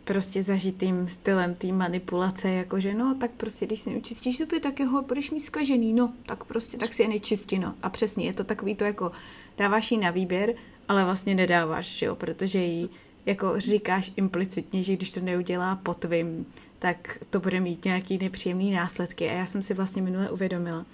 prostě 0.04 0.42
zažitým 0.42 1.08
stylem 1.08 1.54
té 1.54 1.66
manipulace, 1.66 2.50
jakože 2.50 2.94
no, 2.94 3.16
tak 3.20 3.30
prostě, 3.30 3.66
když 3.66 3.80
si 3.80 3.90
nečistíš 3.90 4.38
zuby, 4.38 4.60
tak 4.60 4.80
jeho 4.80 5.02
budeš 5.02 5.30
mít 5.30 5.40
skažený, 5.40 5.92
no, 5.92 6.12
tak 6.26 6.44
prostě, 6.44 6.76
tak 6.76 6.94
si 6.94 7.02
je 7.02 7.08
nečistí, 7.08 7.58
no. 7.58 7.74
A 7.82 7.90
přesně, 7.90 8.26
je 8.26 8.34
to 8.34 8.44
takový 8.44 8.74
to 8.74 8.84
jako, 8.84 9.12
dáváš 9.58 9.90
jí 9.90 9.98
na 9.98 10.10
výběr, 10.10 10.54
ale 10.88 11.04
vlastně 11.04 11.34
nedáváš, 11.34 11.86
že 11.86 12.06
jo, 12.06 12.16
protože 12.16 12.58
jí 12.58 12.90
jako 13.26 13.60
říkáš 13.60 14.12
implicitně, 14.16 14.82
že 14.82 14.96
když 14.96 15.12
to 15.12 15.20
neudělá 15.20 15.76
po 15.76 15.94
tvým, 15.94 16.46
tak 16.78 17.18
to 17.30 17.40
bude 17.40 17.60
mít 17.60 17.84
nějaký 17.84 18.18
nepříjemný 18.18 18.70
následky. 18.70 19.30
A 19.30 19.32
já 19.32 19.46
jsem 19.46 19.62
si 19.62 19.74
vlastně 19.74 20.02
minule 20.02 20.30
uvědomila, 20.30 20.86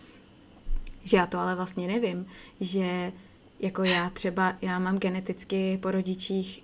že 1.05 1.17
já 1.17 1.27
to 1.27 1.39
ale 1.39 1.55
vlastně 1.55 1.87
nevím, 1.87 2.27
že 2.61 3.13
jako 3.61 3.85
já 3.85 4.11
třeba, 4.11 4.55
já 4.63 4.79
mám 4.79 4.99
geneticky 4.99 5.79
po 5.83 5.91
rodičích 5.91 6.63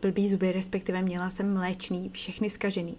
blbý 0.00 0.28
zuby, 0.28 0.52
respektive 0.52 1.02
měla 1.02 1.30
jsem 1.30 1.54
mléčný, 1.54 2.10
všechny 2.12 2.50
skažený. 2.50 2.96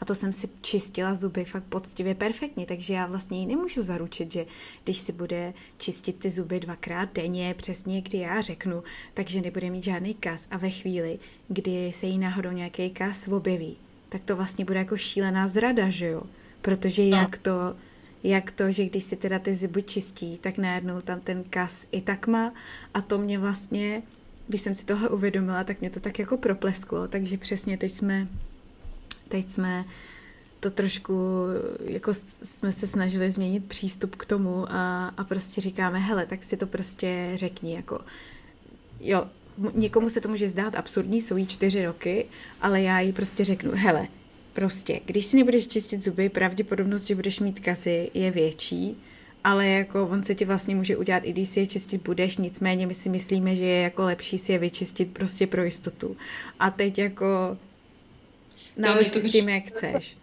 A 0.00 0.04
to 0.04 0.14
jsem 0.14 0.32
si 0.32 0.48
čistila 0.62 1.14
zuby 1.14 1.44
fakt 1.44 1.64
poctivě 1.64 2.14
perfektně, 2.14 2.66
takže 2.66 2.94
já 2.94 3.06
vlastně 3.06 3.40
ji 3.40 3.46
nemůžu 3.46 3.82
zaručit, 3.82 4.32
že 4.32 4.46
když 4.84 4.98
si 4.98 5.12
bude 5.12 5.54
čistit 5.78 6.18
ty 6.18 6.30
zuby 6.30 6.60
dvakrát 6.60 7.12
denně, 7.14 7.54
přesně 7.54 8.02
kdy 8.02 8.18
já 8.18 8.40
řeknu, 8.40 8.82
takže 9.14 9.40
nebude 9.40 9.70
mít 9.70 9.84
žádný 9.84 10.14
kas 10.14 10.48
a 10.50 10.56
ve 10.56 10.70
chvíli, 10.70 11.18
kdy 11.48 11.92
se 11.94 12.06
jí 12.06 12.18
náhodou 12.18 12.50
nějaký 12.50 12.90
kas 12.90 13.28
objeví, 13.28 13.76
tak 14.08 14.22
to 14.24 14.36
vlastně 14.36 14.64
bude 14.64 14.78
jako 14.78 14.96
šílená 14.96 15.48
zrada, 15.48 15.90
že 15.90 16.06
jo? 16.06 16.22
Protože 16.62 17.02
no. 17.02 17.16
jak 17.16 17.38
to, 17.38 17.76
jak 18.22 18.50
to, 18.50 18.72
že 18.72 18.84
když 18.84 19.04
si 19.04 19.16
teda 19.16 19.38
ty 19.38 19.54
zuby 19.54 19.82
čistí, 19.82 20.38
tak 20.38 20.58
najednou 20.58 21.00
tam 21.00 21.20
ten 21.20 21.44
kas 21.50 21.86
i 21.92 22.00
tak 22.00 22.26
má 22.26 22.52
a 22.94 23.02
to 23.02 23.18
mě 23.18 23.38
vlastně, 23.38 24.02
když 24.48 24.60
jsem 24.60 24.74
si 24.74 24.84
toho 24.86 25.08
uvědomila, 25.08 25.64
tak 25.64 25.80
mě 25.80 25.90
to 25.90 26.00
tak 26.00 26.18
jako 26.18 26.36
proplesklo, 26.36 27.08
takže 27.08 27.38
přesně 27.38 27.78
teď 27.78 27.94
jsme 27.94 28.28
teď 29.28 29.50
jsme 29.50 29.84
to 30.60 30.70
trošku, 30.70 31.14
jako 31.84 32.14
jsme 32.14 32.72
se 32.72 32.86
snažili 32.86 33.30
změnit 33.30 33.64
přístup 33.64 34.16
k 34.16 34.26
tomu 34.26 34.66
a, 34.70 35.08
a 35.16 35.24
prostě 35.24 35.60
říkáme, 35.60 35.98
hele, 35.98 36.26
tak 36.26 36.44
si 36.44 36.56
to 36.56 36.66
prostě 36.66 37.32
řekni, 37.34 37.74
jako 37.74 37.98
jo, 39.00 39.26
někomu 39.74 40.10
se 40.10 40.20
to 40.20 40.28
může 40.28 40.48
zdát 40.48 40.74
absurdní, 40.74 41.22
jsou 41.22 41.36
jí 41.36 41.46
čtyři 41.46 41.84
roky, 41.84 42.26
ale 42.60 42.82
já 42.82 43.00
jí 43.00 43.12
prostě 43.12 43.44
řeknu, 43.44 43.72
hele, 43.74 44.08
prostě, 44.52 45.00
když 45.04 45.26
si 45.26 45.36
nebudeš 45.36 45.66
čistit 45.66 46.04
zuby, 46.04 46.28
pravděpodobnost, 46.28 47.04
že 47.04 47.14
budeš 47.14 47.40
mít 47.40 47.60
kasy, 47.60 48.10
je 48.14 48.30
větší, 48.30 49.02
ale 49.44 49.66
jako 49.66 50.08
on 50.08 50.22
se 50.22 50.34
ti 50.34 50.44
vlastně 50.44 50.74
může 50.74 50.96
udělat, 50.96 51.22
i 51.24 51.32
když 51.32 51.48
si 51.48 51.60
je 51.60 51.66
čistit 51.66 52.02
budeš, 52.02 52.36
nicméně 52.36 52.86
my 52.86 52.94
si 52.94 53.08
myslíme, 53.08 53.56
že 53.56 53.64
je 53.64 53.82
jako 53.82 54.04
lepší 54.04 54.38
si 54.38 54.52
je 54.52 54.58
vyčistit 54.58 55.12
prostě 55.12 55.46
pro 55.46 55.64
jistotu. 55.64 56.16
A 56.60 56.70
teď 56.70 56.98
jako 56.98 57.58
Nalož 58.76 59.08
si 59.08 59.20
s 59.20 59.32
tím, 59.32 59.48
jak 59.48 59.64
chceš. 59.64 60.16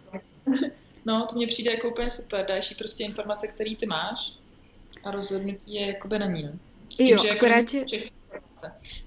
No, 1.04 1.26
to 1.30 1.36
mně 1.36 1.46
přijde 1.46 1.70
jako 1.70 1.88
úplně 1.88 2.10
super. 2.10 2.46
Dáš 2.46 2.70
jí 2.70 2.76
prostě 2.76 3.04
informace, 3.04 3.46
které 3.46 3.76
ty 3.76 3.86
máš 3.86 4.32
a 5.04 5.10
rozhodnutí 5.10 5.74
je 5.74 5.86
jakoby 5.86 6.18
na 6.18 6.26
ní. 6.26 6.42
No. 6.42 6.52
S 6.92 6.94
tím, 6.94 7.06
jo, 7.06 7.22
že 7.22 7.28
jako 7.28 7.46
akorát, 7.46 7.70
že... 7.70 7.80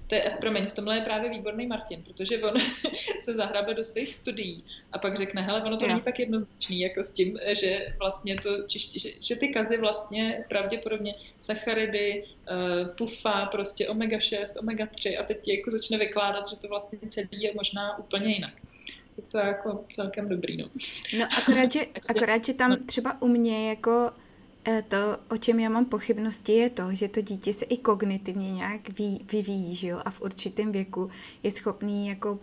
To 0.06 0.14
je, 0.14 0.36
promiň, 0.40 0.66
v 0.66 0.72
tomhle 0.72 0.96
je 0.96 1.00
právě 1.00 1.30
výborný 1.30 1.66
Martin, 1.66 2.02
protože 2.02 2.42
on 2.42 2.54
se 3.20 3.34
zahrabe 3.34 3.74
do 3.74 3.84
svých 3.84 4.14
studií 4.14 4.64
a 4.92 4.98
pak 4.98 5.16
řekne, 5.16 5.42
hele, 5.42 5.62
ono 5.62 5.76
to 5.76 5.86
není 5.86 6.00
tak 6.00 6.18
jednoznačný, 6.18 6.80
jako 6.80 7.02
s 7.02 7.10
tím, 7.10 7.38
že 7.60 7.94
vlastně 7.98 8.36
to, 8.36 8.50
že, 8.68 9.10
že 9.20 9.36
ty 9.36 9.48
kazy 9.48 9.78
vlastně 9.78 10.44
pravděpodobně 10.48 11.14
sacharidy, 11.40 12.24
uh, 12.24 12.88
pufa, 12.88 13.46
prostě 13.46 13.88
omega-6, 13.88 14.44
omega-3 14.60 15.20
a 15.20 15.22
teď 15.22 15.40
ti 15.40 15.56
jako 15.56 15.70
začne 15.70 15.98
vykládat, 15.98 16.48
že 16.48 16.56
to 16.56 16.68
vlastně 16.68 16.98
celý 17.08 17.28
je 17.32 17.52
možná 17.54 17.98
úplně 17.98 18.34
jinak. 18.34 18.54
Tak 19.16 19.24
to 19.32 19.38
je 19.38 19.44
jako 19.46 19.84
celkem 19.94 20.28
dobrý, 20.28 20.56
no. 20.56 20.68
No 21.18 21.26
akorát, 21.38 21.72
že, 21.72 21.80
akorát, 22.16 22.44
že 22.44 22.54
tam 22.54 22.76
třeba 22.86 23.22
u 23.22 23.28
mě 23.28 23.68
jako 23.68 24.10
eh, 24.10 24.25
to, 24.88 25.18
o 25.28 25.36
čem 25.36 25.60
já 25.60 25.68
mám 25.68 25.84
pochybnosti, 25.84 26.52
je 26.52 26.70
to, 26.70 26.94
že 26.94 27.08
to 27.08 27.20
dítě 27.20 27.52
se 27.52 27.64
i 27.64 27.76
kognitivně 27.76 28.52
nějak 28.52 28.98
ví, 28.98 29.26
vyvíjí, 29.32 29.74
že 29.74 29.88
jo, 29.88 30.00
a 30.04 30.10
v 30.10 30.20
určitém 30.20 30.72
věku 30.72 31.10
je 31.42 31.50
schopný 31.50 32.08
jako 32.08 32.38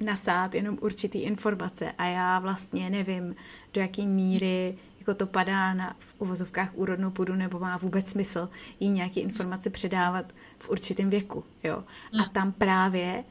nasát 0.00 0.54
jenom 0.54 0.78
určitý 0.80 1.18
informace. 1.18 1.92
A 1.98 2.04
já 2.04 2.38
vlastně 2.38 2.90
nevím, 2.90 3.36
do 3.74 3.80
jaké 3.80 4.02
míry 4.02 4.78
jako 4.98 5.14
to 5.14 5.26
padá 5.26 5.74
na, 5.74 5.96
v 5.98 6.14
uvozovkách 6.18 6.70
úrodnou 6.74 7.10
půdu 7.10 7.34
nebo 7.34 7.58
má 7.58 7.76
vůbec 7.76 8.10
smysl 8.10 8.48
jí 8.80 8.90
nějaké 8.90 9.20
informace 9.20 9.70
předávat 9.70 10.32
v 10.58 10.68
určitém 10.68 11.10
věku, 11.10 11.44
jo. 11.64 11.84
A 12.20 12.28
tam 12.32 12.52
právě 12.52 13.24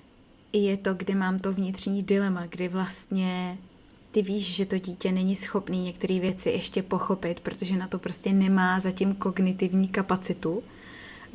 je 0.53 0.77
to, 0.77 0.93
kde 0.93 1.15
mám 1.15 1.39
to 1.39 1.53
vnitřní 1.53 2.03
dilema, 2.03 2.45
kdy 2.45 2.67
vlastně 2.67 3.57
ty 4.15 4.21
víš, 4.21 4.55
že 4.55 4.65
to 4.65 4.77
dítě 4.77 5.11
není 5.11 5.35
schopný 5.35 5.83
některé 5.83 6.19
věci 6.19 6.49
ještě 6.49 6.83
pochopit, 6.83 7.39
protože 7.39 7.77
na 7.77 7.87
to 7.87 7.99
prostě 7.99 8.33
nemá 8.33 8.79
zatím 8.79 9.15
kognitivní 9.15 9.87
kapacitu. 9.87 10.63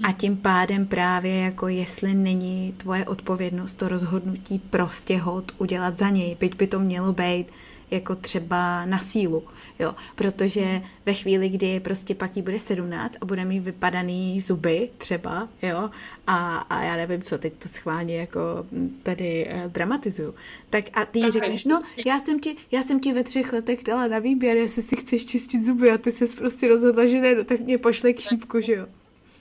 A 0.02 0.12
tím 0.12 0.36
pádem 0.36 0.86
právě 0.86 1.40
jako 1.40 1.68
jestli 1.68 2.14
není 2.14 2.74
tvoje 2.76 3.04
odpovědnost 3.04 3.74
to 3.74 3.88
rozhodnutí 3.88 4.58
prostě 4.58 5.18
hod 5.18 5.52
udělat 5.58 5.96
za 5.96 6.08
něj, 6.08 6.36
byť 6.40 6.56
by 6.56 6.66
to 6.66 6.80
mělo 6.80 7.12
být 7.12 7.46
jako 7.90 8.14
třeba 8.14 8.86
na 8.86 8.98
sílu, 8.98 9.42
jo, 9.80 9.94
protože 10.14 10.82
ve 11.06 11.14
chvíli, 11.14 11.48
kdy 11.48 11.80
prostě 11.80 12.14
pak 12.14 12.36
jí 12.36 12.42
bude 12.42 12.60
17 12.60 13.16
a 13.20 13.24
bude 13.24 13.44
mít 13.44 13.60
vypadaný 13.60 14.40
zuby 14.40 14.90
třeba, 14.98 15.48
jo, 15.62 15.90
a, 16.26 16.58
a 16.58 16.82
já 16.82 16.96
nevím 16.96 17.22
co, 17.22 17.38
teď 17.38 17.52
to 17.52 17.68
schválně 17.68 18.16
jako 18.16 18.40
tady 19.02 19.50
uh, 19.54 19.72
dramatizuju, 19.72 20.34
tak 20.70 20.84
a 20.92 21.04
ty 21.04 21.18
jí 21.18 21.30
řekneš, 21.30 21.64
no, 21.64 21.82
já 22.06 22.20
jsem, 22.20 22.40
ti, 22.40 22.56
já 22.72 22.82
jsem 22.82 23.00
ti 23.00 23.12
ve 23.12 23.24
třech 23.24 23.52
letech 23.52 23.84
dala 23.84 24.06
na 24.06 24.18
výběr, 24.18 24.56
jestli 24.56 24.82
si 24.82 24.96
chceš 24.96 25.26
čistit 25.26 25.62
zuby 25.62 25.90
a 25.90 25.98
ty 25.98 26.12
se 26.12 26.36
prostě 26.36 26.68
rozhodla, 26.68 27.06
že 27.06 27.20
ne, 27.20 27.34
no, 27.34 27.44
tak 27.44 27.60
mě 27.60 27.78
pošle 27.78 28.12
k 28.12 28.20
šípku, 28.20 28.60
že 28.60 28.72
jo. 28.72 28.86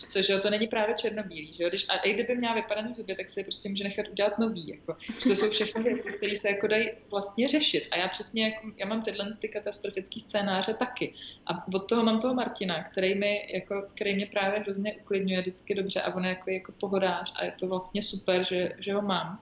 Což 0.08 0.30
jo, 0.30 0.40
to 0.40 0.50
není 0.50 0.68
právě 0.68 0.96
černobílý, 0.96 1.54
že 1.54 1.64
jo? 1.64 1.70
Když, 1.70 1.86
a 1.90 1.98
i 1.98 2.14
kdyby 2.14 2.36
měla 2.36 2.54
vypadaný 2.54 2.94
zuby, 2.94 3.16
tak 3.16 3.30
si 3.30 3.44
prostě 3.44 3.70
může 3.70 3.84
nechat 3.84 4.08
udělat 4.08 4.40
nový, 4.40 4.68
jako. 4.68 4.98
To 5.24 5.30
jsou 5.30 5.50
všechny 5.50 5.84
věci, 5.84 6.12
které 6.12 6.36
se 6.36 6.50
jako 6.50 6.68
dají 6.68 6.90
vlastně 7.10 7.48
řešit. 7.48 7.88
A 7.92 7.98
já 7.98 8.08
přesně, 8.08 8.44
jako, 8.44 8.68
já 8.78 8.86
mám 8.86 9.02
tyhle 9.02 9.32
ty 9.40 9.48
katastrofické 9.48 10.20
scénáře 10.20 10.74
taky. 10.74 11.14
A 11.46 11.68
od 11.76 11.80
toho 11.80 12.04
mám 12.04 12.22
toho 12.22 12.34
Martina, 12.34 12.84
který, 12.84 13.16
mi, 13.16 13.50
jako, 13.54 13.86
který 13.94 14.16
mě 14.16 14.26
právě 14.26 14.60
hrozně 14.60 14.94
uklidňuje 14.94 15.42
vždycky 15.42 15.76
dobře 15.76 16.02
a 16.02 16.16
on 16.16 16.26
je 16.26 16.30
jako, 16.30 16.50
jako 16.50 16.72
pohodář 16.72 17.34
a 17.36 17.46
je 17.46 17.54
to 17.60 17.68
vlastně 17.68 18.02
super, 18.02 18.46
že, 18.46 18.72
že 18.80 18.94
ho 18.94 19.02
mám, 19.02 19.40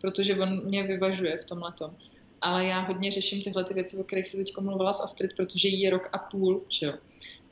protože 0.00 0.34
on 0.36 0.64
mě 0.64 0.82
vyvažuje 0.82 1.36
v 1.36 1.44
tomhle 1.44 1.72
tom 1.72 1.96
ale 2.42 2.64
já 2.64 2.80
hodně 2.80 3.10
řeším 3.10 3.42
tyhle 3.42 3.64
ty 3.64 3.74
věci, 3.74 3.96
o 3.96 4.04
kterých 4.04 4.28
se 4.28 4.36
teď 4.36 4.52
mluvila 4.60 4.92
s 4.92 5.00
Astrid, 5.00 5.36
protože 5.36 5.68
jí 5.68 5.80
je 5.80 5.90
rok 5.90 6.08
a 6.12 6.18
půl, 6.18 6.64
že 6.68 6.86
jo 6.86 6.92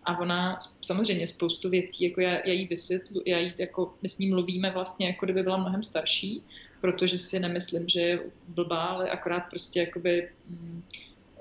a 0.09 0.19
ona 0.19 0.59
samozřejmě 0.81 1.27
spoustu 1.27 1.71
věcí, 1.71 2.05
jako 2.05 2.21
já, 2.21 2.31
já 2.31 2.53
jí 2.53 2.67
vysvětlu, 2.67 3.23
já 3.27 3.39
jí 3.39 3.53
jako, 3.59 3.95
my 4.03 4.09
s 4.09 4.19
ní 4.19 4.29
mluvíme 4.29 4.71
vlastně, 4.71 5.07
jako 5.07 5.27
kdyby 5.27 5.43
byla 5.43 5.57
mnohem 5.57 5.83
starší, 5.83 6.43
protože 6.81 7.19
si 7.19 7.39
nemyslím, 7.39 7.89
že 7.89 8.01
je 8.01 8.21
blbá, 8.49 8.85
ale 8.85 9.11
akorát 9.11 9.41
prostě 9.41 9.81
jakoby 9.81 10.29
mm, 10.47 10.83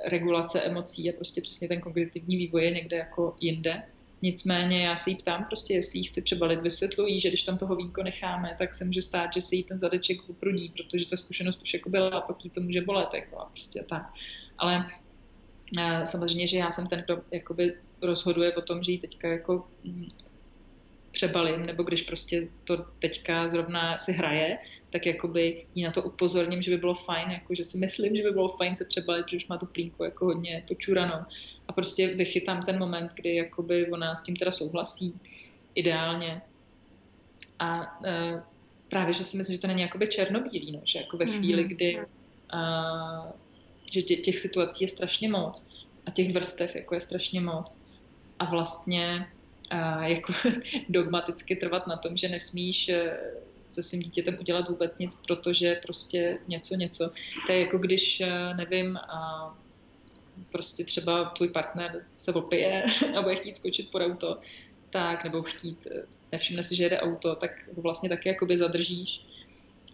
regulace 0.05 0.61
emocí 0.61 1.09
a 1.09 1.13
prostě 1.13 1.41
přesně 1.41 1.67
ten 1.67 1.81
kognitivní 1.81 2.37
vývoj 2.37 2.63
je 2.63 2.71
někde 2.71 2.97
jako 2.97 3.35
jinde. 3.41 3.83
Nicméně 4.21 4.85
já 4.85 4.97
se 4.97 5.09
jí 5.09 5.15
ptám 5.15 5.45
prostě, 5.45 5.73
jestli 5.73 5.99
jí 5.99 6.03
chci 6.03 6.21
přebalit, 6.21 6.61
vysvětlují, 6.61 7.19
že 7.19 7.29
když 7.29 7.43
tam 7.43 7.57
toho 7.57 7.75
vínko 7.75 8.03
necháme, 8.03 8.55
tak 8.57 8.75
se 8.75 8.85
může 8.85 9.01
stát, 9.01 9.33
že 9.33 9.41
se 9.41 9.55
jí 9.55 9.63
ten 9.63 9.79
zadeček 9.79 10.29
uprudí, 10.29 10.69
protože 10.69 11.09
ta 11.09 11.15
zkušenost 11.15 11.61
už 11.61 11.73
jako 11.73 11.89
byla 11.89 12.09
a 12.09 12.21
pak 12.21 12.45
jí 12.45 12.49
to 12.49 12.61
může 12.61 12.81
bolet, 12.81 13.13
jako 13.13 13.39
a 13.39 13.45
prostě 13.45 13.83
tak. 13.89 14.13
Ale 14.57 14.85
samozřejmě, 16.03 16.47
že 16.47 16.57
já 16.57 16.71
jsem 16.71 16.87
ten, 16.87 17.03
kdo 17.05 17.21
jakoby 17.31 17.73
rozhoduje 18.01 18.55
o 18.55 18.61
tom, 18.61 18.83
že 18.83 18.91
ji 18.91 18.97
teďka 18.97 19.27
jako 19.27 19.67
mm, 19.83 20.07
přebalím, 21.11 21.65
nebo 21.65 21.83
když 21.83 22.01
prostě 22.01 22.47
to 22.63 22.85
teďka 22.99 23.49
zrovna 23.49 23.97
si 23.97 24.11
hraje, 24.11 24.57
tak 24.89 25.05
jakoby 25.05 25.65
jí 25.75 25.83
na 25.83 25.91
to 25.91 26.03
upozorním, 26.03 26.61
že 26.61 26.71
by 26.71 26.77
bylo 26.77 26.93
fajn, 26.93 27.31
jako 27.31 27.55
že 27.55 27.63
si 27.63 27.77
myslím, 27.77 28.15
že 28.15 28.23
by 28.23 28.31
bylo 28.31 28.47
fajn 28.47 28.75
se 28.75 28.85
přebalit, 28.85 29.29
že 29.29 29.37
už 29.37 29.47
má 29.47 29.57
tu 29.57 29.65
plínku 29.65 30.03
jako 30.03 30.25
hodně 30.25 30.63
počuranou. 30.67 31.25
A 31.67 31.73
prostě 31.73 32.07
vychytám 32.07 32.63
ten 32.63 32.79
moment, 32.79 33.11
kdy 33.13 33.35
jakoby 33.35 33.91
ona 33.91 34.15
s 34.15 34.21
tím 34.21 34.35
teda 34.35 34.51
souhlasí 34.51 35.13
ideálně. 35.75 36.41
A 37.59 37.99
e, 38.05 38.41
právě, 38.89 39.13
že 39.13 39.23
si 39.23 39.37
myslím, 39.37 39.55
že 39.55 39.61
to 39.61 39.67
není 39.67 39.81
jakoby 39.81 40.07
černobílý, 40.07 40.71
no, 40.71 40.81
že 40.83 40.99
jako 40.99 41.17
ve 41.17 41.25
chvíli, 41.25 41.61
mhm. 41.61 41.69
kdy 41.69 41.99
a, 42.49 43.33
že 43.91 44.01
tě, 44.01 44.15
těch 44.15 44.39
situací 44.39 44.83
je 44.83 44.87
strašně 44.87 45.29
moc 45.29 45.65
a 46.05 46.11
těch 46.11 46.33
vrstev 46.33 46.75
jako 46.75 46.95
je 46.95 47.01
strašně 47.01 47.41
moc, 47.41 47.77
a 48.39 48.45
vlastně 48.45 49.27
a 49.69 50.07
jako 50.07 50.33
dogmaticky 50.89 51.55
trvat 51.55 51.87
na 51.87 51.97
tom, 51.97 52.17
že 52.17 52.29
nesmíš 52.29 52.89
eh, 52.89 53.17
se 53.65 53.83
svým 53.83 54.01
dítětem 54.01 54.37
udělat 54.39 54.69
vůbec 54.69 54.97
nic, 54.97 55.15
protože 55.15 55.79
prostě 55.83 56.39
něco, 56.47 56.75
něco. 56.75 57.11
To 57.47 57.51
je 57.51 57.59
jako 57.59 57.77
když, 57.77 58.21
eh, 58.21 58.53
nevím, 58.53 58.97
a 58.97 59.53
prostě 60.51 60.83
třeba 60.83 61.25
tvůj 61.25 61.49
partner 61.49 62.05
se 62.15 62.33
opije 62.33 62.85
a 63.17 63.21
bude 63.21 63.35
chtít 63.35 63.55
skočit 63.55 63.91
pod 63.91 64.01
auto, 64.01 64.39
tak, 64.89 65.23
nebo 65.23 65.41
chtít, 65.41 65.87
eh, 65.91 66.03
nevšimne 66.31 66.63
si, 66.63 66.75
že 66.75 66.83
jede 66.83 66.99
auto, 66.99 67.35
tak 67.35 67.51
ho 67.75 67.81
vlastně 67.81 68.09
taky 68.09 68.29
jakoby 68.29 68.57
zadržíš, 68.57 69.25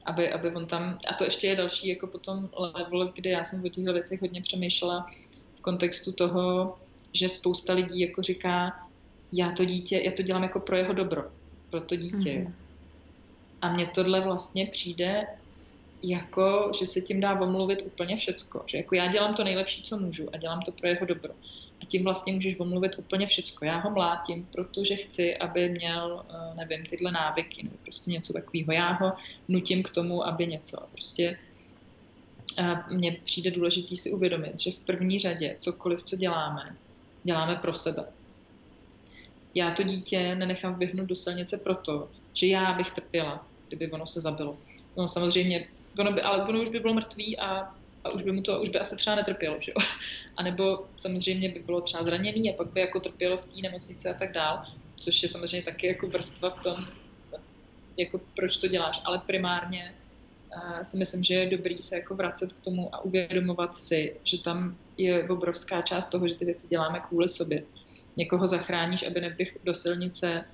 aby, 0.05 0.31
aby 0.31 0.49
on 0.55 0.65
tam, 0.65 0.97
a 1.09 1.13
to 1.13 1.23
ještě 1.23 1.47
je 1.47 1.55
další 1.55 1.87
jako 1.87 2.07
potom 2.07 2.49
level, 2.57 3.11
kde 3.15 3.29
já 3.29 3.43
jsem 3.43 3.65
o 3.65 3.69
těchto 3.69 3.93
věcech 3.93 4.21
hodně 4.21 4.41
přemýšlela 4.41 5.07
v 5.55 5.61
kontextu 5.61 6.11
toho, 6.11 6.75
že 7.13 7.29
spousta 7.29 7.73
lidí 7.73 7.99
jako 7.99 8.21
říká, 8.21 8.87
já 9.33 9.51
to 9.51 9.65
dítě, 9.65 10.01
já 10.05 10.11
to 10.11 10.21
dělám 10.21 10.43
jako 10.43 10.59
pro 10.59 10.75
jeho 10.75 10.93
dobro, 10.93 11.23
pro 11.69 11.81
to 11.81 11.95
dítě. 11.95 12.31
Mm-hmm. 12.31 12.53
A 13.61 13.73
mně 13.73 13.85
tohle 13.85 14.21
vlastně 14.21 14.67
přijde 14.67 15.27
jako, 16.03 16.71
že 16.79 16.85
se 16.85 17.01
tím 17.01 17.21
dá 17.21 17.39
omluvit 17.39 17.81
úplně 17.85 18.17
všecko. 18.17 18.63
Že 18.67 18.77
jako 18.77 18.95
já 18.95 19.07
dělám 19.07 19.33
to 19.35 19.43
nejlepší, 19.43 19.83
co 19.83 19.97
můžu 19.97 20.29
a 20.33 20.37
dělám 20.37 20.61
to 20.61 20.71
pro 20.71 20.87
jeho 20.87 21.05
dobro. 21.05 21.33
A 21.83 21.85
tím 21.85 22.03
vlastně 22.03 22.33
můžeš 22.33 22.59
omluvit 22.59 22.95
úplně 22.97 23.27
všecko. 23.27 23.65
Já 23.65 23.77
ho 23.79 23.89
mlátím, 23.91 24.47
protože 24.51 24.95
chci, 24.95 25.37
aby 25.37 25.69
měl, 25.69 26.25
eh, 26.29 26.55
nevím, 26.55 26.85
tyhle 26.85 27.11
návyky 27.11 27.63
nebo 27.63 27.75
prostě 27.83 28.11
něco 28.11 28.33
takového. 28.33 28.71
Já 28.71 28.91
ho 28.91 29.13
nutím 29.47 29.83
k 29.83 29.89
tomu, 29.89 30.27
aby 30.27 30.47
něco. 30.47 30.77
Prostě 30.91 31.37
mně 32.91 33.11
přijde 33.11 33.51
důležitý 33.51 33.97
si 33.97 34.11
uvědomit, 34.11 34.59
že 34.59 34.71
v 34.71 34.79
první 34.79 35.19
řadě 35.19 35.55
cokoliv, 35.59 36.03
co 36.03 36.15
děláme, 36.15 36.75
děláme 37.23 37.55
pro 37.55 37.73
sebe. 37.73 38.05
Já 39.55 39.71
to 39.71 39.83
dítě 39.83 40.35
nenechám 40.35 40.75
vyhnout 40.75 41.05
do 41.05 41.15
silnice 41.15 41.57
proto, 41.57 42.09
že 42.33 42.47
já 42.47 42.73
bych 42.73 42.91
trpěla, 42.91 43.47
kdyby 43.67 43.91
ono 43.91 44.07
se 44.07 44.21
zabilo. 44.21 44.57
No 44.97 45.09
samozřejmě, 45.09 45.67
ono 45.99 46.11
by, 46.11 46.21
ale 46.21 46.43
ono 46.43 46.61
už 46.61 46.69
by 46.69 46.79
bylo 46.79 46.93
mrtvý 46.93 47.39
a, 47.39 47.75
a 48.03 48.09
už 48.09 48.23
by 48.23 48.31
mu 48.31 48.41
to, 48.41 48.61
už 48.61 48.69
by 48.69 48.79
asi 48.79 48.95
třeba 48.95 49.15
netrpělo, 49.15 49.57
že 49.59 49.71
jo. 49.71 49.85
A 50.37 50.43
nebo 50.43 50.85
samozřejmě 50.97 51.49
by 51.49 51.59
bylo 51.59 51.81
třeba 51.81 52.03
zraněný 52.03 52.51
a 52.51 52.53
pak 52.53 52.67
by 52.67 52.79
jako 52.79 52.99
trpělo 52.99 53.37
v 53.37 53.45
té 53.45 53.61
nemocnici 53.61 54.09
a 54.09 54.13
tak 54.13 54.31
dál, 54.31 54.63
což 54.95 55.23
je 55.23 55.29
samozřejmě 55.29 55.65
taky 55.65 55.87
jako 55.87 56.07
vrstva 56.07 56.49
v 56.49 56.59
tom, 56.59 56.87
jako 57.97 58.21
proč 58.35 58.57
to 58.57 58.67
děláš, 58.67 59.01
ale 59.05 59.21
primárně 59.27 59.93
si 60.83 60.97
myslím, 60.97 61.23
že 61.23 61.33
je 61.33 61.49
dobrý 61.49 61.81
se 61.81 61.95
jako 61.95 62.15
vracet 62.15 62.53
k 62.53 62.59
tomu 62.59 62.95
a 62.95 63.01
uvědomovat 63.01 63.77
si, 63.77 64.15
že 64.23 64.41
tam 64.41 64.77
je 64.97 65.29
obrovská 65.29 65.81
část 65.81 66.07
toho, 66.07 66.27
že 66.27 66.35
ty 66.35 66.45
věci 66.45 66.67
děláme 66.67 66.99
kvůli 66.99 67.29
sobě. 67.29 67.63
Někoho 68.17 68.47
zachráníš, 68.47 69.03
aby 69.03 69.21
neběh 69.21 69.57
do 69.63 69.73
silnice, 69.73 70.45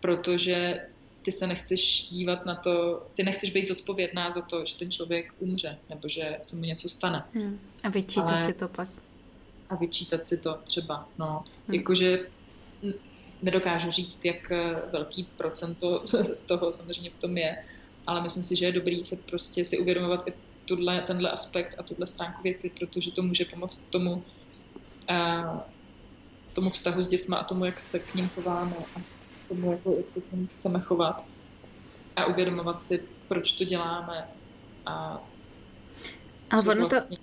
protože 0.00 0.86
ty 1.24 1.32
se 1.32 1.46
nechceš 1.46 2.08
dívat 2.10 2.46
na 2.46 2.54
to, 2.54 3.06
ty 3.14 3.22
nechceš 3.22 3.50
být 3.50 3.68
zodpovědná 3.68 4.30
za 4.30 4.42
to, 4.42 4.64
že 4.64 4.76
ten 4.76 4.90
člověk 4.90 5.34
umře, 5.38 5.78
nebo 5.88 6.08
že 6.08 6.38
se 6.42 6.56
mu 6.56 6.62
něco 6.62 6.88
stane. 6.88 7.24
Hmm. 7.34 7.60
A 7.82 7.88
vyčítat 7.88 8.30
Ale... 8.30 8.44
si 8.44 8.52
to 8.52 8.68
pak. 8.68 8.88
A 9.68 9.74
vyčítat 9.76 10.26
si 10.26 10.36
to 10.36 10.58
třeba, 10.64 11.08
no. 11.18 11.44
Hmm. 11.66 11.74
Jakože 11.74 12.26
nedokážu 13.42 13.90
říct, 13.90 14.18
jak 14.24 14.52
velký 14.92 15.24
procento 15.36 16.02
z 16.32 16.42
toho 16.42 16.72
samozřejmě 16.72 17.10
v 17.10 17.16
tom 17.16 17.36
je, 17.38 17.64
ale 18.06 18.22
myslím 18.22 18.42
si, 18.42 18.56
že 18.56 18.66
je 18.66 18.72
dobrý 18.72 19.04
se 19.04 19.16
prostě 19.16 19.64
si 19.64 19.78
uvědomovat 19.78 20.28
i 20.28 20.32
tuhle, 20.64 21.00
tenhle 21.00 21.30
aspekt 21.30 21.74
a 21.78 21.82
tuhle 21.82 22.06
stránku 22.06 22.42
věci, 22.42 22.70
protože 22.78 23.10
to 23.10 23.22
může 23.22 23.44
pomoct 23.44 23.82
tomu, 23.90 24.24
a, 25.08 25.66
tomu 26.52 26.70
vztahu 26.70 27.02
s 27.02 27.08
dětma 27.08 27.36
a 27.36 27.44
tomu, 27.44 27.64
jak 27.64 27.80
se 27.80 27.98
k 27.98 28.14
ním 28.14 28.28
chováme 28.28 28.76
a 28.96 29.13
tomu, 29.54 29.72
jako, 29.72 29.94
jak 29.96 30.10
se 30.10 30.20
k 30.20 30.32
ním 30.32 30.46
chceme 30.46 30.80
chovat 30.80 31.24
a 32.16 32.26
uvědomovat 32.26 32.82
si, 32.82 33.00
proč 33.28 33.52
to 33.52 33.64
děláme 33.64 34.28
a 34.86 35.22
ale 36.50 36.62
ono 36.62 36.88
vlastně... 36.88 37.18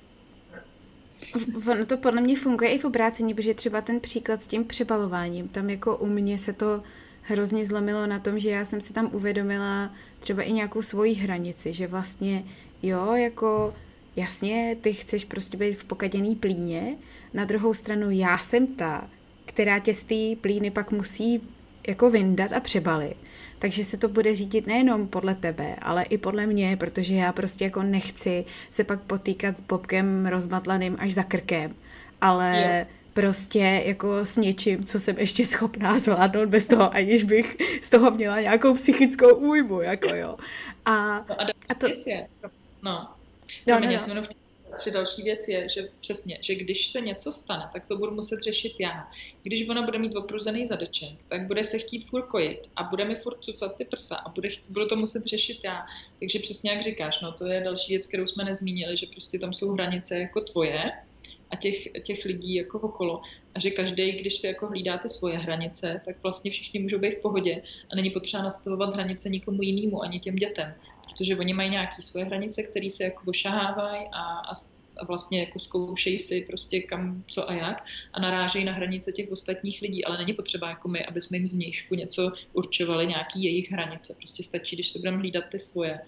to, 1.63 1.71
ono 1.71 1.85
to 1.85 1.97
podle 1.97 2.21
mě 2.21 2.35
funguje 2.35 2.71
i 2.71 2.79
v 2.79 2.85
obrácení, 2.85 3.33
protože 3.33 3.53
třeba 3.53 3.81
ten 3.81 3.99
příklad 3.99 4.43
s 4.43 4.47
tím 4.47 4.65
přebalováním, 4.65 5.47
tam 5.47 5.69
jako 5.69 5.97
u 5.97 6.05
mě 6.05 6.39
se 6.39 6.53
to 6.53 6.83
hrozně 7.21 7.65
zlomilo 7.65 8.07
na 8.07 8.19
tom, 8.19 8.39
že 8.39 8.49
já 8.49 8.65
jsem 8.65 8.81
si 8.81 8.93
tam 8.93 9.09
uvědomila 9.13 9.91
třeba 10.19 10.43
i 10.43 10.51
nějakou 10.51 10.81
svoji 10.81 11.13
hranici, 11.13 11.73
že 11.73 11.87
vlastně 11.87 12.43
jo, 12.83 13.13
jako 13.13 13.73
jasně, 14.15 14.77
ty 14.81 14.93
chceš 14.93 15.25
prostě 15.25 15.57
být 15.57 15.73
v 15.73 15.83
pokaděný 15.83 16.35
plíně, 16.35 16.97
na 17.33 17.45
druhou 17.45 17.73
stranu 17.73 18.09
já 18.09 18.37
jsem 18.37 18.67
ta, 18.67 19.09
která 19.45 19.79
tě 19.79 19.93
z 19.93 20.03
té 20.03 20.41
plíny 20.41 20.71
pak 20.71 20.91
musí 20.91 21.41
jako 21.87 22.09
vyndat 22.09 22.53
a 22.53 22.59
přebalit. 22.59 23.17
Takže 23.59 23.83
se 23.83 23.97
to 23.97 24.07
bude 24.07 24.35
řídit 24.35 24.67
nejenom 24.67 25.07
podle 25.07 25.35
tebe, 25.35 25.75
ale 25.81 26.03
i 26.03 26.17
podle 26.17 26.47
mě, 26.47 26.77
protože 26.77 27.15
já 27.15 27.31
prostě 27.31 27.63
jako 27.63 27.83
nechci 27.83 28.45
se 28.69 28.83
pak 28.83 29.01
potýkat 29.01 29.57
s 29.57 29.61
bobkem 29.61 30.25
rozmatlaným 30.25 30.97
až 30.99 31.13
za 31.13 31.23
krkem. 31.23 31.75
Ale 32.21 32.63
jo 32.79 33.01
prostě 33.13 33.83
jako 33.85 34.25
s 34.25 34.37
něčím, 34.37 34.83
co 34.83 34.99
jsem 34.99 35.17
ještě 35.17 35.45
schopná 35.45 35.99
zvládnout 35.99 36.49
bez 36.49 36.65
toho, 36.65 36.93
aniž 36.93 37.23
bych 37.23 37.57
z 37.81 37.89
toho 37.89 38.11
měla 38.11 38.41
nějakou 38.41 38.73
psychickou 38.73 39.35
újmu, 39.35 39.81
jako 39.81 40.07
jo. 40.07 40.37
A, 40.85 41.25
no 41.29 41.41
a, 41.41 41.45
a 41.69 41.73
to... 41.73 41.87
Je, 42.05 42.27
no, 42.83 43.07
no, 43.67 43.79
no, 43.79 44.15
no. 44.15 44.23
Tři 44.77 44.91
další 44.91 45.23
věc 45.23 45.47
je, 45.47 45.69
že 45.69 45.89
přesně, 45.99 46.37
že 46.41 46.55
když 46.55 46.87
se 46.87 47.01
něco 47.01 47.31
stane, 47.31 47.69
tak 47.73 47.87
to 47.87 47.97
budu 47.97 48.11
muset 48.11 48.43
řešit 48.43 48.73
já. 48.79 49.11
Když 49.43 49.69
ona 49.69 49.81
bude 49.81 49.99
mít 49.99 50.15
opruzený 50.15 50.65
zadeček, 50.65 51.23
tak 51.27 51.47
bude 51.47 51.63
se 51.63 51.77
chtít 51.77 52.05
furt 52.05 52.27
kojit 52.27 52.59
a 52.75 52.83
bude 52.83 53.05
mi 53.05 53.15
furt 53.15 53.39
cucat 53.41 53.75
ty 53.75 53.85
prsa 53.85 54.15
a 54.15 54.29
bude, 54.29 54.49
budu 54.69 54.87
to 54.87 54.95
muset 54.95 55.25
řešit 55.25 55.59
já. 55.63 55.85
Takže 56.19 56.39
přesně 56.39 56.71
jak 56.71 56.81
říkáš, 56.81 57.21
no 57.21 57.31
to 57.31 57.45
je 57.45 57.61
další 57.61 57.93
věc, 57.93 58.07
kterou 58.07 58.27
jsme 58.27 58.43
nezmínili, 58.43 58.97
že 58.97 59.05
prostě 59.05 59.39
tam 59.39 59.53
jsou 59.53 59.71
hranice 59.71 60.19
jako 60.19 60.41
tvoje 60.41 60.91
a 61.51 61.55
těch, 61.55 61.87
těch 62.03 62.25
lidí 62.25 62.55
jako 62.55 62.79
okolo. 62.79 63.21
A 63.55 63.59
že 63.59 63.69
každý, 63.69 64.11
když 64.11 64.37
si 64.37 64.47
jako 64.47 64.67
hlídáte 64.67 65.09
svoje 65.09 65.37
hranice, 65.37 66.01
tak 66.05 66.23
vlastně 66.23 66.51
všichni 66.51 66.79
můžou 66.79 66.97
být 66.99 67.13
v 67.13 67.21
pohodě 67.21 67.61
a 67.91 67.95
není 67.95 68.09
potřeba 68.09 68.43
nastavovat 68.43 68.93
hranice 68.93 69.29
nikomu 69.29 69.61
jinému, 69.61 70.03
ani 70.03 70.19
těm 70.19 70.35
dětem. 70.35 70.73
Protože 71.21 71.37
oni 71.37 71.53
mají 71.53 71.69
nějaké 71.69 72.01
svoje 72.01 72.25
hranice, 72.25 72.63
které 72.63 72.89
se 72.89 73.03
jako 73.03 73.23
ošahávají 73.29 74.07
a, 74.11 74.21
a 74.21 74.53
a 74.97 75.05
vlastně 75.05 75.39
jako 75.39 75.59
zkoušejí 75.59 76.19
si 76.19 76.41
prostě 76.41 76.81
kam, 76.81 77.23
co 77.27 77.49
a 77.49 77.53
jak 77.53 77.85
a 78.13 78.19
narážejí 78.19 78.65
na 78.65 78.73
hranice 78.73 79.11
těch 79.11 79.31
ostatních 79.31 79.81
lidí, 79.81 80.05
ale 80.05 80.17
není 80.17 80.33
potřeba 80.33 80.69
jako 80.69 80.87
my, 80.87 81.05
aby 81.05 81.21
jsme 81.21 81.37
jim 81.37 81.47
zvnějšku 81.47 81.95
něco 81.95 82.31
určovali, 82.53 83.07
nějaký 83.07 83.43
jejich 83.43 83.71
hranice. 83.71 84.13
Prostě 84.13 84.43
stačí, 84.43 84.75
když 84.75 84.89
se 84.89 84.99
budeme 84.99 85.17
hlídat 85.17 85.43
ty 85.51 85.59
svoje 85.59 85.99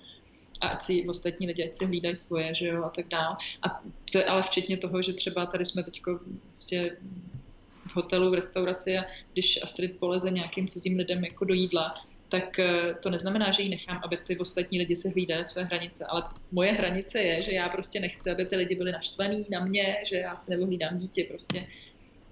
a 0.62 0.68
ať 0.68 0.84
si 0.84 1.08
ostatní 1.08 1.48
lidi, 1.48 1.64
ať 1.64 1.76
si 1.76 1.86
hlídají 1.86 2.16
svoje, 2.16 2.56
že 2.56 2.68
jo, 2.68 2.84
a 2.84 2.90
tak 2.90 3.08
dál. 3.08 3.38
A 3.62 3.84
to 4.12 4.18
je 4.18 4.26
ale 4.26 4.42
včetně 4.42 4.78
toho, 4.78 5.02
že 5.02 5.14
třeba 5.14 5.46
tady 5.46 5.66
jsme 5.66 5.84
teď 5.84 6.02
prostě 6.50 6.98
v 7.88 7.96
hotelu, 7.96 8.30
v 8.30 8.34
restauraci 8.34 8.98
a 8.98 9.06
když 9.34 9.60
Astrid 9.64 10.00
poleze 10.00 10.30
nějakým 10.30 10.68
cizím 10.68 10.98
lidem 10.98 11.24
jako 11.24 11.46
do 11.46 11.54
jídla, 11.54 11.94
tak 12.34 12.60
eh, 12.60 12.96
to 13.04 13.10
neznamená, 13.10 13.52
že 13.52 13.64
ji 13.64 13.70
nechám, 13.70 14.02
aby 14.04 14.18
ty 14.18 14.38
ostatní 14.38 14.80
lidi 14.80 14.96
se 14.96 15.10
hlídali 15.10 15.46
své 15.46 15.64
hranice, 15.64 16.06
ale 16.06 16.24
moje 16.52 16.72
hranice 16.72 17.20
je, 17.20 17.42
že 17.42 17.52
já 17.52 17.70
prostě 17.70 18.00
nechci, 18.00 18.32
aby 18.32 18.46
ty 18.46 18.56
lidi 18.56 18.76
byli 18.76 18.92
naštvaní 18.92 19.46
na 19.50 19.66
mě, 19.66 19.98
že 20.06 20.18
já 20.18 20.36
se 20.38 20.52
nebo 20.52 20.66
hlídám 20.66 20.98
dítě 20.98 21.24
prostě, 21.24 21.68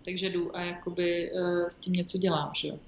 takže 0.05 0.29
jdu 0.29 0.57
a 0.57 0.61
jakoby 0.61 1.31
uh, 1.31 1.67
s 1.69 1.75
tím 1.75 1.93
něco 1.93 2.17
dělám, 2.17 2.51
že 2.55 2.67
jo. 2.67 2.79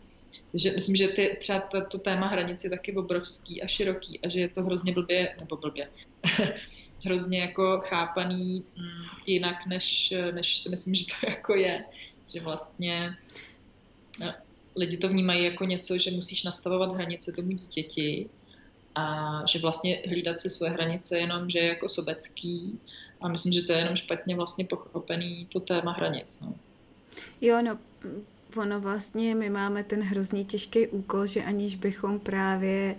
Takže 0.51 0.71
myslím, 0.71 0.95
že 0.95 1.07
ty, 1.07 1.37
třeba 1.39 1.59
to, 1.59 1.85
to 1.85 1.97
téma 1.97 2.27
hranice 2.27 2.67
je 2.67 2.71
taky 2.71 2.95
obrovský 2.95 3.61
a 3.61 3.67
široký 3.67 4.19
a 4.19 4.29
že 4.29 4.39
je 4.39 4.49
to 4.49 4.63
hrozně 4.63 4.93
blbě, 4.93 5.35
nebo 5.39 5.57
blbě, 5.57 5.89
hrozně 7.05 7.39
jako 7.41 7.81
chápaný 7.83 8.63
mm, 8.77 9.05
jinak, 9.27 9.65
než, 9.67 10.13
než 10.31 10.57
si 10.57 10.69
myslím, 10.69 10.95
že 10.95 11.05
to 11.05 11.29
jako 11.29 11.55
je. 11.55 11.85
Že 12.27 12.39
vlastně 12.39 13.17
eh, 14.21 14.33
lidi 14.75 14.97
to 14.97 15.09
vnímají 15.09 15.43
jako 15.43 15.65
něco, 15.65 15.97
že 15.97 16.11
musíš 16.11 16.43
nastavovat 16.43 16.95
hranice 16.95 17.31
tomu 17.31 17.51
dítěti 17.51 18.29
a 18.95 19.33
že 19.47 19.59
vlastně 19.59 20.01
hlídat 20.07 20.39
si 20.39 20.49
svoje 20.49 20.71
hranice 20.71 21.17
jenom, 21.17 21.49
že 21.49 21.59
je 21.59 21.67
jako 21.67 21.89
sobecký 21.89 22.79
a 23.21 23.27
myslím, 23.27 23.53
že 23.53 23.63
to 23.63 23.73
je 23.73 23.79
jenom 23.79 23.95
špatně 23.95 24.35
vlastně 24.35 24.65
pochopený 24.65 25.47
to 25.51 25.59
téma 25.59 25.91
hranic. 25.91 26.39
No. 26.39 26.55
Jo, 27.41 27.61
no, 27.61 27.77
ono 28.61 28.79
vlastně, 28.79 29.35
my 29.35 29.49
máme 29.49 29.83
ten 29.83 30.01
hrozně 30.01 30.43
těžký 30.43 30.87
úkol, 30.87 31.27
že 31.27 31.43
aniž 31.43 31.75
bychom 31.75 32.19
právě 32.19 32.95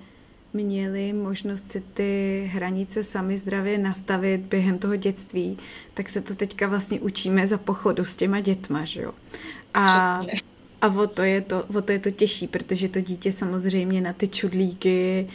měli 0.52 1.12
možnost 1.12 1.70
si 1.70 1.80
ty 1.80 2.50
hranice 2.52 3.04
sami 3.04 3.38
zdravě 3.38 3.78
nastavit 3.78 4.40
během 4.40 4.78
toho 4.78 4.96
dětství, 4.96 5.58
tak 5.94 6.08
se 6.08 6.20
to 6.20 6.34
teďka 6.34 6.68
vlastně 6.68 7.00
učíme 7.00 7.46
za 7.46 7.58
pochodu 7.58 8.04
s 8.04 8.16
těma 8.16 8.40
dětma, 8.40 8.84
že 8.84 9.02
jo. 9.02 9.12
A, 9.74 10.20
a 10.84 10.88
o, 10.88 11.06
to 11.06 11.22
je 11.22 11.40
to, 11.40 11.64
o 11.64 11.82
to 11.82 11.92
je 11.92 11.98
to 11.98 12.10
těžší, 12.10 12.46
protože 12.46 12.88
to 12.88 13.00
dítě 13.00 13.32
samozřejmě 13.32 14.00
na 14.00 14.12
ty 14.12 14.28
čudlíky 14.28 15.28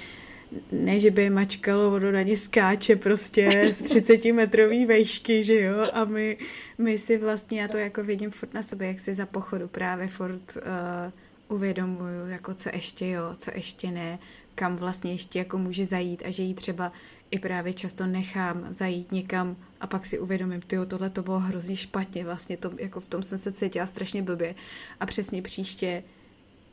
ne, 0.71 0.99
že 0.99 1.11
by 1.11 1.23
je 1.23 1.29
mačkalo, 1.29 1.93
ono 1.93 2.11
na 2.11 2.21
ně 2.21 2.37
skáče 2.37 2.95
prostě 2.95 3.71
z 3.73 3.81
30 3.81 4.25
metrový 4.25 4.85
vejšky, 4.85 5.43
že 5.43 5.61
jo, 5.61 5.87
a 5.93 6.05
my, 6.05 6.37
my 6.77 6.97
si 6.97 7.17
vlastně, 7.17 7.61
já 7.61 7.67
to 7.67 7.77
jako 7.77 8.03
vidím 8.03 8.31
furt 8.31 8.53
na 8.53 8.63
sobě, 8.63 8.87
jak 8.87 8.99
si 8.99 9.13
za 9.13 9.25
pochodu 9.25 9.67
právě 9.67 10.07
furt 10.07 10.57
uh, 10.57 11.55
uvědomuju, 11.57 12.27
jako 12.27 12.53
co 12.53 12.69
ještě 12.73 13.09
jo, 13.09 13.35
co 13.37 13.51
ještě 13.55 13.91
ne, 13.91 14.19
kam 14.55 14.75
vlastně 14.75 15.11
ještě 15.11 15.39
jako 15.39 15.57
může 15.57 15.85
zajít 15.85 16.23
a 16.25 16.31
že 16.31 16.43
jí 16.43 16.53
třeba 16.53 16.91
i 17.31 17.39
právě 17.39 17.73
často 17.73 18.05
nechám 18.05 18.65
zajít 18.69 19.11
někam 19.11 19.55
a 19.81 19.87
pak 19.87 20.05
si 20.05 20.19
uvědomím, 20.19 20.61
tyjo, 20.61 20.85
tohle 20.85 21.09
to 21.09 21.23
bylo 21.23 21.39
hrozně 21.39 21.77
špatně, 21.77 22.25
vlastně 22.25 22.57
to, 22.57 22.71
jako 22.77 22.99
v 22.99 23.07
tom 23.07 23.23
jsem 23.23 23.37
se 23.37 23.51
cítila 23.51 23.87
strašně 23.87 24.21
blbě 24.21 24.55
a 24.99 25.05
přesně 25.05 25.41
příště 25.41 26.03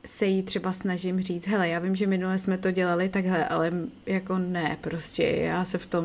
se 0.07 0.27
jí 0.27 0.43
třeba 0.43 0.73
snažím 0.73 1.21
říct, 1.21 1.47
hele, 1.47 1.69
já 1.69 1.79
vím, 1.79 1.97
že 1.97 2.07
minule 2.07 2.39
jsme 2.39 2.59
to 2.59 2.71
dělali 2.71 3.09
takhle, 3.09 3.49
ale 3.49 3.73
jako 4.07 4.39
ne, 4.39 4.77
prostě 4.81 5.23
já 5.23 5.65
se 5.65 5.79
v 5.79 5.87
tom 5.87 6.05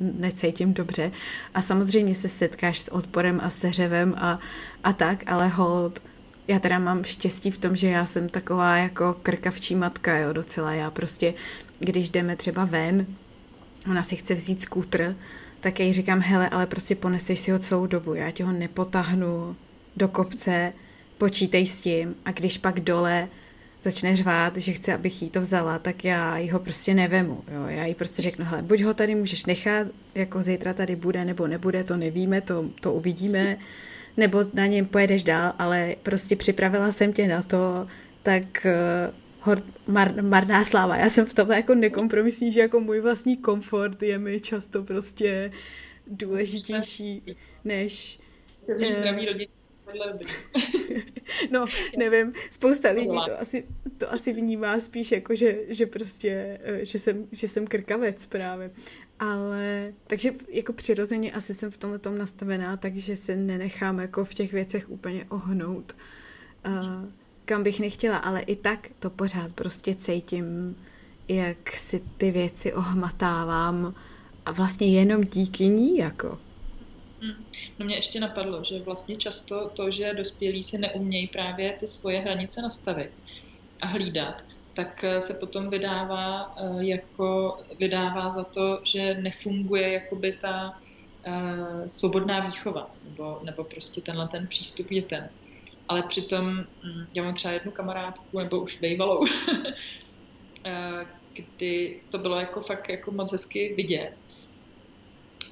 necítím 0.00 0.74
dobře 0.74 1.12
a 1.54 1.62
samozřejmě 1.62 2.14
se 2.14 2.28
setkáš 2.28 2.80
s 2.80 2.92
odporem 2.92 3.40
a 3.42 3.50
seřevem 3.50 4.14
a, 4.18 4.40
a 4.84 4.92
tak, 4.92 5.24
ale 5.26 5.48
hold, 5.48 6.02
já 6.48 6.58
teda 6.58 6.78
mám 6.78 7.04
štěstí 7.04 7.50
v 7.50 7.58
tom, 7.58 7.76
že 7.76 7.88
já 7.88 8.06
jsem 8.06 8.28
taková 8.28 8.76
jako 8.76 9.16
krkavčí 9.22 9.74
matka, 9.74 10.18
jo, 10.18 10.32
docela. 10.32 10.72
Já 10.72 10.90
prostě, 10.90 11.34
když 11.78 12.10
jdeme 12.10 12.36
třeba 12.36 12.64
ven, 12.64 13.06
ona 13.90 14.02
si 14.02 14.16
chce 14.16 14.34
vzít 14.34 14.62
skútr, 14.62 15.16
tak 15.60 15.80
já 15.80 15.86
jí 15.86 15.92
říkám, 15.92 16.20
hele, 16.20 16.48
ale 16.48 16.66
prostě 16.66 16.94
poneseš 16.94 17.40
si 17.40 17.50
ho 17.50 17.58
celou 17.58 17.86
dobu, 17.86 18.14
já 18.14 18.30
ti 18.30 18.42
ho 18.42 18.52
nepotahnu 18.52 19.56
do 19.96 20.08
kopce, 20.08 20.72
počítej 21.18 21.66
s 21.66 21.80
tím 21.80 22.14
a 22.24 22.32
když 22.32 22.58
pak 22.58 22.80
dole 22.80 23.28
začne 23.82 24.16
řvát, 24.16 24.56
že 24.56 24.72
chce, 24.72 24.94
abych 24.94 25.22
jí 25.22 25.30
to 25.30 25.40
vzala, 25.40 25.78
tak 25.78 26.04
já 26.04 26.38
jí 26.38 26.50
ho 26.50 26.58
prostě 26.58 26.94
nevemu. 26.94 27.44
Jo? 27.54 27.66
Já 27.66 27.86
jí 27.86 27.94
prostě 27.94 28.22
řeknu, 28.22 28.44
hele, 28.44 28.62
buď 28.62 28.82
ho 28.82 28.94
tady 28.94 29.14
můžeš 29.14 29.46
nechat, 29.46 29.86
jako 30.14 30.42
zítra 30.42 30.74
tady 30.74 30.96
bude 30.96 31.24
nebo 31.24 31.46
nebude, 31.46 31.84
to 31.84 31.96
nevíme, 31.96 32.40
to, 32.40 32.64
to 32.80 32.92
uvidíme, 32.92 33.56
nebo 34.16 34.44
na 34.54 34.66
něm 34.66 34.86
pojedeš 34.86 35.24
dál, 35.24 35.52
ale 35.58 35.94
prostě 36.02 36.36
připravila 36.36 36.92
jsem 36.92 37.12
tě 37.12 37.28
na 37.28 37.42
to, 37.42 37.86
tak 38.22 38.66
uh, 38.66 39.14
hor, 39.46 39.62
mar, 39.86 40.22
marná 40.22 40.64
sláva. 40.64 40.96
Já 40.96 41.10
jsem 41.10 41.26
v 41.26 41.34
tom 41.34 41.50
jako 41.50 41.74
nekompromisní, 41.74 42.52
že 42.52 42.60
jako 42.60 42.80
můj 42.80 43.00
vlastní 43.00 43.36
komfort 43.36 44.02
je 44.02 44.18
mi 44.18 44.40
často 44.40 44.82
prostě 44.82 45.52
důležitější 46.06 47.36
než... 47.64 48.20
Eh, 48.68 49.16
no, 51.50 51.66
nevím, 51.98 52.32
spousta 52.50 52.90
lidí 52.90 53.16
to 53.26 53.40
asi, 53.40 53.66
to 53.98 54.12
asi 54.12 54.32
vnímá 54.32 54.80
spíš 54.80 55.12
jako, 55.12 55.34
že, 55.34 55.58
že 55.68 55.86
prostě, 55.86 56.60
eh, 56.62 56.84
že 56.84 56.98
jsem, 56.98 57.28
že 57.32 57.48
jsem 57.48 57.66
krkavec 57.66 58.26
právě. 58.26 58.70
Ale, 59.18 59.92
takže 60.06 60.32
jako 60.48 60.72
přirozeně 60.72 61.32
asi 61.32 61.54
jsem 61.54 61.70
v 61.70 61.76
tomhle 61.76 61.98
tom 61.98 62.18
nastavená, 62.18 62.76
takže 62.76 63.16
se 63.16 63.36
nenechám 63.36 63.98
jako 63.98 64.24
v 64.24 64.34
těch 64.34 64.52
věcech 64.52 64.90
úplně 64.90 65.24
ohnout, 65.28 65.96
uh, 66.66 67.10
kam 67.46 67.62
bych 67.62 67.80
nechtěla, 67.80 68.16
ale 68.16 68.40
i 68.40 68.56
tak 68.56 68.88
to 68.98 69.10
pořád 69.10 69.52
prostě 69.52 69.94
cítím, 69.94 70.76
jak 71.28 71.70
si 71.70 72.02
ty 72.16 72.30
věci 72.30 72.74
ohmatávám 72.74 73.94
a 74.46 74.52
vlastně 74.52 74.86
jenom 74.86 75.24
díky 75.24 75.66
ní 75.68 75.98
jako. 75.98 76.38
Hmm. 77.20 77.44
No 77.78 77.86
mě 77.86 77.94
ještě 77.94 78.20
napadlo, 78.20 78.64
že 78.64 78.78
vlastně 78.78 79.16
často 79.16 79.70
to, 79.74 79.90
že 79.90 80.14
dospělí 80.14 80.62
si 80.62 80.78
neumějí 80.78 81.26
právě 81.26 81.72
ty 81.72 81.86
svoje 81.86 82.20
hranice 82.20 82.62
nastavit 82.62 83.10
a 83.80 83.86
hlídat, 83.86 84.44
tak 84.74 85.04
eh, 85.04 85.20
se 85.20 85.34
potom 85.34 85.70
vydává 85.70 86.54
eh, 86.56 86.84
jako 86.84 87.58
vydává 87.78 88.30
za 88.30 88.44
to, 88.44 88.80
že 88.84 89.14
nefunguje 89.14 89.92
jakoby 89.92 90.38
ta 90.40 90.80
uh, 91.26 91.88
svobodná 91.88 92.40
výchova 92.40 92.90
nebo, 93.04 93.40
nebo 93.44 93.64
prostě 93.64 94.00
tenhle 94.00 94.28
ten 94.28 94.46
přístup 94.46 94.88
dětem. 94.88 95.28
Ale 95.88 96.02
přitom 96.02 96.58
hm, 96.58 97.06
já 97.16 97.22
mám 97.22 97.34
třeba 97.34 97.54
jednu 97.54 97.72
kamarádku, 97.72 98.38
nebo 98.38 98.60
už 98.60 98.80
bývalou, 98.80 99.24
kdy 101.36 102.02
to 102.10 102.18
bylo 102.18 102.40
jako 102.40 102.60
fakt 102.60 102.88
jako 102.88 103.10
moc 103.12 103.32
hezky 103.32 103.74
vidět, 103.76 104.16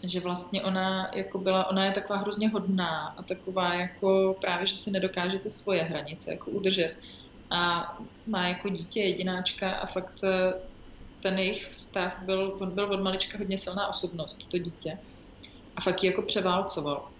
že 0.05 0.21
vlastně 0.21 0.63
ona 0.63 1.11
jako 1.15 1.39
byla, 1.39 1.71
ona 1.71 1.85
je 1.85 1.93
taková 1.93 2.19
hrozně 2.19 2.49
hodná 2.49 3.07
a 3.19 3.23
taková 3.23 3.75
jako 3.75 4.39
právě, 4.41 4.67
že 4.67 4.77
si 4.77 4.91
nedokáže 4.91 5.39
ty 5.39 5.51
svoje 5.51 5.83
hranice 5.83 6.33
jako 6.33 6.51
udržet 6.51 6.97
a 7.51 7.85
má 8.27 8.49
jako 8.49 8.69
dítě 8.69 9.01
jedináčka 9.01 9.73
a 9.73 9.87
fakt 9.87 10.25
eh, 10.25 10.53
ten 11.23 11.39
jejich 11.39 11.65
vztah 11.67 12.23
byl, 12.25 12.59
byl 12.75 12.93
od 12.93 13.01
malička 13.01 13.39
hodně 13.39 13.59
silná 13.59 13.89
osobnost, 13.89 14.39
to 14.51 14.59
dítě. 14.59 14.99
A 15.77 15.81
fakt 15.81 16.03
ji 16.03 16.11
jako 16.11 16.23
převálcoval 16.23 17.14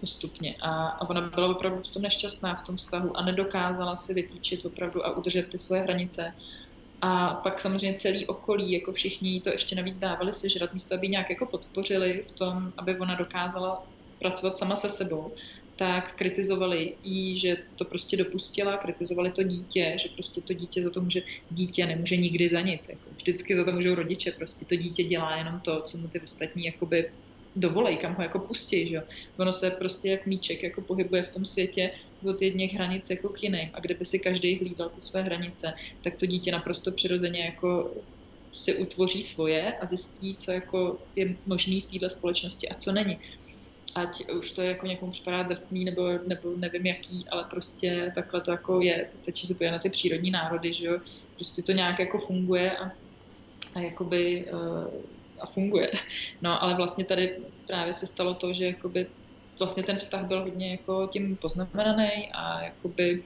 postupně. 0.00 0.54
A, 0.60 0.88
a 0.88 1.10
ona 1.10 1.20
byla 1.20 1.48
opravdu 1.48 1.82
v 1.82 1.90
tom 1.90 2.02
nešťastná 2.02 2.54
v 2.54 2.62
tom 2.62 2.76
vztahu 2.76 3.16
a 3.16 3.24
nedokázala 3.24 3.96
si 3.96 4.14
vytýčit 4.14 4.64
opravdu 4.66 5.06
a 5.06 5.16
udržet 5.16 5.48
ty 5.48 5.58
svoje 5.58 5.82
hranice. 5.82 6.32
A 7.00 7.34
pak 7.34 7.60
samozřejmě 7.60 7.98
celý 7.98 8.26
okolí, 8.26 8.72
jako 8.72 8.92
všichni 8.92 9.40
to 9.40 9.50
ještě 9.50 9.76
navíc 9.76 9.98
dávali 9.98 10.32
sežrat, 10.32 10.74
místo 10.74 10.94
aby 10.94 11.08
nějak 11.08 11.30
jako 11.30 11.46
podpořili 11.46 12.22
v 12.28 12.30
tom, 12.30 12.72
aby 12.78 12.98
ona 12.98 13.14
dokázala 13.14 13.86
pracovat 14.18 14.58
sama 14.58 14.76
se 14.76 14.88
sebou, 14.88 15.32
tak 15.76 16.14
kritizovali 16.14 16.96
jí, 17.02 17.38
že 17.38 17.56
to 17.76 17.84
prostě 17.84 18.16
dopustila, 18.16 18.76
kritizovali 18.76 19.30
to 19.32 19.42
dítě, 19.42 19.96
že 20.00 20.08
prostě 20.08 20.40
to 20.40 20.52
dítě 20.52 20.82
za 20.82 20.90
to 20.90 21.00
může, 21.00 21.22
dítě 21.50 21.86
nemůže 21.86 22.16
nikdy 22.16 22.48
za 22.48 22.60
nic, 22.60 22.88
jako 22.88 23.10
vždycky 23.10 23.56
za 23.56 23.64
to 23.64 23.72
můžou 23.72 23.94
rodiče, 23.94 24.32
prostě 24.32 24.64
to 24.64 24.76
dítě 24.76 25.04
dělá 25.04 25.36
jenom 25.36 25.60
to, 25.60 25.82
co 25.82 25.98
mu 25.98 26.08
ty 26.08 26.20
ostatní 26.20 26.64
jakoby 26.64 27.12
dovolej, 27.56 27.96
kam 27.96 28.14
ho 28.14 28.22
jako 28.22 28.38
pustí, 28.38 28.88
že. 28.88 29.02
Ono 29.38 29.52
se 29.52 29.70
prostě 29.70 30.10
jak 30.10 30.26
míček 30.26 30.62
jako 30.62 30.80
pohybuje 30.80 31.22
v 31.22 31.28
tom 31.28 31.44
světě 31.44 31.90
od 32.28 32.42
jedných 32.42 32.74
hranic 32.74 33.10
jako 33.10 33.28
k 33.28 33.42
jiným. 33.42 33.68
A 33.72 33.80
kdyby 33.80 34.04
si 34.04 34.18
každý 34.18 34.58
hlídal 34.58 34.88
ty 34.88 35.00
své 35.00 35.22
hranice, 35.22 35.74
tak 36.02 36.16
to 36.16 36.26
dítě 36.26 36.52
naprosto 36.52 36.92
přirozeně 36.92 37.44
jako 37.44 37.90
si 38.52 38.74
utvoří 38.74 39.22
svoje 39.22 39.72
a 39.72 39.86
zjistí, 39.86 40.36
co 40.36 40.52
jako 40.52 40.98
je 41.16 41.36
možný 41.46 41.80
v 41.80 41.86
této 41.86 42.10
společnosti 42.10 42.68
a 42.68 42.74
co 42.74 42.92
není. 42.92 43.18
Ať 43.94 44.30
už 44.30 44.50
to 44.52 44.62
je 44.62 44.68
jako 44.68 44.86
někomu 44.86 45.12
připadá 45.12 45.42
drsný 45.42 45.84
nebo, 45.84 46.18
nebo 46.26 46.56
nevím 46.56 46.86
jaký, 46.86 47.28
ale 47.30 47.44
prostě 47.50 48.12
takhle 48.14 48.40
to 48.40 48.50
jako 48.50 48.80
je. 48.80 49.04
Stačí 49.04 49.46
se 49.46 49.70
na 49.70 49.78
ty 49.78 49.90
přírodní 49.90 50.30
národy, 50.30 50.74
že 50.74 50.86
jo. 50.86 51.00
Prostě 51.34 51.62
to 51.62 51.72
nějak 51.72 51.98
jako 51.98 52.18
funguje 52.18 52.76
a, 52.76 52.92
a 53.74 53.80
jakoby 53.80 54.46
uh, 54.52 55.02
a 55.40 55.46
funguje. 55.46 55.90
No 56.42 56.62
ale 56.62 56.74
vlastně 56.74 57.04
tady 57.04 57.36
právě 57.66 57.94
se 57.94 58.06
stalo 58.06 58.34
to, 58.34 58.52
že 58.52 58.66
jakoby 58.66 59.06
vlastně 59.58 59.82
ten 59.82 59.96
vztah 59.96 60.24
byl 60.24 60.42
hodně 60.42 60.70
jako 60.70 61.08
tím 61.12 61.36
poznamenaný 61.36 62.32
a 62.32 62.62
jakoby 62.62 63.24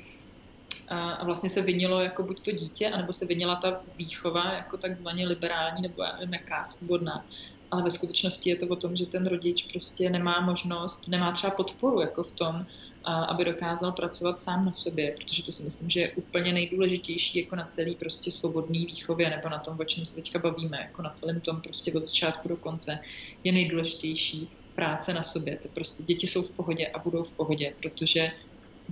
a 0.89 1.25
vlastně 1.25 1.51
se 1.51 1.63
vinilo 1.63 2.01
jako 2.01 2.23
buď 2.23 2.43
to 2.45 2.53
dítě, 2.53 2.89
anebo 2.89 3.13
se 3.13 3.27
vinila 3.27 3.57
ta 3.57 3.83
výchova 3.97 4.53
jako 4.53 4.77
takzvaně 4.77 5.27
liberální 5.27 5.83
nebo 5.83 6.03
já 6.03 6.13
nevím 6.17 6.35
jaká, 6.35 6.65
svobodná. 6.65 7.27
Ale 7.71 7.83
ve 7.83 7.91
skutečnosti 7.91 8.51
je 8.51 8.57
to 8.57 8.67
o 8.67 8.77
tom, 8.77 8.97
že 8.97 9.07
ten 9.07 9.27
rodič 9.27 9.63
prostě 9.73 10.11
nemá 10.11 10.41
možnost, 10.41 11.09
nemá 11.09 11.33
třeba 11.33 11.51
podporu 11.51 12.01
jako 12.01 12.23
v 12.23 12.33
tom, 12.33 12.67
aby 13.05 13.45
dokázal 13.45 13.93
pracovat 13.93 14.41
sám 14.41 14.65
na 14.65 14.73
sobě, 14.73 15.15
protože 15.17 15.43
to 15.43 15.53
si 15.53 15.63
myslím, 15.63 15.91
že 15.91 16.01
je 16.01 16.13
úplně 16.13 16.53
nejdůležitější 16.53 17.39
jako 17.39 17.57
na 17.57 17.67
celý 17.67 17.95
prostě 17.95 18.31
svobodný 18.31 18.87
výchově 18.87 19.31
nebo 19.31 19.49
na 19.49 19.59
tom, 19.59 19.77
o 19.81 19.85
čem 19.85 20.07
se 20.07 20.15
teďka 20.15 20.39
bavíme, 20.39 20.79
jako 20.81 21.03
na 21.03 21.11
celém 21.11 21.41
tom 21.41 21.61
prostě 21.61 21.93
od 21.93 22.07
začátku 22.07 22.49
do 22.49 22.57
konce 22.57 22.99
je 23.45 23.53
nejdůležitější 23.53 24.49
práce 24.75 25.15
na 25.15 25.23
sobě. 25.23 25.57
To 25.57 25.69
prostě 25.69 26.03
děti 26.03 26.27
jsou 26.27 26.43
v 26.43 26.51
pohodě 26.51 26.87
a 26.87 26.99
budou 26.99 27.25
v 27.25 27.33
pohodě, 27.33 27.75
protože 27.83 28.33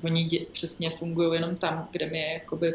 oni 0.05 0.25
dě, 0.25 0.47
přesně 0.53 0.91
fungují 0.91 1.35
jenom 1.35 1.57
tam, 1.57 1.89
kde 1.93 2.07
my 2.07 2.19
je 2.19 2.33
jakoby 2.33 2.75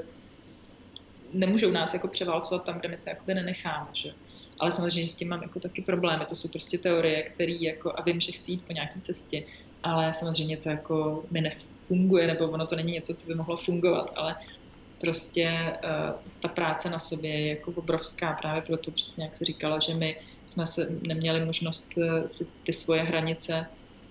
nemůžou 1.33 1.71
nás 1.71 1.93
jako 1.93 2.07
převálcovat 2.07 2.63
tam, 2.63 2.79
kde 2.79 2.89
my 2.89 2.97
se 2.97 3.09
jakoby 3.09 3.33
nenecháme, 3.33 3.89
že? 3.93 4.13
Ale 4.59 4.71
samozřejmě 4.71 5.07
s 5.07 5.15
tím 5.15 5.29
mám 5.29 5.41
jako 5.41 5.59
taky 5.59 5.81
problémy. 5.81 6.25
To 6.25 6.35
jsou 6.35 6.47
prostě 6.47 6.77
teorie, 6.77 7.23
které 7.23 7.51
jako, 7.51 7.93
a 7.95 8.01
vím, 8.01 8.19
že 8.19 8.31
chci 8.31 8.51
jít 8.51 8.65
po 8.65 8.73
nějaké 8.73 9.01
cestě, 9.01 9.43
ale 9.83 10.13
samozřejmě 10.13 10.57
to 10.57 10.69
jako 10.69 11.25
mi 11.31 11.41
nefunguje, 11.41 12.27
nebo 12.27 12.47
ono 12.47 12.67
to 12.67 12.75
není 12.75 12.93
něco, 12.93 13.13
co 13.13 13.27
by 13.27 13.35
mohlo 13.35 13.57
fungovat, 13.57 14.13
ale 14.15 14.35
prostě 15.01 15.77
uh, 15.83 16.21
ta 16.39 16.47
práce 16.47 16.89
na 16.89 16.99
sobě 16.99 17.39
je 17.39 17.49
jako 17.49 17.71
obrovská 17.75 18.33
právě 18.33 18.61
proto 18.61 18.91
přesně, 18.91 19.23
jak 19.23 19.35
se 19.35 19.45
říkala, 19.45 19.79
že 19.79 19.93
my 19.93 20.15
jsme 20.47 20.67
se 20.67 20.87
neměli 21.07 21.45
možnost 21.45 21.87
uh, 21.97 22.03
si 22.25 22.47
ty 22.63 22.73
svoje 22.73 23.03
hranice 23.03 23.65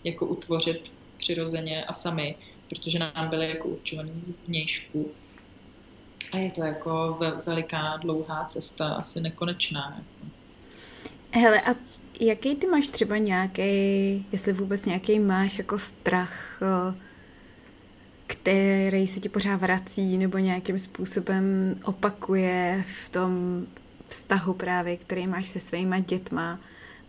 jako 0.05 0.27
utvořit 0.27 0.93
přirozeně 1.16 1.85
a 1.85 1.93
sami, 1.93 2.35
protože 2.69 2.99
nám 2.99 3.28
byly 3.31 3.49
jako 3.49 3.69
určovaný 3.69 4.12
z 4.23 4.35
vnějšku. 4.47 5.11
A 6.32 6.39
je 6.39 6.51
to 6.51 6.65
jako 6.65 7.19
veliká, 7.47 7.97
dlouhá 7.97 8.44
cesta, 8.44 8.89
asi 8.89 9.20
nekonečná. 9.20 9.94
Jako. 9.99 10.32
Hele, 11.31 11.61
a 11.61 11.74
jaký 12.23 12.55
ty 12.57 12.66
máš 12.66 12.89
třeba 12.89 13.19
nějaký, 13.19 13.62
jestli 14.32 14.53
vůbec 14.53 14.86
nějaký 14.86 15.19
máš 15.19 15.59
jako 15.59 15.78
strach, 15.78 16.62
eh, 16.62 16.94
který 18.27 19.07
se 19.07 19.20
ti 19.20 19.28
pořád 19.28 19.57
vrací 19.57 20.19
nebo 20.19 20.39
nějakým 20.39 20.78
způsobem 20.78 21.77
opakuje 21.85 22.85
v 23.05 23.11
tom 23.11 23.66
vztahu 24.09 24.55
právě, 24.55 24.97
který 24.97 25.27
máš 25.27 25.49
se 25.49 25.61
svýma 25.61 25.99
dětma. 25.99 26.61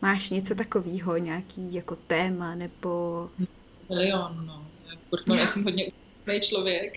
Máš 0.01 0.29
něco 0.29 0.55
takového, 0.55 1.17
nějaký 1.17 1.73
jako 1.73 1.95
téma 1.95 2.55
nebo... 2.55 3.29
Milion, 3.89 4.45
no. 4.45 4.67
no 5.27 5.35
já 5.35 5.47
jsem 5.47 5.63
hodně 5.63 5.87
člověk 6.41 6.93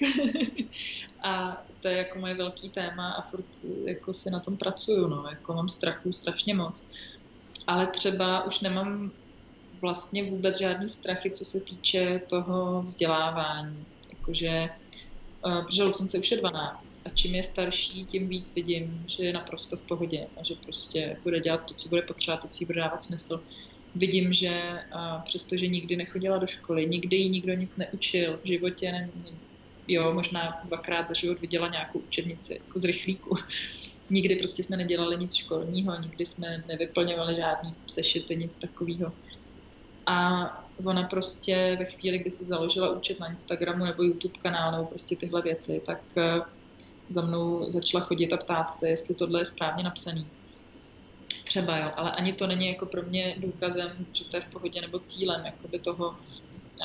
a 1.22 1.62
to 1.80 1.88
je 1.88 1.96
jako 1.96 2.18
moje 2.18 2.34
velký 2.34 2.70
téma 2.70 3.12
a 3.12 3.22
furt 3.22 3.44
jako 3.84 4.12
si 4.12 4.30
na 4.30 4.40
tom 4.40 4.56
pracuju, 4.56 5.08
no. 5.08 5.26
Jako 5.30 5.54
mám 5.54 5.68
strachu 5.68 6.12
strašně 6.12 6.54
moc 6.54 6.84
ale 7.66 7.86
třeba 7.86 8.44
už 8.44 8.60
nemám 8.60 9.12
vlastně 9.80 10.30
vůbec 10.30 10.58
žádný 10.58 10.88
strachy, 10.88 11.30
co 11.30 11.44
se 11.44 11.60
týče 11.60 12.20
toho 12.28 12.82
vzdělávání. 12.82 13.86
Jakože, 14.10 14.68
uh, 15.46 15.64
protože 15.64 15.82
Lucence 15.82 16.18
už 16.18 16.30
je 16.30 16.36
12 16.36 16.86
a 17.04 17.08
čím 17.08 17.34
je 17.34 17.42
starší, 17.42 18.06
tím 18.06 18.28
víc 18.28 18.54
vidím, 18.54 19.04
že 19.06 19.24
je 19.24 19.32
naprosto 19.32 19.76
v 19.76 19.86
pohodě 19.86 20.26
a 20.40 20.44
že 20.44 20.54
prostě 20.54 21.16
bude 21.22 21.40
dělat 21.40 21.64
to, 21.64 21.74
co 21.74 21.88
bude 21.88 22.02
potřeba, 22.02 22.36
to, 22.36 22.48
co 22.48 22.58
jí 22.60 22.66
bude 22.66 22.80
dávat 22.80 23.02
smysl. 23.02 23.44
Vidím, 23.94 24.32
že 24.32 24.80
uh, 24.94 25.22
přestože 25.22 25.66
nikdy 25.66 25.96
nechodila 25.96 26.38
do 26.38 26.46
školy, 26.46 26.86
nikdy 26.86 27.16
jí 27.16 27.28
nikdo 27.28 27.54
nic 27.54 27.76
neučil 27.76 28.40
v 28.44 28.46
životě, 28.46 28.92
ne, 28.92 29.10
jo, 29.88 30.14
možná 30.14 30.60
dvakrát 30.64 31.08
za 31.08 31.14
život 31.14 31.40
viděla 31.40 31.68
nějakou 31.68 31.98
učebnici 31.98 32.60
jako 32.64 32.80
z 32.80 32.84
rychlíku, 32.84 33.36
nikdy 34.10 34.36
prostě 34.36 34.62
jsme 34.62 34.76
nedělali 34.76 35.16
nic 35.16 35.34
školního, 35.34 36.00
nikdy 36.00 36.26
jsme 36.26 36.64
nevyplňovali 36.68 37.36
žádný 37.36 37.76
sešity, 37.86 38.36
nic 38.36 38.56
takového. 38.58 39.12
A 40.06 40.46
ona 40.86 41.02
prostě 41.02 41.76
ve 41.78 41.84
chvíli, 41.84 42.18
kdy 42.18 42.30
si 42.30 42.44
založila 42.44 42.90
účet 42.90 43.20
na 43.20 43.30
Instagramu 43.30 43.84
nebo 43.84 44.02
YouTube 44.02 44.38
kanál 44.42 44.72
nebo 44.72 44.84
prostě 44.84 45.16
tyhle 45.16 45.42
věci, 45.42 45.82
tak 45.86 46.02
eh, 46.16 46.40
za 47.08 47.22
mnou 47.22 47.70
začala 47.70 48.04
chodit 48.04 48.32
a 48.32 48.36
ptát 48.36 48.74
se, 48.74 48.88
jestli 48.88 49.14
tohle 49.14 49.40
je 49.40 49.44
správně 49.44 49.84
napsaný. 49.84 50.30
Třeba 51.44 51.78
jo, 51.78 51.92
ale 51.96 52.12
ani 52.12 52.32
to 52.32 52.46
není 52.46 52.68
jako 52.68 52.86
pro 52.86 53.02
mě 53.02 53.34
důkazem, 53.38 54.06
že 54.12 54.24
to 54.24 54.36
je 54.36 54.40
v 54.40 54.50
pohodě 54.50 54.80
nebo 54.80 54.98
cílem 54.98 55.46
jakoby 55.46 55.78
toho. 55.78 56.16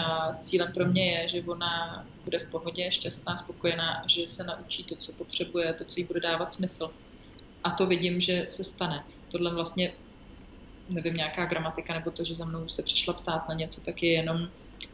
A 0.06 0.36
cílem 0.38 0.72
pro 0.74 0.86
mě 0.86 1.12
je, 1.12 1.28
že 1.28 1.44
ona 1.48 2.06
bude 2.24 2.40
v 2.40 2.50
pohodě, 2.50 2.92
šťastná, 2.92 3.38
spokojená, 3.38 4.04
že 4.10 4.28
se 4.28 4.44
naučí 4.44 4.84
to, 4.84 4.96
co 4.96 5.14
potřebuje, 5.14 5.74
to, 5.74 5.86
co 5.86 6.00
jí 6.00 6.06
bude 6.08 6.20
dávat 6.20 6.54
smysl 6.54 6.94
a 7.64 7.72
to 7.72 7.88
vidím, 7.88 8.20
že 8.20 8.46
se 8.50 8.64
stane. 8.64 9.04
Tohle 9.32 9.54
vlastně, 9.54 9.94
nevím, 10.94 11.14
nějaká 11.14 11.46
gramatika 11.46 11.94
nebo 11.94 12.12
to, 12.12 12.24
že 12.24 12.36
za 12.36 12.46
mnou 12.46 12.70
se 12.70 12.84
přišla 12.84 13.14
ptát 13.14 13.50
na 13.50 13.56
něco, 13.56 13.82
tak 13.82 14.04
je 14.04 14.12
jenom 14.12 14.48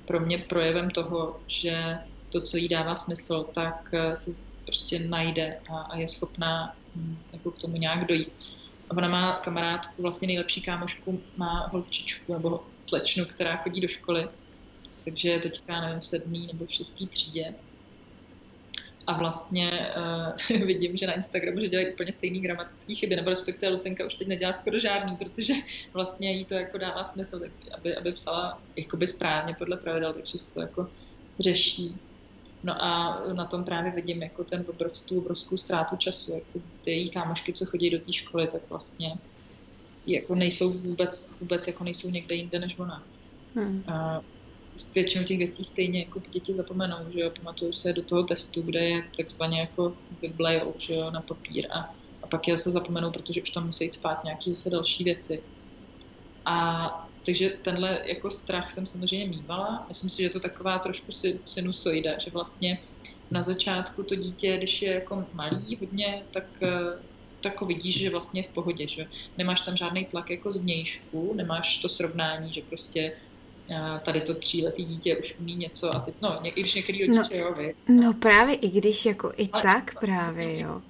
pro 0.06 0.19
mě 0.19 0.38
projevem 0.38 0.89
toho, 0.89 1.41
že 1.48 1.98
to, 2.30 2.41
co 2.41 2.57
jí 2.57 2.68
dává 2.68 2.95
smysl, 2.95 3.44
tak 3.44 3.89
eh, 3.94 4.15
se 4.15 4.31
prostě 4.65 4.99
najde 4.99 5.60
a, 5.69 5.81
a 5.81 5.98
je 5.98 6.07
schopná 6.07 6.76
hm, 6.95 7.23
jako 7.34 7.52
k 7.52 7.60
tomu 7.60 7.77
nějak 7.77 8.07
dojít. 8.07 8.34
A 8.89 8.98
ona 8.98 9.07
má 9.07 9.39
kamarádku, 9.39 10.02
vlastně 10.02 10.27
nejlepší 10.27 10.61
kámošku, 10.61 11.23
má 11.35 11.68
holčičku 11.68 12.34
nebo 12.34 12.68
slečnu, 12.81 13.26
která 13.26 13.57
chodí 13.57 13.81
do 13.81 13.88
školy, 13.88 14.30
takže 15.06 15.39
teďka, 15.39 15.81
nevím, 15.81 15.99
v 15.99 16.06
sedmý 16.06 16.48
nebo 16.48 16.65
v 16.65 16.73
šestý 16.73 17.07
třídě 17.07 17.56
a 19.07 19.17
vlastně 19.17 19.93
uh, 20.49 20.57
vidím, 20.65 20.97
že 20.97 21.07
na 21.07 21.13
Instagramu, 21.13 21.59
že 21.59 21.67
dělají 21.67 21.93
úplně 21.93 22.13
stejný 22.13 22.41
gramatický 22.41 22.95
chyby, 22.95 23.15
nebo 23.15 23.29
respektive 23.29 23.71
Lucenka 23.71 24.05
už 24.05 24.15
teď 24.15 24.27
nedělá 24.27 24.53
skoro 24.53 24.79
žádný, 24.79 25.15
protože 25.15 25.53
vlastně 25.93 26.31
jí 26.31 26.45
to 26.45 26.55
jako 26.55 26.77
dává 26.77 27.03
smysl, 27.03 27.39
tak, 27.39 27.51
aby, 27.77 27.95
aby 27.95 28.11
psala 28.11 28.63
jakoby 28.77 29.07
správně 29.07 29.55
podle 29.57 29.77
pravidel, 29.77 30.13
takže 30.13 30.38
se 30.38 30.53
to 30.53 30.61
jako 30.61 30.88
řeší. 31.39 31.95
No 32.63 32.84
a 32.84 33.23
na 33.34 33.45
tom 33.45 33.65
právě 33.65 33.91
vidím 33.91 34.23
jako 34.23 34.43
ten 34.43 34.65
obrovskou, 34.67 35.19
obrovskou 35.19 35.57
ztrátu 35.57 35.97
času, 35.97 36.31
jako 36.31 36.67
ty 36.84 36.91
její 36.91 37.11
kámošky, 37.11 37.53
co 37.53 37.65
chodí 37.65 37.89
do 37.89 37.99
té 37.99 38.13
školy, 38.13 38.47
tak 38.47 38.61
vlastně 38.69 39.13
jako 40.05 40.35
nejsou 40.35 40.73
vůbec, 40.73 41.29
vůbec 41.39 41.67
jako 41.67 41.84
nejsou 41.84 42.09
někde 42.09 42.35
jinde 42.35 42.59
než 42.59 42.79
ona. 42.79 43.07
Hmm. 43.55 43.84
Uh, 43.89 44.19
většinou 44.95 45.23
těch 45.25 45.37
věcí 45.37 45.63
stejně 45.63 45.99
jako 45.99 46.21
děti 46.29 46.53
zapomenou, 46.53 47.11
že 47.13 47.19
jo, 47.19 47.31
pamatuju 47.39 47.73
se 47.73 47.93
do 47.93 48.03
toho 48.03 48.23
testu, 48.23 48.61
kde 48.61 48.79
je 48.79 49.03
takzvaně 49.17 49.59
jako 49.59 49.97
vyblejou, 50.21 50.75
že 50.77 50.93
jo, 50.93 51.11
na 51.11 51.21
papír 51.21 51.67
a, 51.71 51.79
a 52.23 52.27
pak 52.27 52.47
je 52.47 52.57
se 52.57 52.71
zapomenou, 52.71 53.11
protože 53.11 53.41
už 53.41 53.49
tam 53.49 53.65
musí 53.65 53.83
jít 53.83 53.93
spát 53.93 54.23
nějaký 54.23 54.53
zase 54.53 54.69
další 54.69 55.03
věci. 55.03 55.43
A 56.45 56.87
takže 57.25 57.49
tenhle 57.49 58.01
jako 58.05 58.31
strach 58.31 58.71
jsem 58.71 58.85
samozřejmě 58.85 59.27
mývala. 59.27 59.85
Myslím 59.87 60.09
si, 60.09 60.21
že 60.21 60.29
to 60.29 60.39
taková 60.39 60.79
trošku 60.79 61.11
sinusoida, 61.45 62.19
že 62.19 62.31
vlastně 62.31 62.79
na 63.31 63.41
začátku 63.41 64.03
to 64.03 64.15
dítě, 64.15 64.57
když 64.57 64.81
je 64.81 64.93
jako 64.93 65.25
malý 65.33 65.77
hodně, 65.79 66.23
tak 66.31 66.43
tak 67.41 67.61
vidíš, 67.61 67.99
že 67.99 68.09
vlastně 68.09 68.39
je 68.39 68.43
v 68.43 68.53
pohodě, 68.53 68.87
že 68.87 69.05
nemáš 69.37 69.61
tam 69.61 69.77
žádný 69.77 70.05
tlak 70.05 70.29
jako 70.29 70.51
zvnějšku, 70.51 71.33
nemáš 71.33 71.77
to 71.77 71.89
srovnání, 71.89 72.53
že 72.53 72.61
prostě 72.61 73.17
tady 74.03 74.22
to 74.22 74.34
tříletý 74.34 74.85
dítě 74.85 75.18
už 75.18 75.35
umí 75.39 75.56
něco 75.56 75.95
a 75.95 75.99
teď, 75.99 76.15
no, 76.22 76.39
i 76.44 76.52
když 76.52 76.73
některý 76.73 77.07
rodiče, 77.07 77.38
no, 77.38 77.45
jo, 77.45 77.53
vy. 77.57 77.76
No 77.88 78.14
právě, 78.14 78.56
i 78.56 78.69
když 78.69 79.06
jako 79.06 79.31
i 79.38 79.49
ale, 79.52 79.64
tak 79.64 79.99
právě, 79.99 80.60
jo. 80.60 80.81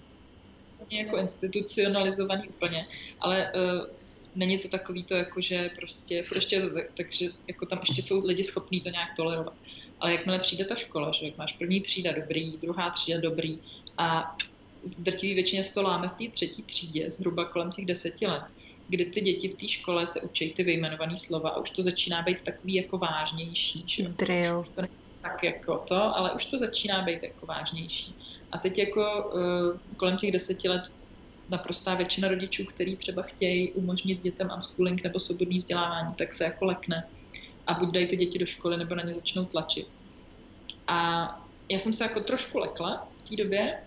jako 0.89 1.17
institucionalizovaný 1.17 2.49
úplně, 2.49 2.87
ale 3.19 3.51
uh, 3.55 3.87
není 4.35 4.57
to 4.57 4.67
takový 4.67 5.03
to, 5.03 5.15
jako 5.15 5.41
že 5.41 5.69
prostě, 5.75 6.23
prostě 6.29 6.61
to 6.61 6.69
tak, 6.69 6.85
takže 6.97 7.29
jako 7.47 7.65
tam 7.65 7.79
ještě 7.79 8.01
jsou 8.01 8.25
lidi 8.25 8.43
schopní 8.43 8.81
to 8.81 8.89
nějak 8.89 9.09
tolerovat. 9.15 9.53
Ale 9.99 10.11
jakmile 10.11 10.39
přijde 10.39 10.65
ta 10.65 10.75
škola, 10.75 11.11
že 11.11 11.25
jak 11.25 11.37
máš 11.37 11.53
první 11.53 11.81
třída 11.81 12.11
dobrý, 12.11 12.57
druhá 12.57 12.89
třída 12.89 13.19
dobrý 13.21 13.59
a 13.97 14.37
v 14.83 15.03
drtivé 15.03 15.33
většině 15.33 15.63
se 15.63 15.73
to 15.73 15.81
láme 15.81 16.09
v 16.09 16.15
té 16.15 16.31
třetí 16.31 16.63
třídě, 16.63 17.09
zhruba 17.09 17.45
kolem 17.45 17.71
těch 17.71 17.85
deseti 17.85 18.27
let, 18.27 18.43
kdy 18.87 19.05
ty 19.05 19.21
děti 19.21 19.49
v 19.49 19.55
té 19.55 19.67
škole 19.67 20.07
se 20.07 20.21
učí 20.21 20.53
ty 20.53 20.63
vyjmenované 20.63 21.17
slova 21.17 21.49
a 21.49 21.59
už 21.59 21.69
to 21.69 21.81
začíná 21.81 22.21
být 22.21 22.41
takový 22.41 22.73
jako 22.73 22.97
vážnější. 22.97 23.83
Že? 23.87 24.03
Drill. 24.03 24.65
To 24.75 24.81
tak 25.21 25.43
jako 25.43 25.79
to, 25.79 25.95
ale 25.95 26.31
už 26.31 26.45
to 26.45 26.57
začíná 26.57 27.01
být 27.01 27.23
jako 27.23 27.45
vážnější. 27.45 28.15
A 28.51 28.57
teď 28.57 28.77
jako 28.77 29.31
uh, 29.33 29.95
kolem 29.97 30.17
těch 30.17 30.31
deseti 30.31 30.69
let 30.69 30.93
naprostá 31.49 31.95
většina 31.95 32.27
rodičů, 32.27 32.65
který 32.65 32.95
třeba 32.95 33.21
chtějí 33.21 33.71
umožnit 33.71 34.21
dětem 34.21 34.51
unschooling 34.55 35.03
nebo 35.03 35.19
svobodný 35.19 35.57
vzdělávání, 35.57 36.13
tak 36.13 36.33
se 36.33 36.43
jako 36.43 36.65
lekne 36.65 37.07
a 37.67 37.73
buď 37.73 37.91
dají 37.91 38.07
ty 38.07 38.17
děti 38.17 38.39
do 38.39 38.45
školy, 38.45 38.77
nebo 38.77 38.95
na 38.95 39.03
ně 39.03 39.13
začnou 39.13 39.45
tlačit. 39.45 39.87
A 40.87 41.27
já 41.69 41.79
jsem 41.79 41.93
se 41.93 42.03
jako 42.03 42.19
trošku 42.19 42.57
lekla 42.57 43.07
v 43.17 43.21
té 43.29 43.35
době 43.35 43.77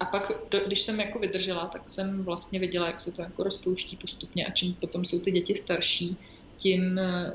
a 0.00 0.04
pak, 0.04 0.32
když 0.66 0.82
jsem 0.82 1.00
jako 1.00 1.18
vydržela, 1.18 1.66
tak 1.66 1.90
jsem 1.90 2.24
vlastně 2.24 2.60
viděla, 2.60 2.86
jak 2.86 3.00
se 3.00 3.12
to 3.12 3.22
jako 3.22 3.42
rozpouští 3.42 3.96
postupně 3.96 4.46
a 4.46 4.50
čím 4.50 4.74
potom 4.74 5.04
jsou 5.04 5.20
ty 5.20 5.30
děti 5.30 5.54
starší, 5.54 6.16
tím 6.56 6.98
eh, 6.98 7.32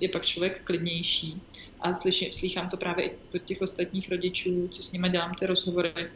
je 0.00 0.08
pak 0.08 0.24
člověk 0.24 0.64
klidnější. 0.64 1.42
A 1.80 1.94
slyším, 1.94 2.32
slychám 2.32 2.68
to 2.68 2.76
právě 2.76 3.04
i 3.04 3.16
od 3.34 3.42
těch 3.42 3.62
ostatních 3.62 4.10
rodičů, 4.10 4.68
co 4.68 4.82
s 4.82 4.92
nimi 4.92 5.10
dělám 5.10 5.34
ty 5.34 5.46
rozhovory, 5.46 6.10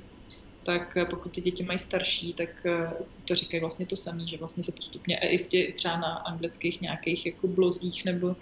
tak 0.62 0.96
eh, 0.96 1.04
pokud 1.04 1.32
ty 1.32 1.40
děti 1.40 1.62
mají 1.62 1.78
starší, 1.78 2.32
tak 2.32 2.66
eh, 2.66 2.92
to 3.24 3.34
říkají 3.34 3.60
vlastně 3.60 3.86
to 3.86 3.96
samé, 3.96 4.26
že 4.26 4.36
vlastně 4.36 4.62
se 4.62 4.72
postupně 4.72 5.18
i 5.18 5.38
v 5.38 5.46
těch 5.46 5.74
třeba 5.74 5.96
na 5.96 6.14
anglických 6.14 6.80
nějakých 6.80 7.26
jako 7.26 7.48
blozích 7.48 8.04
nebo, 8.04 8.36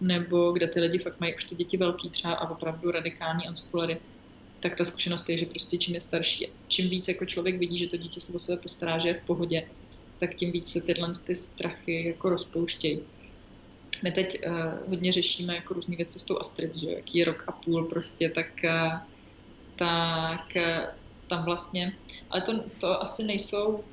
nebo 0.00 0.52
kde 0.52 0.68
ty 0.68 0.80
lidi 0.80 0.98
fakt 0.98 1.20
mají 1.20 1.34
už 1.34 1.44
ty 1.44 1.54
děti 1.54 1.76
velký 1.76 2.10
třeba 2.10 2.34
a 2.34 2.50
opravdu 2.50 2.90
radikální 2.90 3.48
unschoolery, 3.48 4.00
tak 4.60 4.76
ta 4.76 4.84
zkušenost 4.84 5.28
je, 5.28 5.36
že 5.36 5.46
prostě 5.46 5.78
čím 5.78 5.94
je 5.94 6.00
starší, 6.00 6.48
čím 6.68 6.90
víc 6.90 7.08
jako 7.08 7.26
člověk 7.26 7.58
vidí, 7.58 7.78
že 7.78 7.88
to 7.88 7.96
dítě 7.96 8.20
se 8.20 8.32
o 8.32 8.38
sebe 8.38 8.62
postará, 8.62 8.98
že 8.98 9.08
je 9.08 9.14
v 9.14 9.22
pohodě, 9.22 9.68
tak 10.18 10.34
tím 10.34 10.52
víc 10.52 10.72
se 10.72 10.80
tyhle 10.80 11.12
ty 11.24 11.36
strachy 11.36 12.04
jako 12.06 12.28
rozpouštějí. 12.28 13.00
My 14.02 14.12
teď 14.12 14.46
uh, 14.46 14.54
hodně 14.88 15.12
řešíme 15.12 15.54
jako 15.54 15.74
různé 15.74 15.96
věci 15.96 16.18
s 16.18 16.24
tou 16.24 16.38
Astrid, 16.38 16.76
že 16.76 16.90
jaký 16.90 17.18
je 17.18 17.24
rok 17.24 17.44
a 17.46 17.52
půl 17.52 17.84
prostě, 17.84 18.30
tak, 18.30 18.46
uh, 18.64 18.98
tak 19.76 20.52
uh, 20.56 20.62
tam 21.26 21.44
vlastně, 21.44 21.96
ale 22.30 22.42
to, 22.42 22.64
to 22.80 23.02
asi 23.02 23.24
nejsou 23.24 23.84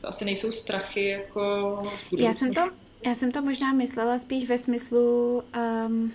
to 0.00 0.08
asi 0.08 0.24
nejsou 0.24 0.52
strachy 0.52 1.06
jako 1.06 1.82
já 2.18 2.34
jsem 2.34 2.54
to, 2.54 2.60
já 3.06 3.14
jsem 3.14 3.32
to 3.32 3.42
možná 3.42 3.72
myslela 3.72 4.18
spíš 4.18 4.48
ve 4.48 4.58
smyslu 4.58 5.42
um, 5.86 6.12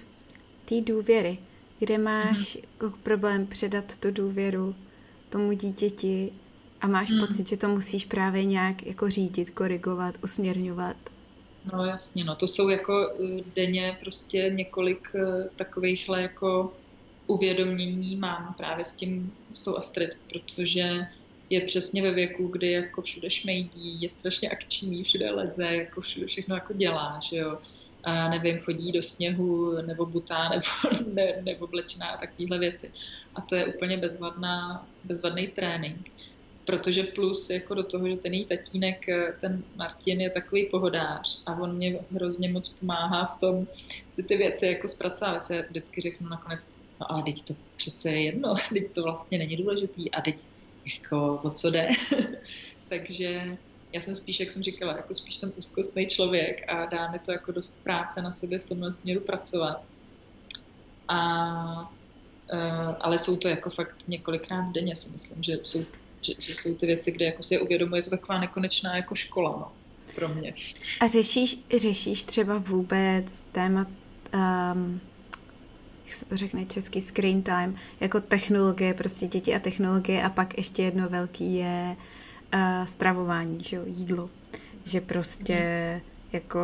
té 0.65 0.81
důvěry, 0.81 1.37
kde 1.81 1.97
máš 1.97 2.37
mm-hmm. 2.55 2.93
problém 3.03 3.47
předat 3.47 3.97
tu 3.97 4.11
důvěru 4.11 4.75
tomu 5.29 5.51
dítěti 5.51 6.31
a 6.81 6.87
máš 6.87 7.09
mm. 7.09 7.19
pocit, 7.19 7.49
že 7.49 7.57
to 7.57 7.67
musíš 7.67 8.05
právě 8.05 8.45
nějak 8.45 8.85
jako 8.85 9.09
řídit, 9.09 9.49
korigovat, 9.49 10.15
usměrňovat. 10.23 10.97
No 11.73 11.85
jasně, 11.85 12.23
no 12.23 12.35
to 12.35 12.47
jsou 12.47 12.69
jako 12.69 13.09
eh, 13.09 13.43
denně 13.55 13.97
prostě 13.99 14.51
několik 14.55 15.09
eh, 15.15 15.49
takovýchhle 15.55 16.21
jako 16.21 16.73
uvědomění 17.27 18.15
mám 18.15 18.53
právě 18.57 18.85
s 18.85 18.93
tím, 18.93 19.33
s 19.51 19.61
tou 19.61 19.77
Astrid, 19.77 20.17
protože 20.29 21.07
je 21.49 21.61
přesně 21.61 22.01
ve 22.01 22.11
věku, 22.11 22.47
kdy 22.47 22.71
jako 22.71 23.01
všude 23.01 23.29
šmejdí, 23.29 24.01
je 24.01 24.09
strašně 24.09 24.49
akční, 24.49 25.03
všude 25.03 25.31
leze, 25.31 25.65
jako 25.65 26.01
všude 26.01 26.25
všechno 26.25 26.55
jako 26.55 26.73
dělá, 26.73 27.19
že 27.29 27.37
jo. 27.37 27.57
A 28.03 28.29
nevím, 28.29 28.59
chodí 28.59 28.91
do 28.91 29.03
sněhu, 29.03 29.81
nebo 29.81 30.05
butá, 30.05 30.49
nebo, 30.49 31.03
ne, 31.13 31.33
nebo 31.41 31.67
blečná 31.67 32.07
a 32.07 32.17
takovéhle 32.17 32.59
věci. 32.59 32.91
A 33.35 33.41
to 33.41 33.55
je 33.55 33.65
úplně 33.65 33.97
bezvadná, 33.97 34.87
bezvadný 35.03 35.47
trénink. 35.47 36.11
Protože 36.65 37.03
plus 37.03 37.49
jako 37.49 37.73
do 37.73 37.83
toho, 37.83 38.09
že 38.09 38.15
ten 38.15 38.33
její 38.33 38.45
tatínek, 38.45 39.05
ten 39.41 39.63
Martin 39.75 40.21
je 40.21 40.29
takový 40.29 40.65
pohodář 40.65 41.41
a 41.45 41.55
on 41.55 41.75
mě 41.75 41.99
hrozně 42.11 42.49
moc 42.51 42.69
pomáhá 42.69 43.25
v 43.25 43.39
tom 43.39 43.67
si 44.09 44.23
ty 44.23 44.37
věci 44.37 44.67
jako 44.67 44.87
zpracovat. 44.87 45.39
Se 45.39 45.65
vždycky 45.69 46.01
řeknu 46.01 46.29
nakonec, 46.29 46.67
no 46.99 47.11
ale 47.11 47.23
teď 47.23 47.41
to 47.41 47.55
přece 47.75 48.09
je 48.09 48.23
jedno, 48.23 48.55
teď 48.73 48.91
to 48.91 49.03
vlastně 49.03 49.37
není 49.37 49.57
důležitý 49.57 50.11
a 50.11 50.21
teď 50.21 50.47
jako 50.93 51.39
o 51.43 51.49
co 51.49 51.69
jde. 51.69 51.89
Takže 52.89 53.57
já 53.93 54.01
jsem 54.01 54.15
spíš, 54.15 54.39
jak 54.39 54.51
jsem 54.51 54.63
říkala, 54.63 54.95
jako 54.95 55.13
spíš 55.13 55.35
jsem 55.35 55.53
úzkostný 55.55 56.07
člověk 56.07 56.69
a 56.69 56.85
dá 56.85 57.11
mi 57.11 57.19
to 57.19 57.31
jako 57.31 57.51
dost 57.51 57.83
práce 57.83 58.21
na 58.21 58.31
sobě 58.31 58.59
v 58.59 58.63
tomhle 58.63 58.91
směru 58.91 59.19
pracovat. 59.21 59.83
A, 61.07 61.91
uh, 62.53 62.95
ale 62.99 63.17
jsou 63.17 63.35
to 63.35 63.47
jako 63.47 63.69
fakt 63.69 64.07
několikrát 64.07 64.71
denně 64.71 64.95
si 64.95 65.09
myslím, 65.09 65.43
že 65.43 65.59
jsou, 65.63 65.85
že, 66.21 66.33
že 66.39 66.55
jsou 66.55 66.75
ty 66.75 66.85
věci, 66.85 67.11
kde 67.11 67.25
jako 67.25 67.43
si 67.43 67.53
je 67.53 67.59
uvědomuje, 67.61 68.03
to 68.03 68.09
taková 68.09 68.39
nekonečná 68.39 68.95
jako 68.95 69.15
škola, 69.15 69.49
no, 69.51 69.71
pro 70.15 70.29
mě. 70.29 70.53
A 70.99 71.07
řešíš, 71.07 71.59
řešíš 71.77 72.23
třeba 72.23 72.57
vůbec 72.57 73.43
téma 73.43 73.87
um, 74.33 75.01
jak 76.05 76.15
se 76.15 76.25
to 76.25 76.37
řekne 76.37 76.65
český, 76.65 77.01
screen 77.01 77.43
time, 77.43 77.75
jako 77.99 78.21
technologie, 78.21 78.93
prostě 78.93 79.27
děti 79.27 79.55
a 79.55 79.59
technologie 79.59 80.23
a 80.23 80.29
pak 80.29 80.57
ještě 80.57 80.83
jedno 80.83 81.09
velký 81.09 81.55
je 81.55 81.95
stravování, 82.85 83.63
že 83.63 83.75
jo, 83.75 83.83
jídlo. 83.85 84.29
Že 84.85 85.01
prostě 85.01 85.55
mm. 85.95 86.11
jako 86.33 86.59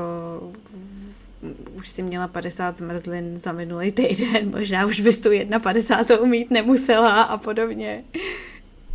už 1.73 1.89
si 1.89 2.03
měla 2.03 2.27
50 2.27 2.77
zmrzlin 2.77 3.37
za 3.37 3.51
minulý 3.51 3.91
týden, 3.91 4.51
možná 4.57 4.85
už 4.85 5.01
bys 5.01 5.17
tu 5.19 5.29
51 5.63 6.27
mít 6.27 6.51
nemusela 6.51 7.23
a 7.23 7.37
podobně. 7.37 8.03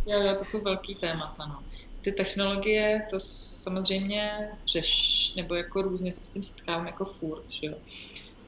Jo, 0.05 0.19
jo, 0.21 0.35
to 0.37 0.45
jsou 0.45 0.61
velký 0.61 0.95
témata, 0.95 1.45
no. 1.45 1.59
Ty 2.01 2.11
technologie, 2.11 3.05
to 3.09 3.19
samozřejmě 3.19 4.49
řeš, 4.67 5.33
nebo 5.35 5.55
jako 5.55 5.81
různě 5.81 6.11
se 6.11 6.23
s 6.23 6.29
tím 6.29 6.43
setkávám 6.43 6.87
jako 6.87 7.05
furt, 7.05 7.51
že 7.51 7.67
jo. 7.67 7.73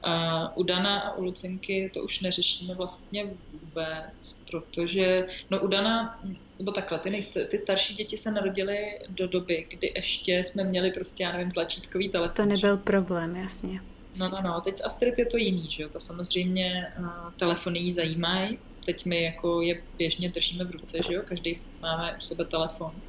Uh, 0.06 0.48
u 0.54 0.62
Dana 0.62 1.00
a 1.00 1.14
u 1.14 1.24
Lucinky 1.24 1.90
to 1.94 2.02
už 2.02 2.20
neřešíme 2.20 2.74
vlastně 2.74 3.26
vůbec, 3.52 4.40
protože, 4.50 5.26
no 5.50 5.60
u 5.60 5.66
Dana, 5.66 6.20
nebo 6.58 6.72
takhle, 6.72 6.98
ty, 6.98 7.10
nejste, 7.10 7.44
ty 7.44 7.58
starší 7.58 7.94
děti 7.94 8.16
se 8.16 8.30
narodily 8.30 8.98
do 9.08 9.28
doby, 9.28 9.66
kdy 9.70 9.92
ještě 9.96 10.44
jsme 10.44 10.64
měli 10.64 10.90
prostě, 10.90 11.24
já 11.24 11.32
nevím, 11.32 11.50
tlačítkový 11.50 12.08
telefon. 12.08 12.34
To 12.34 12.44
nebyl 12.46 12.76
problém, 12.76 13.36
jasně. 13.36 13.80
No, 14.18 14.28
no, 14.28 14.42
no, 14.42 14.60
teď 14.60 14.78
s 14.78 14.84
Astrid 14.84 15.18
je 15.18 15.26
to 15.26 15.36
jiný, 15.36 15.70
že 15.70 15.82
jo, 15.82 15.88
ta 15.88 16.00
samozřejmě 16.00 16.86
uh, 16.98 17.06
telefony 17.36 17.78
jí 17.78 17.92
zajímají, 17.92 18.58
teď 18.84 19.04
my 19.04 19.22
jako 19.22 19.62
je 19.62 19.82
běžně 19.98 20.30
držíme 20.30 20.64
v 20.64 20.70
ruce, 20.70 20.98
že 21.06 21.14
jo, 21.14 21.22
každý 21.24 21.60
máme 21.82 22.16
u 22.18 22.20
sebe 22.20 22.44
telefon, 22.44 23.02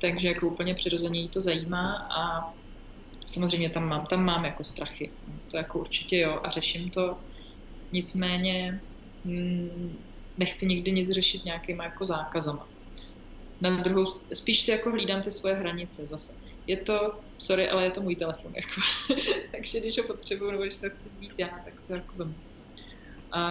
takže 0.00 0.28
jako 0.28 0.46
úplně 0.46 0.74
přirozeně 0.74 1.20
jí 1.20 1.28
to 1.28 1.40
zajímá 1.40 2.08
a 2.18 2.52
samozřejmě 3.26 3.70
tam 3.70 3.88
mám, 3.88 4.06
tam 4.06 4.24
mám 4.24 4.44
jako 4.44 4.64
strachy. 4.64 5.12
To 5.50 5.56
jako 5.56 5.78
určitě 5.78 6.18
jo 6.18 6.40
a 6.44 6.50
řeším 6.50 6.90
to. 6.90 7.16
Nicméně 7.92 8.82
hm, 9.24 10.06
nechci 10.36 10.66
nikdy 10.66 10.92
nic 10.92 11.10
řešit 11.10 11.44
nějakýma 11.44 11.84
jako 11.84 12.04
zákazama. 12.04 12.68
Na 13.60 13.82
druhou, 13.82 14.04
spíš 14.34 14.62
si 14.62 14.70
jako 14.70 14.90
hlídám 14.90 15.22
ty 15.22 15.30
svoje 15.30 15.54
hranice 15.54 16.06
zase. 16.06 16.32
Je 16.66 16.76
to, 16.76 17.20
sorry, 17.38 17.68
ale 17.68 17.84
je 17.84 17.90
to 17.90 18.02
můj 18.02 18.16
telefon. 18.16 18.52
Jako. 18.56 18.80
Takže 19.52 19.80
když 19.80 19.98
ho 19.98 20.04
potřebuju 20.04 20.50
nebo 20.50 20.62
když 20.62 20.74
se 20.74 20.90
chci 20.90 21.10
vzít 21.10 21.32
já, 21.38 21.48
tak 21.64 21.80
se 21.80 21.94
jako 21.94 22.16
vemu. 22.16 22.34
A 23.32 23.42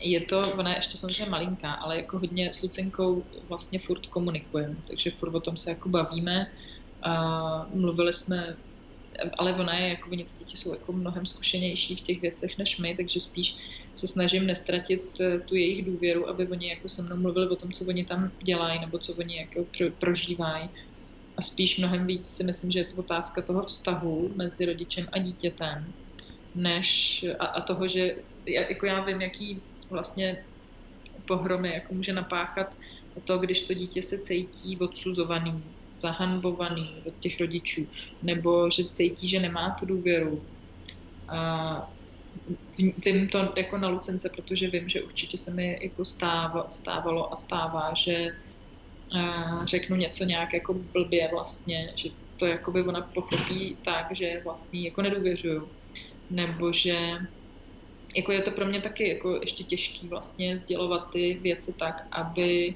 je 0.00 0.20
to, 0.20 0.52
ona 0.58 0.70
je 0.70 0.78
ještě 0.78 0.98
samozřejmě 0.98 1.30
malinká, 1.30 1.72
ale 1.72 1.96
jako 1.96 2.18
hodně 2.18 2.52
s 2.52 2.62
Lucinkou 2.62 3.30
vlastně 3.48 3.78
furt 3.86 4.06
komunikujeme, 4.06 4.76
takže 4.88 5.10
furt 5.18 5.34
o 5.34 5.40
tom 5.40 5.56
se 5.56 5.70
jako 5.70 5.88
bavíme 5.88 6.46
a 7.02 7.66
mluvili 7.74 8.12
jsme, 8.12 8.56
ale 9.38 9.52
ona 9.52 9.78
je, 9.78 9.88
jako 9.88 10.10
ty 10.10 10.16
děti 10.16 10.56
jsou 10.56 10.72
jako 10.72 10.92
mnohem 10.92 11.26
zkušenější 11.26 11.96
v 11.96 12.00
těch 12.00 12.20
věcech 12.20 12.58
než 12.58 12.78
my, 12.78 12.96
takže 12.96 13.20
spíš 13.20 13.56
se 13.94 14.06
snažím 14.06 14.46
nestratit 14.46 15.20
eh, 15.20 15.38
tu 15.40 15.54
jejich 15.54 15.86
důvěru, 15.86 16.28
aby 16.28 16.48
oni 16.48 16.68
jako 16.68 16.88
se 16.88 17.02
mnou 17.02 17.16
mluvili 17.16 17.48
o 17.48 17.56
tom, 17.56 17.72
co 17.72 17.84
oni 17.84 18.04
tam 18.04 18.32
dělají 18.44 18.80
nebo 18.80 18.98
co 18.98 19.14
oni 19.14 19.36
jako 19.36 19.66
prožívají. 19.98 20.70
A 21.36 21.42
spíš 21.42 21.78
mnohem 21.78 22.06
víc 22.06 22.28
si 22.28 22.44
myslím, 22.44 22.70
že 22.70 22.78
je 22.78 22.84
to 22.84 22.96
otázka 22.96 23.42
toho 23.42 23.62
vztahu 23.62 24.32
mezi 24.36 24.64
rodičem 24.64 25.08
a 25.12 25.18
dítětem, 25.18 25.94
než 26.54 27.24
a, 27.38 27.46
a 27.46 27.60
toho, 27.60 27.88
že 27.88 28.16
jako 28.46 28.86
já 28.86 29.04
vím, 29.04 29.20
jaký 29.20 29.62
vlastně 29.90 30.44
pohromy 31.26 31.72
jako 31.74 31.94
může 31.94 32.12
napáchat 32.12 32.76
to, 33.24 33.38
když 33.38 33.62
to 33.62 33.74
dítě 33.74 34.02
se 34.02 34.18
cítí 34.18 34.78
odsuzovaný 34.78 35.64
zahanbovaný 36.00 37.02
od 37.06 37.14
těch 37.18 37.40
rodičů, 37.40 37.86
nebo 38.22 38.70
že 38.70 38.84
cítí, 38.92 39.28
že 39.28 39.40
nemá 39.40 39.76
tu 39.80 39.86
důvěru. 39.86 40.46
A 41.28 41.92
vím 43.04 43.28
to 43.28 43.52
jako 43.56 43.78
na 43.78 43.88
Lucence, 43.88 44.28
protože 44.28 44.70
vím, 44.70 44.88
že 44.88 45.02
určitě 45.02 45.38
se 45.38 45.50
mi 45.50 45.78
jako 45.82 46.04
stávalo, 46.04 46.66
stávalo 46.70 47.32
a 47.32 47.36
stává, 47.36 47.94
že 47.94 48.28
řeknu 49.64 49.96
něco 49.96 50.24
nějak 50.24 50.54
jako 50.54 50.74
blbě 50.74 51.28
vlastně, 51.32 51.92
že 51.96 52.08
to 52.36 52.46
jakoby 52.46 52.82
ona 52.82 53.00
pochopí 53.00 53.76
tak, 53.84 54.06
že 54.16 54.40
vlastně 54.44 54.80
jako 54.82 55.02
nedůvěřuju. 55.02 55.72
Nebo 56.30 56.72
že 56.72 56.96
jako 58.16 58.32
je 58.32 58.42
to 58.42 58.50
pro 58.50 58.66
mě 58.66 58.80
taky 58.80 59.08
jako 59.08 59.38
ještě 59.40 59.64
těžký 59.64 60.08
vlastně 60.08 60.56
sdělovat 60.56 61.10
ty 61.12 61.34
věci 61.34 61.72
tak, 61.72 62.08
aby 62.12 62.74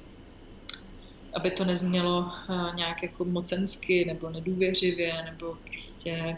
aby 1.35 1.51
to 1.51 1.65
neznělo 1.65 2.31
eh, 2.49 2.75
nějak 2.75 3.03
jako 3.03 3.25
mocensky 3.25 4.05
nebo 4.05 4.29
nedůvěřivě 4.29 5.23
nebo 5.23 5.57
prostě 5.71 6.37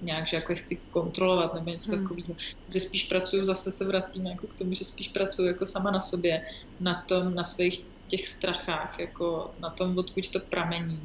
nějak, 0.00 0.28
že 0.28 0.36
jako 0.36 0.54
chci 0.54 0.76
kontrolovat 0.90 1.54
nebo 1.54 1.70
něco 1.70 1.92
hmm. 1.92 2.02
takového. 2.02 2.36
Kde 2.68 2.80
spíš 2.80 3.02
pracuju, 3.04 3.44
zase 3.44 3.70
se 3.70 3.84
vracím 3.84 4.26
jako 4.26 4.46
k 4.46 4.54
tomu, 4.54 4.74
že 4.74 4.84
spíš 4.84 5.08
pracuju 5.08 5.48
jako 5.48 5.66
sama 5.66 5.90
na 5.90 6.00
sobě, 6.00 6.46
na 6.80 7.02
tom, 7.08 7.34
na 7.34 7.44
svých 7.44 7.80
těch 8.08 8.28
strachách, 8.28 8.98
jako 8.98 9.54
na 9.58 9.70
tom, 9.70 9.98
odkud 9.98 10.28
to 10.28 10.40
pramení. 10.40 11.00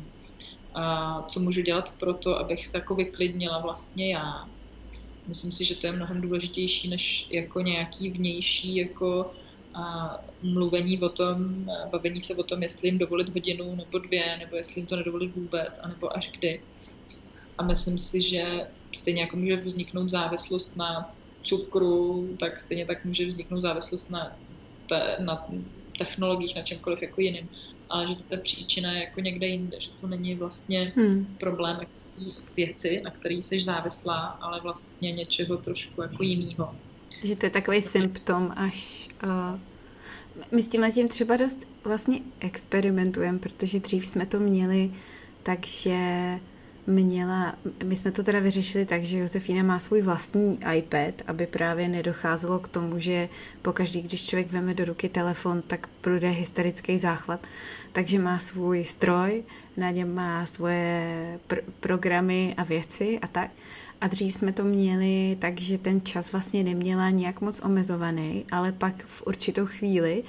A 0.73 1.21
co 1.21 1.39
můžu 1.39 1.61
dělat 1.61 1.93
pro 1.99 2.13
to, 2.13 2.39
abych 2.39 2.67
se 2.67 2.77
jako 2.77 2.95
vyklidnila 2.95 3.59
vlastně 3.59 4.13
já. 4.13 4.49
Myslím 5.27 5.51
si, 5.51 5.65
že 5.65 5.75
to 5.75 5.87
je 5.87 5.93
mnohem 5.93 6.21
důležitější, 6.21 6.89
než 6.89 7.27
jako 7.29 7.61
nějaký 7.61 8.09
vnější 8.09 8.75
jako 8.75 9.31
a 9.73 10.17
mluvení 10.41 11.01
o 11.01 11.09
tom, 11.09 11.65
bavení 11.91 12.21
se 12.21 12.35
o 12.35 12.43
tom, 12.43 12.63
jestli 12.63 12.87
jim 12.87 12.97
dovolit 12.97 13.29
hodinu 13.29 13.75
nebo 13.75 13.97
dvě, 13.99 14.37
nebo 14.37 14.55
jestli 14.55 14.81
jim 14.81 14.87
to 14.87 14.95
nedovolit 14.95 15.35
vůbec, 15.35 15.79
anebo 15.83 16.17
až 16.17 16.31
kdy. 16.37 16.63
A 17.57 17.63
myslím 17.63 17.97
si, 17.97 18.21
že 18.21 18.67
stejně 18.95 19.21
jako 19.21 19.37
může 19.37 19.55
vzniknout 19.55 20.09
závislost 20.09 20.75
na 20.75 21.15
cukru, 21.43 22.35
tak 22.39 22.59
stejně 22.59 22.85
tak 22.85 23.05
může 23.05 23.27
vzniknout 23.27 23.61
závislost 23.61 24.09
na, 24.09 24.37
te, 24.89 25.17
na 25.19 25.47
technologiích, 25.97 26.55
na 26.55 26.61
čemkoliv 26.61 27.01
jako 27.01 27.21
jiným. 27.21 27.49
Ale 27.89 28.07
že 28.07 28.23
ta 28.29 28.37
příčina 28.37 28.93
je 28.93 29.03
jako 29.03 29.19
někde 29.19 29.47
jinde, 29.47 29.81
že 29.81 29.91
to 30.01 30.07
není 30.07 30.35
vlastně 30.35 30.93
hmm. 30.95 31.35
problém 31.39 31.79
věci, 32.55 33.01
na 33.03 33.11
který 33.11 33.43
jsi 33.43 33.59
závislá, 33.59 34.25
ale 34.41 34.61
vlastně 34.61 35.11
něčeho 35.11 35.57
trošku 35.57 36.01
jako 36.01 36.23
jiného. 36.23 36.75
Že 37.23 37.35
to 37.35 37.45
je 37.45 37.49
takový 37.49 37.81
symptom 37.81 38.53
až... 38.55 39.09
Uh, 39.23 39.59
my 40.51 40.63
s 40.63 40.67
tím 40.67 40.91
tím 40.91 41.07
třeba 41.07 41.37
dost 41.37 41.67
vlastně 41.83 42.19
experimentujeme, 42.39 43.39
protože 43.39 43.79
dřív 43.79 44.07
jsme 44.07 44.25
to 44.25 44.39
měli 44.39 44.91
takže 45.43 45.99
měla, 46.87 47.55
my 47.83 47.95
jsme 47.95 48.11
to 48.11 48.23
teda 48.23 48.39
vyřešili 48.39 48.85
tak, 48.85 49.03
že 49.03 49.17
Josefína 49.17 49.63
má 49.63 49.79
svůj 49.79 50.01
vlastní 50.01 50.59
iPad, 50.75 51.13
aby 51.27 51.47
právě 51.47 51.87
nedocházelo 51.87 52.59
k 52.59 52.67
tomu, 52.67 52.99
že 52.99 53.29
pokaždý, 53.61 54.01
když 54.01 54.25
člověk 54.25 54.51
veme 54.51 54.73
do 54.73 54.85
ruky 54.85 55.09
telefon, 55.09 55.61
tak 55.61 55.87
průjde 56.01 56.29
hysterický 56.29 56.97
záchvat. 56.97 57.47
Takže 57.91 58.19
má 58.19 58.39
svůj 58.39 58.85
stroj, 58.85 59.43
na 59.77 59.91
něm 59.91 60.15
má 60.15 60.45
svoje 60.45 61.39
pr- 61.49 61.63
programy 61.79 62.53
a 62.57 62.63
věci 62.63 63.19
a 63.21 63.27
tak. 63.27 63.51
A 64.01 64.07
dřív 64.07 64.33
jsme 64.33 64.53
to 64.53 64.63
měli 64.63 65.37
tak, 65.39 65.61
že 65.61 65.77
ten 65.77 66.01
čas 66.01 66.31
vlastně 66.31 66.63
neměla 66.63 67.09
nějak 67.09 67.41
moc 67.41 67.59
omezovaný, 67.59 68.45
ale 68.51 68.71
pak 68.71 69.05
v 69.05 69.27
určitou 69.27 69.65
chvíli 69.65 70.23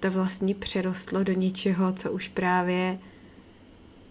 to 0.00 0.10
vlastně 0.10 0.54
přerostlo 0.54 1.24
do 1.24 1.32
něčeho, 1.32 1.92
co 1.92 2.12
už 2.12 2.28
právě 2.28 2.98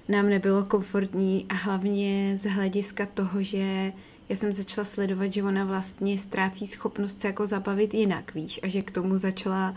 nám 0.08 0.30
nebylo 0.30 0.64
komfortní 0.64 1.46
a 1.50 1.54
hlavně 1.54 2.38
z 2.38 2.50
hlediska 2.50 3.06
toho, 3.06 3.44
že 3.44 3.94
já 4.30 4.36
jsem 4.36 4.54
začala 4.54 4.86
sledovat, 4.86 5.34
že 5.34 5.44
ona 5.44 5.66
vlastně 5.66 6.18
ztrácí 6.18 6.68
schopnost 6.68 7.22
se 7.22 7.28
jako 7.28 7.48
zabavit 7.48 7.94
jinak, 7.94 8.34
víš, 8.34 8.60
a 8.64 8.68
že 8.68 8.82
k 8.82 8.92
tomu 8.92 9.18
začala 9.18 9.76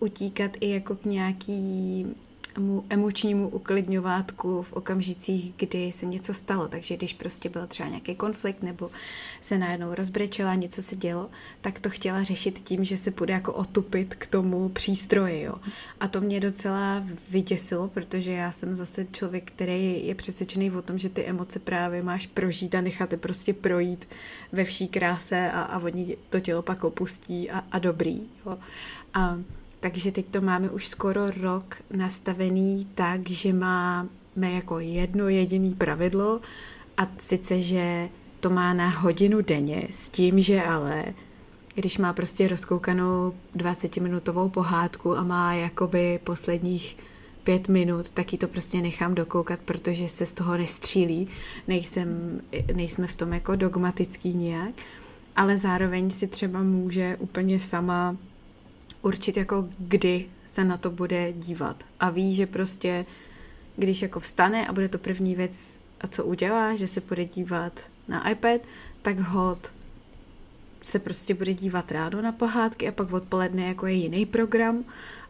utíkat 0.00 0.50
i 0.60 0.70
jako 0.70 0.96
k 0.96 1.04
nějaký 1.04 2.06
emočnímu 2.90 3.48
uklidňovátku 3.48 4.62
v 4.62 4.72
okamžicích, 4.72 5.52
kdy 5.56 5.92
se 5.92 6.06
něco 6.06 6.34
stalo. 6.34 6.68
Takže 6.68 6.96
když 6.96 7.14
prostě 7.14 7.48
byl 7.48 7.66
třeba 7.66 7.88
nějaký 7.88 8.14
konflikt 8.14 8.62
nebo 8.62 8.90
se 9.40 9.58
najednou 9.58 9.94
rozbrečela, 9.94 10.54
něco 10.54 10.82
se 10.82 10.96
dělo, 10.96 11.30
tak 11.60 11.80
to 11.80 11.90
chtěla 11.90 12.22
řešit 12.22 12.60
tím, 12.60 12.84
že 12.84 12.96
se 12.96 13.10
bude 13.10 13.32
jako 13.32 13.52
otupit 13.52 14.14
k 14.14 14.26
tomu 14.26 14.68
přístroji. 14.68 15.42
Jo. 15.42 15.54
A 16.00 16.08
to 16.08 16.20
mě 16.20 16.40
docela 16.40 17.04
vyděsilo, 17.30 17.88
protože 17.88 18.32
já 18.32 18.52
jsem 18.52 18.76
zase 18.76 19.06
člověk, 19.12 19.52
který 19.54 20.06
je 20.06 20.14
přesvědčený 20.14 20.70
o 20.70 20.82
tom, 20.82 20.98
že 20.98 21.08
ty 21.08 21.24
emoce 21.24 21.58
právě 21.58 22.02
máš 22.02 22.26
prožít 22.26 22.74
a 22.74 22.80
nechat 22.80 23.12
je 23.12 23.18
prostě 23.18 23.54
projít 23.54 24.08
ve 24.52 24.64
vší 24.64 24.88
kráse 24.88 25.50
a, 25.50 25.62
a 25.62 25.78
oni 25.78 26.16
to 26.30 26.40
tělo 26.40 26.62
pak 26.62 26.84
opustí 26.84 27.50
a, 27.50 27.58
a 27.72 27.78
dobrý. 27.78 28.20
Jo. 28.46 28.58
A 29.14 29.38
takže 29.80 30.12
teď 30.12 30.26
to 30.26 30.40
máme 30.40 30.70
už 30.70 30.88
skoro 30.88 31.30
rok 31.30 31.76
nastavený 31.90 32.88
tak, 32.94 33.30
že 33.30 33.52
máme 33.52 34.08
jako 34.36 34.78
jedno 34.78 35.28
jediné 35.28 35.74
pravidlo 35.74 36.40
a 36.96 37.06
sice, 37.18 37.62
že 37.62 38.08
to 38.40 38.50
má 38.50 38.74
na 38.74 38.88
hodinu 38.88 39.40
denně 39.40 39.88
s 39.90 40.08
tím, 40.08 40.40
že 40.40 40.62
ale 40.62 41.04
když 41.74 41.98
má 41.98 42.12
prostě 42.12 42.48
rozkoukanou 42.48 43.34
20-minutovou 43.56 44.48
pohádku 44.48 45.16
a 45.16 45.22
má 45.22 45.54
jakoby 45.54 46.20
posledních 46.24 46.96
pět 47.44 47.68
minut, 47.68 48.10
tak 48.10 48.32
ji 48.32 48.38
to 48.38 48.48
prostě 48.48 48.80
nechám 48.80 49.14
dokoukat, 49.14 49.60
protože 49.64 50.08
se 50.08 50.26
z 50.26 50.32
toho 50.32 50.56
nestřílí. 50.56 51.28
Nejsem, 51.68 52.40
nejsme 52.74 53.06
v 53.06 53.16
tom 53.16 53.32
jako 53.32 53.56
dogmatický 53.56 54.34
nějak, 54.34 54.74
ale 55.36 55.58
zároveň 55.58 56.10
si 56.10 56.26
třeba 56.26 56.62
může 56.62 57.16
úplně 57.16 57.60
sama 57.60 58.16
určit 59.02 59.36
jako 59.36 59.68
kdy 59.78 60.26
se 60.46 60.64
na 60.64 60.76
to 60.76 60.90
bude 60.90 61.32
dívat. 61.32 61.84
A 62.00 62.10
ví, 62.10 62.34
že 62.34 62.46
prostě 62.46 63.06
když 63.76 64.02
jako 64.02 64.20
vstane 64.20 64.66
a 64.66 64.72
bude 64.72 64.88
to 64.88 64.98
první 64.98 65.34
věc, 65.34 65.78
a 66.00 66.06
co 66.06 66.24
udělá, 66.24 66.76
že 66.76 66.86
se 66.86 67.00
bude 67.00 67.24
dívat 67.24 67.80
na 68.08 68.30
iPad, 68.30 68.60
tak 69.02 69.18
hod 69.18 69.72
se 70.80 70.98
prostě 70.98 71.34
bude 71.34 71.54
dívat 71.54 71.92
ráno 71.92 72.22
na 72.22 72.32
pohádky 72.32 72.88
a 72.88 72.92
pak 72.92 73.12
odpoledne 73.12 73.68
jako 73.68 73.86
je 73.86 73.92
jiný 73.92 74.26
program 74.26 74.84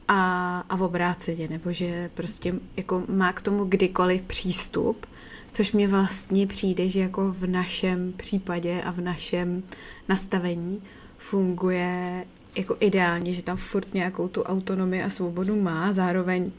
a, 0.08 0.60
a 0.68 0.76
v 0.76 0.82
obráceně, 0.82 1.48
nebo 1.48 1.72
že 1.72 2.10
prostě 2.14 2.54
jako 2.76 3.02
má 3.08 3.32
k 3.32 3.42
tomu 3.42 3.64
kdykoliv 3.64 4.22
přístup, 4.22 5.06
což 5.52 5.72
mě 5.72 5.88
vlastně 5.88 6.46
přijde, 6.46 6.88
že 6.88 7.00
jako 7.00 7.32
v 7.32 7.46
našem 7.46 8.12
případě 8.12 8.82
a 8.82 8.90
v 8.90 9.00
našem 9.00 9.62
nastavení 10.08 10.82
funguje 11.18 12.24
jako 12.56 12.76
ideální, 12.80 13.34
že 13.34 13.42
tam 13.42 13.56
furt 13.56 13.94
nějakou 13.94 14.28
tu 14.28 14.42
autonomii 14.42 15.02
a 15.02 15.10
svobodu 15.10 15.62
má, 15.62 15.92
zároveň 15.92 16.50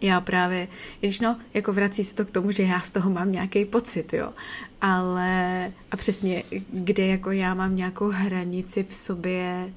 já 0.00 0.20
právě, 0.20 0.68
když 1.00 1.20
no, 1.20 1.36
jako 1.54 1.72
vrací 1.72 2.04
se 2.04 2.14
to 2.14 2.24
k 2.24 2.30
tomu, 2.30 2.50
že 2.50 2.62
já 2.62 2.80
z 2.80 2.90
toho 2.90 3.10
mám 3.10 3.32
nějaký 3.32 3.64
pocit, 3.64 4.12
jo, 4.12 4.32
ale 4.80 5.66
a 5.90 5.96
přesně, 5.96 6.42
kde 6.72 7.06
jako 7.06 7.30
já 7.30 7.54
mám 7.54 7.76
nějakou 7.76 8.08
hranici 8.08 8.84
v 8.88 8.94
sobě 8.94 9.72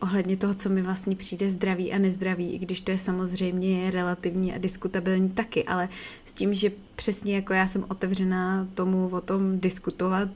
ohledně 0.00 0.36
toho, 0.36 0.54
co 0.54 0.68
mi 0.68 0.82
vlastně 0.82 1.16
přijde 1.16 1.50
zdraví 1.50 1.92
a 1.92 1.98
nezdraví, 1.98 2.52
i 2.52 2.58
když 2.58 2.80
to 2.80 2.90
je 2.90 2.98
samozřejmě 2.98 3.90
relativní 3.90 4.54
a 4.54 4.58
diskutabilní 4.58 5.30
taky, 5.30 5.64
ale 5.64 5.88
s 6.24 6.32
tím, 6.32 6.54
že 6.54 6.72
přesně 6.96 7.34
jako 7.34 7.52
já 7.52 7.68
jsem 7.68 7.84
otevřená 7.88 8.68
tomu 8.74 9.08
o 9.08 9.20
tom 9.20 9.60
diskutovat, 9.60 10.28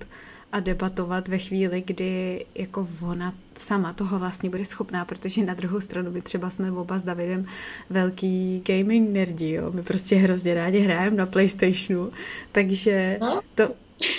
a 0.55 0.61
debatovat 0.61 1.29
ve 1.29 1.39
chvíli, 1.39 1.83
kdy 1.87 2.45
jako 2.55 2.89
ona 3.03 3.35
sama 3.55 3.93
toho 3.93 4.19
vlastně 4.19 4.51
bude 4.51 4.65
schopná, 4.65 5.05
protože 5.05 5.45
na 5.45 5.55
druhou 5.55 5.81
stranu 5.81 6.11
my 6.11 6.23
třeba 6.23 6.51
jsme 6.51 6.73
oba 6.73 6.99
s 6.99 7.05
Davidem 7.05 7.47
velký 7.91 8.63
gaming 8.67 9.11
nerdi, 9.11 9.51
jo. 9.51 9.71
My 9.71 9.83
prostě 9.83 10.17
hrozně 10.17 10.55
rádi 10.55 10.79
hrajeme 10.79 11.17
na 11.17 11.27
Playstationu, 11.27 12.13
takže 12.53 13.19
no. 13.21 13.41
to, 13.55 13.75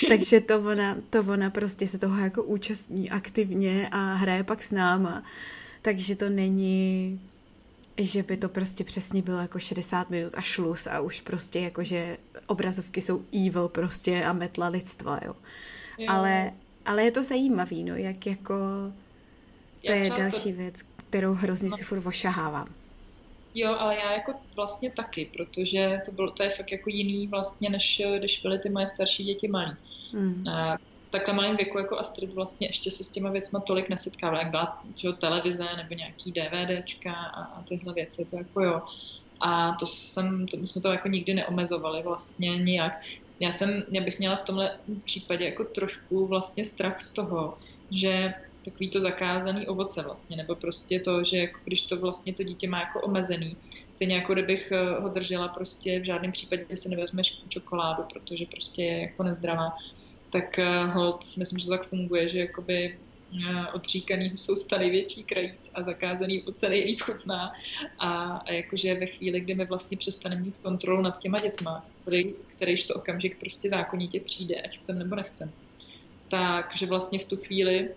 takže 0.09 0.41
to 0.41 0.59
ona, 0.59 0.97
to 1.09 1.19
ona 1.19 1.49
prostě 1.49 1.87
se 1.87 1.97
toho 1.97 2.17
jako 2.17 2.43
účastní 2.43 3.09
aktivně 3.09 3.89
a 3.91 4.13
hraje 4.13 4.43
pak 4.43 4.63
s 4.63 4.71
náma. 4.71 5.23
Takže 5.81 6.15
to 6.15 6.29
není, 6.29 7.19
že 7.97 8.23
by 8.23 8.37
to 8.37 8.49
prostě 8.49 8.83
přesně 8.83 9.21
bylo 9.21 9.37
jako 9.37 9.59
60 9.59 10.09
minut 10.09 10.33
a 10.37 10.41
šlus 10.41 10.87
a 10.87 10.99
už 10.99 11.21
prostě 11.21 11.59
jako, 11.59 11.83
že 11.83 12.17
obrazovky 12.47 13.01
jsou 13.01 13.21
evil 13.47 13.67
prostě 13.67 14.23
a 14.23 14.33
metla 14.33 14.67
lidstva, 14.67 15.19
jo. 15.25 15.35
Ale, 16.07 16.51
ale 16.85 17.03
je 17.03 17.11
to 17.11 17.23
zajímavý, 17.23 17.83
no, 17.83 17.95
jak 17.95 18.25
jako 18.25 18.55
to 19.85 19.91
já 19.91 19.95
je 19.95 20.09
další 20.09 20.51
to... 20.51 20.57
věc, 20.57 20.81
kterou 20.81 21.33
hrozně 21.33 21.69
no. 21.69 21.77
si 21.77 21.83
furt 21.83 22.05
ošahávám. 22.05 22.67
Jo, 23.55 23.75
ale 23.79 23.95
já 23.95 24.13
jako 24.13 24.33
vlastně 24.55 24.91
taky, 24.91 25.29
protože 25.37 26.01
to, 26.05 26.11
bylo, 26.11 26.31
to 26.31 26.43
je 26.43 26.49
fakt 26.49 26.71
jako 26.71 26.89
jiný 26.89 27.27
vlastně, 27.27 27.69
než 27.69 28.01
když 28.19 28.39
byly 28.41 28.59
ty 28.59 28.69
moje 28.69 28.87
starší 28.87 29.23
děti 29.23 29.47
malí. 29.47 29.75
A 30.51 30.77
takhle 31.09 31.33
malém 31.33 31.55
věku 31.55 31.77
jako 31.77 31.99
Astrid 31.99 32.33
vlastně 32.33 32.67
ještě 32.67 32.91
se 32.91 33.03
s 33.03 33.07
těma 33.07 33.29
věcma 33.29 33.59
tolik 33.59 33.89
nesetkávala, 33.89 34.39
jak 34.39 34.51
byla 34.51 34.83
čo, 34.95 35.13
televize 35.13 35.65
nebo 35.77 35.93
nějaký 35.93 36.31
DVDčka 36.31 37.13
a, 37.13 37.43
a 37.43 37.61
tyhle 37.61 37.93
věci, 37.93 38.25
to 38.25 38.37
jako 38.37 38.61
jo. 38.61 38.81
A 39.39 39.73
to 39.79 39.85
jsem, 39.85 40.47
to, 40.47 40.57
my 40.57 40.67
jsme 40.67 40.81
to 40.81 40.91
jako 40.91 41.07
nikdy 41.07 41.33
neomezovali 41.33 42.03
vlastně 42.03 42.57
nijak 42.57 43.01
já 43.39 43.51
jsem, 43.51 43.83
já 43.91 44.01
bych 44.01 44.19
měla 44.19 44.35
v 44.35 44.43
tomhle 44.43 44.71
případě 45.03 45.45
jako 45.45 45.63
trošku 45.63 46.27
vlastně 46.27 46.65
strach 46.65 47.01
z 47.01 47.11
toho, 47.11 47.57
že 47.91 48.33
takový 48.65 48.89
to 48.89 49.01
zakázaný 49.01 49.67
ovoce 49.67 50.01
vlastně, 50.01 50.37
nebo 50.37 50.55
prostě 50.55 50.99
to, 50.99 51.23
že 51.23 51.37
jako 51.37 51.59
když 51.65 51.81
to 51.81 51.97
vlastně 51.97 52.33
to 52.33 52.43
dítě 52.43 52.69
má 52.69 52.79
jako 52.79 53.01
omezený, 53.01 53.57
Stejně 53.95 54.15
jako 54.15 54.33
kdybych 54.33 54.71
eh, 54.71 54.99
ho 54.99 55.09
držela, 55.09 55.47
prostě 55.47 55.99
v 55.99 56.03
žádném 56.03 56.31
případě 56.31 56.77
si 56.77 56.89
nevezmeš 56.89 57.43
čokoládu, 57.49 58.03
protože 58.13 58.45
prostě 58.51 58.83
je 58.83 59.01
jako 59.01 59.23
nezdravá. 59.23 59.69
Tak 60.29 60.57
ho, 60.93 61.19
myslím, 61.37 61.59
že 61.59 61.65
to 61.65 61.71
tak 61.71 61.87
funguje, 61.87 62.29
že 62.29 62.39
jakoby 62.39 62.99
odříkaný 63.73 64.31
jsou 64.35 64.55
sta 64.55 64.77
největší 64.77 65.23
krajíc 65.23 65.71
a 65.73 65.83
zakázaný 65.83 66.41
oce 66.41 66.69
nejlíp 66.69 67.01
chutná. 67.01 67.53
A, 67.99 68.37
a 68.37 68.51
jakože 68.51 68.93
ve 68.93 69.05
chvíli, 69.05 69.39
kdy 69.39 69.55
my 69.55 69.65
vlastně 69.65 69.97
přestaneme 69.97 70.41
mít 70.41 70.57
kontrolu 70.57 71.01
nad 71.01 71.19
těma 71.19 71.39
dětma, 71.39 71.85
který, 72.01 72.33
kterýž 72.55 72.83
to 72.83 72.93
okamžik 72.93 73.39
prostě 73.39 73.69
zákonitě 73.69 74.19
přijde, 74.19 74.55
ať 74.55 74.79
chcem 74.79 74.99
nebo 74.99 75.15
nechcem, 75.15 75.51
takže 76.27 76.85
vlastně 76.85 77.19
v 77.19 77.23
tu 77.23 77.37
chvíli 77.37 77.89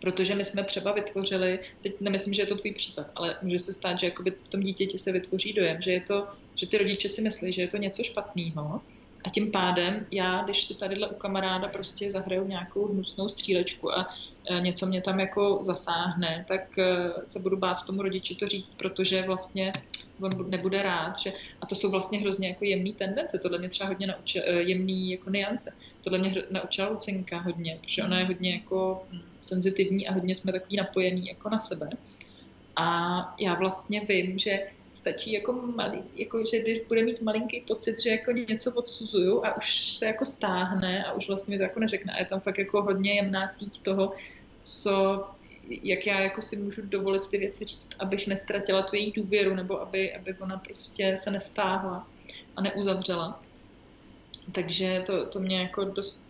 protože 0.00 0.34
my 0.34 0.44
jsme 0.44 0.64
třeba 0.64 0.92
vytvořili, 0.92 1.58
teď 1.82 2.00
nemyslím, 2.00 2.34
že 2.34 2.42
je 2.42 2.46
to 2.46 2.56
tvůj 2.56 2.72
případ, 2.72 3.10
ale 3.14 3.36
může 3.42 3.58
se 3.58 3.72
stát, 3.72 4.00
že 4.00 4.12
v 4.44 4.48
tom 4.48 4.60
dítěti 4.60 4.98
se 4.98 5.12
vytvoří 5.12 5.52
dojem, 5.52 5.82
že 5.82 5.92
je 5.92 6.00
to, 6.00 6.26
že 6.54 6.66
ty 6.66 6.78
rodiče 6.78 7.08
si 7.08 7.22
myslí, 7.22 7.52
že 7.52 7.62
je 7.62 7.68
to 7.68 7.76
něco 7.76 8.02
špatného 8.02 8.80
a 9.26 9.30
tím 9.30 9.50
pádem 9.50 10.06
já, 10.10 10.42
když 10.42 10.64
si 10.64 10.74
tadyhle 10.74 11.08
u 11.08 11.14
kamaráda 11.14 11.68
prostě 11.68 12.10
zahraju 12.10 12.46
nějakou 12.46 12.86
hnusnou 12.86 13.28
střílečku 13.28 13.98
a 13.98 14.08
e, 14.50 14.60
něco 14.60 14.86
mě 14.86 15.02
tam 15.02 15.20
jako 15.20 15.58
zasáhne, 15.60 16.44
tak 16.48 16.78
e, 16.78 17.12
se 17.24 17.38
budu 17.38 17.56
bát 17.56 17.82
tomu 17.82 18.02
rodiči 18.02 18.34
to 18.34 18.46
říct, 18.46 18.74
protože 18.76 19.22
vlastně 19.22 19.72
on 20.20 20.50
nebude 20.50 20.82
rád. 20.82 21.18
Že, 21.18 21.32
a 21.60 21.66
to 21.66 21.74
jsou 21.74 21.90
vlastně 21.90 22.18
hrozně 22.18 22.48
jako 22.48 22.64
jemný 22.64 22.92
tendence. 22.92 23.38
Tohle 23.38 23.58
mě 23.58 23.68
třeba 23.68 23.88
hodně 23.88 24.06
naučila, 24.06 24.44
e, 24.48 24.52
jemný 24.52 25.10
jako 25.10 25.30
niance. 25.30 25.72
Tohle 26.04 26.18
mě 26.18 26.42
naučila 26.50 26.88
Lucinka 26.88 27.38
hodně, 27.38 27.78
protože 27.82 28.02
ona 28.02 28.18
je 28.18 28.24
hodně 28.24 28.54
jako 28.54 29.06
hm, 29.10 29.20
senzitivní 29.40 30.08
a 30.08 30.12
hodně 30.12 30.34
jsme 30.34 30.52
takový 30.52 30.76
napojení 30.76 31.26
jako 31.28 31.48
na 31.48 31.60
sebe. 31.60 31.88
A 32.76 33.34
já 33.40 33.54
vlastně 33.54 34.00
vím, 34.00 34.38
že 34.38 34.66
stačí 35.06 35.32
jako 35.32 35.52
malý, 35.52 36.02
jako 36.14 36.44
že 36.44 36.58
když 36.58 36.78
bude 36.88 37.04
mít 37.04 37.22
malinký 37.22 37.60
pocit, 37.60 38.02
že 38.02 38.10
jako 38.10 38.32
něco 38.32 38.72
odsuzuju 38.72 39.44
a 39.44 39.56
už 39.56 39.92
se 39.92 40.06
jako 40.06 40.24
stáhne 40.24 41.04
a 41.04 41.12
už 41.12 41.28
vlastně 41.28 41.52
mi 41.52 41.58
to 41.58 41.62
jako 41.62 41.80
neřekne. 41.80 42.12
A 42.12 42.18
je 42.18 42.24
tam 42.24 42.40
fakt 42.40 42.58
jako 42.58 42.82
hodně 42.82 43.14
jemná 43.14 43.48
síť 43.48 43.82
toho, 43.82 44.12
co, 44.60 45.24
jak 45.68 46.06
já 46.06 46.20
jako 46.20 46.42
si 46.42 46.56
můžu 46.56 46.82
dovolit 46.82 47.28
ty 47.28 47.38
věci 47.38 47.64
říct, 47.64 47.88
abych 47.98 48.26
nestratila 48.26 48.82
tu 48.82 48.96
její 48.96 49.12
důvěru, 49.12 49.54
nebo 49.54 49.80
aby, 49.80 50.14
aby 50.14 50.34
ona 50.40 50.58
prostě 50.58 51.14
se 51.16 51.30
nestáhla 51.30 52.08
a 52.56 52.62
neuzavřela. 52.62 53.42
Takže 54.52 55.02
to, 55.06 55.26
to 55.26 55.38
mě 55.40 55.60
jako 55.60 55.84
dost 55.84 56.22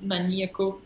na 0.00 0.18
ní 0.18 0.40
jako 0.40 0.78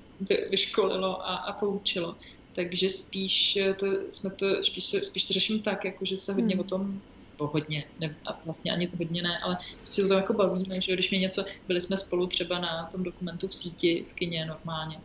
vyškolilo 0.51 1.29
a, 1.29 1.37
a 1.37 1.53
poučilo. 1.53 2.17
Takže 2.55 2.91
spíš 2.91 3.59
to, 3.77 3.87
jsme 4.11 4.31
to, 4.31 4.63
spíš, 4.63 4.97
spíš 5.03 5.25
to 5.25 5.33
řeším 5.33 5.63
tak, 5.63 5.85
jako 5.85 6.05
že 6.05 6.17
se 6.17 6.33
hodně 6.33 6.55
hmm. 6.55 6.61
o 6.61 6.65
tom 6.65 7.01
nebo 7.41 7.51
hodně, 7.53 7.85
ne, 7.99 8.17
a 8.27 8.41
vlastně 8.45 8.73
ani 8.73 8.91
hodně 8.99 9.23
ne, 9.23 9.39
ale 9.39 9.59
si 9.85 10.09
to 10.09 10.15
jako 10.15 10.33
bavíme, 10.33 10.81
že 10.81 10.93
když 10.93 11.11
mě 11.11 11.21
něco, 11.21 11.45
byli 11.69 11.81
jsme 11.81 11.97
spolu 11.97 12.27
třeba 12.27 12.59
na 12.59 12.87
tom 12.93 13.03
dokumentu 13.03 13.49
v 13.49 13.55
síti, 13.55 14.07
v 14.11 14.15
kině 14.15 14.45
normálně. 14.47 15.03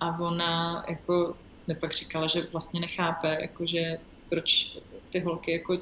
A 0.00 0.20
ona 0.20 0.84
jako 0.88 1.38
mi 1.66 1.74
pak 1.74 1.94
říkala, 1.94 2.26
že 2.26 2.48
vlastně 2.52 2.80
nechápe, 2.80 3.38
jakože 3.40 3.98
proč 4.28 4.76
ty 5.10 5.20
holky 5.20 5.52
jako 5.52 5.78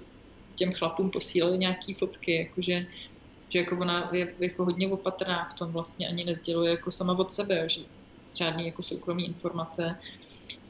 těm 0.54 0.72
chlapům 0.72 1.10
posílaly 1.10 1.58
nějaký 1.58 1.94
fotky, 1.94 2.36
jakože 2.36 2.86
že 3.52 3.58
jako 3.58 3.78
ona 3.78 4.10
je 4.12 4.34
jako 4.38 4.64
hodně 4.64 4.88
opatrná 4.88 5.44
v 5.44 5.54
tom 5.54 5.72
vlastně 5.72 6.08
ani 6.08 6.24
nezděluje 6.24 6.70
jako 6.70 6.90
sama 6.90 7.18
od 7.18 7.32
sebe, 7.32 7.68
že 7.68 7.80
žádný 8.38 8.66
jako 8.66 8.82
soukromý 8.82 9.26
informace 9.26 9.98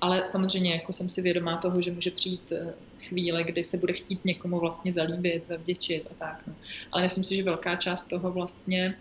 ale 0.01 0.27
samozřejmě 0.27 0.73
jako 0.73 0.93
jsem 0.93 1.09
si 1.09 1.23
vědomá 1.23 1.57
toho, 1.57 1.83
že 1.83 1.93
může 1.93 2.11
přijít 2.11 2.53
eh, 2.53 2.75
chvíle, 3.01 3.45
kdy 3.45 3.65
se 3.65 3.77
bude 3.77 3.93
chtít 3.93 4.25
někomu 4.25 4.61
vlastně 4.61 4.93
zalíbit, 4.93 5.47
zavděčit 5.47 6.07
a 6.11 6.15
tak. 6.15 6.47
No. 6.47 6.55
Ale 6.93 7.03
myslím 7.03 7.25
si, 7.25 7.37
že 7.37 7.43
velká 7.43 7.77
část 7.77 8.03
toho 8.03 8.33
vlastně 8.33 8.99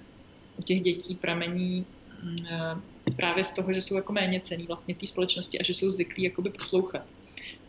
u 0.58 0.62
těch 0.62 0.82
dětí 0.82 1.16
pramení 1.16 1.86
mm, 2.24 2.36
eh, 2.52 3.12
právě 3.16 3.44
z 3.44 3.52
toho, 3.52 3.74
že 3.74 3.82
jsou 3.82 3.96
jako 3.96 4.14
méně 4.14 4.40
cený 4.40 4.64
vlastně 4.64 4.96
v 4.96 4.98
té 4.98 5.08
společnosti 5.08 5.60
a 5.60 5.64
že 5.64 5.74
jsou 5.74 5.92
zvyklí 5.92 6.24
jakoby 6.24 6.50
poslouchat. 6.50 7.06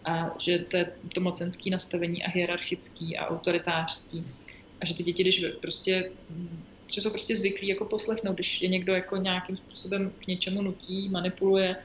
A 0.05 0.31
že 0.39 0.59
to, 0.59 0.79
to 1.15 1.21
mocenský 1.21 1.71
nastavení 1.71 2.25
a 2.25 2.31
hierarchický 2.31 3.19
a 3.19 3.27
autoritářský 3.27 4.27
a 4.81 4.87
že 4.87 4.95
ty 4.95 5.03
děti, 5.03 5.23
když 5.23 5.45
prostě 5.61 6.11
mm, 6.31 6.65
že 6.93 7.01
jsou 7.01 7.11
prostě 7.11 7.37
zvyklí 7.37 7.69
jako 7.69 7.85
poslechnout, 7.85 8.35
když 8.35 8.63
je 8.63 8.69
někdo 8.69 8.95
jako 8.95 9.17
nějakým 9.17 9.57
způsobem 9.57 10.13
k 10.19 10.27
něčemu 10.27 10.63
nutí, 10.63 11.09
manipuluje, 11.09 11.77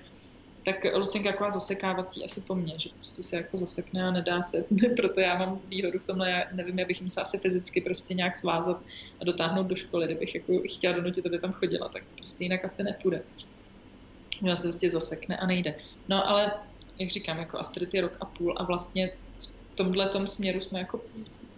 tak 0.65 0.85
Lucinka 0.95 1.29
jako 1.29 1.49
zasekávací 1.49 2.25
asi 2.25 2.41
po 2.41 2.55
mně, 2.55 2.73
že 2.77 2.89
prostě 2.89 3.23
se 3.23 3.35
jako 3.35 3.57
zasekne 3.57 4.07
a 4.07 4.11
nedá 4.11 4.41
se. 4.41 4.65
Proto 4.95 5.19
já 5.19 5.37
mám 5.37 5.61
výhodu 5.69 5.99
v 5.99 6.05
tomhle, 6.05 6.29
já 6.29 6.43
nevím, 6.51 6.79
já 6.79 6.85
bych 6.85 7.01
musela 7.01 7.23
asi 7.23 7.37
fyzicky 7.37 7.81
prostě 7.81 8.13
nějak 8.13 8.37
svázat 8.37 8.81
a 9.21 9.23
dotáhnout 9.23 9.63
do 9.63 9.75
školy, 9.75 10.05
kdybych 10.05 10.35
jako 10.35 10.53
chtěla 10.73 10.95
donutit, 10.95 11.25
aby 11.25 11.39
tam 11.39 11.51
chodila, 11.51 11.89
tak 11.89 12.03
to 12.05 12.15
prostě 12.15 12.43
jinak 12.43 12.65
asi 12.65 12.83
nepůjde. 12.83 13.21
Ona 14.43 14.55
se 14.55 14.63
prostě 14.63 14.89
zasekne 14.89 15.37
a 15.37 15.45
nejde. 15.45 15.75
No 16.09 16.29
ale, 16.29 16.51
jak 16.99 17.09
říkám, 17.09 17.39
jako 17.39 17.59
Astrid 17.59 17.93
je 17.93 18.01
rok 18.01 18.17
a 18.21 18.25
půl 18.25 18.53
a 18.57 18.63
vlastně 18.63 19.11
v 19.39 19.75
tomhle 19.75 20.09
tom 20.09 20.27
směru 20.27 20.61
jsme 20.61 20.79
jako 20.79 21.01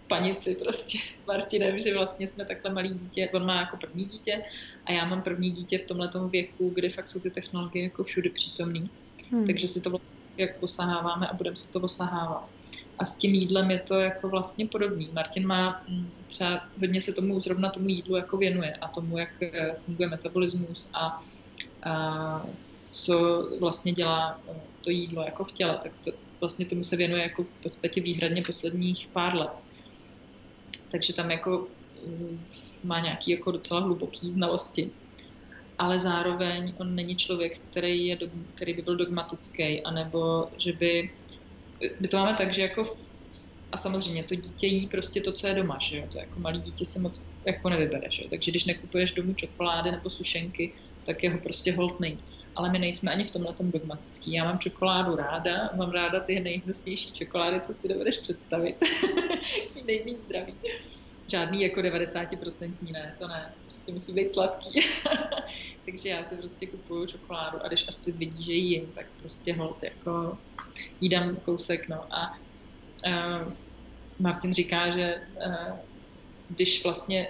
panici 0.08 0.54
prostě 0.54 0.98
s 1.14 1.26
Martinem, 1.26 1.80
že 1.80 1.94
vlastně 1.94 2.26
jsme 2.26 2.44
takhle 2.44 2.72
malý 2.72 2.88
dítě, 2.88 3.30
on 3.34 3.46
má 3.46 3.60
jako 3.60 3.76
první 3.76 4.04
dítě 4.04 4.42
a 4.86 4.92
já 4.92 5.04
mám 5.04 5.22
první 5.22 5.50
dítě 5.50 5.78
v 5.78 5.84
tomhle 5.84 6.10
věku, 6.30 6.70
kdy 6.74 6.90
fakt 6.90 7.08
jsou 7.08 7.20
ty 7.20 7.30
technologie 7.30 7.84
jako 7.84 8.04
všude 8.04 8.30
přítomný. 8.30 8.90
Hmm. 9.30 9.46
Takže 9.46 9.68
si 9.68 9.80
to 9.80 9.90
vlastně 9.90 10.08
jak 10.36 10.58
posaháváme 10.58 11.28
a 11.28 11.34
budeme 11.34 11.56
si 11.56 11.72
to 11.72 11.80
osahávat. 11.80 12.48
A 12.98 13.04
s 13.04 13.16
tím 13.16 13.34
jídlem 13.34 13.70
je 13.70 13.78
to 13.78 13.94
jako 13.94 14.28
vlastně 14.28 14.66
podobný. 14.66 15.10
Martin 15.12 15.46
má 15.46 15.82
mm, 15.88 16.10
třeba 16.26 16.68
hodně 16.80 17.02
se 17.02 17.12
tomu 17.12 17.40
zrovna 17.40 17.70
tomu 17.70 17.88
jídlu 17.88 18.16
jako 18.16 18.36
věnuje 18.36 18.74
a 18.74 18.88
tomu, 18.88 19.18
jak 19.18 19.42
eh, 19.42 19.72
funguje 19.84 20.08
metabolismus 20.08 20.90
a, 20.94 21.22
a 21.82 22.46
co 22.90 23.48
vlastně 23.60 23.92
dělá 23.92 24.40
eh, 24.50 24.60
to 24.80 24.90
jídlo 24.90 25.22
jako 25.22 25.44
v 25.44 25.52
těle, 25.52 25.78
tak 25.82 25.92
to, 26.04 26.10
vlastně 26.40 26.66
tomu 26.66 26.84
se 26.84 26.96
věnuje 26.96 27.22
jako 27.22 27.42
v 27.42 27.62
podstatě 27.62 28.00
výhradně 28.00 28.42
posledních 28.42 29.08
pár 29.12 29.34
let 29.34 29.67
takže 30.90 31.12
tam 31.12 31.30
jako 31.30 31.68
mm, 32.06 32.46
má 32.84 33.00
nějaký 33.00 33.30
jako 33.30 33.50
docela 33.50 33.80
hluboký 33.80 34.30
znalosti. 34.32 34.90
Ale 35.78 35.98
zároveň 35.98 36.74
on 36.80 36.94
není 36.94 37.16
člověk, 37.16 37.58
který, 37.70 38.06
je, 38.06 38.18
který 38.54 38.74
by 38.74 38.82
byl 38.82 38.96
dogmatický, 38.96 39.82
anebo 39.82 40.50
že 40.58 40.72
by... 40.72 41.10
My 42.00 42.08
to 42.08 42.16
máme 42.16 42.34
tak, 42.34 42.52
že 42.52 42.62
jako 42.62 42.84
a 43.72 43.76
samozřejmě 43.76 44.24
to 44.24 44.34
dítě 44.34 44.66
jí 44.66 44.86
prostě 44.86 45.20
to, 45.20 45.32
co 45.32 45.46
je 45.46 45.54
doma, 45.54 45.78
že 45.82 45.96
jo? 45.96 46.08
To 46.12 46.18
jako 46.18 46.40
malý 46.40 46.60
dítě 46.60 46.84
se 46.84 47.00
moc 47.00 47.26
jako 47.46 47.68
nevybere, 47.68 48.10
že 48.10 48.22
jo? 48.22 48.28
Takže 48.30 48.50
když 48.50 48.64
nekupuješ 48.64 49.12
domů 49.12 49.34
čokolády 49.34 49.90
nebo 49.90 50.10
sušenky, 50.10 50.74
tak 51.06 51.22
je 51.22 51.30
ho 51.30 51.38
prostě 51.38 51.72
hold 51.72 52.00
nejde 52.00 52.24
ale 52.58 52.70
my 52.70 52.78
nejsme 52.78 53.12
ani 53.12 53.24
v 53.24 53.30
tomhle 53.30 53.54
tom 53.54 53.70
dogmatický. 53.70 54.32
Já 54.32 54.44
mám 54.44 54.58
čokoládu 54.58 55.16
ráda, 55.16 55.70
mám 55.76 55.90
ráda 55.90 56.20
ty 56.20 56.40
nejhnusnější 56.40 57.12
čokolády, 57.12 57.60
co 57.60 57.72
si 57.72 57.88
dovedeš 57.88 58.18
představit. 58.18 58.76
Tím 59.72 59.86
nejméně 59.86 60.20
zdravý. 60.20 60.54
Žádný 61.30 61.62
jako 61.62 61.80
90% 61.80 62.76
ne, 62.92 63.14
to 63.18 63.28
ne, 63.28 63.50
to 63.54 63.60
prostě 63.64 63.92
musí 63.92 64.12
být 64.12 64.32
sladký. 64.32 64.80
Takže 65.84 66.08
já 66.08 66.24
si 66.24 66.36
prostě 66.36 66.66
kupuju 66.66 67.06
čokoládu 67.06 67.64
a 67.64 67.68
když 67.68 67.88
Astrid 67.88 68.18
vidí, 68.18 68.44
že 68.44 68.52
jí 68.52 68.70
jim, 68.70 68.92
tak 68.92 69.06
prostě 69.18 69.52
hold 69.52 69.82
jako 69.82 70.38
jí 71.00 71.08
dám 71.08 71.36
kousek, 71.36 71.88
no 71.88 72.14
a 72.14 72.38
uh, 73.06 73.52
Martin 74.18 74.54
říká, 74.54 74.90
že 74.90 75.22
uh, 75.46 75.78
když 76.48 76.84
vlastně 76.84 77.28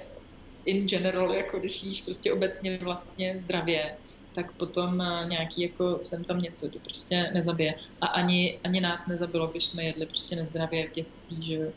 in 0.65 0.87
general, 0.89 1.35
jako 1.35 1.59
když 1.59 1.83
jíš 1.83 2.03
prostě 2.03 2.33
obecně 2.33 2.79
vlastně 2.79 3.39
zdravě, 3.39 3.99
tak 4.33 4.53
potom 4.53 5.01
eh, 5.01 5.27
nějaký 5.29 5.63
jako 5.63 5.99
sem 6.03 6.25
tam 6.25 6.39
něco 6.39 6.69
to 6.69 6.79
prostě 6.79 7.31
nezabije. 7.35 7.75
A 8.01 8.07
ani, 8.07 8.59
ani 8.65 8.81
nás 8.81 9.07
nezabilo, 9.07 9.47
když 9.47 9.65
jsme 9.65 9.85
jedli 9.85 10.07
prostě 10.07 10.37
nezdravě 10.37 10.89
v 10.89 10.93
dětství, 10.93 11.47
že. 11.47 11.73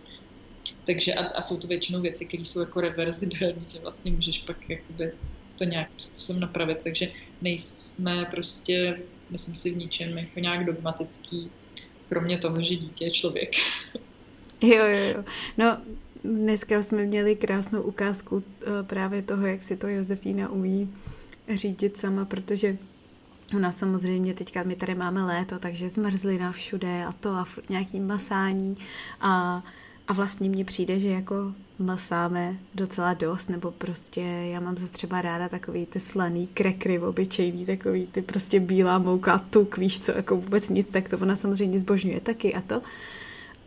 Takže 0.85 1.13
a, 1.13 1.27
a 1.27 1.41
jsou 1.41 1.57
to 1.57 1.67
většinou 1.67 2.01
věci, 2.01 2.25
které 2.25 2.45
jsou 2.45 2.59
jako 2.59 2.81
reverzibilní, 2.81 3.63
že 3.67 3.79
vlastně 3.79 4.11
můžeš 4.11 4.39
pak 4.39 4.69
jakoby 4.69 5.11
to 5.57 5.63
nějakým 5.63 5.99
způsobem 5.99 6.39
napravit, 6.39 6.81
takže 6.83 7.11
nejsme 7.41 8.25
prostě, 8.31 8.99
myslím 9.29 9.55
si, 9.55 9.71
v 9.71 9.77
ničem 9.77 10.17
jako 10.17 10.39
nějak 10.39 10.65
dogmatický, 10.65 11.49
kromě 12.09 12.37
toho, 12.37 12.55
že 12.63 12.75
dítě 12.75 13.05
je 13.05 13.11
člověk. 13.11 13.51
Jo, 14.63 14.85
jo, 14.85 15.09
jo. 15.15 15.23
No, 15.57 15.77
dneska 16.23 16.83
jsme 16.83 17.05
měli 17.05 17.35
krásnou 17.35 17.81
ukázku 17.81 18.43
eh, 18.61 18.83
právě 18.83 19.21
toho, 19.21 19.45
jak 19.45 19.63
si 19.63 19.77
to 19.77 19.87
Josefína 19.87 20.49
umí 20.49 20.93
řídit 21.49 21.97
sama, 21.97 22.25
protože 22.25 22.77
Ona 23.55 23.71
samozřejmě, 23.71 24.33
teďka 24.33 24.63
my 24.63 24.75
tady 24.75 24.95
máme 24.95 25.23
léto, 25.23 25.59
takže 25.59 25.89
zmrzlina 25.89 26.51
všude 26.51 27.05
a 27.05 27.11
to 27.11 27.29
a 27.29 27.45
nějaký 27.69 27.99
masání 27.99 28.77
a, 29.21 29.63
a 30.07 30.13
vlastně 30.13 30.49
mně 30.49 30.65
přijde, 30.65 30.99
že 30.99 31.09
jako 31.09 31.53
masáme 31.79 32.55
docela 32.75 33.13
dost, 33.13 33.49
nebo 33.49 33.71
prostě 33.71 34.21
já 34.21 34.59
mám 34.59 34.77
za 34.77 34.87
třeba 34.87 35.21
ráda 35.21 35.49
takový 35.49 35.85
ty 35.85 35.99
slaný 35.99 36.47
krekry 36.47 36.99
obyčejný, 36.99 37.65
takový 37.65 38.07
ty 38.07 38.21
prostě 38.21 38.59
bílá 38.59 38.99
mouka, 38.99 39.37
tuk, 39.37 39.77
víš 39.77 39.99
co, 39.99 40.11
jako 40.11 40.35
vůbec 40.35 40.69
nic, 40.69 40.87
tak 40.91 41.09
to 41.09 41.17
ona 41.17 41.35
samozřejmě 41.35 41.79
zbožňuje 41.79 42.19
taky 42.19 42.53
a 42.53 42.61
to. 42.61 42.81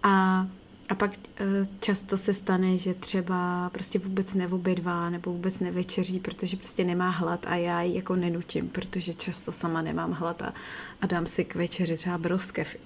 A 0.02 0.46
A 0.88 0.94
pak 0.94 1.10
eh, 1.36 1.44
často 1.80 2.18
se 2.18 2.34
stane, 2.34 2.78
že 2.78 2.94
třeba 2.94 3.70
prostě 3.70 3.98
vůbec 3.98 4.34
neobědvá 4.34 5.10
nebo 5.10 5.32
vůbec 5.32 5.60
nevečeří, 5.60 6.20
protože 6.20 6.56
prostě 6.56 6.84
nemá 6.84 7.10
hlad 7.10 7.46
a 7.48 7.56
já 7.56 7.82
ji 7.82 7.96
jako 7.96 8.16
nenutím, 8.16 8.68
protože 8.68 9.14
často 9.14 9.52
sama 9.52 9.82
nemám 9.82 10.12
hlad 10.12 10.42
a, 10.42 10.54
a 11.00 11.06
dám 11.06 11.26
si 11.26 11.44
k 11.44 11.54
večeři 11.54 11.96
třeba 11.96 12.18
broskev. 12.18 12.76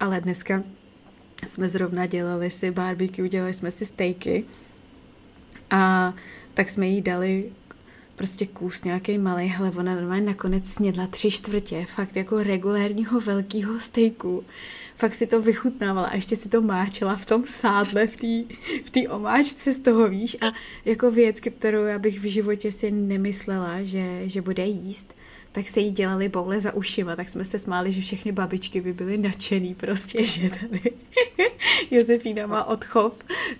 Ale 0.00 0.20
dneska 0.20 0.62
jsme 1.46 1.68
zrovna 1.68 2.06
dělali 2.06 2.50
si 2.50 2.70
barbecue, 2.70 3.28
dělali 3.28 3.54
jsme 3.54 3.70
si 3.70 3.86
stejky 3.86 4.44
a 5.70 6.14
tak 6.54 6.70
jsme 6.70 6.86
jí 6.86 7.02
dali 7.02 7.52
prostě 8.16 8.46
kus 8.46 8.84
nějaký 8.84 9.18
malý, 9.18 9.46
hele, 9.46 9.70
ona 9.70 9.94
normálně 9.94 10.26
nakonec 10.26 10.66
snědla 10.66 11.06
tři 11.06 11.30
čtvrtě, 11.30 11.86
fakt 11.94 12.16
jako 12.16 12.42
regulérního 12.42 13.20
velkého 13.20 13.80
stejku. 13.80 14.44
Fakt 15.00 15.14
si 15.14 15.26
to 15.26 15.42
vychutnávala 15.42 16.08
a 16.08 16.14
ještě 16.14 16.36
si 16.36 16.48
to 16.48 16.62
máčela 16.62 17.16
v 17.16 17.26
tom 17.26 17.44
sádle, 17.44 18.06
v 18.06 18.16
té 18.16 18.54
v 18.84 18.90
tý 18.90 19.08
omáčce 19.08 19.72
z 19.72 19.78
toho, 19.78 20.08
víš, 20.08 20.36
a 20.40 20.52
jako 20.84 21.10
věc, 21.10 21.40
kterou 21.40 21.84
já 21.84 21.98
bych 21.98 22.20
v 22.20 22.24
životě 22.24 22.72
si 22.72 22.90
nemyslela, 22.90 23.82
že, 23.82 24.28
že 24.28 24.42
bude 24.42 24.66
jíst, 24.66 25.14
tak 25.52 25.68
se 25.68 25.80
jí 25.80 25.90
dělali 25.90 26.28
boule 26.28 26.60
za 26.60 26.74
ušima, 26.74 27.16
tak 27.16 27.28
jsme 27.28 27.44
se 27.44 27.58
smáli, 27.58 27.92
že 27.92 28.00
všechny 28.00 28.32
babičky 28.32 28.80
by 28.80 28.92
byly 28.92 29.18
nadšený 29.18 29.74
prostě, 29.74 30.24
že 30.26 30.50
tady 30.50 30.92
Josefína 31.90 32.46
má 32.46 32.64
odchov 32.64 33.12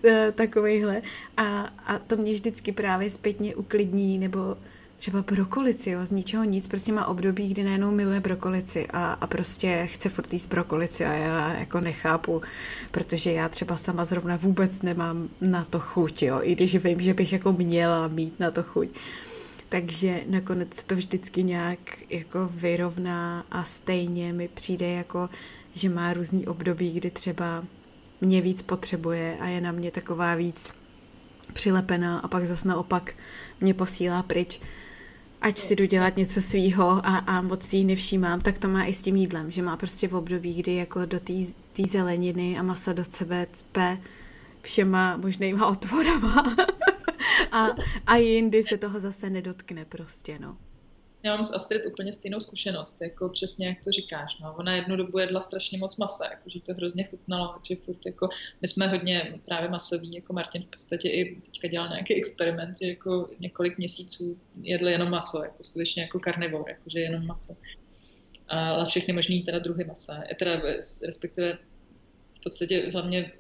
eh, 0.05 0.33
takovejhle. 0.33 1.03
A, 1.37 1.61
a 1.87 1.99
to 1.99 2.17
mě 2.17 2.33
vždycky 2.33 2.73
právě 2.73 3.11
zpětně 3.11 3.57
uklidní, 3.57 4.19
nebo 4.19 4.57
třeba 5.01 5.23
brokolici, 5.23 5.91
jo, 5.91 6.07
z 6.07 6.11
ničeho 6.11 6.45
nic, 6.45 6.67
prostě 6.67 6.93
má 6.93 7.07
období, 7.07 7.49
kdy 7.49 7.63
najednou 7.63 7.91
miluje 7.91 8.21
brokolici 8.21 8.87
a, 8.87 9.13
a 9.13 9.27
prostě 9.27 9.89
chce 9.93 10.09
furt 10.09 10.33
jíst 10.33 10.47
brokolici 10.47 11.05
a 11.05 11.13
já 11.13 11.53
jako 11.59 11.81
nechápu, 11.81 12.43
protože 12.91 13.33
já 13.33 13.49
třeba 13.49 13.77
sama 13.77 14.05
zrovna 14.05 14.37
vůbec 14.37 14.83
nemám 14.83 15.29
na 15.41 15.65
to 15.65 15.81
chuť, 15.81 16.23
jo, 16.23 16.41
i 16.43 16.55
když 16.55 16.77
vím, 16.77 17.01
že 17.01 17.15
bych 17.15 17.33
jako 17.33 17.53
měla 17.53 18.09
mít 18.09 18.41
na 18.41 18.51
to 18.51 18.63
chuť. 18.63 18.89
Takže 19.69 20.21
nakonec 20.27 20.75
se 20.75 20.85
to 20.85 20.95
vždycky 20.95 21.43
nějak 21.43 21.79
jako 22.11 22.51
vyrovná 22.55 23.45
a 23.51 23.65
stejně 23.65 24.33
mi 24.33 24.49
přijde 24.49 24.89
jako, 24.91 25.29
že 25.75 25.89
má 25.89 26.13
různý 26.13 26.47
období, 26.47 26.93
kdy 26.93 27.11
třeba 27.11 27.65
mě 28.21 28.41
víc 28.41 28.63
potřebuje 28.63 29.37
a 29.41 29.47
je 29.47 29.61
na 29.61 29.73
mě 29.73 29.91
taková 29.91 30.35
víc 30.35 30.73
přilepená 31.53 32.19
a 32.19 32.29
pak 32.29 32.45
zase 32.45 32.69
naopak 32.69 33.15
mě 33.61 33.75
posílá 33.75 34.23
pryč 34.23 34.61
ať 35.41 35.59
si 35.59 35.77
jdu 35.77 35.85
dělat 35.85 36.17
něco 36.17 36.43
svýho 36.43 36.91
a, 36.91 37.17
a 37.17 37.41
moc 37.41 37.63
si 37.63 37.77
ji 37.77 37.85
nevšímám, 37.85 38.41
tak 38.41 38.59
to 38.59 38.69
má 38.69 38.85
i 38.85 38.95
s 38.95 39.03
tím 39.03 39.17
jídlem, 39.17 39.51
že 39.51 39.63
má 39.63 39.77
prostě 39.77 40.09
v 40.09 40.15
období, 40.15 40.55
kdy 40.55 40.75
jako 40.75 41.07
do 41.07 41.21
té 41.21 41.83
zeleniny 41.89 42.59
a 42.59 42.63
masa 42.63 42.93
do 42.93 43.05
sebe 43.05 43.47
cpe 43.53 43.99
všema 44.63 45.17
možnýma 45.17 45.67
otvorama 45.67 46.57
a, 47.53 47.67
a 48.07 48.17
jindy 48.17 48.63
se 48.63 48.79
toho 48.79 49.01
zase 49.01 49.31
nedotkne 49.31 49.85
prostě, 49.85 50.39
no. 50.39 50.57
Já 51.23 51.35
mám 51.35 51.45
s 51.45 51.55
Astrid 51.55 51.87
úplně 51.87 52.13
stejnou 52.13 52.41
zkušenost, 52.41 52.97
jako 53.01 53.29
přesně 53.29 53.67
jak 53.67 53.85
to 53.85 53.91
říkáš. 53.91 54.39
No. 54.39 54.55
Ona 54.59 54.75
jednu 54.75 54.97
dobu 54.97 55.19
jedla 55.19 55.41
strašně 55.41 55.79
moc 55.79 55.97
masa, 55.97 56.25
jako, 56.25 56.51
že 56.51 56.61
to 56.61 56.75
hrozně 56.75 57.05
chutnalo, 57.05 57.55
takže 57.55 57.77
furt 57.77 58.07
jako, 58.07 58.29
my 58.63 58.69
jsme 58.69 58.87
hodně 58.87 59.39
právě 59.45 59.69
masoví, 59.69 60.11
jako 60.15 60.33
Martin 60.33 60.63
v 60.63 60.67
podstatě 60.67 61.09
i 61.09 61.41
teďka 61.41 61.69
dělal 61.69 61.89
nějaký 61.89 62.15
experiment, 62.15 62.79
že 62.79 62.89
jako 62.89 63.31
několik 63.41 63.79
měsíců 63.79 64.41
jedl 64.63 64.89
jenom 64.89 65.11
maso, 65.11 65.43
jako 65.43 65.63
skutečně 65.63 66.03
jako 66.03 66.21
karnivor, 66.21 66.65
jako, 66.69 66.91
že 66.91 67.01
jenom 67.01 67.27
maso. 67.27 67.57
Ale 68.49 68.87
všechny 68.87 69.13
možný 69.13 69.43
teda 69.43 69.59
druhy 69.59 69.85
masa, 69.85 70.23
teda 70.39 70.63
respektive 71.07 71.59
v 72.35 72.43
podstatě 72.43 72.91
hlavně 72.93 73.33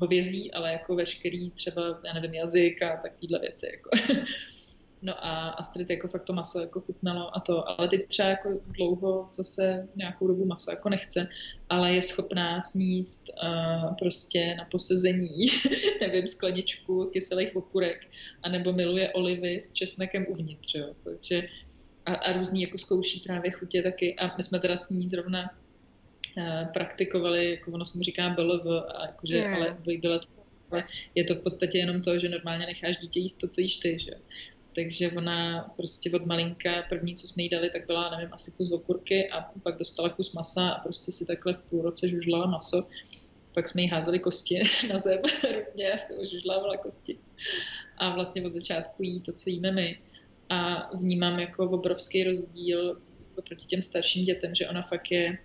hovězí, 0.00 0.52
ale 0.52 0.72
jako 0.72 0.94
veškerý 0.94 1.50
třeba, 1.50 2.00
já 2.04 2.12
nevím, 2.12 2.34
jazyk 2.34 2.82
a 2.82 2.96
takovýhle 2.96 3.38
věci. 3.38 3.66
Jako. 3.72 3.90
No 5.02 5.26
a 5.26 5.48
Astrid 5.48 5.90
jako 5.90 6.08
fakt 6.08 6.24
to 6.24 6.32
maso 6.32 6.60
jako 6.60 6.80
chutnalo 6.80 7.36
a 7.36 7.40
to, 7.40 7.68
ale 7.68 7.88
teď 7.88 8.08
třeba 8.08 8.28
jako 8.28 8.60
dlouho 8.66 9.30
zase 9.34 9.88
nějakou 9.96 10.26
dobu 10.26 10.44
maso 10.44 10.70
jako 10.70 10.88
nechce, 10.88 11.28
ale 11.68 11.94
je 11.94 12.02
schopná 12.02 12.60
sníst 12.60 13.30
uh, 13.42 13.94
prostě 13.94 14.54
na 14.58 14.64
posezení, 14.64 15.46
nevím, 16.00 16.26
skleničku 16.26 17.04
kyselých 17.12 17.56
okurek, 17.56 18.06
anebo 18.42 18.72
miluje 18.72 19.12
olivy 19.12 19.60
s 19.60 19.72
česnekem 19.72 20.26
uvnitř, 20.28 20.74
jo. 20.74 20.94
Takže 21.04 21.42
a, 22.06 22.14
a 22.14 22.32
různý 22.32 22.62
jako 22.62 22.78
zkouší 22.78 23.20
právě 23.20 23.50
chutě 23.50 23.82
taky 23.82 24.16
a 24.16 24.36
my 24.36 24.42
jsme 24.42 24.60
teda 24.60 24.76
s 24.76 24.88
ní 24.88 25.08
zrovna 25.08 25.50
uh, 26.36 26.72
praktikovali, 26.72 27.50
jako 27.50 27.72
ono 27.72 27.84
se 27.84 27.98
mu 27.98 28.02
říká 28.02 28.28
BLV, 28.28 28.66
a 28.66 29.06
jakože, 29.06 29.36
yeah. 29.36 29.54
ale 29.54 29.76
byla 30.00 30.20
ale 30.70 30.84
je 31.14 31.24
to 31.24 31.34
v 31.34 31.42
podstatě 31.42 31.78
jenom 31.78 32.02
to, 32.02 32.18
že 32.18 32.28
normálně 32.28 32.66
necháš 32.66 32.96
dítě 32.96 33.20
jíst 33.20 33.38
to, 33.38 33.48
co 33.48 33.60
jíš 33.60 33.76
ty, 33.76 33.98
že 33.98 34.10
takže 34.78 35.10
ona 35.10 35.70
prostě 35.76 36.10
od 36.10 36.26
malinka, 36.26 36.82
první, 36.88 37.14
co 37.14 37.26
jsme 37.26 37.42
jí 37.42 37.48
dali, 37.48 37.70
tak 37.70 37.86
byla, 37.86 38.10
nevím, 38.10 38.34
asi 38.34 38.50
kus 38.50 38.72
okurky 38.72 39.30
a 39.30 39.40
pak 39.62 39.78
dostala 39.78 40.08
kus 40.08 40.32
masa 40.32 40.68
a 40.68 40.82
prostě 40.82 41.12
si 41.12 41.26
takhle 41.26 41.54
v 41.54 41.58
půl 41.58 41.82
roce 41.82 42.08
žužlala 42.08 42.46
maso. 42.46 42.88
Pak 43.54 43.68
jsme 43.68 43.82
jí 43.82 43.88
házeli 43.88 44.18
kosti 44.18 44.62
na 44.88 44.98
zem 44.98 45.18
různě 45.42 45.92
a 45.92 46.24
žužlávala 46.24 46.76
kosti. 46.76 47.18
A 47.96 48.14
vlastně 48.14 48.42
od 48.42 48.52
začátku 48.52 49.02
jí 49.02 49.20
to, 49.20 49.32
co 49.32 49.50
jíme 49.50 49.72
my. 49.72 49.98
A 50.48 50.90
vnímám 50.96 51.40
jako 51.40 51.70
obrovský 51.70 52.24
rozdíl 52.24 53.00
oproti 53.36 53.66
těm 53.66 53.82
starším 53.82 54.24
dětem, 54.24 54.54
že 54.54 54.68
ona 54.68 54.82
fakt 54.82 55.10
je 55.10 55.38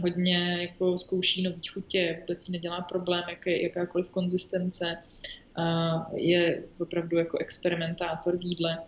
hodně 0.00 0.58
jako 0.60 0.98
zkouší 0.98 1.42
nový 1.42 1.66
chutě, 1.66 2.16
vůbec 2.20 2.48
jí 2.48 2.52
nedělá 2.52 2.80
problém, 2.80 3.24
jak 3.28 3.46
je, 3.46 3.62
jakákoliv 3.62 4.10
konzistence 4.10 4.96
je 6.14 6.64
opravdu 6.80 7.18
jako 7.18 7.38
experimentátor 7.38 8.38
v 8.38 8.42
jídle, 8.42 8.78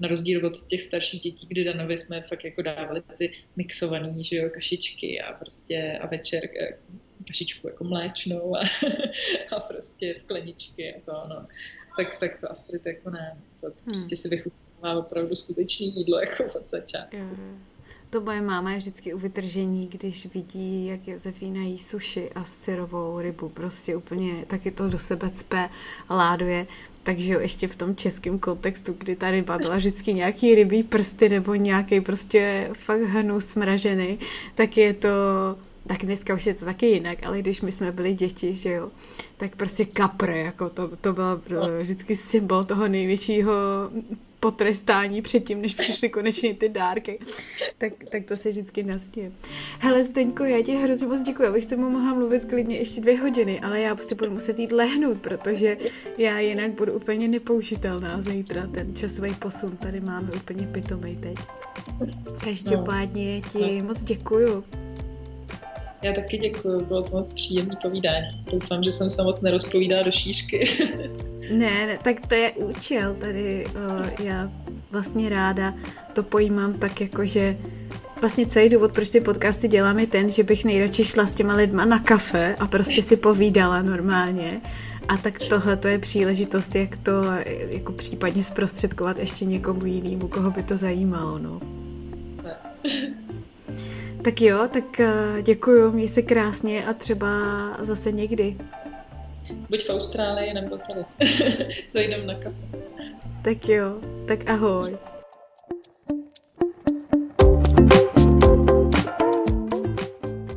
na 0.00 0.08
rozdíl 0.08 0.46
od 0.46 0.66
těch 0.66 0.82
starších 0.82 1.22
dětí, 1.22 1.46
kdy 1.46 1.64
Danovi 1.64 1.98
jsme 1.98 2.22
fakt 2.22 2.44
jako 2.44 2.62
dávali 2.62 3.02
ty 3.18 3.32
mixované, 3.56 4.22
že 4.22 4.36
jo, 4.36 4.50
kašičky 4.50 5.20
a 5.20 5.32
prostě 5.32 5.98
a 6.02 6.06
večer 6.06 6.44
eh, 6.44 6.78
kašičku 7.26 7.68
jako 7.68 7.84
mléčnou 7.84 8.56
a, 8.56 8.60
a 9.56 9.60
prostě 9.60 10.14
skleničky 10.14 10.94
a 10.94 11.00
to, 11.04 11.28
no. 11.28 11.46
Tak, 11.96 12.18
tak 12.18 12.40
to 12.40 12.50
Astrid 12.50 12.86
jako 12.86 13.10
ne, 13.10 13.36
to, 13.60 13.70
to 13.70 13.76
hmm. 13.84 13.84
prostě 13.86 14.16
si 14.16 14.28
vychutnává 14.28 14.98
opravdu 14.98 15.34
skutečné 15.34 15.86
jídlo 15.86 16.20
jako 16.20 16.44
od 16.44 16.68
začátku. 16.68 17.16
Mm. 17.16 17.64
To 18.12 18.20
moje 18.20 18.40
máma 18.40 18.70
je 18.70 18.76
vždycky 18.76 19.14
u 19.14 19.18
vytržení, 19.18 19.88
když 19.92 20.26
vidí, 20.34 20.86
jak 20.86 21.08
Josefína 21.08 21.60
jí 21.62 21.78
suši 21.78 22.30
a 22.34 22.44
syrovou 22.44 23.20
rybu. 23.20 23.48
Prostě 23.48 23.96
úplně 23.96 24.44
taky 24.46 24.70
to 24.70 24.88
do 24.88 24.98
sebe 24.98 25.30
cpe 25.30 25.68
láduje. 26.10 26.66
Takže 27.02 27.34
ještě 27.34 27.68
v 27.68 27.76
tom 27.76 27.96
českém 27.96 28.38
kontextu, 28.38 28.94
kdy 28.98 29.16
ta 29.16 29.30
ryba 29.30 29.58
byla 29.58 29.76
vždycky 29.76 30.14
nějaký 30.14 30.54
rybí 30.54 30.82
prsty 30.82 31.28
nebo 31.28 31.54
nějaký 31.54 32.00
prostě 32.00 32.70
fakt 32.72 33.00
hnus 33.00 33.46
smražený, 33.46 34.18
tak 34.54 34.76
je 34.76 34.94
to 34.94 35.08
tak 35.86 36.04
dneska 36.04 36.34
už 36.34 36.46
je 36.46 36.54
to 36.54 36.64
taky 36.64 36.86
jinak, 36.86 37.18
ale 37.26 37.38
když 37.38 37.60
my 37.60 37.72
jsme 37.72 37.92
byli 37.92 38.14
děti, 38.14 38.54
že 38.54 38.72
jo, 38.72 38.90
tak 39.36 39.56
prostě 39.56 39.84
kapr, 39.84 40.30
jako 40.30 40.70
to, 40.70 40.96
to 40.96 41.12
byl 41.12 41.42
vždycky 41.80 42.16
symbol 42.16 42.64
toho 42.64 42.88
největšího 42.88 43.52
potrestání 44.42 45.22
předtím, 45.22 45.62
než 45.62 45.74
přišly 45.74 46.08
konečně 46.08 46.54
ty 46.54 46.68
dárky. 46.68 47.18
Tak, 47.78 47.92
tak 48.10 48.24
to 48.24 48.36
se 48.36 48.50
vždycky 48.50 48.82
nasměje. 48.82 49.32
Hele, 49.78 50.04
Zdeňko, 50.04 50.44
já 50.44 50.62
ti 50.62 50.72
hrozně 50.72 51.06
moc 51.06 51.22
děkuji, 51.22 51.48
abych 51.48 51.64
s 51.64 51.66
tebou 51.66 51.90
mohla 51.90 52.14
mluvit 52.14 52.44
klidně 52.44 52.76
ještě 52.76 53.00
dvě 53.00 53.20
hodiny, 53.20 53.60
ale 53.60 53.80
já 53.80 53.96
si 53.96 54.14
budu 54.14 54.30
muset 54.30 54.58
jít 54.58 54.72
lehnout, 54.72 55.18
protože 55.18 55.76
já 56.18 56.38
jinak 56.38 56.70
budu 56.70 56.92
úplně 56.92 57.28
nepoužitelná 57.28 58.22
zítra. 58.22 58.66
Ten 58.66 58.96
časový 58.96 59.34
posun 59.34 59.76
tady 59.76 60.00
máme 60.00 60.30
úplně 60.36 60.66
pitomej 60.66 61.16
teď. 61.16 61.38
Každopádně 62.44 63.40
ti 63.40 63.82
moc 63.82 64.02
děkuju. 64.02 64.64
Já 66.04 66.12
taky 66.12 66.38
děkuji, 66.38 66.84
bylo 66.84 67.02
to 67.02 67.16
moc 67.16 67.32
příjemný 67.32 67.76
povídání. 67.82 68.44
Doufám, 68.52 68.82
že 68.82 68.92
jsem 68.92 69.10
se 69.10 69.22
moc 69.22 69.40
nerozpovídala 69.40 70.02
do 70.02 70.12
šířky. 70.12 70.68
ne, 71.52 71.86
ne, 71.86 71.98
tak 72.02 72.26
to 72.26 72.34
je 72.34 72.52
účel 72.52 73.14
tady. 73.14 73.66
Uh, 73.66 74.26
já 74.26 74.50
vlastně 74.90 75.28
ráda 75.28 75.74
to 76.12 76.22
pojímám 76.22 76.74
tak 76.74 77.00
jako, 77.00 77.24
že 77.24 77.58
vlastně 78.20 78.46
celý 78.46 78.68
důvod, 78.68 78.92
proč 78.92 79.10
ty 79.10 79.20
podcasty 79.20 79.68
dělám, 79.68 79.98
je 79.98 80.06
ten, 80.06 80.28
že 80.30 80.42
bych 80.42 80.64
nejradši 80.64 81.04
šla 81.04 81.26
s 81.26 81.34
těma 81.34 81.54
lidma 81.54 81.84
na 81.84 81.98
kafe 81.98 82.56
a 82.58 82.66
prostě 82.66 83.02
si 83.02 83.16
povídala 83.16 83.82
normálně. 83.82 84.60
A 85.08 85.16
tak 85.16 85.38
tohle 85.48 85.76
to 85.76 85.88
je 85.88 85.98
příležitost, 85.98 86.74
jak 86.74 86.96
to 86.96 87.12
jako 87.68 87.92
případně 87.92 88.44
zprostředkovat 88.44 89.18
ještě 89.18 89.44
někomu 89.44 89.86
jinému, 89.86 90.28
koho 90.28 90.50
by 90.50 90.62
to 90.62 90.76
zajímalo. 90.76 91.38
No. 91.38 91.60
Tak 94.22 94.40
jo, 94.40 94.68
tak 94.72 95.00
eh, 95.00 95.42
děkuju, 95.42 95.92
měj 95.92 96.08
se 96.08 96.22
krásně 96.22 96.84
a 96.86 96.92
třeba 96.92 97.28
zase 97.78 98.12
někdy. 98.12 98.56
Buď 99.70 99.84
v 99.84 99.90
Austrálii 99.90 100.54
nebo 100.54 100.78
tady. 100.78 101.04
Zajdem 101.88 102.26
na 102.26 102.34
kafe. 102.34 102.56
Tak 103.44 103.68
jo, 103.68 104.00
tak 104.28 104.50
ahoj. 104.50 104.98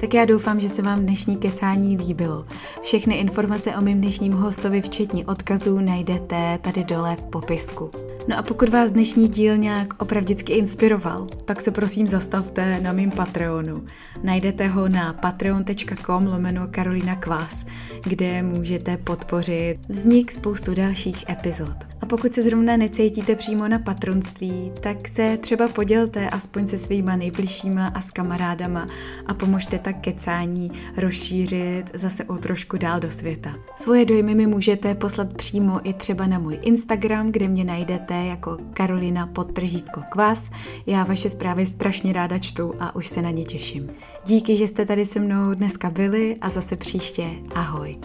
Tak 0.05 0.13
já 0.13 0.25
doufám, 0.25 0.59
že 0.59 0.69
se 0.69 0.81
vám 0.81 0.99
dnešní 0.99 1.37
kecání 1.37 1.97
líbilo. 1.97 2.45
Všechny 2.81 3.15
informace 3.15 3.75
o 3.75 3.81
mém 3.81 4.01
dnešním 4.01 4.33
hostovi, 4.33 4.81
včetně 4.81 5.25
odkazů, 5.25 5.79
najdete 5.79 6.59
tady 6.61 6.83
dole 6.83 7.15
v 7.15 7.21
popisku. 7.21 7.91
No 8.27 8.37
a 8.37 8.41
pokud 8.41 8.69
vás 8.69 8.91
dnešní 8.91 9.27
díl 9.27 9.57
nějak 9.57 10.01
opravdicky 10.01 10.53
inspiroval, 10.53 11.27
tak 11.45 11.61
se 11.61 11.71
prosím 11.71 12.07
zastavte 12.07 12.79
na 12.79 12.91
mým 12.91 13.11
Patreonu. 13.11 13.85
Najdete 14.23 14.67
ho 14.67 14.89
na 14.89 15.13
patreon.com 15.13 16.27
lomeno 16.27 16.67
Karolina 16.71 17.15
Kvás, 17.15 17.65
kde 18.03 18.43
můžete 18.43 18.97
podpořit 18.97 19.77
vznik 19.89 20.31
spoustu 20.31 20.73
dalších 20.73 21.29
epizod. 21.29 21.75
A 22.01 22.05
pokud 22.05 22.33
se 22.33 22.41
zrovna 22.41 22.77
necítíte 22.77 23.35
přímo 23.35 23.67
na 23.67 23.79
patronství, 23.79 24.71
tak 24.79 25.07
se 25.07 25.37
třeba 25.37 25.67
podělte 25.67 26.29
aspoň 26.29 26.67
se 26.67 26.77
svýma 26.77 27.15
nejbližšíma 27.15 27.87
a 27.87 28.01
s 28.01 28.11
kamarádama 28.11 28.87
a 29.25 29.33
pomožte 29.33 29.79
tak 29.79 30.04
kecání 30.05 30.71
rozšířit 30.97 31.83
zase 31.93 32.23
o 32.23 32.37
trošku 32.37 32.77
dál 32.77 32.99
do 32.99 33.11
světa. 33.11 33.55
Svoje 33.75 34.05
dojmy 34.05 34.35
mi 34.35 34.47
můžete 34.47 34.95
poslat 34.95 35.33
přímo 35.33 35.79
i 35.83 35.93
třeba 35.93 36.27
na 36.27 36.39
můj 36.39 36.59
Instagram, 36.61 37.31
kde 37.31 37.47
mě 37.47 37.63
najdete 37.63 38.13
jako 38.13 38.57
Karolina 38.73 39.27
podtržítko 39.27 40.01
kvás. 40.09 40.49
Já 40.85 41.03
vaše 41.03 41.29
zprávy 41.29 41.65
strašně 41.65 42.13
ráda 42.13 42.39
čtu 42.39 42.73
a 42.79 42.95
už 42.95 43.07
se 43.07 43.21
na 43.21 43.31
ně 43.31 43.45
těším. 43.45 43.89
Díky, 44.25 44.55
že 44.55 44.67
jste 44.67 44.85
tady 44.85 45.05
se 45.05 45.19
mnou 45.19 45.53
dneska 45.53 45.89
byli 45.89 46.35
a 46.41 46.49
zase 46.49 46.75
příště. 46.75 47.29
Ahoj. 47.55 47.97